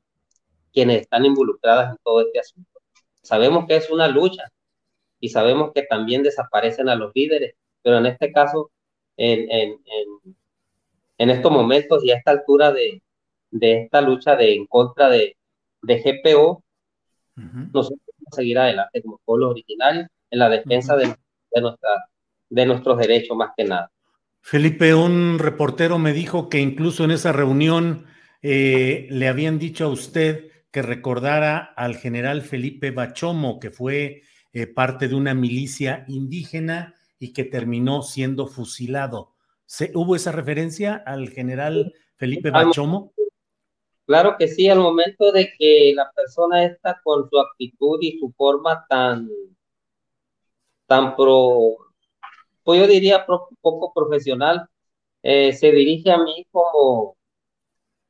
quienes 0.72 1.02
están 1.02 1.24
involucradas 1.24 1.90
en 1.90 1.98
todo 2.02 2.22
este 2.22 2.40
asunto. 2.40 2.80
Sabemos 3.22 3.66
que 3.66 3.76
es 3.76 3.90
una 3.90 4.08
lucha 4.08 4.50
y 5.20 5.28
sabemos 5.28 5.72
que 5.74 5.82
también 5.82 6.22
desaparecen 6.22 6.88
a 6.88 6.96
los 6.96 7.12
líderes, 7.14 7.54
pero 7.82 7.98
en 7.98 8.06
este 8.06 8.32
caso, 8.32 8.70
en, 9.16 9.50
en, 9.50 9.78
en, 11.18 11.30
estos 11.30 11.52
momentos 11.52 12.02
y 12.04 12.10
a 12.10 12.16
esta 12.16 12.32
altura 12.32 12.72
de, 12.72 13.02
de 13.50 13.82
esta 13.82 14.00
lucha 14.00 14.34
de, 14.34 14.54
en 14.54 14.66
contra 14.66 15.08
de, 15.08 15.36
de 15.82 16.22
GPO, 16.24 16.64
nosotros 17.36 18.00
vamos 18.06 18.32
a 18.32 18.36
seguir 18.36 18.58
adelante 18.58 19.02
como 19.02 19.20
pueblo 19.24 19.50
originario 19.50 20.06
en 20.30 20.38
la 20.38 20.48
defensa 20.48 20.96
de, 20.96 21.14
nuestra, 21.60 21.90
de 22.52 22.66
nuestros 22.66 22.98
derechos 22.98 23.36
más 23.36 23.50
que 23.56 23.64
nada. 23.64 23.90
Felipe, 24.40 24.94
un 24.94 25.38
reportero 25.38 25.98
me 25.98 26.12
dijo 26.12 26.48
que 26.48 26.58
incluso 26.58 27.04
en 27.04 27.12
esa 27.12 27.32
reunión 27.32 28.06
eh, 28.42 29.06
le 29.10 29.28
habían 29.28 29.58
dicho 29.58 29.84
a 29.84 29.88
usted 29.88 30.50
que 30.70 30.82
recordara 30.82 31.58
al 31.76 31.96
general 31.96 32.42
Felipe 32.42 32.90
Bachomo, 32.90 33.58
que 33.58 33.70
fue 33.70 34.22
eh, 34.52 34.66
parte 34.66 35.08
de 35.08 35.14
una 35.14 35.32
milicia 35.32 36.04
indígena 36.08 36.94
y 37.18 37.32
que 37.32 37.44
terminó 37.44 38.02
siendo 38.02 38.46
fusilado. 38.46 39.34
¿Hubo 39.94 40.16
esa 40.16 40.32
referencia 40.32 41.02
al 41.06 41.30
general 41.30 41.94
Felipe 42.16 42.50
Bachomo? 42.50 43.12
Claro 44.04 44.36
que 44.38 44.48
sí, 44.48 44.68
al 44.68 44.80
momento 44.80 45.32
de 45.32 45.52
que 45.56 45.92
la 45.94 46.10
persona 46.14 46.64
está 46.64 47.00
con 47.02 47.30
su 47.30 47.38
actitud 47.38 47.98
y 48.02 48.18
su 48.18 48.32
forma 48.32 48.84
tan, 48.88 49.30
tan 50.86 51.16
pro, 51.16 51.91
pues 52.64 52.80
yo 52.80 52.86
diría 52.86 53.26
poco 53.26 53.92
profesional, 53.94 54.68
eh, 55.22 55.52
se 55.52 55.70
dirige 55.72 56.10
a 56.10 56.18
mí 56.18 56.46
como, 56.50 57.16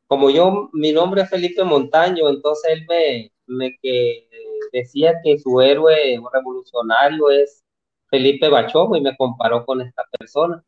como 0.06 0.30
yo, 0.30 0.70
mi 0.72 0.92
nombre 0.92 1.22
es 1.22 1.30
Felipe 1.30 1.64
Montaño, 1.64 2.28
entonces 2.28 2.72
él 2.72 2.86
me, 2.88 3.32
me 3.46 3.76
que 3.80 4.28
decía 4.72 5.20
que 5.22 5.38
su 5.38 5.60
héroe 5.60 6.20
revolucionario 6.32 7.30
es 7.30 7.62
Felipe 8.08 8.48
Bachomo 8.48 8.96
y 8.96 9.00
me 9.00 9.16
comparó 9.16 9.64
con 9.64 9.80
esta 9.82 10.04
persona. 10.18 10.62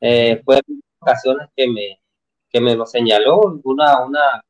Eh, 0.00 0.42
fue 0.44 0.60
ocasiones 1.00 1.48
que 1.56 1.68
me, 1.68 2.00
que 2.50 2.60
me 2.60 2.74
lo 2.76 2.86
señaló, 2.86 3.40
una, 3.64 4.04
una 4.04 4.44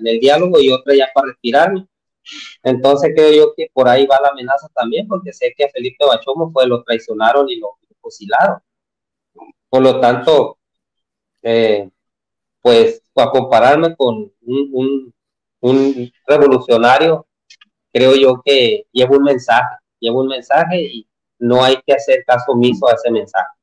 en 0.00 0.06
el 0.06 0.20
diálogo 0.20 0.60
y 0.60 0.70
otra 0.70 0.94
ya 0.94 1.08
para 1.14 1.28
retirarme. 1.28 1.86
Entonces 2.62 3.12
creo 3.16 3.32
yo 3.32 3.54
que 3.56 3.68
por 3.72 3.88
ahí 3.88 4.06
va 4.06 4.20
la 4.20 4.28
amenaza 4.28 4.68
también, 4.74 5.08
porque 5.08 5.32
sé 5.32 5.54
que 5.56 5.64
a 5.64 5.70
Felipe 5.70 6.04
Bachomo 6.06 6.50
fue 6.52 6.66
lo 6.66 6.82
traicionaron 6.82 7.48
y 7.48 7.56
lo, 7.56 7.78
fusilaron. 8.08 8.58
Por 9.68 9.82
lo 9.82 10.00
tanto, 10.00 10.58
eh, 11.42 11.90
pues 12.62 13.02
a 13.16 13.30
compararme 13.30 13.96
con 13.96 14.32
un, 14.42 15.14
revolucionario, 16.26 17.26
creo 17.92 18.14
yo 18.14 18.40
que 18.44 18.86
llevo 18.92 19.16
un 19.16 19.24
mensaje, 19.24 19.76
llevo 19.98 20.20
un 20.20 20.28
mensaje 20.28 20.80
y 20.80 21.08
no 21.38 21.64
hay 21.64 21.76
que 21.84 21.94
hacer 21.94 22.24
caso 22.24 22.52
omiso 22.52 22.88
a 22.88 22.94
ese 22.94 23.10
mensaje. 23.10 23.57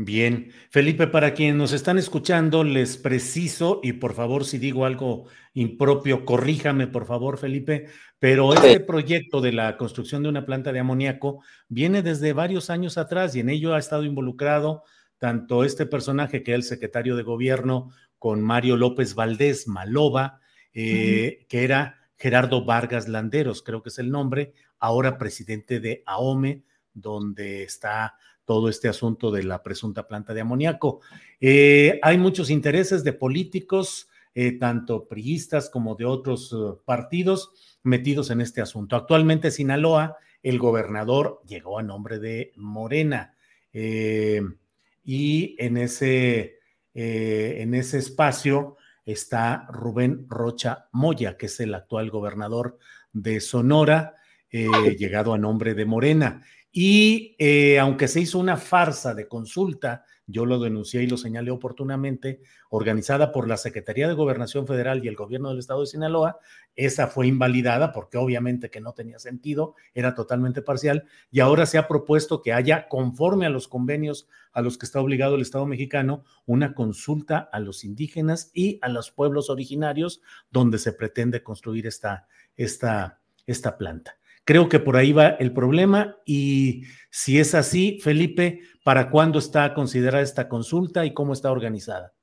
Bien, 0.00 0.52
Felipe, 0.70 1.08
para 1.08 1.34
quienes 1.34 1.56
nos 1.56 1.72
están 1.72 1.98
escuchando, 1.98 2.62
les 2.62 2.96
preciso, 2.96 3.80
y 3.82 3.94
por 3.94 4.14
favor, 4.14 4.44
si 4.44 4.56
digo 4.56 4.84
algo 4.84 5.26
impropio, 5.54 6.24
corríjame, 6.24 6.86
por 6.86 7.04
favor, 7.04 7.36
Felipe, 7.36 7.88
pero 8.20 8.54
este 8.54 8.78
proyecto 8.78 9.40
de 9.40 9.50
la 9.50 9.76
construcción 9.76 10.22
de 10.22 10.28
una 10.28 10.46
planta 10.46 10.72
de 10.72 10.78
amoníaco 10.78 11.42
viene 11.68 12.02
desde 12.02 12.32
varios 12.32 12.70
años 12.70 12.96
atrás 12.96 13.34
y 13.34 13.40
en 13.40 13.48
ello 13.48 13.74
ha 13.74 13.80
estado 13.80 14.04
involucrado 14.04 14.84
tanto 15.18 15.64
este 15.64 15.84
personaje 15.84 16.44
que 16.44 16.52
es 16.52 16.58
el 16.58 16.62
secretario 16.62 17.16
de 17.16 17.24
gobierno 17.24 17.90
con 18.20 18.40
Mario 18.40 18.76
López 18.76 19.16
Valdés, 19.16 19.66
Maloba, 19.66 20.38
eh, 20.74 21.44
que 21.48 21.64
era 21.64 22.08
Gerardo 22.16 22.64
Vargas 22.64 23.08
Landeros, 23.08 23.64
creo 23.64 23.82
que 23.82 23.88
es 23.88 23.98
el 23.98 24.12
nombre, 24.12 24.52
ahora 24.78 25.18
presidente 25.18 25.80
de 25.80 26.04
AOME, 26.06 26.62
donde 26.94 27.64
está 27.64 28.14
todo 28.48 28.70
este 28.70 28.88
asunto 28.88 29.30
de 29.30 29.42
la 29.42 29.62
presunta 29.62 30.08
planta 30.08 30.32
de 30.32 30.40
amoníaco. 30.40 31.02
Eh, 31.38 32.00
hay 32.02 32.16
muchos 32.16 32.48
intereses 32.48 33.04
de 33.04 33.12
políticos, 33.12 34.08
eh, 34.34 34.52
tanto 34.52 35.06
priistas 35.06 35.68
como 35.68 35.96
de 35.96 36.06
otros 36.06 36.54
eh, 36.54 36.78
partidos, 36.86 37.50
metidos 37.82 38.30
en 38.30 38.40
este 38.40 38.62
asunto. 38.62 38.96
Actualmente 38.96 39.50
Sinaloa, 39.50 40.16
el 40.42 40.58
gobernador 40.58 41.42
llegó 41.46 41.78
a 41.78 41.82
nombre 41.82 42.18
de 42.18 42.54
Morena. 42.56 43.34
Y 43.74 45.54
en 45.58 45.76
ese, 45.76 46.58
en 46.94 47.74
ese 47.74 47.98
espacio 47.98 48.76
está 49.04 49.66
Rubén 49.70 50.24
Rocha 50.26 50.88
Moya, 50.92 51.36
que 51.36 51.46
es 51.46 51.60
el 51.60 51.74
actual 51.74 52.10
gobernador 52.10 52.78
de 53.12 53.40
Sonora, 53.40 54.14
llegado 54.50 55.34
a 55.34 55.38
nombre 55.38 55.74
de 55.74 55.84
Morena. 55.84 56.42
Y 56.70 57.36
aunque 57.78 58.08
se 58.08 58.20
hizo 58.20 58.38
una 58.38 58.56
farsa 58.56 59.14
de 59.14 59.26
consulta 59.26 60.04
yo 60.30 60.44
lo 60.44 60.60
denuncié 60.60 61.02
y 61.02 61.06
lo 61.06 61.16
señalé 61.16 61.50
oportunamente, 61.50 62.42
organizada 62.68 63.32
por 63.32 63.48
la 63.48 63.56
Secretaría 63.56 64.06
de 64.06 64.14
Gobernación 64.14 64.66
Federal 64.66 65.02
y 65.02 65.08
el 65.08 65.16
gobierno 65.16 65.48
del 65.48 65.58
estado 65.58 65.80
de 65.80 65.86
Sinaloa. 65.86 66.38
Esa 66.76 67.06
fue 67.06 67.26
invalidada 67.26 67.92
porque 67.92 68.18
obviamente 68.18 68.68
que 68.68 68.82
no 68.82 68.92
tenía 68.92 69.18
sentido, 69.18 69.74
era 69.94 70.14
totalmente 70.14 70.60
parcial 70.60 71.04
y 71.30 71.40
ahora 71.40 71.64
se 71.64 71.78
ha 71.78 71.88
propuesto 71.88 72.42
que 72.42 72.52
haya, 72.52 72.88
conforme 72.88 73.46
a 73.46 73.50
los 73.50 73.68
convenios 73.68 74.28
a 74.52 74.60
los 74.60 74.76
que 74.76 74.84
está 74.84 75.00
obligado 75.00 75.36
el 75.36 75.42
Estado 75.42 75.64
mexicano, 75.64 76.24
una 76.44 76.74
consulta 76.74 77.48
a 77.50 77.58
los 77.58 77.82
indígenas 77.82 78.50
y 78.52 78.78
a 78.82 78.88
los 78.88 79.10
pueblos 79.10 79.48
originarios 79.48 80.20
donde 80.50 80.78
se 80.78 80.92
pretende 80.92 81.42
construir 81.42 81.86
esta, 81.86 82.28
esta, 82.54 83.18
esta 83.46 83.78
planta. 83.78 84.18
Creo 84.48 84.70
que 84.70 84.80
por 84.80 84.96
ahí 84.96 85.12
va 85.12 85.26
el 85.40 85.52
problema 85.52 86.16
y 86.24 86.84
si 87.10 87.38
es 87.38 87.54
así, 87.54 88.00
Felipe, 88.00 88.60
¿para 88.82 89.10
cuándo 89.10 89.38
está 89.38 89.74
considerada 89.74 90.22
esta 90.22 90.48
consulta 90.48 91.04
y 91.04 91.12
cómo 91.12 91.34
está 91.34 91.52
organizada? 91.52 92.14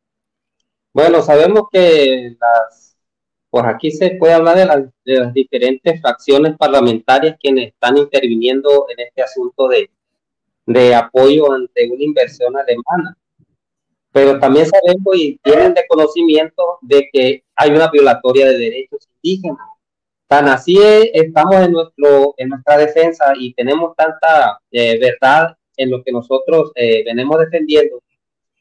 Bueno, 0.91 1.21
sabemos 1.21 1.65
que 1.71 2.35
las, 2.41 2.97
por 3.51 3.67
aquí 3.67 3.91
se 3.91 4.15
puede 4.15 4.33
hablar 4.33 4.57
de, 4.57 4.65
las 5.19 5.33
diferentes 5.35 6.01
fracciones 6.01 6.57
parlamentarias 6.57 7.37
quienes 7.39 7.67
están 7.67 7.95
interviniendo 7.95 8.87
en 8.89 9.05
este 9.05 9.21
asunto 9.21 9.67
de, 9.67 9.91
de 10.65 10.95
apoyo 10.95 11.51
ante 11.51 11.87
una 11.91 12.03
inversión 12.03 12.57
alemana. 12.57 13.15
Pero 14.11 14.39
también 14.39 14.65
sabemos 14.65 15.15
y 15.15 15.37
tienen 15.43 15.75
de 15.75 15.85
conocimiento 15.87 16.79
de 16.81 17.07
que 17.13 17.43
hay 17.55 17.69
una 17.69 17.91
violatoria 17.91 18.47
de 18.47 18.57
derechos 18.57 19.07
indígenas 19.21 19.74
Tan 20.27 20.47
así 20.47 20.77
estamos 21.13 21.55
en, 21.57 21.71
nuestro, 21.71 22.33
en 22.37 22.49
nuestra 22.49 22.77
defensa 22.77 23.33
y 23.39 23.53
tenemos 23.53 23.95
tanta 23.95 24.59
eh, 24.71 24.99
verdad 24.99 25.55
en 25.77 25.91
lo 25.91 26.03
que 26.03 26.11
nosotros 26.11 26.71
eh, 26.75 27.03
venimos 27.05 27.39
defendiendo, 27.39 28.01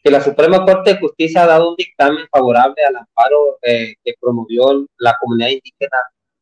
que 0.03 0.11
la 0.11 0.20
Suprema 0.20 0.65
Corte 0.65 0.95
de 0.95 1.01
Justicia 1.01 1.45
ha 1.45 1.47
dado 1.47 1.70
un 1.70 1.77
dictamen 1.77 2.27
favorable 2.31 2.85
al 2.85 2.97
amparo 2.97 3.59
eh, 3.62 3.95
que 4.05 4.12
promovió 4.20 4.86
la 4.99 5.16
comunidad 5.19 5.49
indígena 5.49 5.97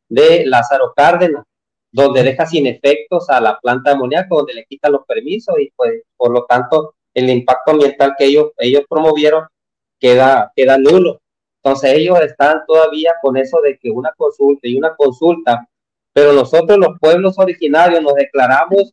de 0.08 0.44
Lázaro 0.46 0.92
Cárdenas, 0.96 1.44
donde 1.92 2.24
deja 2.24 2.44
sin 2.46 2.66
efectos 2.66 3.30
a 3.30 3.40
la 3.40 3.58
planta 3.60 3.90
de 3.90 3.96
amoníaco, 3.96 4.38
donde 4.38 4.54
le 4.54 4.64
quitan 4.64 4.92
los 4.92 5.06
permisos 5.06 5.54
y 5.60 5.70
pues 5.76 6.02
por 6.16 6.32
lo 6.32 6.46
tanto 6.46 6.94
el 7.14 7.30
impacto 7.30 7.72
ambiental 7.72 8.14
que 8.18 8.24
ellos, 8.24 8.50
ellos 8.58 8.82
promovieron 8.88 9.44
queda, 10.00 10.52
queda 10.56 10.76
nulo. 10.78 11.21
Entonces 11.62 11.92
ellos 11.92 12.20
están 12.20 12.62
todavía 12.66 13.12
con 13.22 13.36
eso 13.36 13.60
de 13.60 13.78
que 13.78 13.90
una 13.90 14.12
consulta 14.16 14.66
y 14.66 14.76
una 14.76 14.96
consulta, 14.96 15.68
pero 16.12 16.32
nosotros 16.32 16.76
los 16.78 16.98
pueblos 16.98 17.38
originarios 17.38 18.02
nos 18.02 18.14
declaramos 18.14 18.92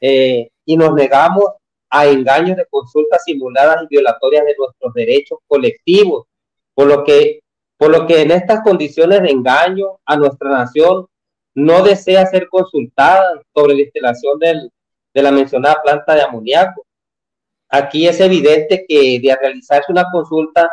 eh, 0.00 0.48
y 0.64 0.76
nos 0.76 0.94
negamos 0.94 1.44
a 1.90 2.06
engaños 2.06 2.56
de 2.56 2.66
consultas 2.66 3.24
simuladas 3.24 3.82
y 3.82 3.86
violatorias 3.88 4.44
de 4.44 4.54
nuestros 4.56 4.94
derechos 4.94 5.38
colectivos, 5.48 6.26
por 6.74 6.86
lo 6.86 7.02
que, 7.02 7.40
por 7.76 7.90
lo 7.90 8.06
que 8.06 8.22
en 8.22 8.30
estas 8.30 8.62
condiciones 8.62 9.22
de 9.22 9.30
engaño 9.30 9.98
a 10.04 10.16
nuestra 10.16 10.50
nación 10.50 11.06
no 11.54 11.82
desea 11.82 12.26
ser 12.26 12.48
consultada 12.48 13.42
sobre 13.52 13.74
la 13.74 13.82
instalación 13.82 14.38
del, 14.38 14.70
de 15.12 15.22
la 15.22 15.32
mencionada 15.32 15.82
planta 15.82 16.14
de 16.14 16.22
amoníaco. 16.22 16.86
Aquí 17.68 18.06
es 18.06 18.20
evidente 18.20 18.84
que 18.86 19.18
de 19.20 19.36
realizarse 19.36 19.90
una 19.90 20.04
consulta 20.12 20.70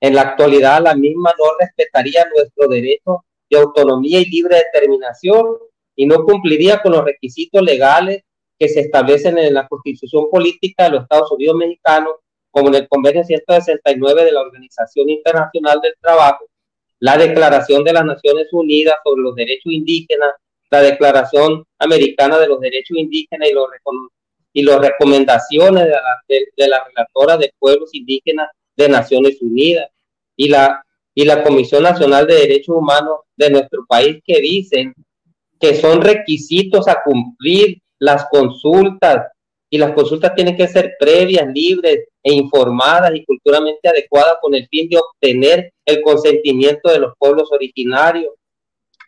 en 0.00 0.14
la 0.14 0.22
actualidad, 0.22 0.82
la 0.82 0.94
misma 0.94 1.32
no 1.38 1.44
respetaría 1.58 2.26
nuestro 2.34 2.68
derecho 2.68 3.24
de 3.48 3.58
autonomía 3.58 4.20
y 4.20 4.26
libre 4.26 4.56
determinación 4.56 5.56
y 5.94 6.06
no 6.06 6.24
cumpliría 6.24 6.82
con 6.82 6.92
los 6.92 7.04
requisitos 7.04 7.62
legales 7.62 8.22
que 8.58 8.68
se 8.68 8.80
establecen 8.80 9.38
en 9.38 9.54
la 9.54 9.66
Constitución 9.68 10.28
Política 10.30 10.84
de 10.84 10.90
los 10.90 11.02
Estados 11.02 11.30
Unidos 11.32 11.56
Mexicanos, 11.56 12.14
como 12.50 12.68
en 12.68 12.76
el 12.76 12.88
Convenio 12.88 13.22
169 13.24 14.24
de 14.24 14.32
la 14.32 14.40
Organización 14.40 15.10
Internacional 15.10 15.80
del 15.80 15.94
Trabajo, 16.00 16.46
la 17.00 17.18
Declaración 17.18 17.84
de 17.84 17.92
las 17.92 18.04
Naciones 18.04 18.48
Unidas 18.52 18.96
sobre 19.04 19.22
los 19.22 19.34
Derechos 19.34 19.72
Indígenas, 19.72 20.32
la 20.70 20.80
Declaración 20.80 21.64
Americana 21.78 22.38
de 22.38 22.48
los 22.48 22.60
Derechos 22.60 22.96
Indígenas 22.96 23.48
y 23.50 23.52
los, 23.52 23.66
y 24.52 24.62
las 24.62 24.80
recomendaciones 24.80 25.84
de 25.84 25.90
la, 25.90 26.00
de 26.28 26.68
la 26.68 26.84
Relatora 26.84 27.36
de 27.36 27.52
Pueblos 27.58 27.90
Indígenas 27.92 28.48
de 28.76 28.88
Naciones 28.88 29.40
Unidas 29.40 29.88
y 30.36 30.48
la, 30.48 30.82
y 31.14 31.24
la 31.24 31.42
Comisión 31.42 31.82
Nacional 31.82 32.26
de 32.26 32.34
Derechos 32.34 32.76
Humanos 32.76 33.20
de 33.36 33.50
nuestro 33.50 33.84
país 33.86 34.18
que 34.24 34.40
dicen 34.40 34.94
que 35.58 35.74
son 35.74 36.02
requisitos 36.02 36.86
a 36.88 37.02
cumplir 37.02 37.80
las 37.98 38.26
consultas 38.30 39.26
y 39.70 39.78
las 39.78 39.92
consultas 39.92 40.34
tienen 40.34 40.56
que 40.56 40.68
ser 40.68 40.94
previas, 40.98 41.46
libres 41.52 42.06
e 42.22 42.32
informadas 42.32 43.12
y 43.14 43.24
culturalmente 43.24 43.88
adecuadas 43.88 44.36
con 44.40 44.54
el 44.54 44.68
fin 44.68 44.88
de 44.88 44.98
obtener 44.98 45.72
el 45.84 46.02
consentimiento 46.02 46.90
de 46.90 47.00
los 47.00 47.14
pueblos 47.18 47.50
originarios, 47.50 48.34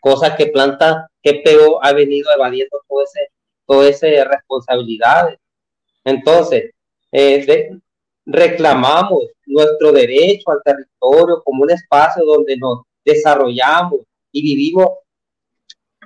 cosa 0.01 0.37
que 0.37 0.47
Planta 0.47 1.09
GPO 1.23 1.85
ha 1.85 1.93
venido 1.93 2.29
evadiendo 2.35 2.81
todo 2.89 3.05
ese, 3.05 3.29
todas 3.67 4.03
esas 4.03 4.27
responsabilidades. 4.27 5.39
Entonces, 6.05 6.71
eh, 7.13 7.81
reclamamos 8.31 9.25
nuestro 9.47 9.91
derecho 9.91 10.51
al 10.51 10.61
territorio 10.63 11.43
como 11.43 11.63
un 11.63 11.71
espacio 11.71 12.23
donde 12.25 12.59
nos 12.59 12.83
desarrollamos 13.03 14.01
y 14.31 14.43
vivimos 14.43 14.89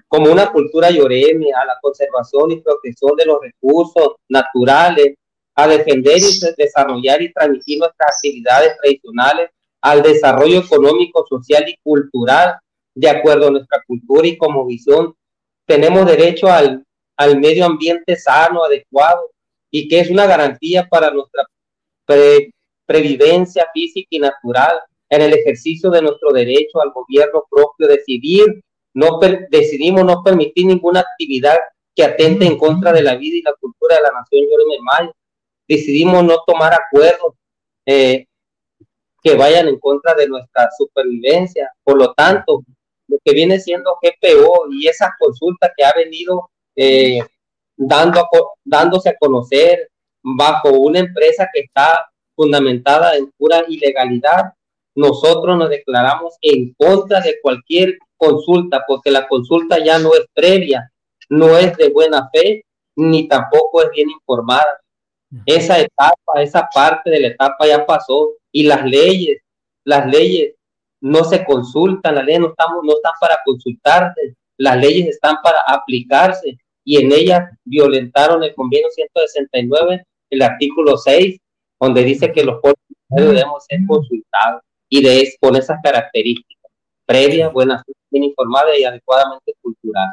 como 0.06 0.30
una 0.30 0.52
cultura 0.52 0.90
lloreme 0.90 1.52
a 1.52 1.64
la 1.64 1.76
conservación 1.82 2.52
y 2.52 2.60
protección 2.60 3.16
de 3.16 3.26
los 3.26 3.40
recursos 3.40 4.16
naturales, 4.28 5.14
a 5.54 5.66
defender 5.66 6.18
y 6.18 6.40
desarrollar 6.56 7.20
y 7.22 7.32
transmitir 7.32 7.78
nuestras 7.78 8.16
actividades 8.16 8.76
tradicionales 8.80 9.50
al 9.80 10.02
desarrollo 10.02 10.60
económico, 10.60 11.26
social 11.28 11.68
y 11.68 11.76
cultural 11.82 12.56
de 12.94 13.08
acuerdo 13.08 13.48
a 13.48 13.50
nuestra 13.50 13.82
cultura 13.86 14.28
y 14.28 14.36
como 14.36 14.64
visión. 14.64 15.14
Tenemos 15.66 16.06
derecho 16.06 16.46
al, 16.46 16.84
al 17.16 17.40
medio 17.40 17.64
ambiente 17.64 18.14
sano, 18.16 18.64
adecuado 18.64 19.30
y 19.70 19.88
que 19.88 20.00
es 20.00 20.10
una 20.10 20.26
garantía 20.26 20.88
para 20.88 21.10
nuestra 21.10 21.46
previvencia 22.86 23.66
física 23.72 24.08
y 24.10 24.18
natural 24.18 24.80
en 25.08 25.22
el 25.22 25.32
ejercicio 25.34 25.90
de 25.90 26.02
nuestro 26.02 26.32
derecho 26.32 26.80
al 26.80 26.90
gobierno 26.92 27.44
propio, 27.50 27.86
decidir, 27.86 28.62
no 28.94 29.18
decidimos 29.50 30.04
no 30.04 30.22
permitir 30.22 30.66
ninguna 30.66 31.00
actividad 31.00 31.58
que 31.94 32.04
atente 32.04 32.46
en 32.46 32.56
contra 32.56 32.92
de 32.92 33.02
la 33.02 33.16
vida 33.16 33.36
y 33.36 33.42
la 33.42 33.54
cultura 33.60 33.96
de 33.96 34.02
la 34.02 34.10
nación 34.12 34.44
Yoreme 34.44 35.12
Decidimos 35.68 36.24
no 36.24 36.36
tomar 36.46 36.72
acuerdos 36.74 37.34
eh, 37.86 38.26
que 39.22 39.34
vayan 39.34 39.68
en 39.68 39.78
contra 39.78 40.14
de 40.14 40.28
nuestra 40.28 40.68
supervivencia. 40.76 41.70
Por 41.84 41.98
lo 41.98 42.12
tanto, 42.14 42.62
lo 43.08 43.18
que 43.24 43.32
viene 43.32 43.60
siendo 43.60 43.98
GPO 44.02 44.72
y 44.72 44.88
esa 44.88 45.14
consulta 45.18 45.72
que 45.76 45.84
ha 45.84 45.92
venido 45.94 46.50
eh, 46.74 47.20
dando 47.76 48.26
dándose 48.64 49.10
a 49.10 49.16
conocer 49.18 49.90
bajo 50.22 50.70
una 50.70 51.00
empresa 51.00 51.48
que 51.52 51.60
está 51.60 52.10
fundamentada 52.34 53.16
en 53.16 53.30
pura 53.36 53.64
ilegalidad, 53.68 54.52
nosotros 54.94 55.56
nos 55.56 55.70
declaramos 55.70 56.36
en 56.40 56.74
contra 56.74 57.20
de 57.20 57.36
cualquier 57.42 57.98
consulta, 58.16 58.84
porque 58.86 59.10
la 59.10 59.26
consulta 59.26 59.82
ya 59.82 59.98
no 59.98 60.14
es 60.14 60.26
previa, 60.34 60.90
no 61.28 61.56
es 61.56 61.76
de 61.76 61.88
buena 61.88 62.28
fe, 62.32 62.64
ni 62.96 63.26
tampoco 63.26 63.82
es 63.82 63.90
bien 63.90 64.10
informada. 64.10 64.80
Esa 65.46 65.80
etapa, 65.80 66.42
esa 66.42 66.68
parte 66.74 67.10
de 67.10 67.20
la 67.20 67.28
etapa 67.28 67.66
ya 67.66 67.86
pasó 67.86 68.32
y 68.52 68.64
las 68.64 68.84
leyes, 68.84 69.38
las 69.84 70.06
leyes 70.06 70.54
no 71.00 71.24
se 71.24 71.44
consultan, 71.44 72.14
las 72.14 72.24
leyes 72.24 72.40
no, 72.40 72.48
estamos, 72.48 72.84
no 72.84 72.92
están 72.92 73.12
para 73.18 73.38
consultarse, 73.44 74.36
las 74.58 74.76
leyes 74.76 75.08
están 75.08 75.36
para 75.42 75.60
aplicarse 75.66 76.58
y 76.84 76.98
en 76.98 77.12
ellas 77.12 77.50
violentaron 77.64 78.44
el 78.44 78.54
convenio 78.54 78.88
169 78.90 80.04
el 80.32 80.42
artículo 80.42 80.96
6, 80.96 81.38
donde 81.78 82.04
dice 82.04 82.32
que 82.32 82.42
los 82.42 82.60
pueblos 82.60 82.80
debemos 83.10 83.64
ser 83.68 83.80
consultados 83.86 84.62
y 84.88 85.02
de, 85.02 85.34
con 85.38 85.56
esas 85.56 85.78
características, 85.82 86.72
previa, 87.04 87.48
buena, 87.48 87.82
bien 88.10 88.24
informada 88.24 88.76
y 88.78 88.84
adecuadamente 88.84 89.54
cultural. 89.60 90.08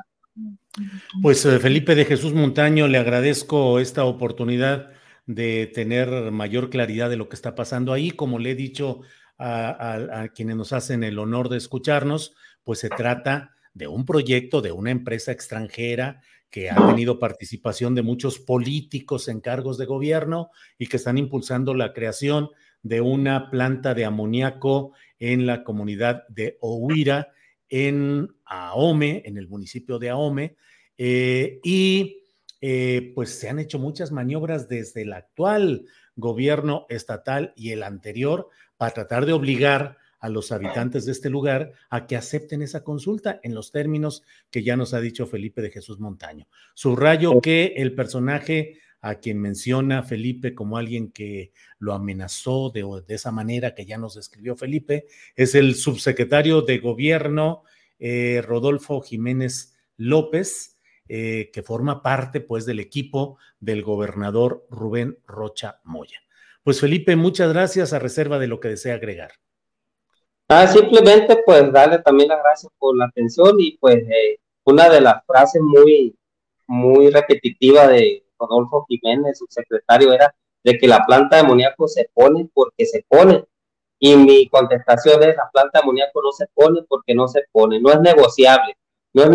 Pues 1.21 1.45
eh, 1.45 1.57
Felipe 1.59 1.95
de 1.95 2.05
Jesús 2.05 2.33
Montaño, 2.33 2.87
le 2.87 2.97
agradezco 2.97 3.79
esta 3.79 4.03
oportunidad 4.03 4.91
de 5.25 5.67
tener 5.67 6.31
mayor 6.31 6.69
claridad 6.69 7.09
de 7.09 7.17
lo 7.17 7.29
que 7.29 7.35
está 7.35 7.55
pasando 7.55 7.93
ahí. 7.93 8.11
Como 8.11 8.39
le 8.39 8.51
he 8.51 8.55
dicho 8.55 9.01
a, 9.37 10.21
a, 10.21 10.27
quienes 10.29 10.57
nos 10.57 10.73
hacen 10.73 11.03
el 11.03 11.17
honor 11.17 11.47
de 11.47 11.57
escucharnos, 11.57 12.35
pues 12.65 12.79
se 12.79 12.89
trata 12.89 13.55
de 13.73 13.87
un 13.87 14.05
proyecto 14.05 14.61
de 14.61 14.73
una 14.73 14.91
empresa 14.91 15.31
extranjera 15.31 16.21
que 16.49 16.69
ha 16.69 16.87
tenido 16.87 17.19
participación 17.19 17.93
de 17.95 18.01
muchos 18.01 18.39
políticos 18.39 19.27
en 19.27 19.39
cargos 19.39 19.77
de 19.77 19.85
gobierno 19.85 20.49
y 20.77 20.87
que 20.87 20.97
están 20.97 21.17
impulsando 21.17 21.73
la 21.73 21.93
creación 21.93 22.49
de 22.81 23.01
una 23.01 23.49
planta 23.49 23.93
de 23.93 24.05
amoníaco 24.05 24.93
en 25.19 25.45
la 25.45 25.63
comunidad 25.63 26.27
de 26.29 26.57
Ohuira, 26.61 27.33
en 27.67 28.29
Ahome, 28.45 29.21
en 29.25 29.37
el 29.37 29.47
municipio 29.47 29.99
de 29.99 30.09
Ahome, 30.09 30.55
eh, 30.97 31.59
y 31.63 32.23
eh, 32.61 33.11
pues 33.15 33.29
se 33.39 33.49
han 33.49 33.59
hecho 33.59 33.79
muchas 33.79 34.11
maniobras 34.11 34.67
desde 34.67 35.03
el 35.03 35.13
actual 35.13 35.85
gobierno 36.15 36.85
estatal 36.89 37.53
y 37.55 37.71
el 37.71 37.83
anterior 37.83 38.49
para 38.75 38.93
tratar 38.93 39.25
de 39.25 39.33
obligar 39.33 39.97
a 40.19 40.29
los 40.29 40.51
habitantes 40.51 41.05
de 41.05 41.11
este 41.11 41.29
lugar 41.29 41.71
a 41.89 42.07
que 42.07 42.15
acepten 42.15 42.61
esa 42.61 42.83
consulta 42.83 43.39
en 43.43 43.55
los 43.55 43.71
términos 43.71 44.23
que 44.51 44.63
ya 44.63 44.75
nos 44.75 44.93
ha 44.93 44.99
dicho 44.99 45.25
Felipe 45.25 45.61
de 45.61 45.71
Jesús 45.71 45.99
Montaño. 45.99 46.47
Subrayo 46.73 47.39
que 47.41 47.73
el 47.77 47.95
personaje 47.95 48.79
a 49.01 49.15
quien 49.15 49.39
menciona 49.39 50.03
Felipe 50.03 50.53
como 50.53 50.77
alguien 50.77 51.11
que 51.11 51.53
lo 51.77 51.93
amenazó 51.93 52.69
de, 52.69 52.83
de 53.07 53.15
esa 53.15 53.31
manera 53.31 53.73
que 53.73 53.85
ya 53.85 53.97
nos 53.97 54.15
describió 54.15 54.55
Felipe, 54.55 55.05
es 55.35 55.55
el 55.55 55.75
subsecretario 55.75 56.61
de 56.61 56.79
gobierno 56.79 57.63
eh, 57.99 58.41
Rodolfo 58.45 59.01
Jiménez 59.01 59.75
López, 59.97 60.77
eh, 61.07 61.49
que 61.51 61.63
forma 61.63 62.01
parte 62.01 62.39
pues 62.39 62.65
del 62.65 62.79
equipo 62.79 63.37
del 63.59 63.83
gobernador 63.83 64.65
Rubén 64.69 65.17
Rocha 65.25 65.81
Moya. 65.83 66.19
Pues 66.63 66.79
Felipe, 66.79 67.15
muchas 67.15 67.51
gracias 67.51 67.93
a 67.93 67.99
reserva 67.99 68.39
de 68.39 68.47
lo 68.47 68.59
que 68.59 68.69
desea 68.69 68.95
agregar. 68.95 69.31
Ah, 70.51 70.65
simplemente 70.65 71.43
pues 71.45 71.71
darle 71.71 71.99
también 71.99 72.29
las 72.29 72.39
gracias 72.41 72.71
por 72.79 72.97
la 72.97 73.05
atención 73.05 73.55
y 73.59 73.77
pues 73.77 73.97
eh, 73.97 74.39
una 74.65 74.89
de 74.89 74.99
las 74.99 75.23
frases 75.27 75.61
muy, 75.61 76.17
muy 76.65 77.11
repetitiva 77.11 77.87
de 77.87 78.23
Rodolfo 78.39 78.83
Jiménez, 78.87 79.37
subsecretario, 79.37 80.11
era 80.11 80.33
de 80.63 80.77
que 80.79 80.87
la 80.87 81.05
planta 81.05 81.35
de 81.35 81.43
amoníaco 81.43 81.87
se 81.87 82.09
pone 82.13 82.49
porque 82.51 82.87
se 82.87 83.05
pone. 83.07 83.45
Y 83.99 84.15
mi 84.15 84.47
contestación 84.49 85.21
es, 85.21 85.35
la 85.35 85.49
planta 85.53 85.79
de 85.79 85.83
amoníaco 85.83 86.19
no 86.23 86.31
se 86.31 86.47
pone 86.51 86.81
porque 86.89 87.13
no 87.13 87.27
se 87.27 87.43
pone, 87.51 87.79
no 87.79 87.91
es 87.91 87.99
negociable. 88.01 88.75
No 89.13 89.23
es, 89.23 89.31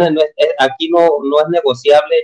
aquí 0.59 0.89
no, 0.89 1.19
no 1.23 1.41
es 1.41 1.49
negociable 1.49 2.17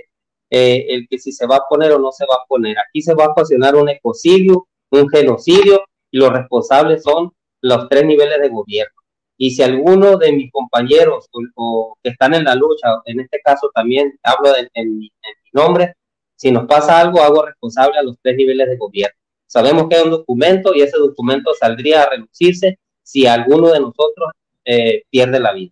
eh, 0.49 0.85
el 0.89 1.07
que 1.07 1.17
si 1.17 1.31
se 1.31 1.47
va 1.47 1.57
a 1.57 1.67
poner 1.69 1.93
o 1.93 1.99
no 1.99 2.11
se 2.11 2.25
va 2.25 2.35
a 2.35 2.45
poner. 2.45 2.75
Aquí 2.77 3.01
se 3.01 3.13
va 3.13 3.25
a 3.25 3.29
ocasionar 3.29 3.75
un 3.75 3.87
ecocidio, 3.87 4.67
un 4.89 5.07
genocidio, 5.07 5.85
y 6.11 6.17
los 6.17 6.31
responsables 6.31 7.03
son 7.03 7.31
los 7.61 7.87
tres 7.89 8.05
niveles 8.05 8.39
de 8.41 8.49
gobierno. 8.49 9.01
Y 9.37 9.51
si 9.51 9.63
alguno 9.63 10.17
de 10.17 10.31
mis 10.33 10.51
compañeros 10.51 11.27
o, 11.55 11.97
que 12.03 12.09
están 12.09 12.35
en 12.35 12.43
la 12.43 12.55
lucha, 12.55 12.87
en 13.05 13.21
este 13.21 13.39
caso 13.43 13.71
también 13.73 14.19
hablo 14.21 14.53
en, 14.73 14.97
mi, 14.99 15.11
nombre, 15.51 15.95
si 16.35 16.51
nos 16.51 16.65
pasa 16.67 16.99
algo, 16.99 17.21
hago 17.21 17.45
responsable 17.45 17.97
a 17.97 18.03
los 18.03 18.17
tres 18.21 18.35
niveles 18.35 18.69
de 18.69 18.77
gobierno. 18.77 19.17
Sabemos 19.47 19.87
que 19.89 19.95
hay 19.95 20.03
un 20.03 20.11
documento 20.11 20.73
y 20.75 20.81
ese 20.81 20.97
documento 20.97 21.53
saldría 21.59 22.03
a 22.03 22.09
reducirse 22.09 22.79
si 23.01 23.25
alguno 23.25 23.71
de 23.71 23.79
nosotros 23.79 24.31
eh, 24.63 25.03
pierde 25.09 25.39
la 25.39 25.53
vida. 25.53 25.71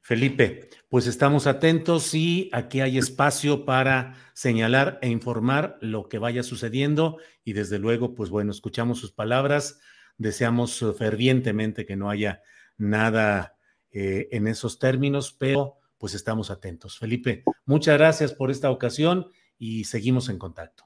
Felipe, 0.00 0.70
pues 0.88 1.06
estamos 1.06 1.46
atentos 1.46 2.14
y 2.14 2.48
aquí 2.52 2.80
hay 2.80 2.96
espacio 2.96 3.64
para 3.64 4.14
señalar 4.34 4.98
e 5.02 5.08
informar 5.08 5.76
lo 5.80 6.08
que 6.08 6.18
vaya 6.18 6.42
sucediendo 6.42 7.18
y 7.44 7.52
desde 7.52 7.78
luego, 7.78 8.14
pues 8.14 8.30
bueno, 8.30 8.50
escuchamos 8.50 8.98
sus 8.98 9.12
palabras 9.12 9.80
Deseamos 10.18 10.80
eh, 10.82 10.92
fervientemente 10.92 11.86
que 11.86 11.96
no 11.96 12.10
haya 12.10 12.42
nada 12.78 13.56
eh, 13.90 14.28
en 14.32 14.46
esos 14.46 14.78
términos, 14.78 15.34
pero 15.38 15.78
pues 15.98 16.14
estamos 16.14 16.50
atentos. 16.50 16.98
Felipe, 16.98 17.44
muchas 17.64 17.96
gracias 17.96 18.34
por 18.34 18.50
esta 18.50 18.70
ocasión 18.70 19.30
y 19.58 19.84
seguimos 19.84 20.28
en 20.28 20.38
contacto. 20.38 20.84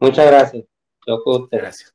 Muchas 0.00 0.26
gracias. 0.26 0.64
Gracias. 1.50 1.94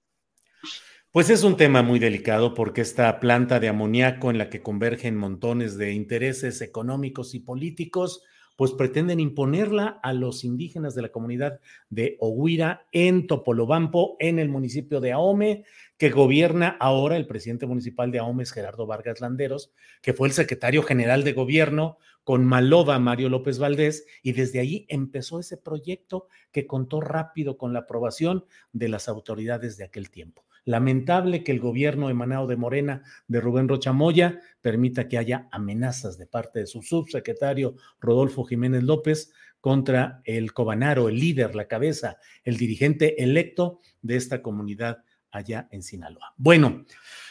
Pues 1.11 1.29
es 1.29 1.43
un 1.43 1.57
tema 1.57 1.83
muy 1.83 1.99
delicado 1.99 2.55
porque 2.55 2.81
esta 2.81 3.19
planta 3.19 3.59
de 3.59 3.69
amoníaco 3.69 4.31
en 4.31 4.39
la 4.39 4.49
que 4.49 4.63
convergen 4.63 5.15
montones 5.15 5.77
de 5.77 5.93
intereses 5.93 6.59
económicos 6.61 7.35
y 7.35 7.39
políticos, 7.39 8.23
pues 8.55 8.71
pretenden 8.71 9.19
imponerla 9.19 9.99
a 10.01 10.11
los 10.13 10.43
indígenas 10.43 10.95
de 10.95 11.03
la 11.03 11.09
comunidad 11.09 11.59
de 11.89 12.17
Ohuira 12.19 12.87
en 12.91 13.27
Topolobampo, 13.27 14.15
en 14.19 14.39
el 14.39 14.49
municipio 14.49 14.99
de 15.01 15.11
Ahome, 15.11 15.65
que 15.97 16.09
gobierna 16.09 16.75
ahora 16.79 17.17
el 17.17 17.27
presidente 17.27 17.65
municipal 17.65 18.11
de 18.11 18.19
Ahome, 18.19 18.45
Gerardo 18.45 18.85
Vargas 18.85 19.21
Landeros, 19.21 19.71
que 20.01 20.13
fue 20.13 20.27
el 20.27 20.33
secretario 20.33 20.83
general 20.83 21.23
de 21.23 21.33
gobierno 21.33 21.97
con 22.23 22.45
Maloba 22.45 22.99
Mario 22.99 23.29
López 23.29 23.59
Valdés, 23.59 24.05
y 24.21 24.31
desde 24.31 24.59
ahí 24.59 24.85
empezó 24.89 25.39
ese 25.39 25.57
proyecto 25.57 26.27
que 26.51 26.65
contó 26.65 27.01
rápido 27.01 27.57
con 27.57 27.73
la 27.73 27.79
aprobación 27.79 28.45
de 28.71 28.89
las 28.89 29.07
autoridades 29.09 29.77
de 29.77 29.83
aquel 29.83 30.09
tiempo. 30.09 30.45
Lamentable 30.65 31.43
que 31.43 31.51
el 31.51 31.59
gobierno 31.59 32.09
emanado 32.09 32.47
de 32.47 32.55
Morena 32.55 33.03
de 33.27 33.41
Rubén 33.41 33.67
Rochamoya 33.67 34.39
permita 34.61 35.09
que 35.09 35.17
haya 35.17 35.49
amenazas 35.51 36.17
de 36.17 36.25
parte 36.25 36.59
de 36.59 36.67
su 36.67 36.81
subsecretario 36.81 37.75
Rodolfo 37.99 38.45
Jiménez 38.45 38.83
López 38.83 39.33
contra 39.59 40.21
el 40.23 40.53
Cobanaro, 40.53 41.09
el 41.09 41.19
líder, 41.19 41.55
la 41.55 41.67
cabeza, 41.67 42.17
el 42.45 42.55
dirigente 42.55 43.21
electo 43.21 43.79
de 44.01 44.15
esta 44.15 44.41
comunidad 44.41 45.03
allá 45.33 45.67
en 45.71 45.83
Sinaloa. 45.83 46.33
Bueno, 46.37 46.85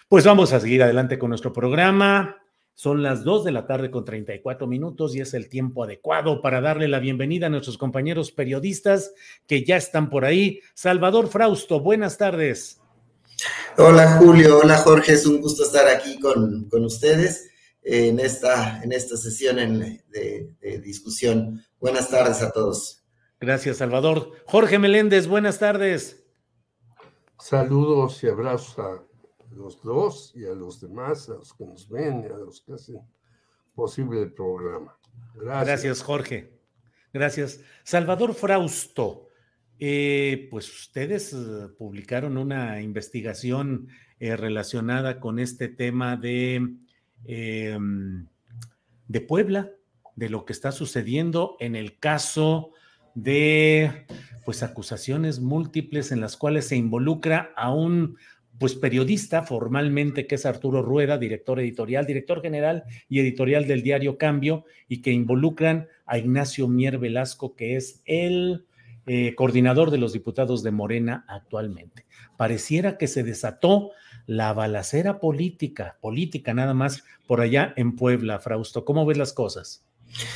pues 0.09 0.27
vamos 0.27 0.53
a 0.53 0.61
seguir 0.61 0.83
adelante 0.83 1.19
con 1.19 1.31
nuestro 1.31 1.53
programa. 1.53 2.37
Son 2.75 3.03
las 3.03 3.23
2 3.23 3.45
de 3.45 3.53
la 3.53 3.67
tarde 3.67 3.91
con 3.91 4.05
34 4.05 4.67
minutos 4.67 5.15
y 5.15 5.21
es 5.21 5.35
el 5.35 5.49
tiempo 5.49 5.85
adecuado 5.85 6.43
para 6.43 6.61
darle 6.61 6.89
la 6.89 6.99
bienvenida 6.99 7.47
a 7.47 7.51
nuestros 7.51 7.79
compañeros 7.79 8.33
periodistas 8.33 9.13
que 9.47 9.65
ya 9.65 9.77
están 9.77 10.11
por 10.11 10.25
ahí. 10.25 10.61
Salvador 10.75 11.29
Frausto, 11.29 11.81
buenas 11.81 12.19
tardes. 12.19 12.81
Hola 13.77 14.19
Julio, 14.19 14.59
hola 14.59 14.79
Jorge, 14.79 15.15
es 15.15 15.27
un 15.27 15.41
gusto 15.41 15.65
estar 15.65 15.89
aquí 15.89 16.19
con, 16.21 16.69
ustedes 16.85 17.51
en 17.83 18.21
esta, 18.21 18.83
en 18.83 18.93
esta 18.93 19.17
sesión 19.17 19.57
de, 19.57 20.81
discusión. 20.83 21.65
Buenas 21.81 22.09
tardes 22.09 22.43
a 22.43 22.51
todos. 22.51 23.03
Gracias, 23.41 23.79
Salvador. 23.79 24.33
Jorge 24.47 24.79
Meléndez, 24.79 25.27
buenas 25.27 25.59
tardes. 25.59 26.22
Saludos 27.43 28.23
y 28.23 28.29
abrazos 28.29 28.79
a 28.79 29.03
los 29.57 29.83
dos 29.83 30.33
y 30.37 30.47
a 30.47 30.55
los 30.55 30.81
demás, 30.81 31.29
a 31.29 31.35
los 31.35 31.53
que 31.53 31.67
nos 31.67 31.89
ven 31.89 32.23
y 32.23 32.27
a 32.27 32.37
los 32.37 32.61
que 32.61 32.75
hacen 32.75 33.01
posible 33.75 34.23
el 34.23 34.33
programa. 34.33 34.97
Gracias. 35.35 35.67
Gracias, 35.67 36.03
Jorge. 36.03 36.53
Gracias. 37.13 37.61
Salvador 37.83 38.35
Frausto, 38.35 39.27
eh, 39.81 40.47
pues 40.53 40.73
ustedes 40.73 41.33
eh, 41.33 41.67
publicaron 41.77 42.37
una 42.39 42.81
investigación 42.81 43.89
eh, 44.21 44.37
relacionada 44.37 45.19
con 45.19 45.41
este 45.41 45.67
tema 45.67 46.17
de, 46.17 46.77
em, 47.25 48.29
de 49.09 49.21
Puebla, 49.21 49.69
de 50.15 50.29
lo 50.29 50.45
que 50.45 50.53
está 50.53 50.71
sucediendo 50.71 51.57
en 51.59 51.75
el 51.75 51.99
caso 51.99 52.71
de 53.15 54.07
pues 54.45 54.63
acusaciones 54.63 55.41
múltiples 55.41 56.13
en 56.13 56.21
las 56.21 56.37
cuales 56.37 56.67
se 56.69 56.77
involucra 56.77 57.53
a 57.57 57.73
un 57.73 58.17
pues 58.59 58.75
periodista 58.75 59.43
formalmente 59.43 60.27
que 60.27 60.37
es 60.37 60.47
Arturo 60.47 60.83
Rueda, 60.83 61.19
director 61.19 61.59
editorial, 61.59 62.07
director 62.07 62.43
general 62.43 62.85
y 63.09 63.21
editorial 63.21 63.67
del 63.67 63.83
diario 63.83 64.19
Cambio 64.19 64.65
y 64.89 65.03
que 65.03 65.11
involucran 65.11 65.89
a 66.07 66.19
Ignacio 66.19 66.69
Mier 66.69 66.99
Velasco 66.99 67.57
que 67.57 67.77
es 67.77 68.03
el 68.05 68.67
eh, 69.07 69.35
coordinador 69.35 69.91
de 69.91 69.99
los 69.99 70.13
diputados 70.13 70.63
de 70.63 70.71
Morena 70.71 71.25
actualmente. 71.27 72.07
Pareciera 72.37 72.99
que 72.99 73.09
se 73.09 73.25
desató 73.25 73.91
la 74.27 74.53
balacera 74.53 75.19
política, 75.19 75.99
política 76.01 76.55
nada 76.55 76.73
más, 76.73 77.03
por 77.27 77.41
allá 77.41 77.75
en 77.77 77.97
Puebla, 77.97 78.39
Frausto. 78.39 78.85
¿Cómo 78.85 79.05
ves 79.05 79.19
las 79.19 79.33
cosas? 79.33 79.85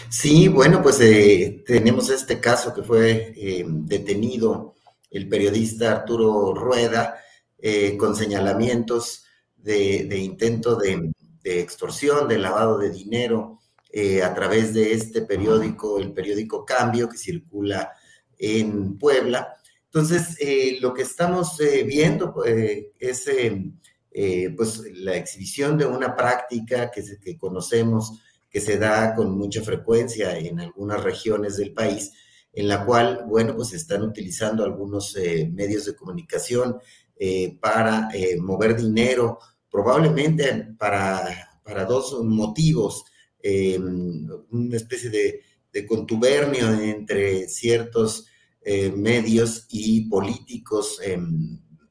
Sí, 0.09 0.49
bueno, 0.49 0.83
pues 0.83 1.01
eh, 1.01 1.63
tenemos 1.67 2.11
este 2.11 2.41
caso 2.41 2.73
que 2.73 2.83
fue 2.83 3.33
eh, 3.37 3.65
detenido 3.67 4.75
el 5.11 5.29
periodista 5.29 5.93
Arturo 5.93 6.55
Rueda 6.55 7.17
con 7.99 8.15
señalamientos 8.15 9.25
de, 9.57 10.19
intento 10.19 10.77
de, 10.77 11.11
extorsión, 11.43 12.29
de 12.29 12.39
lavado 12.39 12.79
de 12.79 12.91
dinero 12.91 13.59
a 14.23 14.35
través 14.35 14.73
de 14.73 14.93
este 14.93 15.23
periódico, 15.23 15.99
el 15.99 16.13
periódico 16.13 16.65
Cambio, 16.65 17.09
que 17.09 17.17
circula 17.17 17.93
en 18.39 18.99
Puebla. 18.99 19.57
Entonces, 19.87 20.37
eh, 20.41 20.79
lo 20.81 20.93
que 20.93 21.03
estamos 21.03 21.59
eh, 21.61 21.83
viendo 21.85 22.45
eh, 22.45 22.93
es 22.99 23.31
pues 24.57 24.83
la 24.95 25.17
exhibición 25.17 25.77
de 25.77 25.87
una 25.87 26.15
práctica 26.15 26.91
que, 26.91 27.39
conocemos 27.39 28.21
que 28.57 28.63
se 28.63 28.79
da 28.79 29.15
con 29.15 29.37
mucha 29.37 29.61
frecuencia 29.61 30.39
en 30.39 30.59
algunas 30.61 31.05
regiones 31.05 31.59
del 31.59 31.75
país, 31.75 32.13
en 32.55 32.69
la 32.69 32.87
cual, 32.87 33.27
bueno, 33.29 33.55
pues 33.55 33.75
están 33.75 34.01
utilizando 34.01 34.65
algunos 34.65 35.15
medios 35.53 35.85
de 35.85 35.95
comunicación 35.95 36.79
para 37.61 38.09
mover 38.41 38.75
dinero, 38.75 39.39
probablemente 39.71 40.69
para, 40.79 41.61
para 41.63 41.85
dos 41.85 42.19
motivos, 42.25 43.05
una 44.51 44.77
especie 44.77 45.11
de 45.71 45.87
contubernio 45.87 46.73
entre 46.81 47.51
ciertos 47.51 48.25
eh, 48.63 48.91
medios 48.91 49.67
y 49.69 50.09
políticos 50.09 50.99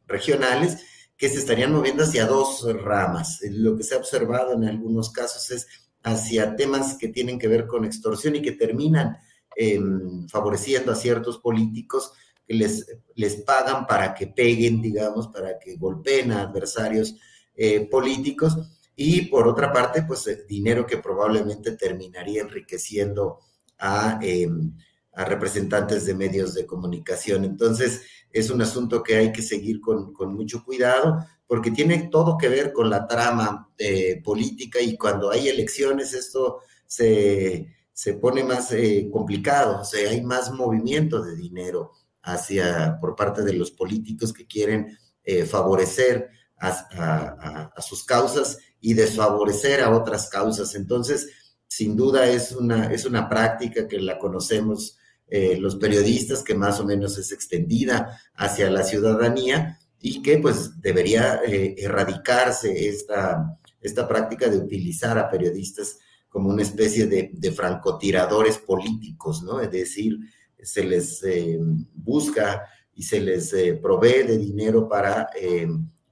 regionales 0.08 0.80
que 1.16 1.30
se 1.30 1.38
estarían 1.38 1.72
moviendo 1.72 2.04
hacia 2.04 2.26
dos 2.26 2.66
ramas. 2.82 3.40
Lo 3.52 3.78
que 3.78 3.84
se 3.84 3.94
ha 3.94 4.00
observado 4.00 4.54
en 4.54 4.64
algunos 4.64 5.12
casos 5.12 5.52
es 5.52 5.68
hacia 6.06 6.56
temas 6.56 6.98
que 6.98 7.08
tienen 7.08 7.40
que 7.40 7.48
ver 7.48 7.66
con 7.66 7.84
extorsión 7.84 8.36
y 8.36 8.42
que 8.42 8.52
terminan 8.52 9.18
em, 9.56 10.28
favoreciendo 10.28 10.92
a 10.92 10.96
ciertos 10.96 11.40
políticos 11.40 12.12
que 12.48 12.54
les, 12.54 12.86
les 13.16 13.38
pagan 13.38 13.88
para 13.88 14.14
que 14.14 14.28
peguen, 14.28 14.84
digamos, 14.84 15.30
para 15.30 15.58
que 15.58 15.76
golpeen 15.78 16.32
a 16.32 16.42
adversarios 16.42 17.16
eh, 17.56 17.88
políticos. 17.90 18.56
Y 18.96 19.24
por 19.24 19.48
otra 19.48 19.74
parte, 19.74 20.04
pues 20.04 20.28
eh, 20.28 20.46
dinero 20.48 20.86
que 20.86 20.98
probablemente 20.98 21.72
terminaría 21.72 22.44
enriqueciendo 22.44 23.40
a, 23.80 24.20
em, 24.22 24.74
a, 25.12 25.26
representantes 25.26 26.06
de 26.06 26.14
medios 26.14 26.54
de 26.54 26.68
comunicación. 26.68 27.46
Entonces, 27.46 28.04
es 28.30 28.52
un 28.52 28.62
asunto 28.62 29.02
que 29.02 29.16
hay 29.16 29.32
que 29.32 29.42
seguir 29.42 29.82
con, 29.82 30.14
con 30.14 30.36
mucho 30.36 30.64
cuidado 30.64 31.26
porque 31.48 31.72
tiene 31.72 32.10
todo 32.12 32.38
que 32.38 32.50
ver 32.50 32.74
con 32.74 32.90
la 32.90 33.08
trama 33.08 33.70
eh, 33.78 34.22
política 34.24 34.80
y 34.82 34.98
cuando 34.98 35.30
hay 35.32 35.48
elecciones 35.48 36.14
esto 36.14 36.60
se, 36.88 37.68
se 37.94 38.14
pone 38.14 38.44
más 38.44 38.74
complicado, 39.12 39.82
o 39.82 39.86
sea, 39.86 40.10
hay 40.10 40.22
más 40.22 40.52
movimiento 40.52 41.22
de 41.22 41.36
dinero 41.36 41.92
hacia, 42.26 42.98
por 43.00 43.16
parte 43.16 43.44
de 43.44 43.54
los 43.54 43.72
políticos 43.72 44.34
que 44.34 44.48
quieren 44.48 44.98
eh, 45.24 45.46
favorecer 45.46 46.30
a, 46.58 47.72
sus 47.82 48.04
causas 48.04 48.58
y 48.80 48.94
desfavorecer 48.94 49.82
a 49.82 49.96
otras 49.96 50.30
causas. 50.30 50.74
Entonces, 50.76 51.28
sin 51.68 51.96
duda 51.96 52.28
es 52.28 52.52
una, 52.54 52.92
es 52.92 53.06
una 53.06 53.30
práctica 53.30 53.88
que 53.88 54.00
la 54.00 54.18
conocemos 54.18 54.98
eh, 55.28 55.58
los 55.58 55.76
periodistas, 55.76 56.44
que 56.44 56.56
más 56.56 56.80
o 56.80 56.86
menos 56.86 57.18
es 57.18 57.32
extendida 57.32 58.20
hacia 58.36 58.70
la 58.70 58.84
ciudadanía 58.84 59.80
y 60.08 60.22
que 60.22 60.38
pues 60.38 60.80
debería 60.80 61.42
eh, 61.48 61.74
erradicarse 61.80 62.88
esta, 62.88 63.58
esta 63.82 64.08
práctica 64.08 64.48
de 64.48 64.60
utilizar 64.60 65.18
a 65.18 65.32
periodistas 65.32 65.98
como 66.30 66.50
una 66.50 66.62
especie 66.62 67.08
de, 67.08 67.52
francotiradores 67.52 68.60
políticos, 68.60 69.42
¿no? 69.42 69.60
Es 69.60 69.72
decir, 69.72 70.20
se 70.62 70.84
les 70.84 71.24
eh, 71.24 71.58
busca 71.96 72.68
y 72.94 73.02
se 73.02 73.20
les 73.20 73.52
eh, 73.54 73.80
provee 73.82 74.22
de 74.28 74.38
dinero 74.38 74.88
para 74.88 75.28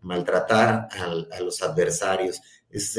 maltratar 0.02 0.88
a, 0.90 1.40
los 1.42 1.62
adversarios. 1.62 2.42
Es 2.72 2.98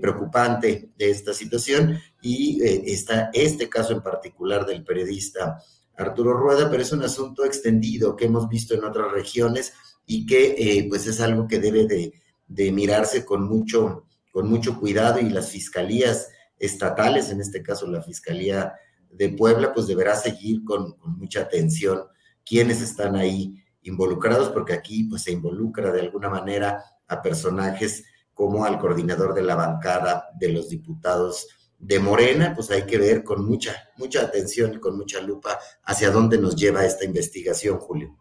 preocupante 0.00 0.92
esta 0.96 1.34
situación 1.34 1.98
y 2.22 2.62
está 2.62 3.30
este 3.32 3.68
caso 3.68 3.94
en 3.94 4.02
particular 4.02 4.64
del 4.64 4.84
periodista 4.84 5.60
Arturo 5.96 6.34
Rueda, 6.34 6.70
pero 6.70 6.82
es 6.82 6.92
un 6.92 7.02
asunto 7.02 7.44
extendido 7.44 8.14
que 8.14 8.26
hemos 8.26 8.48
visto 8.48 8.74
en 8.74 8.84
otras 8.84 9.10
regiones 9.10 9.72
y 10.08 10.24
que 10.24 10.86
pues 10.88 11.06
es 11.06 11.20
algo 11.20 11.46
que 11.46 11.60
debe 11.60 11.86
de, 11.86 12.72
mirarse 12.72 13.26
con 13.26 13.46
mucho, 13.46 14.06
con 14.32 14.48
mucho 14.48 14.80
cuidado 14.80 15.20
y 15.20 15.28
las 15.28 15.50
fiscalías 15.50 16.30
estatales, 16.58 17.30
en 17.30 17.42
este 17.42 17.62
caso 17.62 17.86
la 17.86 18.02
Fiscalía 18.02 18.74
de 19.10 19.28
Puebla, 19.28 19.72
pues 19.74 19.86
deberá 19.86 20.16
seguir 20.16 20.64
con, 20.64 20.96
mucha 21.04 21.42
atención 21.42 22.04
quiénes 22.44 22.80
están 22.80 23.16
ahí 23.16 23.62
involucrados, 23.82 24.48
porque 24.48 24.72
aquí 24.72 25.04
pues 25.04 25.22
se 25.22 25.32
involucra 25.32 25.92
de 25.92 26.00
alguna 26.00 26.30
manera 26.30 26.82
a 27.06 27.20
personajes 27.20 28.04
como 28.32 28.64
al 28.64 28.78
coordinador 28.78 29.34
de 29.34 29.42
la 29.42 29.56
bancada 29.56 30.24
de 30.40 30.48
los 30.48 30.70
diputados 30.70 31.48
de 31.78 32.00
Morena, 32.00 32.54
pues 32.54 32.70
hay 32.70 32.86
que 32.86 32.96
ver 32.96 33.22
con 33.22 33.44
mucha, 33.44 33.90
mucha 33.98 34.22
atención 34.22 34.72
y 34.72 34.80
con 34.80 34.96
mucha 34.96 35.20
lupa 35.20 35.58
hacia 35.84 36.10
dónde 36.10 36.38
nos 36.38 36.56
lleva 36.56 36.86
esta 36.86 37.04
investigación, 37.04 37.78
Julio. 37.78 38.16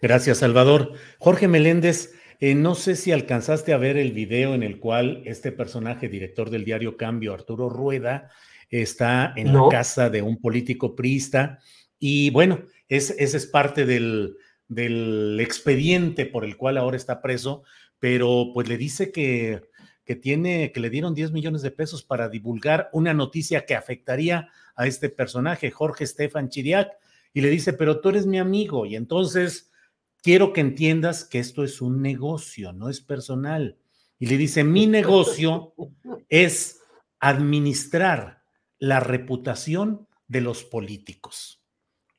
Gracias, 0.00 0.38
Salvador. 0.38 0.92
Jorge 1.18 1.48
Meléndez, 1.48 2.14
eh, 2.40 2.54
no 2.54 2.74
sé 2.74 2.96
si 2.96 3.12
alcanzaste 3.12 3.72
a 3.72 3.78
ver 3.78 3.96
el 3.96 4.12
video 4.12 4.54
en 4.54 4.62
el 4.62 4.78
cual 4.78 5.22
este 5.24 5.52
personaje, 5.52 6.08
director 6.08 6.50
del 6.50 6.64
diario 6.64 6.96
Cambio, 6.96 7.32
Arturo 7.32 7.68
Rueda, 7.68 8.30
está 8.70 9.32
en 9.36 9.52
la 9.52 9.68
casa 9.70 10.10
de 10.10 10.22
un 10.22 10.40
político 10.40 10.96
priista. 10.96 11.58
Y 11.98 12.30
bueno, 12.30 12.64
ese 12.88 13.14
es 13.18 13.46
parte 13.46 13.86
del, 13.86 14.36
del, 14.68 15.38
expediente 15.40 16.26
por 16.26 16.44
el 16.44 16.56
cual 16.56 16.76
ahora 16.76 16.96
está 16.96 17.22
preso, 17.22 17.62
pero 17.98 18.50
pues 18.52 18.68
le 18.68 18.76
dice 18.76 19.12
que, 19.12 19.62
que, 20.04 20.16
tiene, 20.16 20.72
que 20.72 20.80
le 20.80 20.90
dieron 20.90 21.14
10 21.14 21.32
millones 21.32 21.62
de 21.62 21.70
pesos 21.70 22.02
para 22.02 22.28
divulgar 22.28 22.90
una 22.92 23.14
noticia 23.14 23.64
que 23.64 23.74
afectaría 23.74 24.48
a 24.76 24.86
este 24.86 25.08
personaje, 25.08 25.70
Jorge 25.70 26.04
Estefan 26.04 26.48
Chiriac, 26.48 26.90
y 27.32 27.40
le 27.40 27.50
dice, 27.50 27.72
pero 27.72 28.00
tú 28.00 28.10
eres 28.10 28.26
mi 28.26 28.38
amigo 28.38 28.86
y 28.86 28.96
entonces 28.96 29.70
quiero 30.24 30.54
que 30.54 30.62
entiendas 30.62 31.24
que 31.24 31.38
esto 31.38 31.62
es 31.62 31.82
un 31.82 32.00
negocio, 32.00 32.72
no 32.72 32.88
es 32.88 33.02
personal. 33.02 33.76
Y 34.18 34.26
le 34.26 34.38
dice, 34.38 34.64
mi 34.64 34.86
negocio 34.86 35.74
es 36.30 36.80
administrar 37.20 38.42
la 38.78 39.00
reputación 39.00 40.08
de 40.26 40.40
los 40.40 40.64
políticos. 40.64 41.62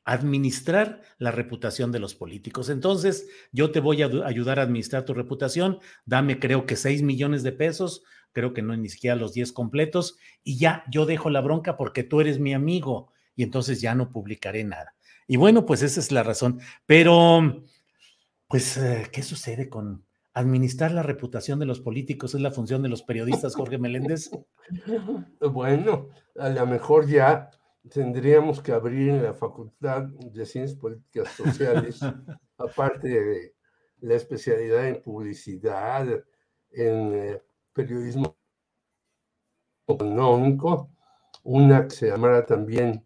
Administrar 0.06 1.02
la 1.18 1.32
reputación 1.32 1.92
de 1.92 1.98
los 1.98 2.14
políticos. 2.14 2.70
Entonces, 2.70 3.28
yo 3.52 3.72
te 3.72 3.80
voy 3.80 4.04
a 4.04 4.10
ayudar 4.24 4.60
a 4.60 4.62
administrar 4.62 5.04
tu 5.04 5.16
reputación. 5.16 5.80
Dame, 6.06 6.40
creo 6.40 6.68
que 6.68 6.76
6 6.76 7.02
millones 7.02 7.42
de 7.42 7.54
pesos. 7.54 8.04
Creo 8.34 8.54
que 8.54 8.62
no 8.62 8.78
ni 8.78 8.90
siquiera 8.90 9.16
los 9.16 9.34
10 9.34 9.52
completos. 9.52 10.18
Y 10.44 10.60
ya, 10.60 10.84
yo 10.92 11.08
dejo 11.08 11.32
la 11.32 11.42
bronca 11.42 11.76
porque 11.76 12.04
tú 12.04 12.22
eres 12.22 12.38
mi 12.38 12.54
amigo. 12.54 13.12
Y 13.36 13.42
entonces 13.42 13.82
ya 13.82 13.96
no 13.96 14.12
publicaré 14.12 14.64
nada. 14.64 14.94
Y 15.28 15.38
bueno, 15.38 15.66
pues 15.66 15.82
esa 15.82 16.00
es 16.00 16.12
la 16.12 16.22
razón. 16.22 16.60
Pero, 16.86 17.64
pues, 18.48 18.78
eh, 18.78 19.08
¿qué 19.12 19.24
sucede 19.24 19.70
con, 19.70 20.06
administrar 20.36 20.92
la 20.92 21.02
reputación 21.02 21.60
de 21.60 21.66
los 21.66 21.80
políticos 21.80 22.36
es 22.36 22.42
la 22.42 22.52
función 22.52 22.84
de 22.84 22.90
los 22.90 23.02
periodistas, 23.02 23.56
Jorge 23.56 23.80
Meléndez. 23.80 24.30
Bueno, 25.40 26.10
a 26.38 26.50
lo 26.50 26.66
mejor 26.66 27.08
ya 27.08 27.50
tendríamos 27.90 28.62
que 28.62 28.74
abrir 28.74 29.10
en 29.10 29.24
la 29.24 29.34
Facultad 29.34 30.04
de 30.04 30.46
Ciencias 30.46 30.78
Políticas 30.78 31.30
Sociales, 31.30 32.00
aparte 32.58 33.08
de 33.08 33.56
la 34.02 34.16
especialidad 34.16 34.88
en 34.88 35.02
publicidad, 35.02 36.08
en 36.72 37.14
eh, 37.14 37.42
periodismo 37.74 38.36
económico, 39.88 40.90
una 41.44 41.84
que 41.84 41.92
se 41.92 42.08
llamara 42.10 42.46
también 42.46 43.06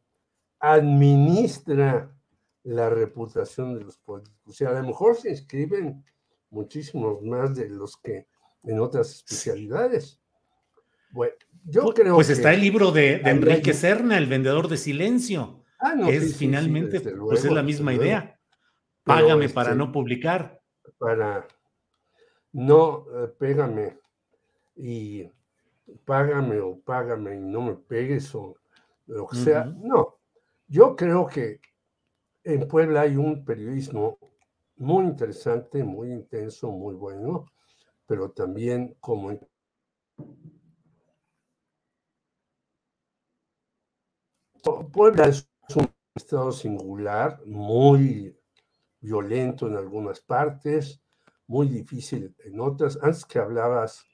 administra 0.60 2.12
la 2.64 2.90
reputación 2.90 3.78
de 3.78 3.86
los 3.86 3.98
políticos. 3.98 4.60
Y 4.60 4.66
a 4.66 4.72
lo 4.72 4.84
mejor 4.84 5.16
se 5.16 5.30
inscriben 5.30 6.04
muchísimos 6.50 7.22
más 7.22 7.56
de 7.56 7.70
los 7.70 7.98
que 7.98 8.28
en 8.64 8.80
otras 8.80 9.12
especialidades. 9.12 10.20
Bueno, 11.12 11.34
yo 11.66 11.84
pues, 11.84 11.96
creo 11.96 12.16
Pues 12.16 12.30
está 12.30 12.54
el 12.54 12.62
libro 12.62 12.92
de, 12.92 13.22
Enrique 13.26 13.74
Serna, 13.74 14.18
El 14.18 14.28
vendedor 14.28 14.68
de 14.68 14.78
silencio. 14.78 15.64
Ah, 15.80 15.96
no, 15.96 16.08
es 16.10 16.36
finalmente, 16.36 17.00
pues 17.00 17.46
es 17.46 17.52
la 17.52 17.64
misma 17.64 17.94
idea. 17.94 18.38
Págame 19.04 19.50
para 19.50 19.70
este 19.70 19.78
no 19.78 19.92
publicar. 19.92 20.62
Para 20.98 21.48
no, 22.52 23.06
eh, 23.16 23.28
pégame 23.38 23.98
y 24.76 25.30
págame 26.06 26.60
o 26.60 26.80
págame 26.80 27.36
y 27.36 27.40
no 27.40 27.62
me 27.62 27.76
pegues 27.76 28.34
o 28.36 28.56
lo 29.08 29.28
que 29.28 29.38
sea. 29.38 29.66
No, 29.66 30.18
yo 30.68 30.96
creo 30.96 31.28
que 31.28 31.62
en 32.44 32.68
Puebla 32.68 33.02
hay 33.02 33.16
un 33.18 33.44
periodismo 33.44 34.18
muy 34.78 35.06
interesante, 35.06 35.84
muy 35.84 36.12
intenso, 36.12 36.72
muy 36.72 36.96
bueno, 36.96 37.46
pero 38.06 38.32
también 38.32 38.96
como 39.00 39.38
Puebla 44.92 45.26
es 45.28 45.50
un 45.76 45.90
estado 46.16 46.52
singular, 46.52 47.42
muy 47.46 48.38
violento 49.00 49.68
en 49.68 49.78
algunas 49.78 50.20
partes, 50.22 51.02
muy 51.48 51.68
difícil 51.68 52.36
en 52.40 52.60
otras. 52.60 52.98
Antes 53.02 53.26
que 53.26 53.40
hablabas 53.40 54.06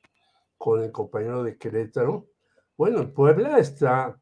con 0.58 0.82
el 0.84 0.92
compañero 0.92 1.44
de 1.44 1.58
Querétaro, 1.58 2.28
bueno, 2.78 3.14
Puebla 3.14 3.58
está 3.60 4.20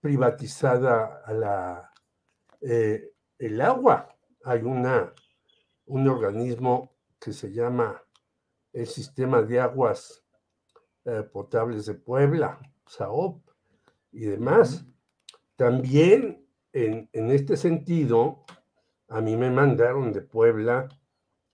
privatizada 0.00 1.22
a 1.24 1.32
la, 1.32 1.92
eh, 2.60 3.15
el 3.38 3.60
agua. 3.60 4.08
Hay 4.44 4.62
una 4.62 5.12
un 5.86 6.08
organismo 6.08 6.96
que 7.20 7.32
se 7.32 7.52
llama 7.52 8.02
el 8.72 8.86
Sistema 8.86 9.42
de 9.42 9.60
Aguas 9.60 10.22
eh, 11.04 11.22
Potables 11.22 11.86
de 11.86 11.94
Puebla, 11.94 12.58
SAOP, 12.86 13.42
y 14.12 14.24
demás. 14.24 14.84
También 15.56 16.46
en, 16.72 17.08
en 17.12 17.30
este 17.30 17.56
sentido, 17.56 18.44
a 19.08 19.20
mí 19.20 19.36
me 19.36 19.50
mandaron 19.50 20.12
de 20.12 20.22
Puebla 20.22 20.88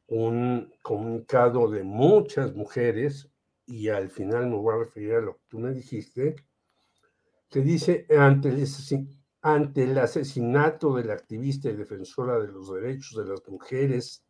un 0.06 0.72
comunicado 0.82 1.70
de 1.70 1.82
muchas 1.84 2.54
mujeres, 2.54 3.30
y 3.66 3.88
al 3.88 4.10
final 4.10 4.48
me 4.48 4.56
voy 4.56 4.74
a 4.74 4.78
referir 4.78 5.14
a 5.14 5.20
lo 5.20 5.36
que 5.36 5.44
tú 5.48 5.58
me 5.58 5.70
dijiste, 5.72 6.36
que 7.48 7.60
dice, 7.60 8.06
ante 8.18 8.48
el, 8.48 8.66
ante 9.42 9.82
el 9.82 9.98
asesinato 9.98 10.94
de 10.94 11.04
la 11.04 11.14
activista 11.14 11.68
y 11.68 11.74
defensora 11.74 12.38
de 12.38 12.46
los 12.46 12.72
derechos 12.72 13.18
de 13.18 13.30
las 13.30 13.46
mujeres, 13.48 14.24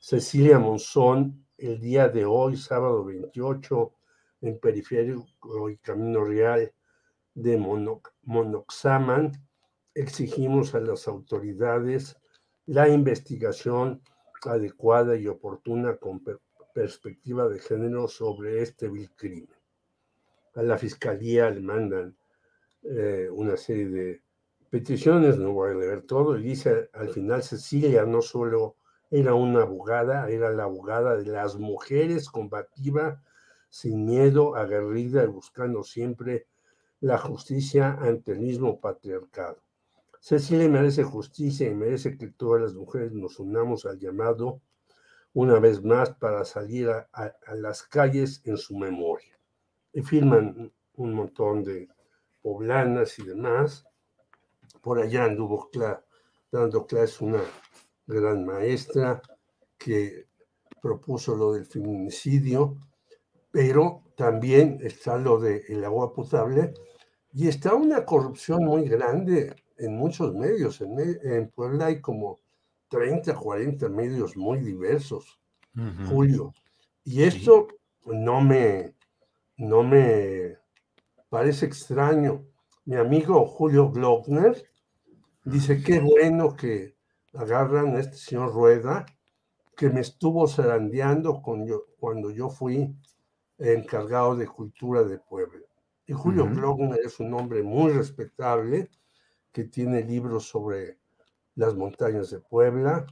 Cecilia 0.00 0.58
Monzón, 0.58 1.46
el 1.58 1.78
día 1.78 2.08
de 2.08 2.24
hoy, 2.24 2.56
sábado 2.56 3.04
28, 3.04 3.92
en 4.40 4.58
Periférico 4.58 5.70
y 5.70 5.76
Camino 5.76 6.24
Real 6.24 6.72
de 7.34 7.58
Monoxaman, 8.22 9.32
exigimos 9.94 10.74
a 10.74 10.80
las 10.80 11.06
autoridades 11.06 12.16
la 12.64 12.88
investigación 12.88 14.02
adecuada 14.42 15.16
y 15.16 15.26
oportuna 15.26 15.96
con 15.96 16.22
perspectiva 16.74 17.48
de 17.48 17.58
género 17.58 18.08
sobre 18.08 18.62
este 18.62 18.88
vil 18.88 19.10
crimen. 19.14 19.48
A 20.54 20.62
la 20.62 20.78
fiscalía 20.78 21.50
le 21.50 21.60
mandan 21.60 22.16
eh, 22.82 23.28
una 23.30 23.56
serie 23.56 23.88
de 23.88 24.25
peticiones, 24.76 25.38
no 25.38 25.52
voy 25.52 25.70
a 25.70 25.74
leer 25.74 26.02
todo, 26.02 26.36
y 26.36 26.42
dice 26.42 26.90
al 26.92 27.08
final 27.08 27.42
Cecilia 27.42 28.04
no 28.04 28.20
solo 28.20 28.76
era 29.10 29.32
una 29.32 29.62
abogada, 29.62 30.28
era 30.28 30.50
la 30.50 30.64
abogada 30.64 31.16
de 31.16 31.24
las 31.24 31.56
mujeres, 31.56 32.28
combativa, 32.28 33.22
sin 33.70 34.04
miedo, 34.04 34.54
aguerrida 34.54 35.24
y 35.24 35.28
buscando 35.28 35.82
siempre 35.82 36.46
la 37.00 37.16
justicia 37.16 37.96
ante 38.00 38.32
el 38.32 38.40
mismo 38.40 38.78
patriarcado. 38.78 39.62
Cecilia 40.20 40.68
merece 40.68 41.04
justicia 41.04 41.70
y 41.70 41.74
merece 41.74 42.18
que 42.18 42.28
todas 42.28 42.60
las 42.60 42.74
mujeres 42.74 43.12
nos 43.12 43.38
unamos 43.38 43.86
al 43.86 43.98
llamado 43.98 44.60
una 45.32 45.58
vez 45.58 45.82
más 45.82 46.10
para 46.10 46.44
salir 46.44 46.90
a, 46.90 47.08
a 47.12 47.54
las 47.54 47.82
calles 47.82 48.42
en 48.44 48.58
su 48.58 48.76
memoria. 48.76 49.38
Y 49.94 50.02
firman 50.02 50.70
un 50.96 51.14
montón 51.14 51.62
de 51.62 51.88
poblanas 52.42 53.18
y 53.18 53.22
demás. 53.24 53.86
Por 54.86 55.00
allá 55.00 55.24
anduvo 55.24 55.68
dando 56.52 56.86
clases 56.86 57.20
una 57.20 57.42
gran 58.06 58.46
maestra 58.46 59.20
que 59.76 60.26
propuso 60.80 61.34
lo 61.34 61.54
del 61.54 61.66
feminicidio, 61.66 62.76
pero 63.50 64.04
también 64.16 64.78
está 64.80 65.18
lo 65.18 65.40
del 65.40 65.84
agua 65.84 66.14
potable 66.14 66.72
y 67.32 67.48
está 67.48 67.74
una 67.74 68.04
corrupción 68.04 68.64
muy 68.64 68.88
grande 68.88 69.56
en 69.76 69.96
muchos 69.96 70.32
medios. 70.36 70.80
En, 70.80 71.50
Puebla 71.50 71.86
hay 71.86 72.00
como 72.00 72.38
30, 72.86 73.34
40 73.34 73.88
medios 73.88 74.36
muy 74.36 74.60
diversos, 74.60 75.40
Julio. 76.08 76.54
Y 77.02 77.24
esto 77.24 77.66
no 78.04 78.40
me, 78.40 78.94
no 79.56 79.82
me 79.82 80.58
parece 81.28 81.66
extraño. 81.66 82.46
Mi 82.84 82.94
amigo 82.94 83.44
Julio 83.46 83.90
Glockner 83.90 84.64
dice, 85.46 85.82
qué 85.82 86.00
bueno 86.00 86.56
que 86.56 86.96
agarran 87.32 87.96
a 87.96 88.00
este 88.00 88.16
señor 88.16 88.52
Rueda, 88.52 89.06
que 89.76 89.88
me 89.90 90.00
estuvo 90.00 90.48
zarandeando 90.48 91.40
cuando 91.42 92.30
yo 92.30 92.50
fui 92.50 92.94
encargado 93.58 94.36
de 94.36 94.46
cultura 94.46 95.04
de 95.04 95.18
Puebla. 95.18 95.64
Y 96.06 96.12
Julio 96.12 96.46
Glockner 96.46 97.00
es 97.04 97.20
un 97.20 97.32
hombre 97.34 97.62
muy 97.62 97.92
respetable, 97.92 98.90
que 99.52 99.64
tiene 99.64 100.02
libros 100.02 100.48
sobre 100.48 100.98
las 101.54 101.74
montañas 101.74 102.30
de 102.30 102.40
Puebla, 102.40 103.06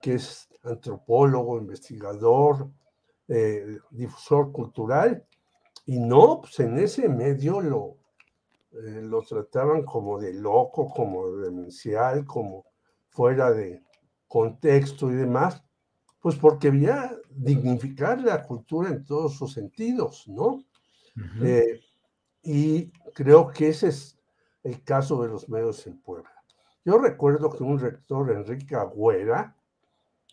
que 0.00 0.14
es 0.14 0.48
antropólogo, 0.62 1.58
investigador, 1.58 2.70
eh, 3.28 3.78
difusor 3.90 4.52
cultural, 4.52 5.26
y 5.84 5.98
no, 5.98 6.40
pues 6.40 6.58
en 6.60 6.78
ese 6.78 7.08
medio 7.08 7.60
lo, 7.60 7.98
eh, 8.84 9.02
lo 9.02 9.22
trataban 9.22 9.84
como 9.84 10.18
de 10.18 10.34
loco, 10.34 10.88
como 10.94 11.32
demencial, 11.36 12.24
como 12.24 12.66
fuera 13.08 13.52
de 13.52 13.82
contexto 14.28 15.10
y 15.10 15.14
demás, 15.14 15.62
pues 16.20 16.36
porque 16.36 16.68
había 16.68 17.12
dignificar 17.30 18.20
la 18.20 18.42
cultura 18.42 18.90
en 18.90 19.04
todos 19.04 19.34
sus 19.34 19.52
sentidos, 19.52 20.26
¿no? 20.28 20.64
Eh, 21.42 21.80
y 22.42 22.90
creo 23.14 23.48
que 23.48 23.68
ese 23.68 23.88
es 23.88 24.18
el 24.62 24.82
caso 24.82 25.22
de 25.22 25.28
los 25.28 25.48
medios 25.48 25.86
en 25.86 25.98
Puebla. 26.00 26.30
Yo 26.84 26.98
recuerdo 26.98 27.50
que 27.50 27.62
un 27.62 27.78
rector, 27.78 28.30
Enrique 28.30 28.74
Agüera, 28.74 29.56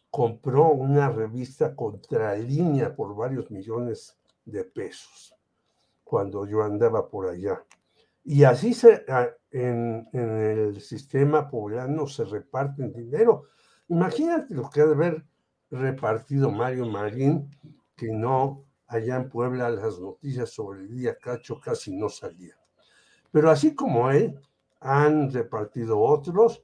compró 0.10 0.68
una 0.72 1.10
revista 1.10 1.76
Contralínea 1.76 2.96
por 2.96 3.16
varios 3.16 3.50
millones 3.50 4.18
de 4.46 4.64
pesos 4.64 5.36
cuando 6.04 6.46
yo 6.46 6.62
andaba 6.62 7.10
por 7.10 7.28
allá. 7.28 7.64
Y 8.24 8.44
así 8.44 8.74
se, 8.74 9.06
ah, 9.10 9.30
en, 9.52 10.08
el 10.14 10.82
sistema 10.82 11.50
poblano 11.50 12.08
se 12.08 12.24
reparten 12.24 12.94
dinero. 12.94 13.46
Imagínate 13.90 14.54
lo 14.54 14.70
que 14.70 14.82
ha 14.82 14.86
de 14.86 14.94
haber 14.94 15.26
repartido 15.70 16.50
Mario 16.50 16.86
Marín, 16.86 17.50
que 17.96 18.12
no 18.12 18.66
allá 18.88 19.18
en 19.18 19.30
Puebla 19.30 19.70
las 19.70 20.00
noticias 20.00 20.52
sobre 20.52 20.82
el 20.82 20.96
día 20.96 21.18
Cacho 21.18 21.60
casi 21.60 21.96
no 21.96 22.10
salían. 22.10 22.58
Pero 23.32 23.50
así 23.50 23.76
como 23.76 24.10
él, 24.12 24.40
han 24.80 25.32
repartido 25.32 26.00
otros, 26.00 26.64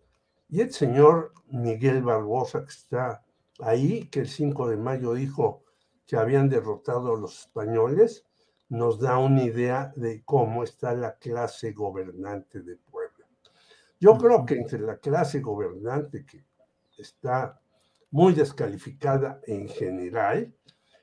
y 0.50 0.62
el 0.62 0.72
señor 0.72 1.34
Miguel 1.48 2.04
Barbosa, 2.04 2.64
que 2.64 2.70
está 2.72 3.24
ahí, 3.60 4.08
que 4.10 4.22
el 4.22 4.28
5 4.28 4.70
de 4.70 4.78
mayo 4.78 5.14
dijo 5.14 5.64
que 6.06 6.18
habían 6.18 6.50
derrotado 6.50 7.16
a 7.16 7.20
los 7.20 7.42
españoles, 7.42 8.26
nos 8.70 9.00
da 9.00 9.18
una 9.18 9.44
idea 9.44 9.92
de 9.96 10.24
cómo 10.24 10.64
está 10.64 10.94
la 10.94 11.16
clase 11.18 11.74
gobernante 11.74 12.62
de 12.62 12.78
Puebla. 12.78 13.26
Yo 14.00 14.18
creo 14.18 14.46
que 14.46 14.56
entre 14.56 14.80
la 14.80 14.98
clase 14.98 15.42
gobernante 15.42 16.26
que 16.26 16.46
está 16.98 17.60
muy 18.12 18.34
descalificada 18.34 19.42
en 19.46 19.68
general 19.68 20.54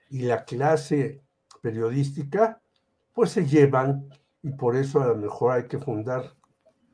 y 0.09 0.23
la 0.23 0.45
clase 0.45 1.23
periodística, 1.61 2.61
pues 3.13 3.33
se 3.33 3.47
llevan 3.47 4.09
y 4.43 4.53
por 4.53 4.77
eso 4.77 5.01
a 5.01 5.09
lo 5.09 5.17
mejor 5.17 5.53
hay 5.53 5.67
que 5.67 5.79
fundar, 5.79 6.37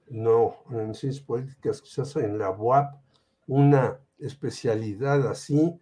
no 0.08 0.56
en 0.70 0.94
ciencias 0.94 1.20
políticas, 1.20 1.82
quizás 1.82 2.16
en 2.16 2.38
la 2.38 2.50
UAP, 2.50 2.94
una 3.46 4.00
especialidad 4.18 5.26
así, 5.28 5.78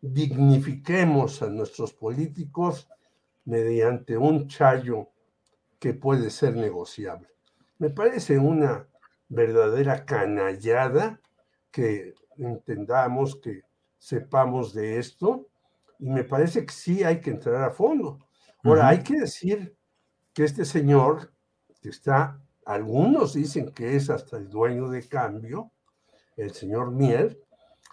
dignifiquemos 0.00 1.40
a 1.42 1.48
nuestros 1.48 1.94
políticos 1.94 2.88
mediante 3.44 4.16
un 4.16 4.48
chayo 4.48 5.08
que 5.78 5.94
puede 5.94 6.30
ser 6.30 6.54
negociable. 6.56 7.28
Me 7.78 7.90
parece 7.90 8.38
una 8.38 8.86
verdadera 9.28 10.04
canallada 10.04 11.20
que 11.70 12.14
entendamos, 12.38 13.36
que 13.36 13.62
sepamos 13.98 14.74
de 14.74 14.98
esto, 14.98 15.48
y 15.98 16.08
me 16.10 16.24
parece 16.24 16.66
que 16.66 16.72
sí 16.72 17.02
hay 17.02 17.20
que 17.20 17.30
entrar 17.30 17.62
a 17.62 17.70
fondo. 17.70 18.18
Ahora, 18.64 18.88
hay 18.88 19.02
que 19.02 19.20
decir 19.20 19.76
que 20.32 20.44
este 20.44 20.64
señor, 20.64 21.32
que 21.80 21.88
está, 21.88 22.40
algunos 22.64 23.34
dicen 23.34 23.72
que 23.72 23.96
es 23.96 24.08
hasta 24.10 24.36
el 24.36 24.48
dueño 24.48 24.88
de 24.88 25.08
cambio, 25.08 25.72
el 26.36 26.52
señor 26.52 26.92
Mier, 26.92 27.40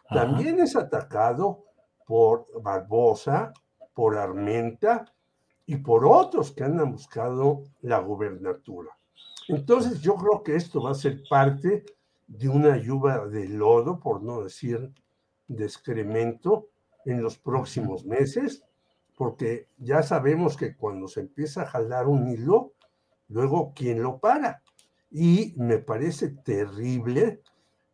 también 0.10 0.60
es 0.60 0.76
atacado 0.76 1.66
por 2.06 2.48
Barbosa, 2.62 3.54
por 3.94 4.18
Armenta 4.18 5.06
y 5.70 5.78
por 5.78 6.04
otros 6.04 6.52
que 6.52 6.64
han 6.64 6.78
buscado 6.92 7.62
la 7.84 8.00
gubernatura. 8.00 8.90
Entonces 9.48 10.02
yo 10.02 10.16
creo 10.16 10.42
que 10.42 10.56
esto 10.56 10.82
va 10.82 10.90
a 10.90 10.96
ser 10.96 11.22
parte 11.30 11.86
de 12.26 12.50
una 12.50 12.76
lluvia 12.78 13.20
de 13.28 13.48
lodo, 13.48 14.00
por 14.00 14.24
no 14.24 14.42
decir 14.42 14.92
de 15.48 15.66
excremento, 15.66 16.70
en 17.06 17.22
los 17.22 17.38
próximos 17.38 18.04
meses, 18.04 18.64
porque 19.16 19.68
ya 19.78 20.02
sabemos 20.02 20.58
que 20.58 20.76
cuando 20.76 21.08
se 21.08 21.20
empieza 21.20 21.62
a 21.62 21.68
jalar 21.68 22.08
un 22.08 22.28
hilo, 22.28 22.74
luego 23.28 23.72
¿quién 23.76 24.02
lo 24.02 24.18
para? 24.18 24.64
Y 25.12 25.54
me 25.56 25.78
parece 25.78 26.30
terrible 26.30 27.44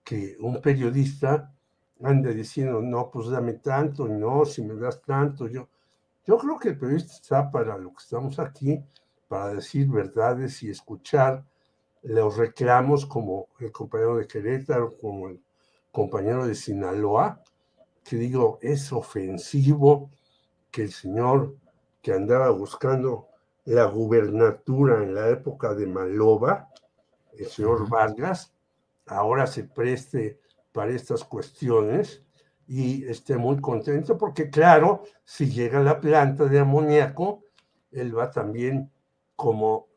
que 0.05 0.37
un 0.39 0.61
periodista 0.61 1.53
ande 2.01 2.33
diciendo, 2.33 2.81
no, 2.81 3.11
pues 3.11 3.27
dame 3.27 3.55
tanto, 3.55 4.07
no, 4.07 4.45
si 4.45 4.61
me 4.61 4.75
das 4.75 5.01
tanto, 5.01 5.49
yo, 5.49 5.67
yo 6.25 6.37
creo 6.37 6.57
que 6.57 6.69
el 6.69 6.77
periodista 6.77 7.13
está 7.13 7.51
para 7.51 7.77
lo 7.77 7.91
que 7.91 8.03
estamos 8.03 8.39
aquí, 8.39 8.83
para 9.27 9.53
decir 9.53 9.87
verdades 9.87 10.63
y 10.63 10.69
escuchar 10.69 11.45
los 12.01 12.37
reclamos 12.37 13.05
como 13.05 13.47
el 13.59 13.71
compañero 13.71 14.17
de 14.17 14.27
Querétaro, 14.27 14.97
como 14.97 15.29
el 15.29 15.41
compañero 15.91 16.45
de 16.45 16.55
Sinaloa, 16.55 17.41
que 18.03 18.17
digo, 18.17 18.59
es 18.61 18.91
ofensivo 18.91 20.11
que 20.71 20.83
el 20.83 20.91
señor 20.91 21.55
que 22.01 22.13
andaba 22.13 22.49
buscando 22.49 23.27
la 23.65 23.85
gubernatura 23.85 25.03
en 25.03 25.15
la 25.15 25.29
época 25.29 25.73
de 25.73 25.87
Maloba, 25.87 26.69
el 27.33 27.47
señor 27.47 27.89
Vargas, 27.89 28.53
ahora 29.07 29.47
se 29.47 29.63
preste 29.63 30.39
para 30.71 30.91
estas 30.91 31.23
cuestiones 31.23 32.24
y 32.67 33.05
esté 33.05 33.37
muy 33.37 33.59
contento 33.61 34.17
porque 34.17 34.49
claro, 34.49 35.03
si 35.23 35.49
llega 35.49 35.81
la 35.81 35.99
planta 35.99 36.45
de 36.45 36.59
amoníaco, 36.59 37.43
él 37.91 38.17
va 38.17 38.31
también 38.31 38.91
como 39.35 39.87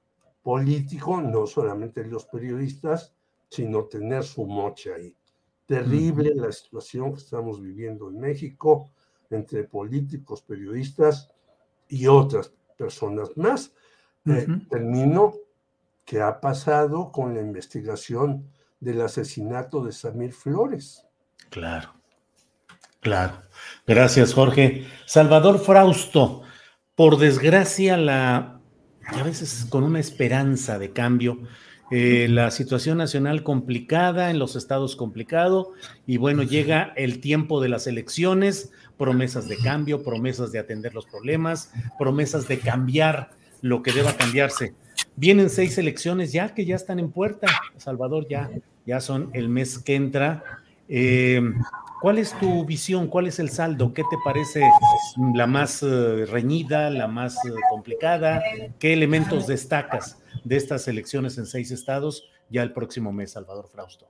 político, 0.42 1.20
no 1.20 1.46
solamente 1.46 2.04
los 2.04 2.26
periodistas, 2.26 3.14
sino 3.48 3.84
tener 3.84 4.24
su 4.24 4.46
moche 4.46 4.92
ahí. 4.94 5.14
Terrible 5.66 6.34
la 6.34 6.50
situación 6.52 7.12
que 7.12 7.18
estamos 7.18 7.60
viviendo 7.60 8.08
en 8.08 8.18
México 8.18 8.90
entre 9.30 9.64
políticos, 9.64 10.42
periodistas 10.42 11.30
y 11.88 12.06
otras 12.06 12.52
personas 12.76 13.36
más. 13.36 13.72
Eh, 14.24 14.46
termino 14.68 15.34
que 16.04 16.20
ha 16.20 16.40
pasado 16.40 17.12
con 17.12 17.34
la 17.34 17.40
investigación 17.40 18.50
del 18.80 19.00
asesinato 19.02 19.84
de 19.84 19.92
Samir 19.92 20.32
Flores. 20.32 21.04
Claro, 21.50 21.97
claro. 23.08 23.42
Gracias, 23.86 24.34
Jorge. 24.34 24.86
Salvador 25.06 25.58
Frausto, 25.60 26.42
por 26.94 27.16
desgracia, 27.16 27.96
la, 27.96 28.60
a 29.06 29.22
veces 29.22 29.66
con 29.70 29.82
una 29.82 29.98
esperanza 29.98 30.78
de 30.78 30.92
cambio, 30.92 31.38
eh, 31.90 32.26
la 32.28 32.50
situación 32.50 32.98
nacional 32.98 33.42
complicada, 33.42 34.28
en 34.28 34.38
los 34.38 34.56
estados 34.56 34.94
complicado, 34.94 35.72
y 36.06 36.18
bueno, 36.18 36.42
llega 36.42 36.92
el 36.96 37.20
tiempo 37.20 37.62
de 37.62 37.70
las 37.70 37.86
elecciones, 37.86 38.72
promesas 38.98 39.48
de 39.48 39.56
cambio, 39.56 40.02
promesas 40.02 40.52
de 40.52 40.58
atender 40.58 40.94
los 40.94 41.06
problemas, 41.06 41.72
promesas 41.98 42.46
de 42.46 42.58
cambiar 42.58 43.30
lo 43.62 43.82
que 43.82 43.92
deba 43.92 44.12
cambiarse. 44.18 44.74
Vienen 45.16 45.48
seis 45.48 45.78
elecciones 45.78 46.30
ya 46.30 46.52
que 46.52 46.66
ya 46.66 46.76
están 46.76 46.98
en 46.98 47.10
puerta, 47.10 47.46
Salvador, 47.78 48.26
ya, 48.28 48.50
ya 48.84 49.00
son 49.00 49.30
el 49.32 49.48
mes 49.48 49.78
que 49.78 49.94
entra. 49.94 50.44
Eh, 50.90 51.40
¿Cuál 52.00 52.18
es 52.18 52.38
tu 52.38 52.64
visión? 52.64 53.08
¿Cuál 53.08 53.26
es 53.26 53.38
el 53.38 53.50
saldo? 53.50 53.92
¿Qué 53.92 54.02
te 54.02 54.16
parece 54.24 54.62
la 55.34 55.46
más 55.46 55.82
eh, 55.82 56.26
reñida, 56.26 56.90
la 56.90 57.08
más 57.08 57.34
eh, 57.44 57.50
complicada? 57.70 58.42
¿Qué 58.78 58.92
elementos 58.92 59.46
destacas 59.46 60.18
de 60.44 60.56
estas 60.56 60.88
elecciones 60.88 61.38
en 61.38 61.46
seis 61.46 61.70
estados 61.70 62.28
ya 62.50 62.62
el 62.62 62.72
próximo 62.72 63.12
mes, 63.12 63.32
Salvador 63.32 63.68
Frausto? 63.68 64.08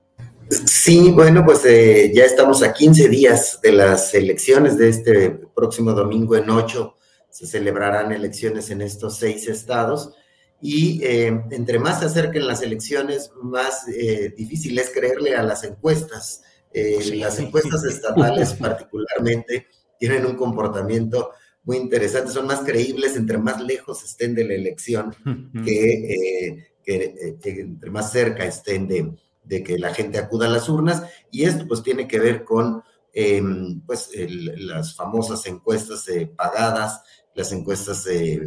Sí, 0.49 1.11
bueno, 1.11 1.43
pues 1.45 1.63
ya 1.63 2.23
estamos 2.23 2.63
a 2.63 2.73
15 2.73 3.09
días 3.09 3.59
de 3.61 3.71
las 3.71 4.13
elecciones 4.13 4.77
de 4.77 4.89
este 4.89 5.29
próximo 5.31 5.91
domingo 5.93 6.35
en 6.35 6.49
ocho. 6.49 6.95
Se 7.29 7.45
celebrarán 7.45 8.11
elecciones 8.11 8.69
en 8.69 8.81
estos 8.81 9.17
seis 9.17 9.47
estados 9.47 10.13
y 10.61 11.03
eh, 11.03 11.41
entre 11.51 11.79
más 11.79 11.99
se 11.99 12.05
acerquen 12.05 12.45
las 12.45 12.61
elecciones, 12.61 13.31
más 13.41 13.87
eh, 13.87 14.33
difícil 14.35 14.77
es 14.77 14.89
creerle 14.89 15.35
a 15.35 15.43
las 15.43 15.63
encuestas. 15.63 16.43
Eh, 16.71 17.15
las 17.15 17.39
encuestas 17.39 17.83
estatales 17.83 18.53
particularmente 18.53 19.67
tienen 19.97 20.25
un 20.25 20.35
comportamiento 20.35 21.31
muy 21.63 21.77
interesante, 21.77 22.31
son 22.31 22.47
más 22.47 22.61
creíbles 22.61 23.15
entre 23.15 23.37
más 23.37 23.61
lejos 23.61 24.03
estén 24.03 24.33
de 24.33 24.45
la 24.45 24.53
elección 24.53 25.15
que, 25.65 26.67
entre 27.43 27.89
más 27.91 28.11
cerca 28.11 28.45
estén 28.45 28.87
de, 28.87 29.63
que 29.63 29.77
la 29.77 29.93
gente 29.93 30.19
acuda 30.19 30.47
a 30.47 30.49
las 30.49 30.69
urnas. 30.69 31.03
Y 31.31 31.43
esto 31.43 31.67
pues 31.67 31.83
tiene 31.83 32.07
que 32.07 32.19
ver 32.19 32.43
con 32.43 32.81
em, 33.13 33.81
pues, 33.81 34.09
las 34.57 34.95
famosas 34.95 35.45
encuestas 35.47 36.05
pagadas, 36.35 37.01
las 37.35 37.51
encuestas 37.51 38.05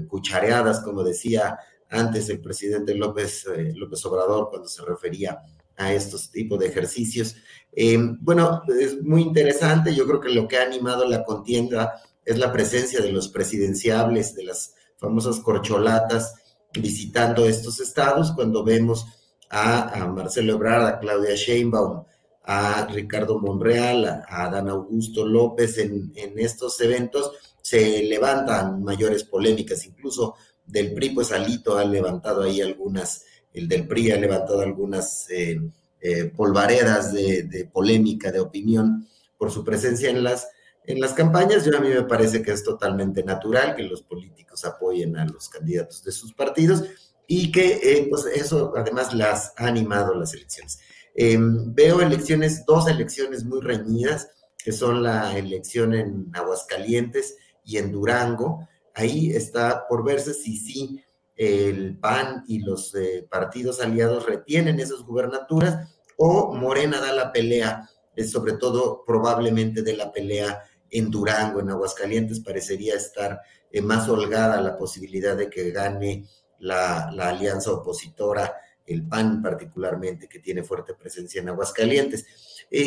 cuchareadas, 0.09 0.81
como 0.81 1.03
decía 1.05 1.59
antes 1.93 2.29
el 2.31 2.41
presidente 2.41 2.95
López, 2.95 3.47
eh, 3.47 3.73
López 3.77 4.05
Obrador 4.07 4.49
cuando 4.49 4.69
se 4.69 4.83
refería 4.83 5.33
a 5.33 5.43
estos 5.77 6.31
tipos 6.31 6.59
de 6.59 6.69
ejercicios. 6.69 7.37
Eh, 7.73 7.99
bueno, 8.21 8.63
es 8.79 9.03
muy 9.03 9.23
interesante, 9.23 9.95
yo 9.95 10.07
creo 10.07 10.21
que 10.21 10.29
lo 10.29 10.47
que 10.47 10.59
ha 10.59 10.63
animado 10.63 11.09
la 11.09 11.25
contienda 11.25 12.01
es 12.25 12.39
la 12.39 12.53
presencia 12.53 13.01
de 13.01 13.11
los 13.11 13.29
presidenciables, 13.29 14.35
de 14.35 14.45
las 14.45 14.75
famosas 14.99 15.41
corcholatas, 15.41 16.35
visitando 16.73 17.47
estos 17.47 17.81
estados, 17.81 18.33
cuando 18.33 18.63
vemos 18.65 19.07
a, 19.51 20.07
Marcelo 20.07 20.55
Ebrard, 20.55 20.87
a 20.87 20.99
Claudia 20.99 21.35
Sheinbaum, 21.35 22.05
a 22.45 22.87
Ricardo 22.87 23.39
Monreal, 23.39 24.05
a, 24.05 24.25
a 24.29 24.51
Dan 24.51 24.69
Augusto 24.69 25.27
López 25.27 25.79
en, 25.79 26.13
en 26.15 26.39
estos 26.39 26.81
eventos, 26.81 27.33
se 27.61 28.03
levantan 28.05 28.83
mayores 28.83 29.25
polémicas, 29.25 29.85
incluso 29.87 30.35
del 30.65 30.95
PRI, 30.95 31.11
pues 31.11 31.33
Alito 31.33 31.77
ha 31.77 31.85
levantado 31.85 32.43
ahí 32.43 32.61
algunas, 32.61 33.25
el 33.55 33.69
del 33.69 33.87
PRI 33.87 34.13
ha 34.13 34.17
levantado 34.17 34.61
algunas 34.61 35.29
eh, 35.31 35.61
eh, 36.01 36.25
polvaredas 36.35 37.13
de, 37.13 37.69
polémica, 37.73 38.33
de 38.33 38.41
opinión 38.41 39.07
por 39.37 39.51
su 39.51 39.65
presencia 39.65 40.11
en 40.11 40.23
las, 40.23 40.49
en 40.85 41.01
las 41.01 41.13
campañas. 41.13 41.65
Yo 41.65 41.77
a 41.77 41.81
mí 41.81 41.89
me 41.89 42.03
parece 42.03 42.43
que 42.43 42.53
es 42.53 42.65
totalmente 42.65 43.23
natural 43.23 43.77
que 43.77 43.83
los 43.83 44.03
políticos 44.03 44.65
apoyen 44.65 45.17
a 45.17 45.27
los 45.27 45.49
candidatos 45.49 46.03
de 46.03 46.13
sus 46.13 46.33
partidos 46.33 46.85
y 47.27 47.53
que 47.53 47.81
eh, 47.83 48.07
pues 48.11 48.27
eso 48.27 48.73
además 48.77 49.15
las 49.15 49.53
ha 49.57 49.67
animado 49.67 50.15
las 50.15 50.35
elecciones. 50.35 50.81
veo 51.15 52.01
elecciones, 52.01 52.65
dos 52.67 52.89
elecciones 52.89 53.45
muy 53.45 53.61
reñidas, 53.61 54.31
que 54.59 54.73
son 54.73 55.03
la 55.03 55.37
elección 55.37 55.95
en 55.95 56.31
Aguascalientes 56.33 57.37
y 57.65 57.79
en 57.79 57.93
Durango. 57.93 58.69
Ahí 58.95 59.31
está 59.31 59.87
por 59.89 60.05
verse 60.05 60.35
si 60.35 60.57
sí 60.57 61.03
el 61.43 61.99
PAN 61.99 62.45
y 62.47 62.61
los 62.61 62.93
partidos 63.31 63.81
aliados 63.81 64.27
retienen 64.27 64.81
esas 64.81 65.01
gubernaturas 65.03 65.89
o 66.17 66.55
Morena 66.55 67.01
da 67.01 67.13
la 67.13 67.33
pelea, 67.33 67.89
sobre 68.31 68.55
todo 68.55 69.05
probablemente 69.05 69.83
de 69.83 69.97
la 69.97 70.13
pelea 70.13 70.63
en 70.91 71.11
Durango, 71.11 71.61
en 71.61 71.71
Aguascalientes, 71.71 72.41
parecería 72.41 72.95
estar 72.95 73.41
eh, 73.71 73.81
más 73.81 74.09
holgada 74.09 74.61
la 74.61 74.77
posibilidad 74.77 75.37
de 75.37 75.49
que 75.49 75.71
gane 75.71 76.27
la, 76.59 77.09
alianza 77.09 77.73
opositora, 77.73 78.55
el 78.87 79.09
PAN 79.09 79.43
particularmente, 79.43 80.29
que 80.29 80.39
tiene 80.39 80.63
fuerte 80.63 80.95
presencia 80.95 81.41
en 81.41 81.49
Aguascalientes. 81.49 82.27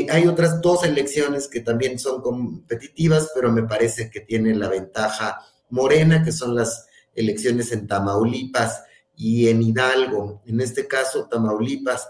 Hay 0.09 0.27
otras 0.27 0.61
dos 0.61 0.83
elecciones 0.83 1.47
que 1.47 1.61
también 1.61 1.99
son 1.99 2.21
competitivas, 2.21 3.31
pero 3.35 3.51
me 3.51 3.63
parece 3.63 4.09
que 4.09 4.21
tienen 4.21 4.59
la 4.59 4.69
ventaja 4.69 5.39
Morena, 5.69 6.23
que 6.23 6.31
son 6.31 6.55
las 6.55 6.87
elecciones 7.15 7.71
en 7.71 7.87
Tamaulipas 7.87 8.83
y 9.15 9.47
en 9.47 9.61
Hidalgo. 9.63 10.41
En 10.45 10.61
este 10.61 10.87
caso, 10.87 11.27
Tamaulipas, 11.27 12.07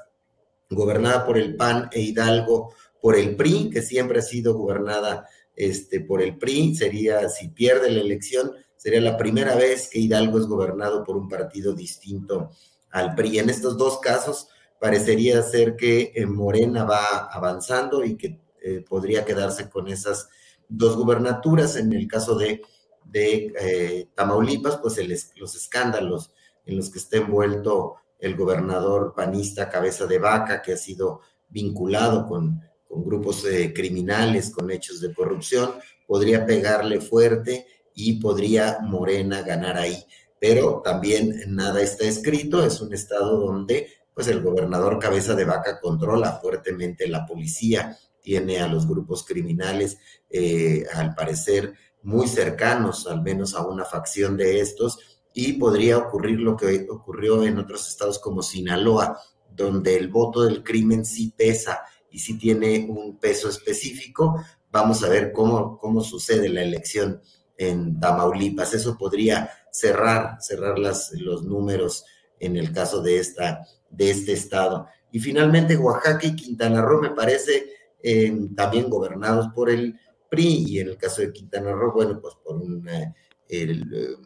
gobernada 0.70 1.26
por 1.26 1.38
el 1.38 1.56
PAN 1.56 1.90
e 1.92 2.02
Hidalgo 2.02 2.74
por 3.02 3.16
el 3.16 3.36
PRI, 3.36 3.70
que 3.70 3.82
siempre 3.82 4.20
ha 4.20 4.24
sido 4.24 4.56
gobernada 4.56 5.28
este, 5.56 6.02
por 6.02 6.22
el 6.22 6.38
PRI, 6.38 6.76
sería, 6.76 7.30
si 7.30 7.50
pierde 7.50 7.92
la 7.92 8.02
elección, 8.02 8.52
sería 8.76 9.00
la 9.00 9.16
primera 9.16 9.56
vez 9.56 9.90
que 9.90 10.00
Hidalgo 10.00 10.40
es 10.40 10.48
gobernado 10.48 11.04
por 11.04 11.16
un 11.16 11.30
partido 11.30 11.74
distinto 11.74 12.50
al 12.90 13.14
PRI. 13.14 13.40
En 13.40 13.50
estos 13.50 13.78
dos 13.78 14.00
casos, 14.00 14.48
parecería 14.80 15.42
ser 15.44 15.76
que 15.76 16.12
eh, 16.16 16.26
Morena 16.26 16.84
va 16.84 17.28
avanzando 17.32 18.04
y 18.04 18.18
que 18.18 18.40
eh, 18.62 18.84
podría 18.88 19.24
quedarse 19.24 19.70
con 19.70 19.88
esas 19.88 20.28
dos 20.68 20.98
gubernaturas. 20.98 21.76
En 21.76 21.94
el 21.94 22.08
caso 22.08 22.36
de 22.36 22.62
de 23.06 23.54
eh, 23.60 24.10
Tamaulipas, 24.16 24.78
pues 24.78 25.00
los 25.36 25.56
escándalos 25.56 26.34
en 26.66 26.78
los 26.78 26.90
que 26.90 27.00
está 27.00 27.18
envuelto 27.18 27.96
el 28.20 28.36
gobernador 28.36 29.14
panista 29.16 29.70
Cabeza 29.70 30.06
de 30.08 30.20
Vaca, 30.20 30.62
que 30.62 30.74
ha 30.74 30.78
sido 30.78 31.22
vinculado 31.48 32.28
con, 32.28 32.62
grupos 32.90 33.46
eh, 33.46 33.74
criminales, 33.74 34.52
con 34.52 34.72
hechos 34.72 35.02
de 35.02 35.14
corrupción, 35.14 35.72
podría 36.08 36.46
pegarle 36.46 37.02
fuerte 37.02 37.68
y 37.94 38.22
podría 38.22 38.80
Morena 38.82 39.42
ganar 39.42 39.78
ahí. 39.78 40.06
Pero 40.40 40.82
también 40.84 41.44
nada 41.48 41.82
está 41.82 42.06
escrito, 42.06 42.66
es 42.66 42.80
un 42.80 42.94
estado 42.94 43.38
donde 43.38 43.90
pues 44.14 44.30
el 44.30 44.42
gobernador 44.42 44.98
Cabeza 44.98 45.36
de 45.36 45.44
Vaca 45.44 45.82
controla 45.82 46.40
fuertemente 46.42 47.08
la 47.08 47.26
policía, 47.26 47.98
tiene 48.22 48.60
a 48.60 48.68
los 48.68 48.88
grupos 48.88 49.26
criminales, 49.26 49.98
eh, 50.30 50.86
al 50.94 51.14
parecer, 51.14 51.74
muy 52.06 52.28
cercanos, 52.28 53.08
al 53.08 53.22
menos 53.24 53.56
a 53.56 53.66
una 53.66 53.84
facción 53.84 54.38
de 54.38 54.60
estos, 54.60 55.00
y 55.34 55.54
podría 55.54 55.98
ocurrir 55.98 56.40
lo 56.40 56.56
que 56.56 56.88
ocurrió 56.90 57.44
en 57.44 57.58
otros 57.58 57.90
estados 57.90 58.20
como 58.20 58.42
Sinaloa, 58.42 59.20
donde 59.54 59.98
el 59.98 60.08
voto 60.08 60.44
del 60.44 60.64
crimen 60.64 61.04
sí 61.04 61.34
pesa 61.36 61.82
y 62.10 62.20
sí 62.20 62.38
tiene 62.38 62.86
un 62.88 63.18
peso 63.18 63.50
específico. 63.50 64.40
Vamos 64.72 65.04
a 65.04 65.10
ver 65.10 65.34
cómo, 65.34 65.78
cómo 65.80 66.02
sucede 66.02 66.48
la 66.48 66.62
elección 66.62 67.22
en 67.58 68.00
Tamaulipas. 68.00 68.74
Eso 68.74 68.98
podría 68.98 69.50
cerrar, 69.72 70.38
cerrar 70.40 70.78
las, 70.78 71.12
los 71.14 71.44
números 71.44 72.06
en 72.40 72.56
el 72.56 72.72
caso 72.72 73.02
de, 73.02 73.18
esta, 73.18 73.66
de 73.90 74.12
este 74.12 74.34
estado. 74.34 74.88
Y 75.12 75.20
finalmente 75.20 75.76
Oaxaca 75.76 76.28
y 76.28 76.36
Quintana 76.36 76.82
Roo 76.82 77.02
me 77.02 77.10
parece 77.10 77.74
eh, 78.04 78.32
también 78.56 78.90
gobernados 78.92 79.48
por 79.56 79.72
el 79.72 80.00
y 80.32 80.80
en 80.80 80.90
el 80.90 80.98
caso 80.98 81.22
de 81.22 81.32
Quintana 81.32 81.72
Roo, 81.72 81.94
bueno, 81.94 82.20
pues 82.22 82.36
por 82.44 82.58
una, 82.58 83.16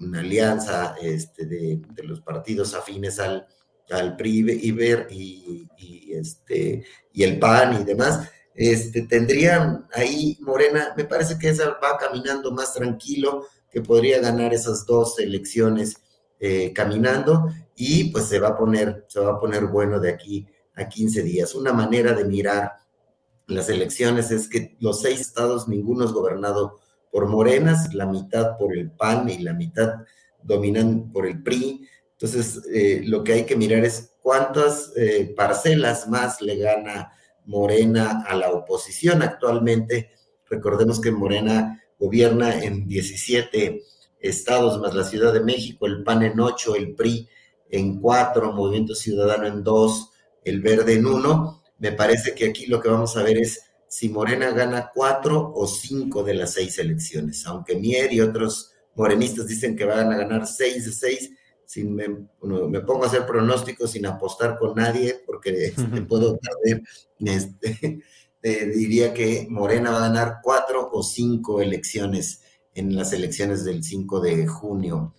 una 0.02 0.20
alianza 0.20 0.96
este, 1.02 1.46
de, 1.46 1.82
los 2.04 2.22
partidos 2.22 2.74
afines 2.74 3.20
al, 3.20 3.46
al 3.90 4.16
PRI 4.16 4.60
Iber 4.64 5.08
y, 5.10 5.68
y, 5.78 6.14
este, 6.14 6.84
y 7.14 7.24
el 7.24 7.40
PAN 7.40 7.82
y 7.82 7.84
demás, 7.84 8.30
este, 8.56 9.04
tendrían 9.04 9.88
ahí 9.94 10.38
Morena, 10.42 10.94
me 10.98 11.06
parece 11.06 11.38
que 11.38 11.50
esa 11.50 11.78
va 11.82 11.98
caminando 11.98 12.52
más 12.52 12.74
tranquilo, 12.74 13.46
que 13.72 13.82
podría 13.82 14.20
ganar 14.20 14.54
esas 14.54 14.86
dos 14.86 15.20
elecciones 15.20 15.98
eh, 16.40 16.74
caminando 16.74 17.54
y 17.76 18.12
pues 18.12 18.26
se 18.26 18.40
va 18.40 18.50
a 18.50 18.58
poner, 18.58 19.06
se 19.08 19.20
va 19.20 19.34
a 19.34 19.40
poner 19.40 19.66
bueno 19.68 20.00
de 20.00 20.10
aquí 20.10 20.48
a 20.76 20.88
15 20.88 21.22
días. 21.24 21.54
Una 21.54 21.72
manera 21.72 22.14
de 22.14 22.26
mirar 22.26 22.74
las 23.50 23.70
elecciones 23.70 24.32
es 24.32 24.48
que 24.48 24.78
los 24.80 25.02
seis 25.02 25.20
estados, 25.20 25.68
ninguno 25.68 26.06
es 26.06 26.12
gobernado 26.12 26.80
por 27.12 27.28
Morenas, 27.28 27.94
la 27.94 28.06
mitad 28.06 28.58
por 28.58 28.76
el 28.76 28.92
PAN 28.92 29.30
y 29.30 29.40
la 29.40 29.54
mitad 29.54 29.94
dominan 30.44 31.12
por 31.12 31.26
el 31.26 31.42
PRI. 31.42 31.88
Entonces, 32.12 32.62
eh, 32.72 33.02
lo 33.06 33.24
que 33.24 33.34
hay 33.34 33.46
que 33.46 33.56
mirar 33.56 33.84
es 33.84 34.14
cuántas 34.22 34.94
eh, 34.96 35.34
parcelas 35.36 36.08
más 36.08 36.42
le 36.42 36.58
gana 36.58 37.12
Morena 37.46 38.24
a 38.28 38.36
la 38.36 38.52
oposición 38.52 39.24
actualmente. 39.24 40.12
Recordemos 40.48 41.02
que 41.02 41.12
Morena 41.12 41.84
gobierna 41.98 42.64
en 42.64 42.88
17 42.88 43.82
estados 44.20 44.80
más 44.80 44.94
la 44.94 45.04
Ciudad 45.04 45.34
de 45.34 45.40
México, 45.42 45.88
el 45.88 46.04
PAN 46.04 46.24
en 46.24 46.40
8, 46.40 46.76
el 46.76 46.94
PRI 46.94 47.28
en 47.72 48.00
4, 48.00 48.54
Movimiento 48.54 48.94
Ciudadano 48.94 49.48
en 49.48 49.64
2, 49.64 50.12
el 50.46 50.62
Verde 50.62 50.94
en 50.94 51.08
1. 51.08 51.64
Me 51.80 51.92
parece 51.92 52.36
que 52.36 52.50
aquí 52.50 52.68
lo 52.68 52.80
que 52.80 52.90
vamos 52.90 53.16
a 53.18 53.24
ver 53.24 53.38
es 53.38 53.62
si 53.88 54.10
Morena 54.10 54.52
gana 54.52 54.92
4 54.94 55.54
o 55.56 55.68
5 55.68 56.24
de 56.24 56.34
las 56.36 56.54
6 56.54 56.80
elecciones, 56.80 57.46
aunque 57.48 57.76
Mier 57.76 58.14
y 58.14 58.22
otros 58.22 58.72
morenistas 58.96 59.48
dicen 59.48 59.76
que 59.76 59.86
van 59.86 60.12
a 60.12 60.18
ganar 60.18 60.46
6 60.46 60.86
de 60.86 60.92
6, 60.92 61.32
sin 61.66 61.96
me, 61.96 62.08
me, 62.42 62.82
pongo 62.82 63.04
a 63.04 63.08
hacer 63.08 63.26
pronósticos 63.26 63.92
sin 63.92 64.06
apostar 64.06 64.58
con 64.58 64.76
nadie, 64.76 65.22
porque 65.26 65.66
este, 65.66 66.02
puedo 66.02 66.38
perder, 66.38 66.84
este, 67.20 68.02
eh, 68.44 68.66
diría 68.68 69.14
que 69.14 69.48
Morena 69.50 69.92
va 69.92 69.98
a 69.98 70.08
ganar 70.10 70.38
cuatro 70.44 70.90
o 70.92 71.04
cinco 71.04 71.62
elecciones 71.62 72.42
en 72.74 72.96
las 72.96 73.14
elecciones 73.14 73.66
del 73.66 73.84
5 73.84 74.22
de 74.22 74.48
junio, 74.48 75.14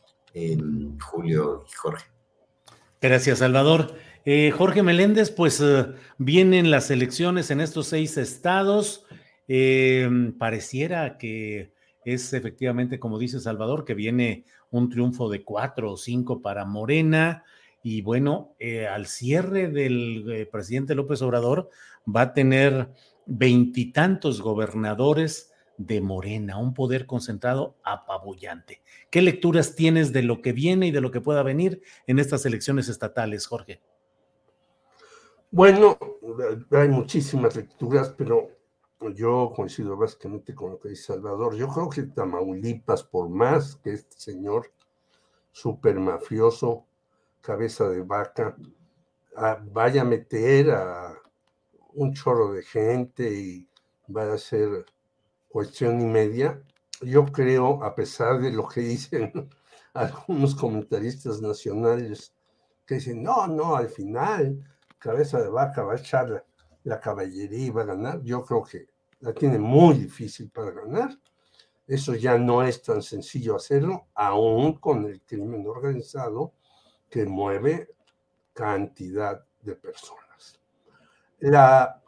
Julio 1.01 1.65
y 1.69 1.73
Jorge. 1.75 2.07
Gracias, 3.01 3.39
Salvador. 3.39 3.95
Eh, 4.25 4.51
Jorge 4.51 4.83
Meléndez, 4.83 5.31
pues 5.31 5.61
eh, 5.61 5.87
vienen 6.19 6.71
las 6.71 6.91
elecciones 6.91 7.51
en 7.51 7.61
estos 7.61 7.87
seis 7.87 8.17
estados. 8.17 9.07
pareciera 10.39 11.19
que 11.19 11.73
es 12.05 12.33
efectivamente, 12.33 12.99
como 12.99 13.19
dice 13.19 13.41
Salvador, 13.41 13.85
que 13.85 13.95
viene 13.95 14.45
un 14.71 14.89
triunfo 14.89 15.29
de 15.29 15.43
cuatro 15.43 15.93
o 15.93 15.97
cinco 15.97 16.41
para 16.41 16.65
Morena. 16.65 17.45
Y 17.83 18.03
bueno, 18.03 18.55
eh, 18.59 18.87
al 18.87 19.07
cierre 19.07 19.69
del 19.69 20.31
eh, 20.31 20.47
presidente 20.47 20.95
López 20.95 21.23
Obrador 21.23 21.71
va 22.05 22.23
a 22.23 22.33
tener 22.35 22.91
veintitantos 23.27 24.41
gobernadores 24.41 25.53
de 25.79 26.01
Morena, 26.03 26.59
un 26.59 26.75
poder 26.75 27.07
concentrado 27.07 27.77
apabullante. 27.83 28.83
¿Qué 29.09 29.23
lecturas 29.23 29.75
tienes 29.75 30.13
de 30.13 30.23
lo 30.23 30.43
que 30.43 30.53
viene 30.53 30.89
y 30.89 30.91
de 30.91 31.01
lo 31.01 31.11
que 31.11 31.23
pueda 31.23 31.43
venir 31.43 31.81
en 32.07 32.19
estas 32.19 32.45
elecciones 32.45 32.89
estatales, 32.89 33.47
Jorge? 33.47 33.81
Bueno, 35.53 35.99
hay 36.71 36.89
muchísimas 36.89 37.57
lecturas, 37.57 38.15
pero 38.17 38.51
yo 39.15 39.53
coincido 39.55 39.97
básicamente 39.97 40.55
con 40.55 40.71
lo 40.73 40.79
que 40.81 40.91
dice 40.91 41.13
Salvador. 41.13 41.57
Yo 41.57 41.69
creo 41.69 41.89
que 41.89 42.05
Tamaulipas, 42.05 43.03
por 43.03 43.29
más 43.29 43.75
que 43.77 43.95
este 43.95 44.17
señor 44.17 44.73
super 45.51 45.99
mafioso, 45.99 46.87
cabeza 47.41 47.89
de 47.89 48.03
vaca, 48.03 48.57
ah, 49.37 49.61
vaya 49.73 50.03
a 50.03 50.05
meter 50.05 50.71
a 50.71 51.15
un 51.95 52.13
chorro 52.15 52.53
de 52.53 52.63
gente 52.63 53.33
y 53.33 53.69
vaya 54.07 54.35
a 54.35 54.39
ser 54.39 54.87
cuestión 55.49 56.01
y 56.01 56.05
media, 56.05 56.63
yo 57.03 57.27
creo, 57.27 57.83
a 57.83 57.95
pesar 57.97 58.41
de 58.41 58.53
lo 58.53 58.69
que 58.69 58.81
dicen 58.83 59.51
algunos 59.95 60.55
comentaristas 60.55 61.41
nacionales, 61.43 62.35
que 62.87 62.97
dicen, 62.97 63.23
no, 63.23 63.49
no, 63.49 63.75
al 63.75 63.89
final, 63.89 64.65
cabeza 65.01 65.41
de 65.41 65.49
vaca 65.49 65.83
va 65.83 65.95
a 65.95 65.97
echar 65.97 66.47
la 66.85 67.01
caballería 67.01 67.67
y 67.67 67.71
va 67.71 67.83
a 67.83 67.87
ganar, 67.87 68.23
yo 68.23 68.45
creo 68.45 68.63
que 68.63 68.87
la 69.21 69.33
tiene 69.33 69.59
muy 69.59 69.97
difícil 69.97 70.51
para 70.51 70.71
ganar. 70.71 71.19
Eso 71.87 72.15
ya 72.15 72.39
no 72.39 72.63
es 72.63 72.83
tan 72.83 73.03
sencillo 73.03 73.57
hacerlo, 73.57 74.07
aún 74.15 74.75
con 74.75 75.05
el 75.07 75.23
crimen 75.23 75.67
organizado 75.67 76.53
que 77.09 77.27
mueve 77.27 77.91
cantidad 78.53 79.45
de 79.63 79.75
personas. 79.75 80.61
La 81.41 82.01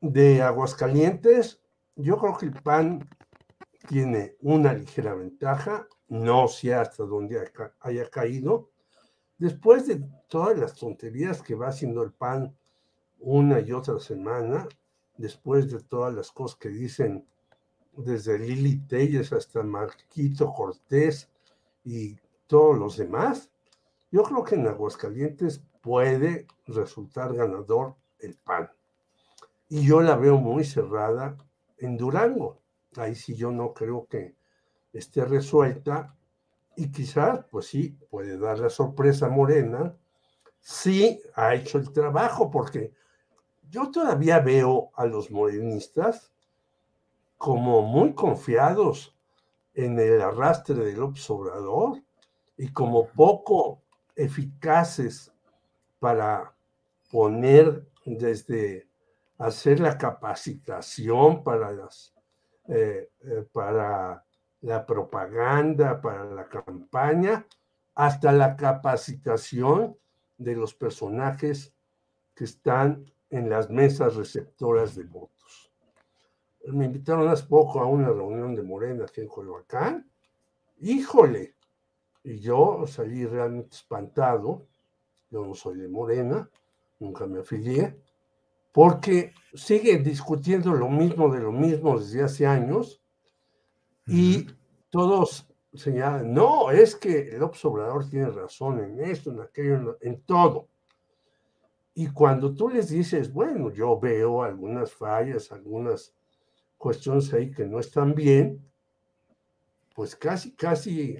de 0.00 0.42
Aguascalientes, 0.42 1.62
yo 1.96 2.18
creo 2.18 2.36
que 2.36 2.46
el 2.46 2.62
PAN 2.62 3.08
tiene 3.88 4.36
una 4.40 4.74
ligera 4.74 5.14
ventaja, 5.14 5.86
no 6.08 6.48
sé 6.48 6.74
hasta 6.74 7.04
dónde 7.04 7.50
haya 7.80 8.10
caído. 8.10 8.70
Después 9.38 9.86
de 9.86 10.04
todas 10.28 10.58
las 10.58 10.74
tonterías 10.74 11.42
que 11.42 11.54
va 11.54 11.68
haciendo 11.68 12.02
el 12.02 12.12
PAN 12.12 12.56
una 13.18 13.60
y 13.60 13.72
otra 13.72 13.98
semana, 13.98 14.68
después 15.16 15.70
de 15.70 15.80
todas 15.80 16.14
las 16.14 16.30
cosas 16.30 16.58
que 16.58 16.68
dicen 16.68 17.26
desde 17.96 18.38
Lili 18.38 18.78
Telles 18.86 19.32
hasta 19.32 19.62
Marquito 19.62 20.52
Cortés 20.52 21.28
y 21.84 22.16
todos 22.46 22.78
los 22.78 22.96
demás, 22.96 23.50
yo 24.10 24.22
creo 24.22 24.44
que 24.44 24.54
en 24.54 24.66
Aguascalientes 24.66 25.62
puede 25.80 26.46
resultar 26.66 27.34
ganador 27.34 27.96
el 28.20 28.36
PAN. 28.36 28.70
Y 29.68 29.86
yo 29.86 30.00
la 30.00 30.16
veo 30.16 30.38
muy 30.38 30.64
cerrada 30.64 31.36
en 31.78 31.96
Durango. 31.96 32.60
Ahí 32.96 33.14
sí 33.14 33.34
yo 33.34 33.50
no 33.50 33.74
creo 33.74 34.06
que 34.06 34.34
esté 34.92 35.24
resuelta. 35.24 36.14
Y 36.76 36.90
quizás, 36.90 37.44
pues 37.50 37.66
sí, 37.66 37.96
puede 38.10 38.38
dar 38.38 38.58
la 38.58 38.70
sorpresa 38.70 39.28
Morena. 39.28 39.94
Sí 40.60 41.20
ha 41.34 41.54
hecho 41.54 41.78
el 41.78 41.92
trabajo, 41.92 42.50
porque 42.50 42.92
yo 43.70 43.90
todavía 43.90 44.40
veo 44.40 44.90
a 44.94 45.06
los 45.06 45.30
morenistas 45.30 46.32
como 47.36 47.82
muy 47.82 48.14
confiados 48.14 49.16
en 49.74 49.98
el 49.98 50.20
arrastre 50.20 50.76
del 50.76 51.02
observador 51.02 52.00
y 52.56 52.68
como 52.72 53.08
poco 53.08 53.82
eficaces 54.14 55.32
para 55.98 56.54
poner 57.10 57.86
desde 58.04 58.88
hacer 59.38 59.80
la 59.80 59.98
capacitación 59.98 61.42
para 61.42 61.72
las 61.72 62.14
eh, 62.68 63.10
eh, 63.22 63.46
para 63.52 64.24
la 64.64 64.86
propaganda, 64.86 66.00
para 66.00 66.24
la 66.24 66.48
campaña, 66.48 67.46
hasta 67.94 68.32
la 68.32 68.56
capacitación 68.56 69.96
de 70.38 70.56
los 70.56 70.74
personajes 70.74 71.74
que 72.34 72.44
están 72.44 73.04
en 73.28 73.50
las 73.50 73.68
mesas 73.68 74.16
receptoras 74.16 74.94
de 74.94 75.04
votos. 75.04 75.70
Me 76.68 76.86
invitaron 76.86 77.28
hace 77.28 77.44
poco 77.44 77.80
a 77.80 77.86
una 77.86 78.08
reunión 78.08 78.54
de 78.54 78.62
Morena 78.62 79.04
aquí 79.04 79.20
en 79.20 79.28
Coyoacán. 79.28 80.10
Híjole, 80.78 81.56
y 82.22 82.38
yo 82.38 82.86
salí 82.86 83.26
realmente 83.26 83.76
espantado. 83.76 84.66
Yo 85.30 85.44
no 85.44 85.54
soy 85.54 85.78
de 85.78 85.88
Morena, 85.88 86.48
nunca 87.00 87.26
me 87.26 87.40
afilié, 87.40 88.00
porque 88.72 89.34
siguen 89.52 90.02
discutiendo 90.02 90.72
lo 90.72 90.88
mismo 90.88 91.28
de 91.28 91.40
lo 91.40 91.52
mismo 91.52 91.98
desde 91.98 92.22
hace 92.22 92.46
años 92.46 93.03
y 94.06 94.46
todos 94.90 95.48
señalan, 95.72 96.32
no, 96.32 96.70
es 96.70 96.94
que 96.94 97.34
el 97.34 97.42
observador 97.42 98.08
tiene 98.08 98.30
razón 98.30 98.80
en 98.80 99.00
esto, 99.00 99.30
en 99.30 99.40
aquello, 99.40 99.98
en 100.00 100.20
todo. 100.22 100.68
Y 101.94 102.08
cuando 102.08 102.54
tú 102.54 102.68
les 102.68 102.88
dices, 102.88 103.32
bueno, 103.32 103.70
yo 103.70 103.98
veo 103.98 104.42
algunas 104.42 104.92
fallas, 104.92 105.52
algunas 105.52 106.14
cuestiones 106.76 107.32
ahí 107.32 107.50
que 107.50 107.64
no 107.64 107.78
están 107.78 108.14
bien, 108.14 108.60
pues 109.94 110.16
casi, 110.16 110.52
casi 110.52 111.18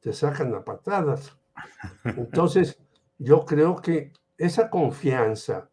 te 0.00 0.12
sacan 0.12 0.54
a 0.54 0.64
patadas. 0.64 1.36
Entonces, 2.04 2.78
yo 3.18 3.44
creo 3.44 3.76
que 3.76 4.12
esa 4.36 4.70
confianza 4.70 5.70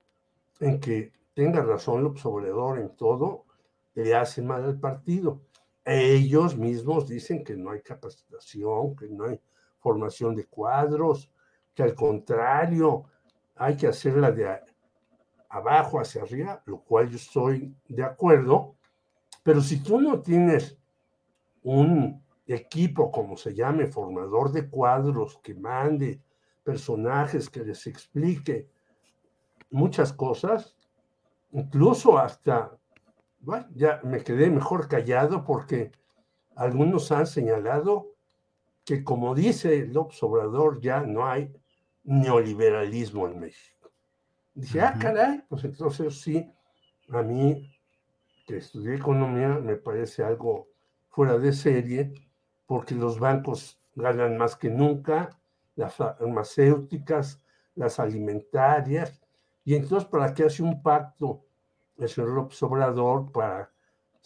en 0.59 0.79
que 0.79 1.11
tenga 1.33 1.61
razón 1.61 2.01
el 2.01 2.21
Obrador 2.23 2.79
en 2.79 2.95
todo, 2.95 3.45
le 3.93 4.15
hace 4.15 4.41
mal 4.41 4.63
al 4.63 4.79
partido. 4.79 5.41
Ellos 5.83 6.55
mismos 6.55 7.07
dicen 7.07 7.43
que 7.43 7.55
no 7.55 7.71
hay 7.71 7.81
capacitación, 7.81 8.95
que 8.95 9.07
no 9.07 9.25
hay 9.25 9.39
formación 9.79 10.35
de 10.35 10.45
cuadros, 10.45 11.31
que 11.73 11.83
al 11.83 11.95
contrario, 11.95 13.05
hay 13.55 13.75
que 13.77 13.87
hacerla 13.87 14.31
de 14.31 14.59
abajo 15.49 15.99
hacia 15.99 16.21
arriba, 16.21 16.61
lo 16.65 16.81
cual 16.81 17.09
yo 17.09 17.17
estoy 17.17 17.75
de 17.87 18.03
acuerdo, 18.03 18.75
pero 19.43 19.61
si 19.61 19.81
tú 19.81 19.99
no 19.99 20.21
tienes 20.21 20.77
un 21.63 22.23
equipo, 22.47 23.11
como 23.11 23.37
se 23.37 23.53
llame, 23.53 23.87
formador 23.87 24.51
de 24.51 24.69
cuadros, 24.69 25.39
que 25.43 25.53
mande 25.53 26.21
personajes, 26.63 27.49
que 27.49 27.63
les 27.63 27.87
explique 27.87 28.69
muchas 29.69 30.13
cosas, 30.13 30.75
incluso 31.51 32.17
hasta, 32.17 32.77
bueno, 33.41 33.67
ya 33.73 33.99
me 34.03 34.23
quedé 34.23 34.49
mejor 34.49 34.87
callado 34.87 35.43
porque 35.43 35.91
algunos 36.55 37.11
han 37.11 37.27
señalado 37.27 38.11
que 38.85 39.03
como 39.03 39.35
dice 39.35 39.87
López 39.87 40.21
Obrador, 40.23 40.79
ya 40.81 41.01
no 41.01 41.27
hay 41.27 41.53
neoliberalismo 42.03 43.27
en 43.27 43.39
México. 43.39 43.91
Dije, 44.53 44.81
ah, 44.81 44.97
caray, 44.99 45.43
pues 45.47 45.63
entonces 45.63 46.21
sí, 46.21 46.51
a 47.09 47.21
mí, 47.21 47.71
que 48.45 48.57
estudié 48.57 48.95
economía, 48.95 49.59
me 49.59 49.75
parece 49.75 50.23
algo 50.23 50.67
fuera 51.09 51.37
de 51.37 51.53
serie, 51.53 52.13
porque 52.65 52.95
los 52.95 53.19
bancos 53.19 53.79
ganan 53.95 54.37
más 54.37 54.55
que 54.55 54.69
nunca, 54.69 55.29
las 55.75 55.95
farmacéuticas, 55.95 57.43
las 57.75 57.99
alimentarias, 57.99 59.21
y 59.63 59.75
entonces, 59.75 60.09
¿para 60.09 60.33
qué 60.33 60.45
hace 60.45 60.63
un 60.63 60.81
pacto 60.81 61.45
el 62.01 62.09
señor 62.09 62.31
López 62.31 62.61
Obrador 62.63 63.31
para 63.31 63.71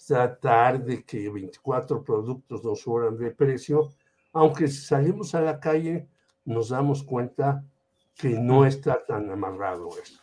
tratar 0.08 0.84
de 0.84 1.04
que 1.04 1.30
24 1.30 2.04
productos 2.04 2.64
no 2.64 2.76
suban 2.76 3.18
de 3.18 3.32
precio? 3.32 3.90
Aunque 4.34 4.68
si 4.68 4.82
salimos 4.82 5.36
a 5.36 5.42
la 5.42 5.60
calle, 5.60 6.08
nos 6.46 6.70
damos 6.70 7.04
cuenta 7.04 7.64
que 8.16 8.30
no 8.30 8.66
está 8.66 9.04
tan 9.06 9.30
amarrado 9.30 9.90
eso. 10.02 10.20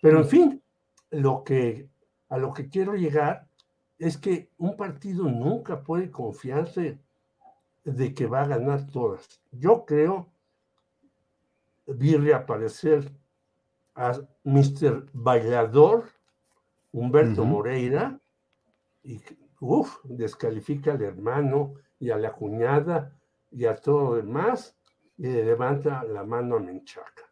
Pero 0.00 0.18
en 0.20 0.28
fin, 0.28 0.62
lo 1.10 1.42
que, 1.44 1.88
a 2.28 2.38
lo 2.38 2.52
que 2.52 2.68
quiero 2.68 2.94
llegar 2.94 3.46
es 3.98 4.18
que 4.18 4.50
un 4.58 4.76
partido 4.76 5.24
nunca 5.24 5.82
puede 5.82 6.10
confiarse 6.10 6.98
de 7.84 8.14
que 8.14 8.26
va 8.26 8.42
a 8.42 8.48
ganar 8.48 8.86
todas. 8.88 9.40
Yo 9.52 9.84
creo, 9.86 10.28
vi 11.86 12.16
reaparecer 12.16 13.10
a 13.94 14.20
Mr. 14.44 15.06
Bailador, 15.12 16.10
Humberto 16.96 17.44
Moreira, 17.44 18.18
y 19.02 19.20
uff, 19.60 19.98
descalifica 20.04 20.92
al 20.92 21.02
hermano 21.02 21.74
y 21.98 22.08
a 22.08 22.16
la 22.16 22.32
cuñada 22.32 23.14
y 23.50 23.66
a 23.66 23.76
todo 23.76 24.00
lo 24.00 24.14
demás, 24.16 24.74
y 25.18 25.24
le 25.24 25.44
levanta 25.44 26.04
la 26.04 26.24
mano 26.24 26.56
a 26.56 26.60
Menchaca. 26.60 27.30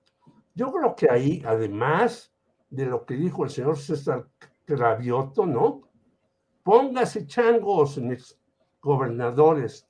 Yo 0.54 0.70
creo 0.70 0.94
que 0.94 1.10
ahí, 1.10 1.42
además 1.46 2.30
de 2.68 2.84
lo 2.84 3.06
que 3.06 3.14
dijo 3.14 3.44
el 3.44 3.50
señor 3.50 3.78
César 3.78 4.28
Cravioto, 4.66 5.46
¿no? 5.46 5.88
Póngase 6.62 7.26
changos, 7.26 7.96
mis 7.96 8.38
gobernadores, 8.82 9.88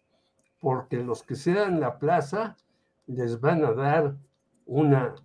porque 0.60 0.98
los 0.98 1.24
que 1.24 1.34
sean 1.34 1.80
la 1.80 1.98
plaza 1.98 2.56
les 3.06 3.40
van 3.40 3.64
a 3.64 3.72
dar 3.72 4.16
una 4.66 5.16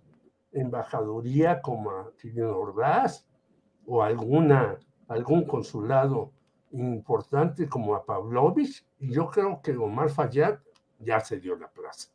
embajaduría 0.50 1.62
como 1.62 1.92
a 1.92 2.10
Tigre 2.16 2.46
Ordaz 2.46 3.29
o 3.86 4.02
alguna, 4.02 4.78
algún 5.08 5.44
consulado 5.44 6.32
importante 6.72 7.68
como 7.68 7.94
a 7.94 8.04
Pavlovich, 8.04 8.84
y 8.98 9.12
yo 9.12 9.28
creo 9.28 9.60
que 9.62 9.76
Omar 9.76 10.10
Fayad 10.10 10.58
ya 10.98 11.20
se 11.20 11.40
dio 11.40 11.56
la 11.56 11.68
plaza. 11.68 12.10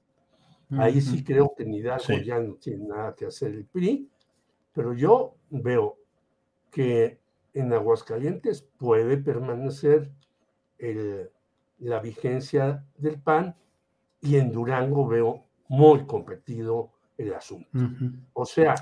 Ahí 0.77 0.99
sí 0.99 1.23
creo 1.23 1.53
que 1.55 1.65
Nidalgo 1.65 2.17
ya 2.23 2.39
no 2.39 2.55
tiene 2.55 2.87
nada 2.87 3.13
que 3.15 3.25
hacer 3.25 3.51
el 3.51 3.65
PRI, 3.65 4.09
pero 4.73 4.93
yo 4.93 5.35
veo 5.49 5.97
que 6.71 7.19
en 7.53 7.71
Aguascalientes 7.71 8.61
puede 8.77 9.17
permanecer 9.17 10.11
la 11.79 11.99
vigencia 11.99 12.83
del 12.97 13.19
PAN 13.19 13.55
y 14.21 14.37
en 14.37 14.51
Durango 14.51 15.07
veo 15.07 15.45
muy 15.67 16.05
competido 16.05 16.91
el 17.17 17.33
asunto. 17.33 17.69
O 18.33 18.45
sea, 18.45 18.75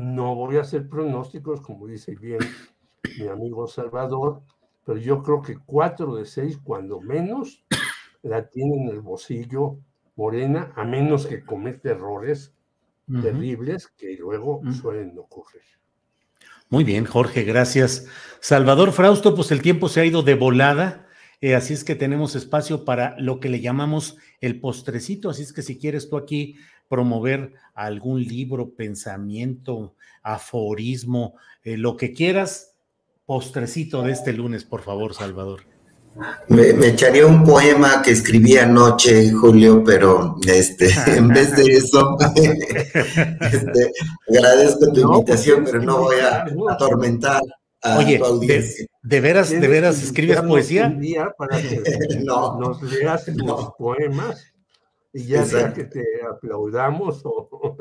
no 0.00 0.34
voy 0.34 0.56
a 0.56 0.62
hacer 0.62 0.88
pronósticos, 0.88 1.60
como 1.60 1.86
dice 1.86 2.14
bien 2.14 2.40
mi 3.18 3.28
amigo 3.28 3.66
Salvador, 3.66 4.42
pero 4.84 4.98
yo 4.98 5.22
creo 5.22 5.42
que 5.42 5.58
cuatro 5.58 6.16
de 6.16 6.24
seis, 6.24 6.58
cuando 6.62 7.00
menos, 7.00 7.64
la 8.22 8.48
tienen 8.48 8.88
en 8.88 8.88
el 8.88 9.00
bolsillo 9.00 9.78
Morena, 10.16 10.72
a 10.76 10.84
menos 10.84 11.26
que 11.26 11.44
cometa 11.44 11.90
errores 11.90 12.54
terribles 13.22 13.88
que 13.96 14.16
luego 14.16 14.60
suelen 14.80 15.18
ocurrir. 15.18 15.62
Muy 16.68 16.84
bien, 16.84 17.04
Jorge, 17.04 17.42
gracias. 17.42 18.06
Salvador 18.38 18.92
Frausto, 18.92 19.34
pues 19.34 19.50
el 19.50 19.62
tiempo 19.62 19.88
se 19.88 20.00
ha 20.00 20.04
ido 20.04 20.22
de 20.22 20.36
volada, 20.36 21.08
eh, 21.40 21.54
así 21.54 21.72
es 21.72 21.84
que 21.84 21.94
tenemos 21.94 22.36
espacio 22.36 22.84
para 22.84 23.18
lo 23.18 23.40
que 23.40 23.48
le 23.48 23.60
llamamos 23.60 24.16
el 24.40 24.60
postrecito, 24.60 25.30
así 25.30 25.42
es 25.42 25.52
que 25.52 25.62
si 25.62 25.78
quieres 25.78 26.10
tú 26.10 26.16
aquí 26.16 26.56
promover 26.88 27.54
algún 27.74 28.22
libro, 28.22 28.74
pensamiento, 28.74 29.94
aforismo, 30.22 31.34
eh, 31.62 31.76
lo 31.76 31.96
que 31.96 32.12
quieras, 32.12 32.74
postrecito 33.24 34.02
de 34.02 34.12
este 34.12 34.32
lunes, 34.32 34.64
por 34.64 34.82
favor, 34.82 35.14
Salvador. 35.14 35.62
Me, 36.48 36.70
echaría 36.88 37.24
un 37.24 37.44
poema 37.44 38.02
que 38.02 38.10
escribí 38.10 38.58
anoche, 38.58 39.30
Julio, 39.30 39.82
pero 39.84 40.36
este, 40.46 40.90
en 41.16 41.28
vez 41.28 41.56
de 41.56 41.62
eso, 41.72 42.16
este, 42.34 43.92
agradezco 44.28 44.92
tu 44.92 45.00
invitación, 45.00 45.64
pero 45.64 45.80
no 45.80 45.98
voy 45.98 46.16
a 46.16 46.44
atormentar 46.70 47.40
a 47.82 47.98
Oye, 47.98 48.18
tu 48.18 48.24
audiencia. 48.24 48.86
De, 49.02 49.20
veras, 49.20 49.50
de 49.50 49.66
veras 49.66 50.02
escribes 50.02 50.40
poesía? 50.42 50.86
Un 50.86 51.00
día 51.00 51.34
para 51.36 51.60
que 51.60 51.82
no, 52.24 52.58
nos 52.60 52.82
leas 52.82 53.26
los 53.28 53.72
poemas 53.78 54.52
y 55.12 55.24
ya 55.24 55.44
sea 55.44 55.72
que 55.72 55.84
te 55.84 56.04
aplaudamos 56.30 57.22
o, 57.24 57.76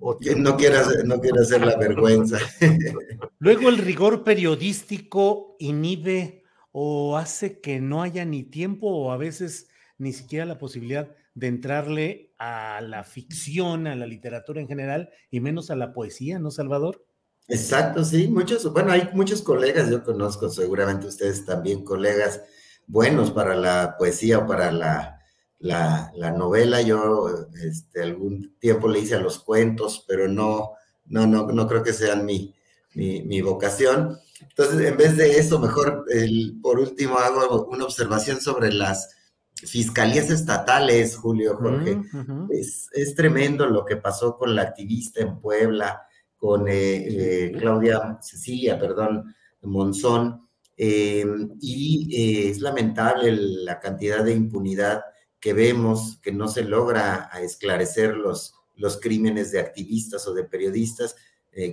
no 0.36 0.56
quieras 0.56 0.88
no 1.04 1.20
quiero 1.20 1.40
hacer 1.40 1.64
la 1.64 1.76
vergüenza. 1.76 2.38
Luego 3.38 3.68
el 3.68 3.78
rigor 3.78 4.22
periodístico 4.22 5.56
inhibe 5.58 6.44
o 6.72 7.16
hace 7.16 7.60
que 7.60 7.80
no 7.80 8.02
haya 8.02 8.24
ni 8.24 8.44
tiempo 8.44 8.88
o 8.88 9.10
a 9.10 9.16
veces 9.16 9.68
ni 9.98 10.12
siquiera 10.12 10.44
la 10.44 10.58
posibilidad 10.58 11.10
de 11.34 11.46
entrarle 11.48 12.34
a 12.38 12.80
la 12.82 13.04
ficción, 13.04 13.86
a 13.86 13.96
la 13.96 14.06
literatura 14.06 14.60
en 14.60 14.68
general 14.68 15.10
y 15.30 15.40
menos 15.40 15.70
a 15.70 15.76
la 15.76 15.92
poesía, 15.92 16.38
¿no, 16.38 16.50
Salvador? 16.50 17.04
Exacto, 17.48 18.04
sí, 18.04 18.28
muchos, 18.28 18.72
bueno, 18.72 18.92
hay 18.92 19.08
muchos 19.12 19.42
colegas, 19.42 19.88
yo 19.88 20.02
conozco 20.02 20.48
seguramente 20.48 21.06
ustedes 21.06 21.44
también 21.44 21.84
colegas 21.84 22.42
buenos 22.86 23.30
para 23.30 23.54
la 23.54 23.96
poesía 23.98 24.38
o 24.38 24.46
para 24.46 24.72
la 24.72 25.16
la, 25.58 26.30
novela. 26.36 26.80
Yo 26.82 27.28
este, 27.62 28.02
algún 28.02 28.56
tiempo 28.58 28.88
le 28.88 29.00
hice 29.00 29.16
a 29.16 29.20
los 29.20 29.38
cuentos, 29.38 30.04
pero 30.06 30.28
no, 30.28 30.72
no, 31.06 31.26
no, 31.26 31.46
no 31.46 31.66
creo 31.66 31.82
que 31.82 31.92
sean 31.92 32.24
mi, 32.24 32.54
mi, 32.94 33.40
vocación. 33.40 34.18
Entonces, 34.40 34.86
en 34.86 34.96
vez 34.96 35.16
de 35.16 35.38
eso, 35.38 35.58
mejor 35.58 36.04
el, 36.10 36.58
por 36.62 36.78
último 36.78 37.18
hago 37.18 37.66
una 37.66 37.84
observación 37.84 38.40
sobre 38.40 38.72
las 38.72 39.10
fiscalías 39.54 40.30
estatales, 40.30 41.16
Julio 41.16 41.56
Jorge. 41.56 42.02
es, 42.50 43.14
tremendo 43.14 43.66
lo 43.66 43.84
que 43.84 43.96
pasó 43.96 44.36
con 44.36 44.54
la 44.54 44.62
activista 44.62 45.20
en 45.20 45.40
Puebla, 45.40 46.05
con 46.46 46.68
eh, 46.68 47.06
eh, 47.08 47.52
Claudia 47.58 48.18
Cecilia, 48.22 48.78
perdón, 48.78 49.34
Monzón. 49.62 50.48
Eh, 50.76 51.26
y 51.60 52.50
es 52.50 52.60
lamentable 52.60 53.32
la 53.32 53.80
cantidad 53.80 54.22
de 54.22 54.34
impunidad 54.34 55.02
que 55.40 55.54
vemos 55.54 56.20
que 56.22 56.30
no 56.30 56.46
se 56.46 56.62
logra 56.62 57.30
esclarecer 57.42 58.14
los, 58.14 58.54
los 58.76 59.00
crímenes 59.00 59.50
de 59.50 59.58
activistas 59.58 60.28
o 60.28 60.34
de 60.34 60.44
periodistas 60.44 61.16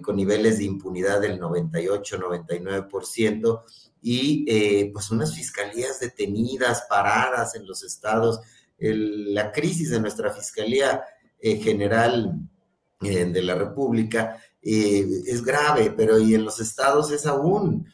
con 0.02 0.16
niveles 0.16 0.58
de 0.58 0.64
impunidad 0.64 1.22
del 1.22 1.40
98-99% 1.40 3.62
y 4.02 4.44
eh, 4.48 4.90
pues 4.92 5.12
unas 5.12 5.36
fiscalías 5.36 6.00
detenidas, 6.00 6.88
paradas 6.90 7.54
en 7.56 7.68
los 7.68 7.84
estados. 7.84 8.40
la 8.80 9.52
crisis 9.52 9.92
de 9.92 10.00
nuestra 10.00 10.32
Fiscalía 10.32 11.04
General 11.42 12.40
de 13.02 13.42
la 13.42 13.56
República 13.56 14.40
es 14.64 15.44
grave, 15.44 15.94
pero 15.96 16.20
y 16.20 16.36
en 16.36 16.46
los 16.46 16.60
estados 16.60 17.12
es 17.12 17.26
aún 17.26 17.86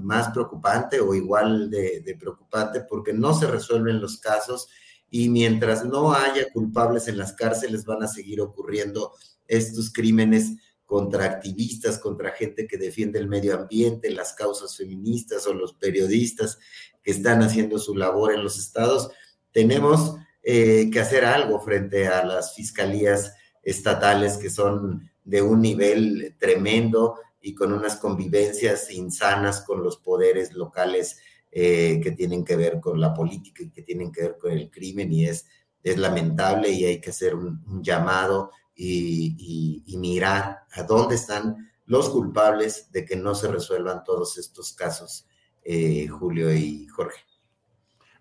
más 0.00 0.30
preocupante 0.30 1.00
o 1.00 1.14
igual 1.14 1.70
de, 1.70 2.16
preocupante 2.18 2.80
porque 2.80 3.12
no 3.12 3.34
se 3.34 3.46
resuelven 3.46 4.00
los 4.00 4.16
casos 4.16 4.68
y 5.10 5.28
mientras 5.28 5.84
no 5.84 6.14
haya 6.14 6.50
culpables 6.52 7.08
en 7.08 7.18
las 7.18 7.34
cárceles 7.34 7.84
van 7.84 8.02
a 8.02 8.08
seguir 8.08 8.40
ocurriendo 8.40 9.12
estos 9.46 9.92
crímenes 9.92 10.54
contra 10.86 11.24
activistas, 11.24 11.98
contra 11.98 12.32
gente 12.32 12.66
que 12.66 12.78
defiende 12.78 13.18
el 13.18 13.28
medio 13.28 13.54
ambiente, 13.54 14.10
las 14.10 14.32
causas 14.32 14.76
feministas 14.76 15.46
o 15.46 15.54
los 15.54 15.74
periodistas 15.74 16.58
que 17.02 17.10
están 17.10 17.42
haciendo 17.42 17.78
su 17.78 17.94
labor 17.94 18.32
en 18.32 18.42
los 18.42 18.58
estados. 18.58 19.10
Tenemos 19.52 20.16
eh, 20.42 20.90
que 20.92 21.00
hacer 21.00 21.24
algo 21.24 21.60
frente 21.60 22.08
a 22.08 22.24
las 22.24 22.54
fiscalías 22.54 23.34
estatales 23.62 24.36
que 24.36 24.50
son 24.50 25.10
de 25.24 25.42
un 25.42 25.60
nivel 25.60 26.36
tremendo 26.38 27.18
y 27.40 27.54
con 27.54 27.72
unas 27.72 27.96
convivencias 27.96 28.90
insanas 28.90 29.62
con 29.62 29.82
los 29.82 29.96
poderes 29.96 30.52
locales 30.52 31.18
eh, 31.50 32.00
que 32.02 32.12
tienen 32.12 32.44
que 32.44 32.56
ver 32.56 32.80
con 32.80 33.00
la 33.00 33.14
política 33.14 33.62
y 33.62 33.70
que 33.70 33.82
tienen 33.82 34.10
que 34.10 34.22
ver 34.22 34.38
con 34.38 34.52
el 34.52 34.70
crimen 34.70 35.12
y 35.12 35.26
es, 35.26 35.46
es 35.82 35.98
lamentable 35.98 36.70
y 36.70 36.84
hay 36.84 37.00
que 37.00 37.10
hacer 37.10 37.34
un, 37.34 37.62
llamado 37.82 38.50
y, 38.74 39.84
mirar 39.98 40.64
a 40.72 40.82
dónde 40.82 41.14
están 41.14 41.70
los 41.86 42.08
culpables 42.10 42.90
de 42.90 43.04
que 43.04 43.16
no 43.16 43.34
se 43.34 43.48
resuelvan 43.48 44.04
todos 44.04 44.36
estos 44.36 44.72
casos, 44.72 45.26
eh, 45.62 46.08
Julio 46.08 46.52
y 46.52 46.86
Jorge. 46.88 47.20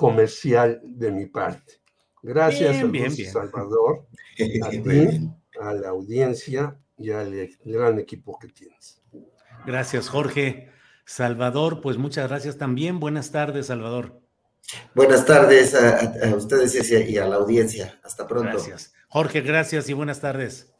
comercial 0.00 0.80
de 0.84 1.10
mi 1.12 1.26
parte. 1.26 1.74
Gracias 2.22 2.70
Bien, 2.72 2.86
a 2.86 2.88
bien. 2.90 3.16
Salvador, 3.32 4.06
a 4.64 4.70
ti, 4.70 5.30
a 5.60 5.72
la 5.74 5.88
audiencia 5.88 6.76
y 6.98 7.10
al 7.10 7.32
e- 7.34 7.58
gran 7.64 7.98
equipo 7.98 8.38
que 8.38 8.48
tienes. 8.48 9.00
Gracias, 9.66 10.08
Jorge. 10.08 10.70
Salvador, 11.04 11.80
pues 11.80 11.96
muchas 11.98 12.28
gracias 12.28 12.56
también. 12.56 13.00
Buenas 13.00 13.30
tardes, 13.32 13.66
Salvador. 13.66 14.20
Buenas 14.94 15.26
tardes 15.26 15.74
a, 15.74 16.36
ustedes 16.36 16.90
y 16.90 16.94
a- 16.96 17.08
y 17.08 17.18
a 17.18 17.26
la 17.26 17.36
audiencia. 17.36 17.98
Hasta 18.04 18.26
pronto. 18.28 18.50
Gracias. 18.50 18.92
Jorge, 19.08 19.40
gracias 19.40 19.88
y 19.88 19.92
buenas 19.92 20.20
tardes. 20.20 20.72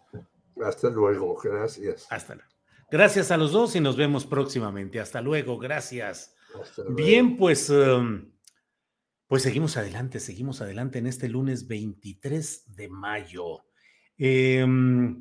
Hasta 0.64 0.88
luego, 0.90 1.36
gracias. 1.42 2.06
Hasta 2.10 2.34
luego. 2.34 2.50
Gracias 2.90 3.30
a 3.30 3.36
los 3.36 3.52
dos 3.52 3.74
y 3.76 3.80
nos 3.80 3.96
vemos 3.96 4.26
próximamente. 4.26 5.00
Hasta 5.00 5.20
luego, 5.20 5.58
gracias. 5.58 6.34
Hasta 6.60 6.82
luego. 6.82 6.96
Bien, 6.96 7.36
pues, 7.36 7.70
um, 7.70 8.30
pues 9.30 9.44
seguimos 9.44 9.76
adelante, 9.76 10.18
seguimos 10.18 10.60
adelante 10.60 10.98
en 10.98 11.06
este 11.06 11.28
lunes 11.28 11.68
23 11.68 12.74
de 12.74 12.88
mayo. 12.88 13.64
Em, 14.18 15.20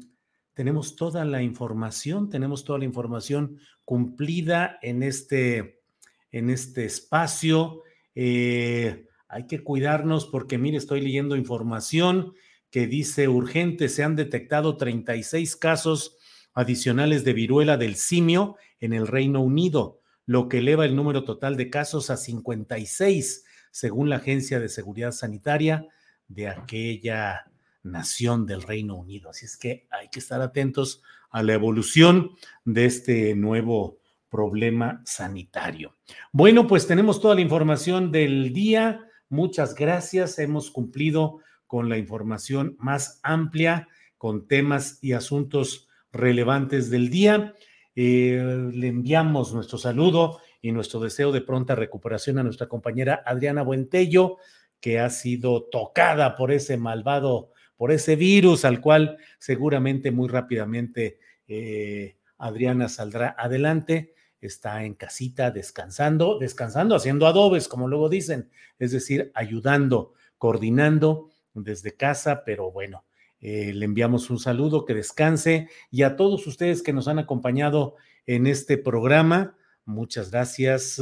tenemos 0.56 0.96
toda 0.96 1.24
la 1.26 1.44
información, 1.44 2.28
tenemos 2.28 2.64
toda 2.64 2.80
la 2.80 2.86
información 2.86 3.60
cumplida 3.86 4.80
en 4.82 5.04
este, 5.04 5.84
en 6.32 6.50
este 6.50 6.86
espacio. 6.86 7.84
Eh, 8.16 9.06
hay 9.28 9.46
que 9.46 9.64
cuidarnos 9.64 10.26
porque, 10.26 10.58
mire, 10.58 10.78
estoy 10.78 11.02
leyendo 11.02 11.36
información 11.36 12.34
que 12.72 12.88
dice 12.88 13.28
urgente, 13.28 13.90
se 13.90 14.04
han 14.04 14.16
detectado 14.16 14.76
36 14.76 15.56
casos 15.56 16.18
adicionales 16.56 17.24
de 17.24 17.34
viruela 17.34 17.78
del 17.78 17.94
simio 17.94 18.56
en 18.80 18.94
el 18.94 19.06
Reino 19.06 19.40
Unido, 19.42 20.02
lo 20.26 20.50
que 20.50 20.58
eleva 20.58 20.86
el 20.86 20.96
número 20.96 21.26
total 21.26 21.58
de 21.58 21.70
casos 21.70 22.10
a 22.10 22.18
56, 22.18 23.46
según 23.80 24.10
la 24.10 24.18
Agencia 24.18 24.60
de 24.60 24.68
Seguridad 24.68 25.14
Sanitaria 25.14 25.88
de 26.28 26.50
aquella 26.50 27.50
nación 27.82 28.46
del 28.46 28.62
Reino 28.62 28.98
Unido. 28.98 29.30
Así 29.30 29.46
es 29.46 29.56
que 29.56 29.88
hay 29.90 30.10
que 30.10 30.20
estar 30.20 30.42
atentos 30.42 31.02
a 31.30 31.44
la 31.44 31.54
evolución 31.54 32.32
de 32.66 32.84
este 32.84 33.36
nuevo 33.36 34.00
problema 34.30 35.02
sanitario. 35.06 35.96
Bueno, 36.34 36.68
pues 36.68 36.88
tenemos 36.88 37.22
toda 37.22 37.36
la 37.36 37.42
información 37.42 38.12
del 38.12 38.52
día. 38.52 39.00
Muchas 39.30 39.74
gracias. 39.76 40.40
Hemos 40.40 40.72
cumplido 40.72 41.40
con 41.66 41.88
la 41.88 41.98
información 41.98 42.76
más 42.80 43.22
amplia, 43.24 43.88
con 44.18 44.46
temas 44.46 45.00
y 45.02 45.14
asuntos 45.14 45.88
relevantes 46.12 46.90
del 46.90 47.10
día. 47.10 47.54
Eh, 47.96 48.72
le 48.74 48.88
enviamos 48.90 49.54
nuestro 49.54 49.78
saludo 49.78 50.42
y 50.62 50.72
nuestro 50.72 51.00
deseo 51.00 51.32
de 51.32 51.42
pronta 51.42 51.76
recuperación 51.76 52.38
a 52.38 52.44
nuestra 52.44 52.68
compañera 52.68 53.24
Adriana 53.26 53.62
Buentello, 53.64 54.38
que 54.80 55.00
ha 55.00 55.10
sido 55.10 55.64
tocada 55.64 56.36
por 56.36 56.52
ese 56.52 56.78
malvado, 56.78 57.52
por 57.78 57.92
ese 57.92 58.16
virus 58.16 58.66
al 58.66 58.82
cual 58.82 59.18
seguramente 59.38 60.12
muy 60.12 60.28
rápidamente 60.28 61.20
eh, 61.48 62.18
Adriana 62.38 62.90
saldrá 62.90 63.36
adelante. 63.38 64.14
Está 64.42 64.86
en 64.86 64.94
casita 64.94 65.52
descansando, 65.52 66.40
descansando, 66.40 66.96
haciendo 66.96 67.28
adobes, 67.28 67.68
como 67.68 67.88
luego 67.88 68.08
dicen, 68.08 68.50
es 68.80 68.92
decir, 68.92 69.32
ayudando, 69.34 70.14
coordinando 70.38 71.30
desde 71.54 71.96
casa, 71.96 72.44
pero 72.46 72.72
bueno, 72.72 73.04
eh, 73.42 73.74
le 73.74 73.86
enviamos 73.86 74.30
un 74.30 74.40
saludo, 74.40 74.86
que 74.86 74.94
descanse 74.94 75.70
y 75.92 76.04
a 76.04 76.16
todos 76.16 76.48
ustedes 76.48 76.82
que 76.82 76.94
nos 76.94 77.08
han 77.08 77.20
acompañado 77.20 77.96
en 78.26 78.48
este 78.48 78.78
programa, 78.78 79.58
muchas 79.90 80.32
gracias. 80.32 81.02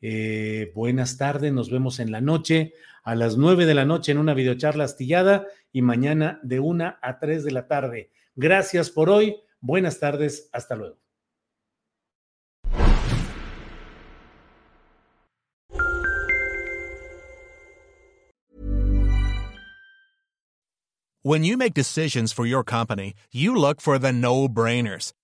eh, 0.00 0.72
buenas 0.74 1.16
tardes, 1.16 1.52
nos 1.52 1.70
vemos 1.70 2.00
en 2.00 2.10
la 2.10 2.20
noche 2.20 2.74
a 3.04 3.14
las 3.14 3.36
nueve 3.36 3.66
de 3.66 3.74
la 3.74 3.84
noche 3.84 4.12
en 4.12 4.18
una 4.18 4.34
videocharla 4.34 4.84
astillada 4.84 5.46
y 5.72 5.82
mañana 5.82 6.40
de 6.42 6.58
una 6.60 6.98
a 7.02 7.18
tres 7.18 7.44
de 7.44 7.52
la 7.52 7.68
tarde. 7.68 8.10
Gracias 8.34 8.90
por 8.90 9.10
hoy, 9.10 9.36
buenas 9.60 10.00
tardes, 10.00 10.48
hasta 10.52 10.74
luego. 10.74 10.98
When 21.22 21.42
you 21.42 21.56
make 21.56 21.72
decisions 21.72 22.34
for 22.34 22.44
your 22.44 22.62
company, 22.62 23.14
you 23.32 23.56
look 23.56 23.80
for 23.80 23.98
the 23.98 24.12
no 24.12 24.46
brainers. 24.46 25.14